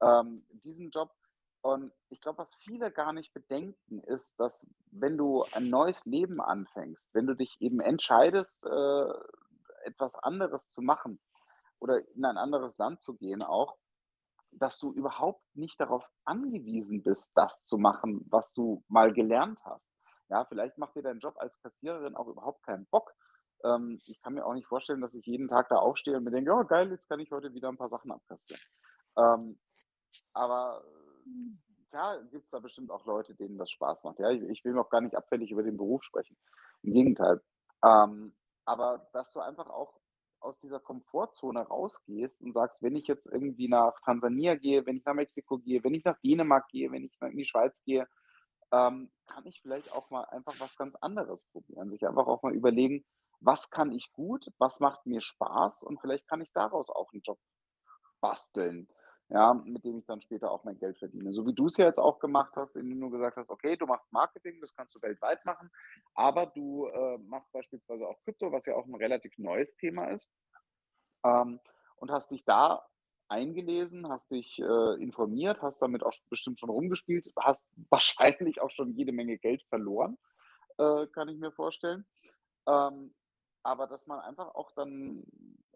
[0.00, 1.10] ähm, diesen Job.
[1.62, 6.40] Und ich glaube, was viele gar nicht bedenken, ist, dass wenn du ein neues Leben
[6.40, 9.12] anfängst, wenn du dich eben entscheidest, äh,
[9.84, 11.20] etwas anderes zu machen
[11.78, 13.76] oder in ein anderes Land zu gehen auch,
[14.52, 19.86] dass du überhaupt nicht darauf angewiesen bist, das zu machen, was du mal gelernt hast.
[20.28, 23.12] Ja, vielleicht macht dir dein Job als Kassiererin auch überhaupt keinen Bock.
[23.64, 26.32] Ähm, ich kann mir auch nicht vorstellen, dass ich jeden Tag da aufstehe und mir
[26.32, 28.62] denke, oh geil, jetzt kann ich heute wieder ein paar Sachen abkassieren.
[29.16, 29.58] Ähm,
[30.34, 30.82] aber
[31.90, 34.18] klar gibt es da bestimmt auch Leute, denen das Spaß macht.
[34.18, 36.36] Ja, ich, ich will noch gar nicht abfällig über den Beruf sprechen.
[36.82, 37.40] Im Gegenteil.
[37.84, 38.34] Ähm,
[38.64, 40.00] aber dass du einfach auch
[40.40, 45.04] aus dieser Komfortzone rausgehst und sagst, wenn ich jetzt irgendwie nach Tansania gehe, wenn ich
[45.04, 48.08] nach Mexiko gehe, wenn ich nach Dänemark gehe, wenn ich in die Schweiz gehe,
[48.72, 51.90] ähm, kann ich vielleicht auch mal einfach was ganz anderes probieren.
[51.90, 53.04] Sich einfach auch mal überlegen,
[53.40, 57.22] was kann ich gut, was macht mir Spaß und vielleicht kann ich daraus auch einen
[57.22, 57.38] Job
[58.20, 58.88] basteln
[59.32, 61.32] ja, mit dem ich dann später auch mein Geld verdiene.
[61.32, 63.86] So wie du es ja jetzt auch gemacht hast, indem du gesagt hast, okay, du
[63.86, 65.70] machst Marketing, das kannst du weltweit machen,
[66.14, 70.28] aber du äh, machst beispielsweise auch Krypto, was ja auch ein relativ neues Thema ist,
[71.24, 71.60] ähm,
[71.96, 72.86] und hast dich da
[73.28, 78.92] eingelesen, hast dich äh, informiert, hast damit auch bestimmt schon rumgespielt, hast wahrscheinlich auch schon
[78.92, 80.18] jede Menge Geld verloren,
[80.76, 82.04] äh, kann ich mir vorstellen.
[82.68, 83.14] Ähm,
[83.62, 85.24] aber dass man einfach auch dann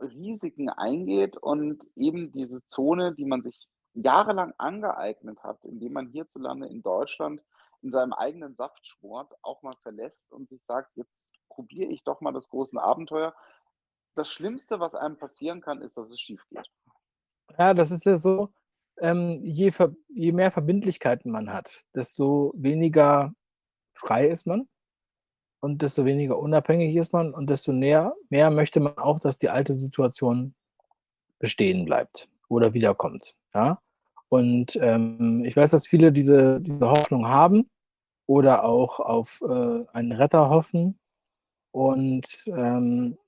[0.00, 3.57] Risiken eingeht und eben diese Zone, die man sich
[3.94, 7.42] jahrelang angeeignet hat, indem man hierzulande in Deutschland
[7.83, 11.15] in seinem eigenen Saft schmort, auch mal verlässt und sich sagt, jetzt
[11.49, 13.34] probiere ich doch mal das große Abenteuer.
[14.15, 16.68] Das Schlimmste, was einem passieren kann, ist, dass es schief geht.
[17.58, 18.52] Ja, das ist ja so,
[18.99, 19.73] ähm, je,
[20.08, 23.34] je mehr Verbindlichkeiten man hat, desto weniger
[23.94, 24.68] frei ist man
[25.60, 29.51] und desto weniger unabhängig ist man und desto näher, mehr möchte man auch, dass die
[29.51, 30.55] alte Situation
[31.39, 33.35] bestehen bleibt oder wiederkommt.
[33.55, 33.81] Ja?
[34.28, 37.70] Und ähm, ich weiß, dass viele diese, diese Hoffnung haben
[38.26, 40.99] oder auch auf äh, einen Retter hoffen.
[41.70, 43.18] Und ähm,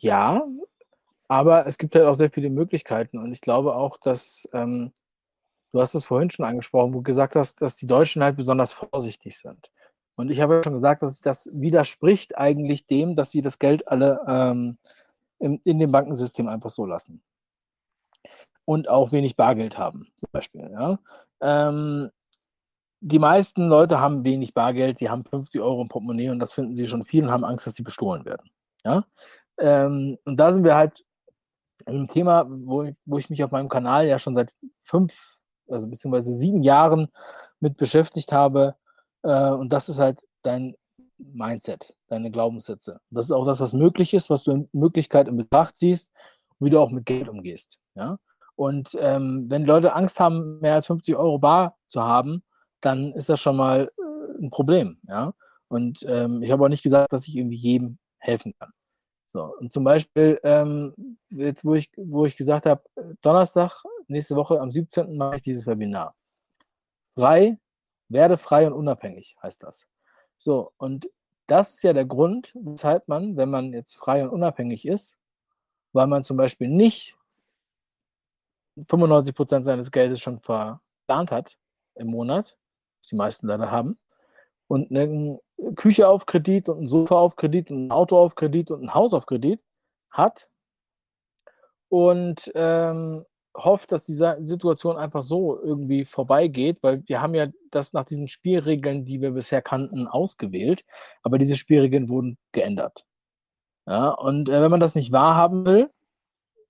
[0.00, 0.42] ja,
[1.28, 3.18] aber es gibt halt auch sehr viele Möglichkeiten.
[3.18, 4.92] Und ich glaube auch, dass ähm,
[5.72, 8.72] du hast es vorhin schon angesprochen, wo du gesagt hast, dass die Deutschen halt besonders
[8.72, 9.70] vorsichtig sind.
[10.20, 13.88] Und ich habe ja schon gesagt, dass das widerspricht eigentlich dem, dass sie das Geld
[13.88, 14.78] alle ähm,
[15.38, 17.22] in, in dem Bankensystem einfach so lassen.
[18.64, 20.70] Und auch wenig Bargeld haben, zum Beispiel.
[20.70, 20.98] Ja?
[21.40, 22.10] Ähm,
[23.00, 26.76] die meisten Leute haben wenig Bargeld, die haben 50 Euro im Portemonnaie und das finden
[26.76, 28.50] sie schon viel und haben Angst, dass sie bestohlen werden.
[28.84, 29.04] Ja?
[29.58, 31.04] Ähm, und da sind wir halt
[31.86, 36.38] im Thema, wo, wo ich mich auf meinem Kanal ja schon seit fünf, also beziehungsweise
[36.38, 37.08] sieben Jahren
[37.58, 38.76] mit beschäftigt habe,
[39.22, 40.74] äh, und das ist halt dein
[41.18, 43.00] Mindset, deine Glaubenssätze.
[43.10, 46.10] Das ist auch das, was möglich ist, was du in Möglichkeit in Betracht ziehst,
[46.58, 47.78] wie du auch mit Geld umgehst.
[47.94, 48.18] Ja?
[48.56, 52.42] Und ähm, wenn Leute Angst haben, mehr als 50 Euro bar zu haben,
[52.80, 54.98] dann ist das schon mal äh, ein Problem.
[55.06, 55.32] Ja?
[55.68, 58.70] Und ähm, ich habe auch nicht gesagt, dass ich irgendwie jedem helfen kann.
[59.26, 62.82] So, und zum Beispiel, ähm, jetzt, wo ich, wo ich gesagt habe,
[63.22, 65.16] Donnerstag, nächste Woche am 17.
[65.16, 66.16] mache ich dieses Webinar.
[67.14, 67.56] Frei
[68.10, 69.86] werde frei und unabhängig, heißt das.
[70.36, 71.10] So, und
[71.46, 75.16] das ist ja der Grund, weshalb man, wenn man jetzt frei und unabhängig ist,
[75.92, 77.16] weil man zum Beispiel nicht
[78.76, 81.58] 95 Prozent seines Geldes schon verplant hat
[81.96, 82.56] im Monat,
[83.00, 83.98] was die meisten leider haben,
[84.68, 85.40] und eine
[85.74, 88.94] Küche auf Kredit und ein Sofa auf Kredit und ein Auto auf Kredit und ein
[88.94, 89.60] Haus auf Kredit
[90.10, 90.48] hat
[91.88, 97.92] und ähm, hofft, dass diese Situation einfach so irgendwie vorbeigeht, weil wir haben ja das
[97.92, 100.84] nach diesen Spielregeln, die wir bisher kannten, ausgewählt,
[101.22, 103.04] aber diese Spielregeln wurden geändert.
[103.86, 105.90] Ja, und äh, wenn man das nicht wahrhaben will,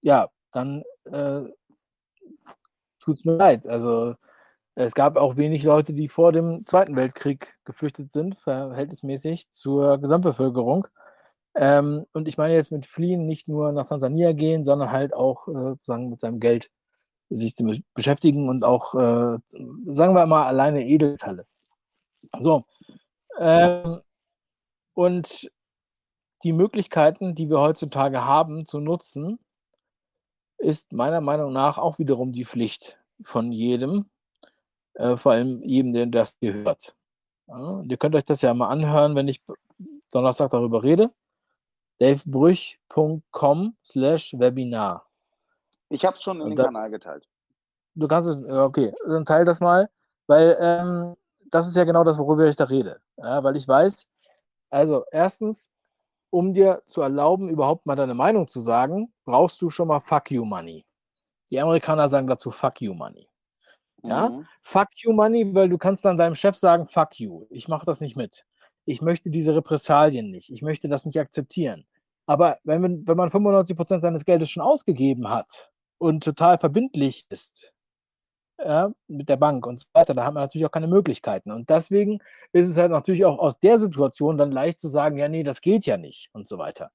[0.02, 1.42] ja, dann äh,
[3.00, 3.68] tut es mir leid.
[3.68, 4.14] Also
[4.74, 10.86] es gab auch wenig Leute, die vor dem Zweiten Weltkrieg geflüchtet sind, verhältnismäßig zur Gesamtbevölkerung.
[11.54, 15.48] Ähm, und ich meine jetzt mit Fliehen nicht nur nach Tansania gehen, sondern halt auch
[15.48, 16.70] äh, sozusagen mit seinem Geld
[17.30, 17.64] sich zu
[17.94, 19.38] beschäftigen und auch, äh,
[19.86, 21.46] sagen wir mal, alleine Edelmetalle.
[22.38, 22.64] So.
[23.38, 24.00] Ähm,
[24.94, 25.50] und
[26.42, 29.38] die Möglichkeiten, die wir heutzutage haben zu nutzen,
[30.58, 34.10] ist meiner Meinung nach auch wiederum die Pflicht von jedem,
[34.94, 36.96] äh, vor allem jedem, der das gehört.
[37.46, 39.42] Ja, ihr könnt euch das ja mal anhören, wenn ich
[40.10, 41.10] Donnerstag darüber rede.
[42.00, 45.06] davebrüch.com slash Webinar.
[45.88, 47.26] Ich habe es schon in Und den da- Kanal geteilt.
[47.94, 49.90] Du kannst es, okay, dann teil das mal,
[50.28, 51.16] weil ähm,
[51.50, 53.00] das ist ja genau das, worüber ich da rede.
[53.16, 54.06] Ja, weil ich weiß,
[54.70, 55.68] also erstens,
[56.30, 60.30] um dir zu erlauben, überhaupt mal deine Meinung zu sagen, brauchst du schon mal Fuck
[60.30, 60.86] you Money.
[61.50, 63.28] Die Amerikaner sagen dazu Fuck you Money.
[64.04, 64.46] Ja, Mhm.
[64.58, 68.00] Fuck you Money, weil du kannst dann deinem Chef sagen, Fuck you, ich mache das
[68.00, 68.46] nicht mit.
[68.84, 70.50] Ich möchte diese Repressalien nicht.
[70.50, 71.84] Ich möchte das nicht akzeptieren.
[72.30, 77.72] Aber wenn man, wenn man 95% seines Geldes schon ausgegeben hat und total verbindlich ist,
[78.56, 81.50] ja, mit der Bank und so weiter, da hat man natürlich auch keine Möglichkeiten.
[81.50, 82.20] Und deswegen
[82.52, 85.60] ist es halt natürlich auch aus der Situation dann leicht zu sagen, ja, nee, das
[85.60, 86.92] geht ja nicht und so weiter.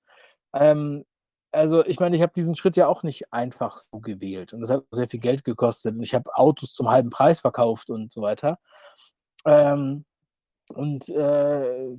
[0.53, 1.03] Ähm,
[1.51, 4.69] also ich meine, ich habe diesen Schritt ja auch nicht einfach so gewählt und das
[4.69, 8.21] hat sehr viel Geld gekostet und ich habe Autos zum halben Preis verkauft und so
[8.21, 8.57] weiter.
[9.45, 10.05] Ähm,
[10.73, 11.97] und äh,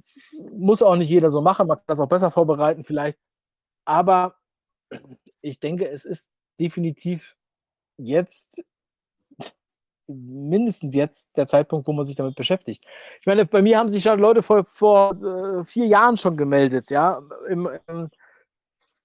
[0.53, 3.19] muss auch nicht jeder so machen, man kann das auch besser vorbereiten vielleicht.
[3.85, 4.37] Aber
[5.41, 7.37] ich denke, es ist definitiv
[7.99, 8.63] jetzt
[10.09, 12.85] mindestens jetzt der Zeitpunkt, wo man sich damit beschäftigt.
[13.21, 16.91] Ich meine, bei mir haben sich schon Leute vor, vor äh, vier Jahren schon gemeldet,
[16.91, 17.21] ja.
[17.49, 18.09] Im, im,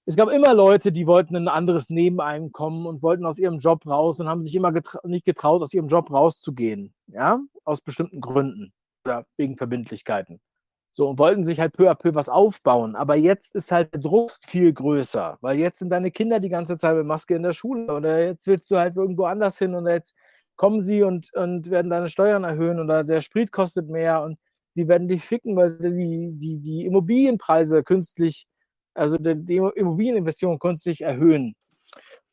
[0.05, 4.19] es gab immer Leute, die wollten ein anderes Nebeneinkommen und wollten aus ihrem Job raus
[4.19, 8.73] und haben sich immer getra nicht getraut, aus ihrem Job rauszugehen, ja, aus bestimmten Gründen
[9.05, 10.39] oder wegen Verbindlichkeiten.
[10.93, 12.95] So, und wollten sich halt peu à peu was aufbauen.
[12.95, 16.77] Aber jetzt ist halt der Druck viel größer, weil jetzt sind deine Kinder die ganze
[16.77, 19.87] Zeit mit Maske in der Schule oder jetzt willst du halt irgendwo anders hin und
[19.87, 20.13] jetzt
[20.57, 24.37] kommen sie und, und werden deine Steuern erhöhen oder der Sprit kostet mehr und
[24.75, 28.45] sie werden dich ficken, weil die, die, die Immobilienpreise künstlich,
[28.93, 31.55] also die, Immobilieninvestierung künstlich erhöhen.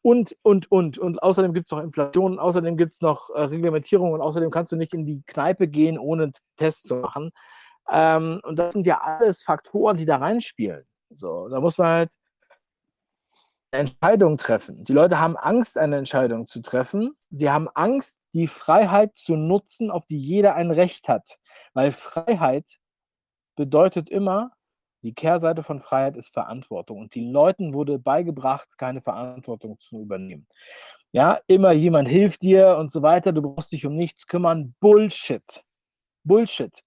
[0.02, 0.98] Und, und, und.
[0.98, 4.72] Und außerdem gibt es noch Inflation, außerdem gibt es noch äh, Reglementierung und außerdem kannst
[4.72, 7.32] du nicht in die Kneipe gehen, ohne Tests zu machen.
[7.90, 10.86] Ähm, und das sind ja alles Faktoren, die da reinspielen.
[11.10, 12.10] So, da muss man halt
[13.70, 14.84] eine Entscheidung treffen.
[14.84, 17.12] Die Leute haben Angst, eine Entscheidung zu treffen.
[17.30, 21.38] Sie haben Angst, die Freiheit zu nutzen, auf die jeder ein Recht hat.
[21.74, 22.78] Weil Freiheit
[23.56, 24.52] bedeutet immer,
[25.02, 26.98] die Kehrseite von Freiheit ist Verantwortung.
[26.98, 30.46] Und den Leuten wurde beigebracht, keine Verantwortung zu übernehmen.
[31.12, 34.74] Ja, immer jemand hilft dir und so weiter, du brauchst dich um nichts kümmern.
[34.80, 35.64] Bullshit.
[36.24, 36.82] Bullshit.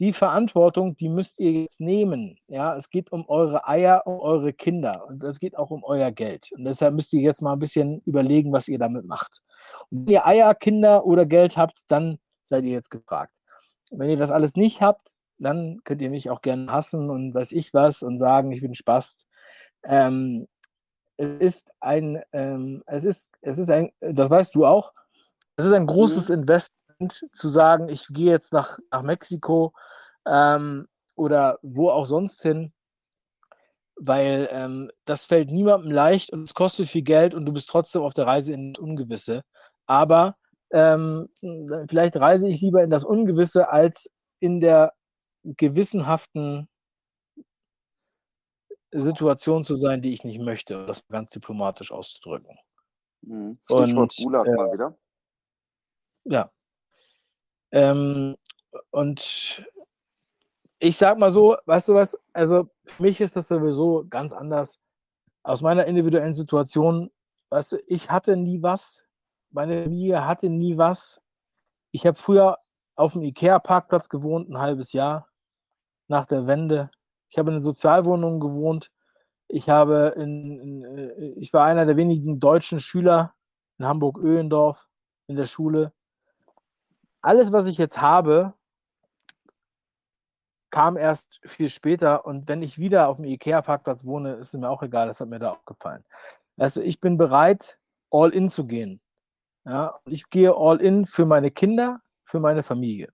[0.00, 2.38] Die Verantwortung, die müsst ihr jetzt nehmen.
[2.46, 6.12] Ja, es geht um eure Eier, um eure Kinder und es geht auch um euer
[6.12, 6.52] Geld.
[6.52, 9.42] Und deshalb müsst ihr jetzt mal ein bisschen überlegen, was ihr damit macht.
[9.90, 13.32] Und wenn ihr Eier, Kinder oder Geld habt, dann seid ihr jetzt gefragt.
[13.90, 17.52] Wenn ihr das alles nicht habt, dann könnt ihr mich auch gerne hassen und weiß
[17.52, 19.26] ich was und sagen, ich bin Spast.
[19.84, 20.48] Ähm,
[21.16, 24.92] es ist ein, ähm, es ist, es ist ein, das weißt du auch,
[25.56, 29.72] es ist ein großes Investment zu sagen, ich gehe jetzt nach, nach Mexiko
[30.26, 30.86] ähm,
[31.16, 32.72] oder wo auch sonst hin,
[33.96, 38.02] weil ähm, das fällt niemandem leicht und es kostet viel Geld und du bist trotzdem
[38.02, 39.42] auf der Reise in das Ungewisse.
[39.86, 40.36] Aber
[40.70, 41.28] ähm,
[41.88, 44.10] vielleicht reise ich lieber in das Ungewisse als
[44.40, 44.92] in der
[45.56, 46.68] gewissenhaften
[48.90, 52.58] Situation zu sein, die ich nicht möchte, um das ganz diplomatisch auszudrücken.
[53.22, 53.58] Mhm.
[53.64, 54.98] Stichwort Und, Gulag äh, mal wieder.
[56.24, 56.50] Ja.
[57.70, 58.36] Ähm,
[58.90, 59.66] und
[60.80, 64.78] ich sag mal so, weißt du was, also für mich ist das sowieso ganz anders.
[65.42, 67.10] Aus meiner individuellen Situation,
[67.50, 69.14] weißt du, ich hatte nie was,
[69.50, 71.20] meine Familie hatte nie was.
[71.90, 72.58] Ich habe früher
[72.96, 75.27] auf dem IKEA-Parkplatz gewohnt, ein halbes Jahr
[76.08, 76.90] nach der Wende.
[77.28, 78.90] Ich habe in Sozialwohnungen gewohnt.
[79.48, 83.34] Ich habe in, in, äh, ich war einer der wenigen deutschen Schüler
[83.78, 84.88] in Hamburg-Öhlendorf
[85.26, 85.92] in der Schule.
[87.20, 88.54] Alles, was ich jetzt habe,
[90.70, 92.26] kam erst viel später.
[92.26, 95.08] Und wenn ich wieder auf dem IKEA-Parkplatz wohne, ist es mir auch egal.
[95.08, 96.04] Das hat mir da auch gefallen.
[96.56, 97.78] Also ich bin bereit,
[98.10, 99.00] all in zu gehen.
[99.64, 103.12] Ja, ich gehe all in für meine Kinder, für meine Familie.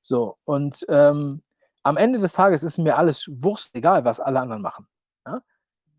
[0.00, 1.42] So, und ähm,
[1.82, 4.86] am Ende des Tages ist mir alles Wurst, egal, was alle anderen machen.
[5.26, 5.42] Ja?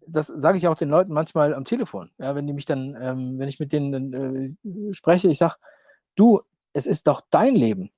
[0.07, 2.11] Das sage ich auch den Leuten manchmal am Telefon.
[2.17, 5.55] Ja, wenn die mich dann, ähm, wenn ich mit denen äh, spreche, ich sage,
[6.15, 6.41] du,
[6.73, 7.89] es ist doch dein Leben.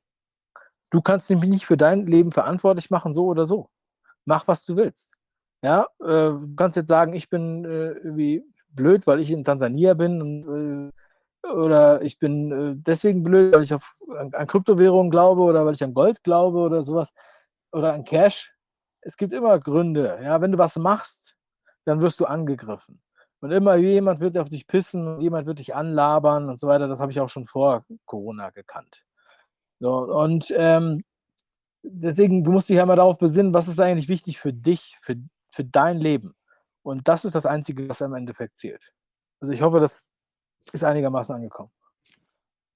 [0.92, 3.70] Du kannst mich nicht für dein Leben verantwortlich machen, so oder so.
[4.26, 5.12] Mach, was du willst.
[5.62, 9.94] Ja, äh, du kannst jetzt sagen, ich bin äh, irgendwie blöd, weil ich in Tansania
[9.94, 10.92] bin und,
[11.44, 15.66] äh, oder ich bin äh, deswegen blöd, weil ich auf, an, an Kryptowährungen glaube oder
[15.66, 17.14] weil ich an Gold glaube oder sowas
[17.76, 18.54] oder an Cash.
[19.02, 20.20] Es gibt immer Gründe.
[20.24, 21.38] Ja, wenn du was machst,
[21.86, 23.02] dann wirst du angegriffen.
[23.42, 26.88] Und immer jemand wird auf dich pissen und jemand wird dich anlabern und so weiter.
[26.88, 29.04] Das habe ich auch schon vor Corona gekannt.
[29.80, 31.04] So, und ähm,
[31.84, 35.16] deswegen, du musst dich ja mal darauf besinnen, was ist eigentlich wichtig für dich, für,
[35.52, 36.34] für dein Leben.
[36.82, 38.94] Und das ist das Einzige, was am Endeffekt zählt.
[39.42, 40.10] Also ich hoffe, das
[40.72, 41.72] ist einigermaßen angekommen.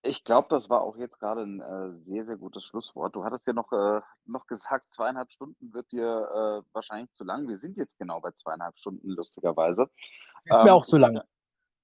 [0.02, 3.16] Ich glaube, das war auch jetzt gerade ein äh, sehr, sehr gutes Schlusswort.
[3.16, 7.50] Du hattest ja noch, äh, noch gesagt, zweieinhalb Stunden wird dir äh, wahrscheinlich zu lang.
[7.50, 9.90] Wir sind jetzt genau bei zweieinhalb Stunden, lustigerweise.
[10.46, 11.22] Ist mir Ähm, auch zu lang.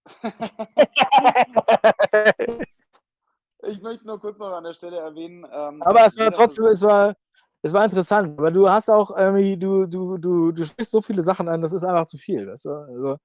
[3.63, 5.45] ich möchte nur kurz noch an der Stelle erwähnen.
[5.51, 7.15] Ähm, Aber es war trotzdem, es war,
[7.63, 11.21] es war interessant, weil du hast auch irgendwie, du, du, du, du sprichst so viele
[11.21, 12.47] Sachen an, das ist einfach zu viel.
[12.47, 12.69] Weißt du?
[12.69, 13.17] also,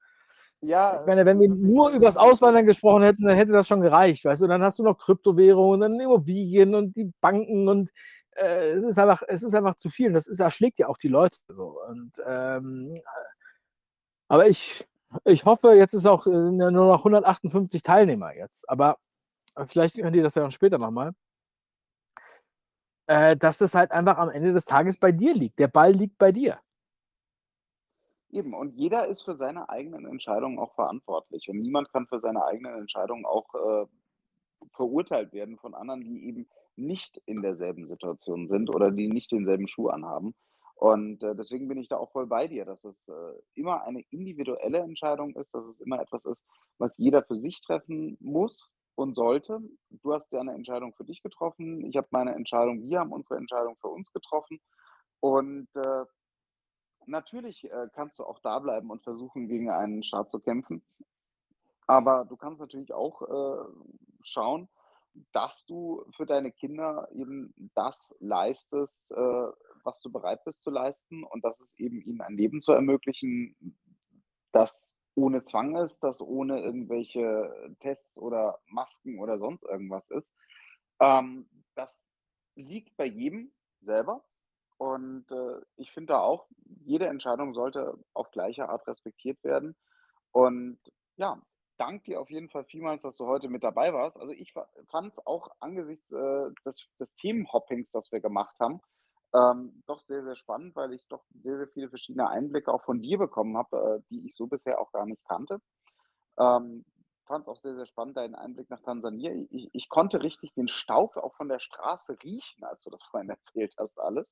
[0.62, 3.80] Ja, ich meine, wenn wir nur über das Auswandern gesprochen hätten, dann hätte das schon
[3.80, 4.46] gereicht, weißt du?
[4.46, 7.90] Dann hast du noch Kryptowährungen, dann Immobilien und die Banken und
[8.36, 10.08] äh, es ist einfach, es ist einfach zu viel.
[10.08, 11.80] Und das ist, erschlägt ja auch die Leute so.
[11.88, 12.94] Und ähm,
[14.28, 14.86] aber ich,
[15.24, 18.68] ich hoffe, jetzt ist auch äh, nur noch 158 Teilnehmer jetzt.
[18.68, 18.96] Aber
[19.66, 21.12] vielleicht könnt ihr das ja dann später nochmal.
[23.08, 25.58] Äh, dass das halt einfach am Ende des Tages bei dir liegt.
[25.58, 26.58] Der Ball liegt bei dir.
[28.32, 31.48] Eben, und jeder ist für seine eigenen Entscheidungen auch verantwortlich.
[31.48, 33.86] Und niemand kann für seine eigenen Entscheidungen auch äh,
[34.74, 39.66] verurteilt werden von anderen, die eben nicht in derselben Situation sind oder die nicht denselben
[39.66, 40.34] Schuh anhaben.
[40.76, 44.00] Und äh, deswegen bin ich da auch voll bei dir, dass es äh, immer eine
[44.10, 46.42] individuelle Entscheidung ist, dass es immer etwas ist,
[46.78, 49.60] was jeder für sich treffen muss und sollte.
[49.90, 53.76] Du hast deine Entscheidung für dich getroffen, ich habe meine Entscheidung, wir haben unsere Entscheidung
[53.80, 54.58] für uns getroffen.
[55.20, 56.04] Und äh,
[57.06, 60.82] natürlich äh, kannst du auch da bleiben und versuchen, gegen einen Staat zu kämpfen.
[61.86, 63.64] Aber du kannst natürlich auch äh,
[64.22, 64.68] schauen,
[65.32, 69.48] dass du für deine Kinder eben das leistest, äh,
[69.82, 73.56] was du bereit bist zu leisten und dass es eben ihnen ein Leben zu ermöglichen,
[74.52, 80.32] das ohne Zwang ist, das ohne irgendwelche Tests oder Masken oder sonst irgendwas ist.
[81.00, 82.00] Ähm, das
[82.54, 84.22] liegt bei jedem selber.
[84.80, 86.46] Und äh, ich finde da auch,
[86.86, 89.76] jede Entscheidung sollte auf gleiche Art respektiert werden.
[90.32, 90.78] Und
[91.16, 91.38] ja,
[91.76, 94.16] danke dir auf jeden Fall vielmals, dass du heute mit dabei warst.
[94.16, 94.54] Also ich
[94.88, 98.80] fand es auch angesichts äh, des, des Themenhoppings, das wir gemacht haben,
[99.34, 103.02] ähm, doch sehr, sehr spannend, weil ich doch sehr, sehr viele verschiedene Einblicke auch von
[103.02, 105.60] dir bekommen habe, äh, die ich so bisher auch gar nicht kannte.
[106.38, 106.86] Ähm,
[107.26, 109.30] fand es auch sehr, sehr spannend, deinen Einblick nach Tansania.
[109.50, 113.28] Ich, ich konnte richtig den Staub auch von der Straße riechen, als du das vorhin
[113.36, 114.26] erzählt hast, alles.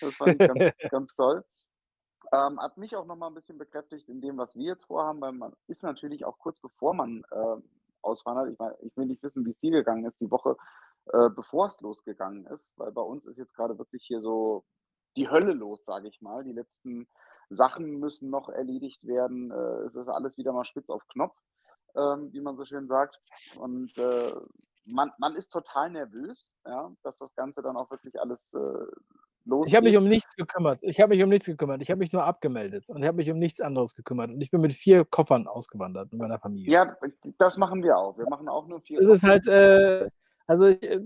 [0.00, 0.58] Das fand ich ganz,
[0.90, 1.44] ganz toll.
[2.32, 5.32] Ähm, hat mich auch nochmal ein bisschen bekräftigt in dem, was wir jetzt vorhaben, weil
[5.32, 7.56] man ist natürlich auch kurz bevor man äh,
[8.02, 8.50] auswandert.
[8.52, 10.56] Ich, mein, ich will nicht wissen, wie es dir gegangen ist, die Woche
[11.12, 14.64] äh, bevor es losgegangen ist, weil bei uns ist jetzt gerade wirklich hier so
[15.16, 16.42] die Hölle los, sage ich mal.
[16.42, 17.08] Die letzten
[17.48, 19.50] Sachen müssen noch erledigt werden.
[19.50, 21.36] Äh, es ist alles wieder mal spitz auf Knopf,
[21.94, 23.18] ähm, wie man so schön sagt.
[23.56, 24.32] Und äh,
[24.84, 28.86] man, man ist total nervös, ja, dass das Ganze dann auch wirklich alles äh,
[29.46, 29.68] losgeht.
[29.68, 30.82] Ich habe mich um nichts gekümmert.
[30.82, 31.80] Ich habe mich um nichts gekümmert.
[31.82, 34.30] Ich habe mich nur abgemeldet und ich habe mich um nichts anderes gekümmert.
[34.30, 36.72] Und ich bin mit vier Koffern ausgewandert mit meiner Familie.
[36.72, 36.96] Ja,
[37.38, 38.18] das machen wir auch.
[38.18, 39.00] Wir machen auch nur vier.
[39.00, 40.08] Es ist halt, äh,
[40.46, 41.00] also ich, äh,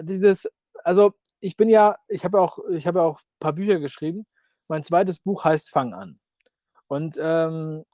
[0.00, 0.50] dieses,
[0.84, 4.26] also ich bin ja, ich habe auch, ich habe auch ein paar Bücher geschrieben.
[4.68, 6.20] Mein zweites Buch heißt Fang an.
[6.86, 7.84] Und ähm,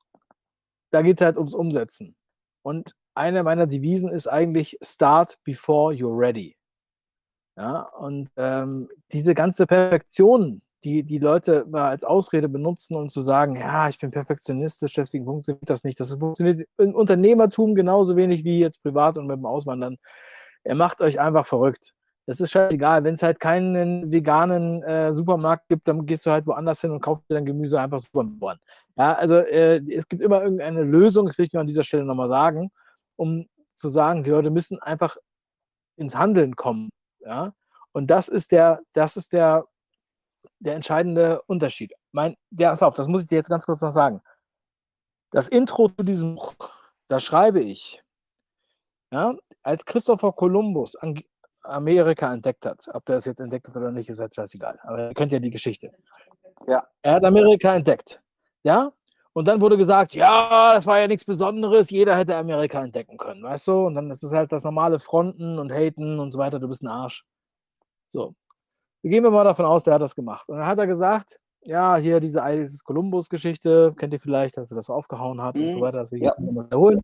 [0.90, 2.16] da geht es halt ums Umsetzen.
[2.62, 6.55] Und eine meiner Devisen ist eigentlich Start before you're ready.
[7.56, 13.22] Ja, und ähm, diese ganze Perfektion, die die Leute mal als Ausrede benutzen, um zu
[13.22, 15.98] sagen, ja, ich bin perfektionistisch, deswegen funktioniert das nicht.
[15.98, 19.96] Das funktioniert im Unternehmertum genauso wenig wie jetzt privat und mit dem Auswandern.
[20.64, 21.94] Er macht euch einfach verrückt.
[22.26, 23.04] Das ist scheißegal.
[23.04, 27.00] Wenn es halt keinen veganen äh, Supermarkt gibt, dann gehst du halt woanders hin und
[27.00, 28.58] kaufst dir dein Gemüse einfach super.
[28.96, 32.04] Ja, also äh, es gibt immer irgendeine Lösung, das will ich nur an dieser Stelle
[32.04, 32.70] nochmal sagen,
[33.16, 35.16] um zu sagen, die Leute müssen einfach
[35.96, 36.90] ins Handeln kommen.
[37.26, 37.52] Ja?
[37.92, 39.66] Und das ist der, das ist der,
[40.58, 41.92] der entscheidende Unterschied.
[42.12, 44.22] Mein, der ist auf, das muss ich dir jetzt ganz kurz noch sagen.
[45.32, 46.54] Das Intro zu diesem Buch,
[47.08, 48.02] da schreibe ich,
[49.10, 50.96] ja, als Christopher Columbus
[51.64, 54.78] Amerika entdeckt hat, ob der es jetzt entdeckt hat oder nicht, ist halt scheißegal.
[54.82, 55.92] Aber ihr kennt ja die Geschichte.
[56.66, 56.86] Ja.
[57.02, 58.22] Er hat Amerika entdeckt.
[58.62, 58.90] Ja?
[59.36, 63.42] Und dann wurde gesagt, ja, das war ja nichts Besonderes, jeder hätte Amerika entdecken können,
[63.42, 63.86] weißt du?
[63.86, 66.82] Und dann ist es halt das normale Fronten und Haten und so weiter, du bist
[66.82, 67.22] ein Arsch.
[68.08, 68.34] So.
[69.02, 70.48] Gehen wir mal davon aus, der hat das gemacht.
[70.48, 74.76] Und dann hat er gesagt, ja, hier diese Eilis Kolumbus-Geschichte, kennt ihr vielleicht, dass er
[74.76, 75.82] das aufgehauen hat und so Mhm.
[75.82, 76.30] weiter, das will ich Ja.
[76.30, 77.02] jetzt nochmal wiederholen.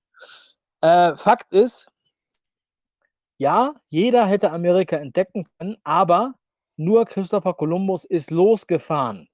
[0.80, 1.86] Äh, Fakt ist,
[3.36, 6.32] ja, jeder hätte Amerika entdecken können, aber
[6.78, 9.28] nur Christopher Columbus ist losgefahren.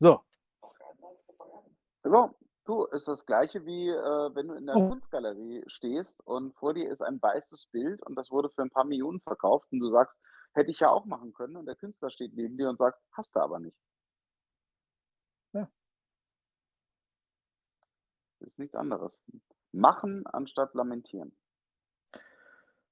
[0.00, 0.24] So.
[2.04, 2.30] So,
[2.66, 4.80] Du, ist das Gleiche wie, äh, wenn du in der Oh.
[4.80, 8.84] Kunstgalerie stehst und vor dir ist ein weißes Bild und das wurde für ein paar
[8.86, 10.16] Millionen verkauft und du sagst:
[10.54, 13.34] „Hätte ich ja auch machen können.“ Und der Künstler steht neben dir und sagt: „Hast
[13.36, 13.76] du aber nicht.“
[15.52, 15.70] Ja.
[18.38, 19.20] Ist nichts anderes.
[19.72, 21.36] Machen anstatt lamentieren.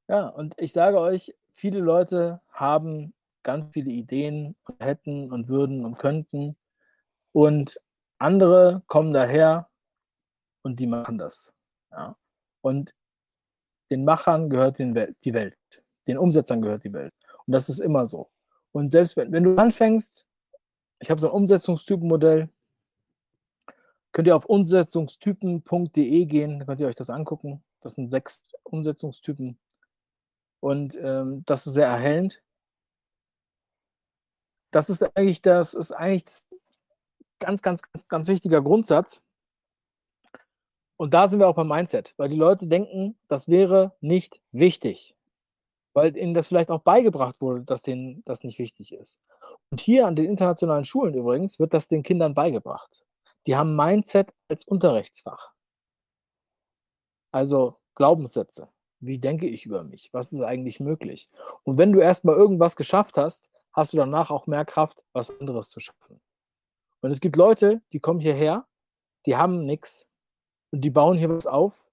[0.09, 5.85] Ja, und ich sage euch, viele Leute haben ganz viele Ideen und hätten und würden
[5.85, 6.57] und könnten
[7.33, 7.81] und
[8.19, 9.69] andere kommen daher
[10.63, 11.55] und die machen das,
[11.93, 12.17] ja.
[12.63, 12.95] Und
[13.91, 15.57] den Machern gehört die Welt,
[16.07, 17.13] den Umsetzern gehört die Welt
[17.47, 18.31] und das ist immer so.
[18.73, 20.27] Und selbst wenn wenn du anfängst
[21.01, 22.49] ich habe so 'n Umsetzungstypenmodell
[24.15, 27.65] könnt ihr auf umsetzungstypen.de gehen, da könnt ihr euch das angucken.
[27.81, 29.59] Das sind 6 Umsetzungstypen
[30.63, 32.41] und, ähm, das ist sehr erhellend.
[34.75, 36.47] Das ist eigentlich das ist eigentlich das
[37.43, 39.21] ganz, ganz, ganz, ganz wichtiger Grundsatz.
[40.97, 45.17] Und da sind wir auch beim Mindset, weil die Leute denken, das wäre nicht wichtig,
[45.95, 49.19] weil ihnen das vielleicht auch beigebracht wurde, dass denen das nicht wichtig ist.
[49.71, 53.05] Und hier an den internationalen Schulen übrigens wird das den Kindern beigebracht.
[53.47, 55.53] Die haben Mindset als Unterrichtsfach.
[57.33, 58.69] Also Glaubenssätze.
[59.01, 60.11] Wie denke ich über mich?
[60.13, 61.29] Was ist eigentlich möglich?
[61.65, 65.31] Und wenn du erst mal irgendwas geschafft hast, hast du danach auch mehr Kraft, was
[65.41, 66.21] anderes zu schaffen.
[67.03, 68.65] Und es gibt Leute, die kommen hierher,
[69.27, 70.07] die haben nix
[70.73, 71.87] und die bauen hier was auf,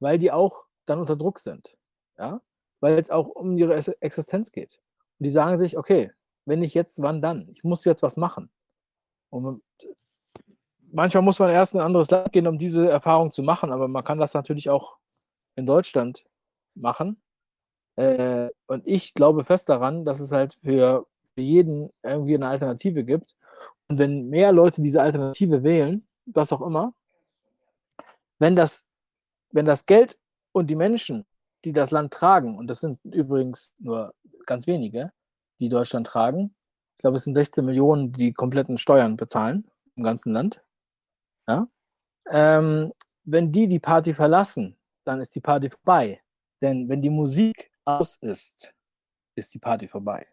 [0.00, 1.76] weil die auch dann unter Druck sind,
[2.18, 2.40] ja?
[2.80, 4.80] Weil's auch um ihre Existenz geht.
[5.20, 6.12] Und die sagen sich: „Okay,
[6.46, 7.48] wenn nicht jetzt, wann dann?
[7.50, 8.50] Ich muss jetzt was machen.“
[9.30, 9.62] Und
[10.92, 13.88] manchmal muss man erst in 'n anderes Land gehen, um diese Erfahrung zu machen, aber
[13.88, 14.96] man kann das natürlich auch
[15.56, 16.24] in Deutschland
[16.76, 17.22] machen.
[17.96, 23.36] Äh, und ich glaube fest daran, dass es halt für jeden irgendwie 'ne Alternative gibt.
[23.88, 26.92] Und wenn mehr Leute diese Alternative wählen, was auch immer
[28.38, 28.84] wenn das
[29.50, 30.18] wenn das Geld
[30.52, 31.24] und die Menschen,
[31.64, 35.12] die das Land tragen und das sind übrigens nur ganz wenige,
[35.60, 36.54] die Deutschland tragen.
[36.96, 40.62] Ich glaube, es sind 16.000.000, die die kompletten Steuern bezahlen im ganzen Land,
[41.48, 41.68] ja?
[42.30, 42.92] Ähm,
[43.24, 46.20] wenn die die Party verlassen, dann ist die Party vorbei.
[46.60, 48.74] Denn wenn die Musik aus ist,
[49.36, 50.26] ist die Party vorbei.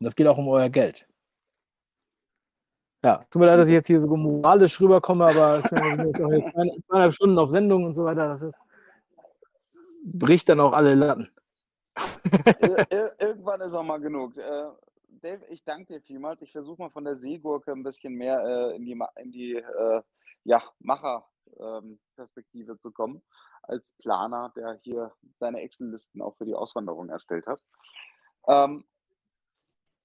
[0.00, 1.06] Und das geht auch um euer Geld.
[3.04, 6.22] Ja, tut mir leid, dass ich jetzt hier so moralisch rüberkomme, aber wir sind jetzt
[6.22, 6.50] auch hier
[6.88, 8.28] 2 2,5 Stunden auf Sendung und so weiter.
[8.28, 8.58] Das ist
[10.04, 11.30] bricht dann auch alle Latten.
[12.60, 14.36] Ir ir irgendwann ist auch mal genug.
[14.36, 14.70] Äh,
[15.08, 16.42] Dave, ich danke dir vielmals.
[16.42, 20.02] Ich versuche mal von der Seegurke 'n bisschen mehr, äh, in die in die, äh,
[20.44, 21.26] ja, Macher
[21.58, 23.22] ähm, zu kommen
[23.62, 27.62] als Planer, der hier seine Excel-Listen auch für die Auswanderung erstellt hat.
[28.46, 28.84] Ähm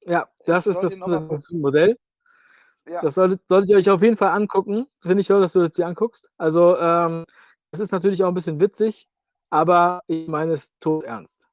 [0.05, 0.93] Ja, das ich ist das
[1.27, 1.97] das Modell.
[2.87, 3.03] Ja.
[3.03, 4.85] Das solltet solltet ihr euch auf jeden Fall angucken.
[5.01, 6.29] Finde ich toll, dass du das dir anguckst.
[6.37, 7.25] Also, ähm,
[7.71, 9.07] es ist natürlich auch 'n bisschen witzig,
[9.49, 11.47] aber ich meine es todernst.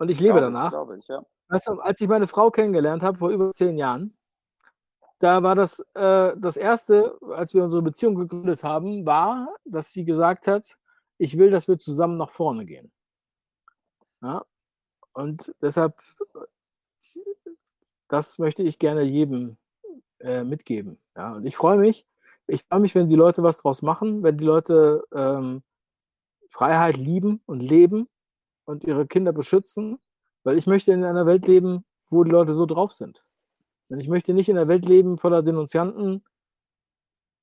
[0.00, 0.70] Und ich lebe Glaube danach.
[0.70, 1.22] glaube ich, ja.
[1.48, 4.16] Du, als ich meine Frau kennengelernt habe vor über 10 Jahren,
[5.20, 10.04] da war das äh, das 1., als wir unsere Beziehung gegründet haben, war, dass sie
[10.04, 10.76] gesagt hat:
[11.18, 12.90] „Ich will, dass wir zusammen nach vorne gehen.“
[14.22, 14.44] Ja?
[15.14, 15.96] Und deshalb
[18.08, 19.56] das möchte ich gerne jedem,
[20.20, 21.34] äh, mitgeben, ja?
[21.36, 22.06] Und ich freue mich
[22.48, 25.62] ich freue mich, wenn die Leute was draus machen, wenn die Leute, ähm,
[26.50, 28.08] Freiheit lieben und leben
[28.66, 29.98] und ihre Kinder beschützen,
[30.44, 33.24] weil ich möchte in einer Welt leben, wo die Leute so drauf sind.
[33.90, 36.24] Und ich möchte nicht in 'ner Welt leben voller Denunzianten,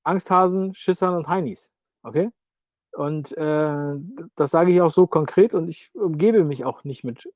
[0.04, 1.70] Angsthasen, Schissern und Heinis,
[2.02, 2.30] okay?
[2.92, 3.94] Und, äh,
[4.36, 7.28] das sage ich auch so konkret und ich umgebe mich auch nicht mit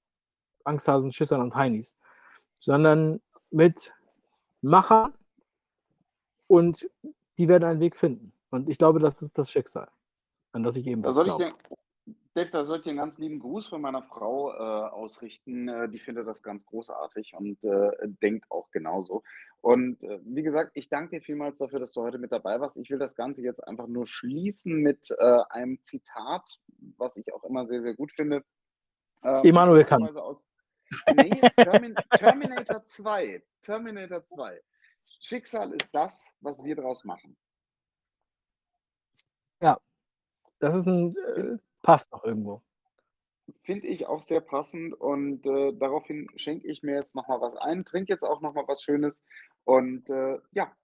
[0.65, 1.97] Angsthasen, Schissern und Heinis,
[2.65, 3.20] sondern
[3.51, 3.93] mit
[4.62, 5.15] Machern
[6.47, 6.89] und
[7.39, 8.33] die werden einen Weg finden.
[8.51, 9.89] Und ich glaube, das ist das Schicksal,
[10.52, 11.44] an das ich Da ebenfalls soll ich glaube.
[11.47, 11.52] dir
[12.34, 15.68] Dave, da soll ich dir 'n ganz lieben Gruß von meiner Frau, äh, ausrichten.
[15.68, 17.91] Äh, die findet das ganz großartig und, äh,
[18.23, 19.23] denkt auch genauso.
[19.60, 22.76] Und, äh, wie gesagt, ich danke dir vielmals dafür, dass du heute mit dabei warst.
[22.78, 26.59] Ich will das Ganze jetzt einfach nur schließen mit, äh, einem Zitat,
[26.99, 28.43] was ich auch immer sehr, sehr gut finde.
[29.25, 30.17] Ähm, Immanuel Kant.
[30.17, 30.43] aus
[31.08, 33.42] ne, Termin Terminator 2.
[33.62, 34.62] Terminator 2.
[35.20, 37.36] „Schicksal ist das, was wir draus machen.“
[39.62, 39.78] Ja.
[40.60, 42.62] Das ist 'n äh, passt auch irgendwo.
[43.66, 47.56] Finde ich auch sehr passend und, äh, daraufhin schenke ich mir jetzt noch mal was
[47.56, 49.23] ein, trinke jetzt auch noch mal was Schönes
[49.64, 50.76] und, äh, ja,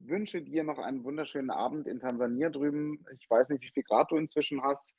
[0.00, 3.04] wünsche dir noch einen wunderschönen Abend in Tansania drüben.
[3.18, 4.94] Ich weiß nicht, wie viel Grad du inzwischen hast.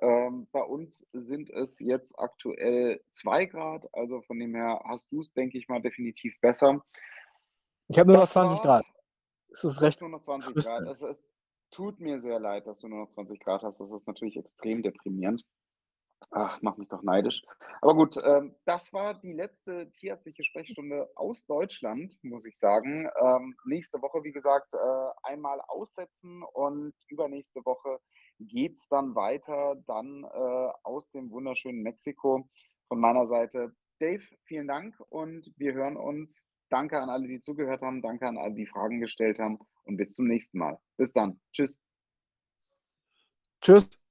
[0.00, 5.32] Ähm, bei uns sind es jetzt aktuell 2 Grad, also von dem her hast du's,
[5.32, 6.84] denke ich mal, definitiv besser.
[7.88, 8.86] Ich habe nur noch Das 20 war Grad.
[9.48, 10.86] ist es Du recht nur noch 20 Grad.
[10.86, 11.24] Es, es
[11.70, 13.80] tut mir sehr leid, dass du nur noch 20 Grad hast.
[13.80, 15.44] Das ist natürlich extrem deprimierend.
[16.30, 17.42] Ach, macht mich doch neidisch.
[17.80, 23.08] Aber gut, ähm, das war die letzte tierärztliche Sprechstunde aus Deutschland, muss ich sagen.
[23.22, 28.00] Ähm, nächste Woche, wie gesagt, äh, einmal aussetzen und übernächste Woche
[28.38, 32.48] geht es dann weiter, dann äh, aus dem wunderschönen Mexiko.
[32.88, 36.40] Von meiner Seite, Dave, vielen Dank und wir hören uns.
[36.68, 38.02] Danke an alle, die zugehört haben.
[38.02, 40.78] Danke an alle, die Fragen gestellt haben und bis zum nächsten Mal.
[40.96, 41.40] Bis dann.
[41.52, 41.80] Tschüss.
[43.60, 44.05] Tschüss.